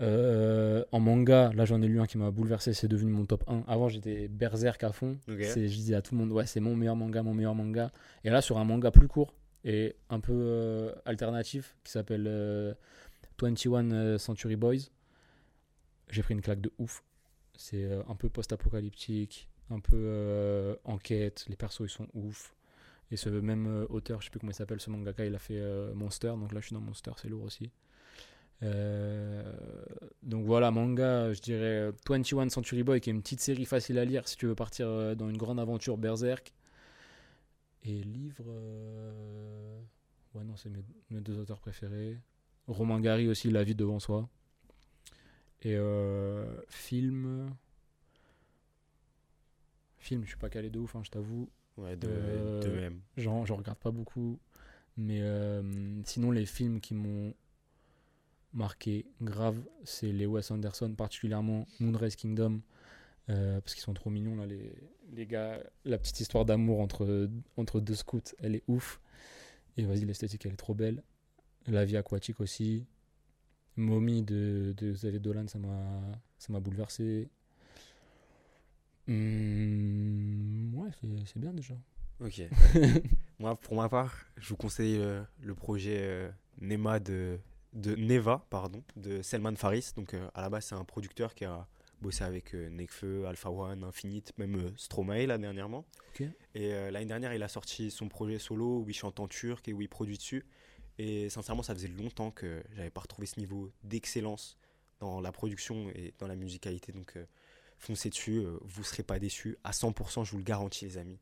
Euh, 0.01 0.85
en 0.91 1.01
manga, 1.01 1.53
là 1.55 1.65
j'en 1.67 1.81
ai 1.83 1.87
lu 1.87 2.01
un 2.01 2.07
qui 2.07 2.17
m'a 2.19 2.31
bouleversé, 2.31 2.73
c'est 2.73 2.89
devenu 2.89 3.13
mon 3.13 3.27
top 3.27 3.45
1. 3.47 3.63
Avant 3.69 3.89
j'étais 3.89 4.27
berserk 4.27 4.83
à 4.83 4.91
fond. 4.91 5.17
Ok. 5.29 5.37
C'est- 5.45 5.69
Je 5.69 5.75
disais 5.75 5.95
à 5.95 6.03
tout 6.03 6.15
le 6.15 6.21
monde, 6.21 6.33
ouais, 6.33 6.47
c'est 6.47 6.61
mon 6.61 6.75
meilleur 6.75 6.97
manga, 6.97 7.23
mon 7.23 7.35
meilleur 7.35 7.55
manga. 7.55 7.93
Et 8.25 8.31
là, 8.31 8.41
sur 8.41 8.59
un 8.59 8.65
manga 8.65 8.91
plus 8.91 9.07
court 9.07 9.35
et 9.65 9.95
un 10.11 10.19
peu 10.19 10.33
euh, 10.35 10.93
alternatif 11.05 11.77
qui 11.85 11.93
s'appelle 11.93 12.25
euh, 12.27 12.75
21 13.41 14.19
Century 14.19 14.57
Boys, 14.57 14.89
j'ai 16.09 16.23
pris 16.23 16.35
une 16.35 16.41
claque 16.43 16.61
de 16.61 16.73
ouf. 16.79 17.05
C'est 17.57 17.89
un 18.09 18.15
peu 18.15 18.29
post-apocalyptique, 18.29 19.49
un 19.73 19.81
peu 19.81 19.97
euh, 19.97 20.77
enquête, 20.85 21.45
les 21.49 21.57
persos 21.57 21.83
ils 21.83 21.89
sont 21.89 22.09
ouf. 22.15 22.55
Et 23.11 23.17
ce 23.17 23.29
même 23.29 23.67
euh, 23.67 23.87
auteur, 23.91 24.21
je 24.21 24.27
sais 24.27 24.31
plus 24.31 24.41
comment 24.41 24.53
il 24.53 24.55
s'appelle, 24.55 24.81
ce 24.81 24.91
mangaka, 24.91 25.27
il 25.27 25.35
a 25.35 25.39
fait 25.39 25.59
euh, 25.59 25.93
Monster, 25.95 26.29
donc 26.39 26.53
là 26.53 26.61
je 26.61 26.67
suis 26.67 26.75
dans 26.75 26.81
Monster, 26.81 27.13
c'est 27.17 27.29
lourd 27.29 27.45
aussi. 27.45 27.71
Donc 30.23 30.47
voilà, 30.47 30.71
manga, 30.71 31.33
je 31.33 31.41
dirais 31.41 31.91
euh, 31.91 31.93
21 32.09 32.49
Century 32.49 32.83
Boy, 32.85 33.01
qui 33.01 33.11
est 33.11 33.13
une 33.13 33.21
petite 33.23 33.41
série 33.41 33.65
facile 33.65 33.99
à 33.99 34.05
lire 34.05 34.29
si 34.29 34.37
tu 34.37 34.47
veux 34.47 34.55
partir 34.55 35.17
dans 35.17 35.29
une 35.29 35.37
grande 35.37 35.59
aventure 35.59 35.99
berserk. 35.99 36.53
Et 37.85 38.03
livre. 38.03 38.45
Ouais, 40.35 40.45
non, 40.45 40.57
c'est 40.57 40.71
mes, 40.71 41.21
deux 41.21 41.39
auteurs 41.39 41.59
préférés. 41.59 42.19
Romain 42.69 43.01
Gary 43.01 43.29
aussi, 43.29 43.51
La 43.51 43.65
vie 43.65 43.75
devant 43.75 43.99
soi. 43.99 44.29
Et 45.63 45.77
euh, 45.77 46.45
film. 46.69 47.51
Film, 50.03 50.23
je 50.25 50.31
suis 50.31 50.37
pas 50.37 50.49
calé 50.51 50.69
de 50.69 50.79
ouf, 50.81 50.97
hein, 50.97 51.03
je 51.05 51.11
t'avoue. 51.11 51.49
Ouais, 51.77 51.97
de, 51.97 52.09
Euh, 52.11 52.61
de 52.61 52.69
même. 52.71 53.01
J'en 53.17 53.45
j'en 53.47 53.55
regarde 53.57 53.79
pas 53.79 53.93
beaucoup. 53.93 54.41
Mais 54.97 55.21
euh, 55.23 56.03
sinon, 56.05 56.33
les 56.33 56.45
films 56.45 56.81
qui 56.81 56.93
m'ont 56.95 57.33
marqué 58.53 59.07
grave, 59.23 59.63
c'est 59.85 60.11
les 60.13 60.27
Wes 60.27 60.51
Anderson, 60.51 60.93
particulièrement 60.95 61.67
Moonrise 61.81 62.17
Kingdom. 62.17 62.61
euh, 63.29 63.61
parce 63.61 63.75
qu'ils 63.75 63.85
sont 63.85 63.95
trop 63.95 64.11
mignons, 64.11 64.35
là, 64.35 64.45
les, 64.47 64.75
les 65.13 65.27
gars. 65.27 65.63
La 65.85 65.97
petite 65.99 66.19
histoire 66.19 66.45
d'amour 66.45 66.81
entre, 66.81 67.31
entre 67.57 67.81
deux 67.81 67.95
scouts, 67.95 68.21
elle 68.41 68.57
est 68.57 68.65
ouf. 68.67 69.01
Et 69.77 69.85
vas-y, 69.85 70.05
l'esthétique, 70.05 70.45
elle 70.45 70.53
est 70.55 70.57
trop 70.57 70.75
belle. 70.75 71.05
La 71.69 71.85
vie 71.85 71.97
aquatique 71.97 72.41
aussi. 72.41 72.85
Mommy 73.77 74.23
de, 74.23 74.75
de 74.77 74.93
Xavier 74.93 75.21
Dolan, 75.21 75.47
ça 75.47 75.59
m'a 75.61 76.03
ça 76.39 76.53
m'a 76.53 76.59
bouleversé. 76.61 77.31
Hum, 79.09 80.75
ouais, 80.75 80.91
c'est- 81.27 81.39
bien 81.39 81.53
déjà. 81.53 81.75
Ok. 82.21 82.41
Moi, 83.39 83.57
pour 83.57 83.75
ma 83.77 83.89
part, 83.89 84.15
je 84.37 84.49
vous 84.49 84.57
conseille 84.57 84.99
euh, 84.99 85.23
le 85.41 85.55
projet 85.55 85.99
euh, 86.03 86.31
Nema 86.61 87.01
de, 87.01 87.39
de 87.73 87.95
Neva, 87.97 88.47
pardon, 88.51 88.83
de 88.97 89.23
Selman 89.23 89.57
Faris. 89.57 89.93
Donc, 89.97 90.15
euh, 90.15 90.29
à 90.35 90.43
la 90.43 90.51
base, 90.51 90.67
c'est 90.67 90.75
un 90.75 90.85
producteur 90.85 91.35
qui 91.35 91.45
a 91.45 91.67
bossé 92.01 92.25
avec 92.25 92.53
Nekfeu, 92.55 93.27
Alpha 93.27 93.51
One, 93.51 93.85
Infinite, 93.85 94.33
même 94.37 94.73
Stromae 94.77 95.27
là 95.27 95.39
dernièrement. 95.39 95.85
Et 96.55 96.71
l'année 96.91 97.07
dernière, 97.07 97.33
il 97.33 97.43
a 97.45 97.49
sorti 97.49 97.93
son 97.93 98.09
projet 98.09 98.41
solo 98.41 98.81
où 98.81 98.89
il 98.89 98.93
chante 98.95 99.21
en 99.21 99.29
turc 99.29 99.69
et 99.69 99.73
où 99.73 99.81
il 99.83 99.89
produit 99.89 100.17
dessus. 100.19 100.45
Et 100.99 101.29
sincèrement, 101.31 101.63
ça 101.63 101.75
faisait 101.75 101.87
longtemps 101.87 102.33
que 102.33 102.61
j'avais 102.73 102.91
pas 102.91 103.03
retrouvé 103.03 103.27
ce 103.29 103.39
niveau 103.39 103.71
d'excellence 103.85 104.59
dans 104.99 105.21
la 105.21 105.31
production 105.31 105.91
et 105.91 106.13
dans 106.19 106.27
la 106.27 106.35
musicalité. 106.35 106.91
Donc, 106.91 107.17
foncez 107.83 108.11
dessus, 108.11 108.39
euh, 108.39 108.59
vous 108.63 108.85
serez 108.85 109.03
pas 109.03 109.19
déçus. 109.19 109.59
À 109.65 109.73
100%, 109.73 110.25
je 110.25 110.31
vous 110.31 110.39
le 110.39 110.45
garantis, 110.45 110.85
les 110.85 110.99
amis. 110.99 111.19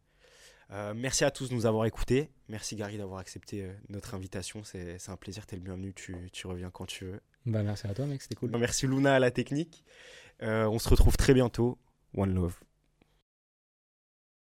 Euh, 0.73 0.95
merci 0.95 1.24
à 1.24 1.31
tous 1.31 1.49
de 1.49 1.55
nous 1.55 1.66
avoir 1.66 1.85
écoutés. 1.87 2.31
Merci 2.49 2.77
Gary 2.77 2.97
d'avoir 2.97 3.19
accepté 3.19 3.62
euh, 3.62 3.73
notre 3.89 4.15
invitation. 4.15 4.62
C'est 4.62 4.97
un 5.09 5.16
plaisir, 5.16 5.47
tu 5.47 5.55
es 5.55 5.59
le 5.59 5.65
bienvenu. 5.65 5.93
Tu, 5.93 6.15
tu 6.32 6.47
reviens 6.47 6.70
quand 6.70 6.87
tu 6.87 7.07
veux. 7.07 7.20
Bah, 7.47 7.62
merci 7.62 7.87
à 7.87 7.95
toi, 7.95 8.07
mec, 8.07 8.23
c'était 8.23 8.37
cool. 8.37 8.51
Merci 8.57 8.87
Luna 8.87 9.15
à 9.15 9.19
la 9.19 9.31
technique. 9.31 9.85
Euh, 10.43 10.66
on 10.66 10.78
se 10.78 10.89
retrouve 10.89 11.16
très 11.16 11.35
bientôt. 11.35 11.78
One 12.15 12.35
love. 12.35 12.59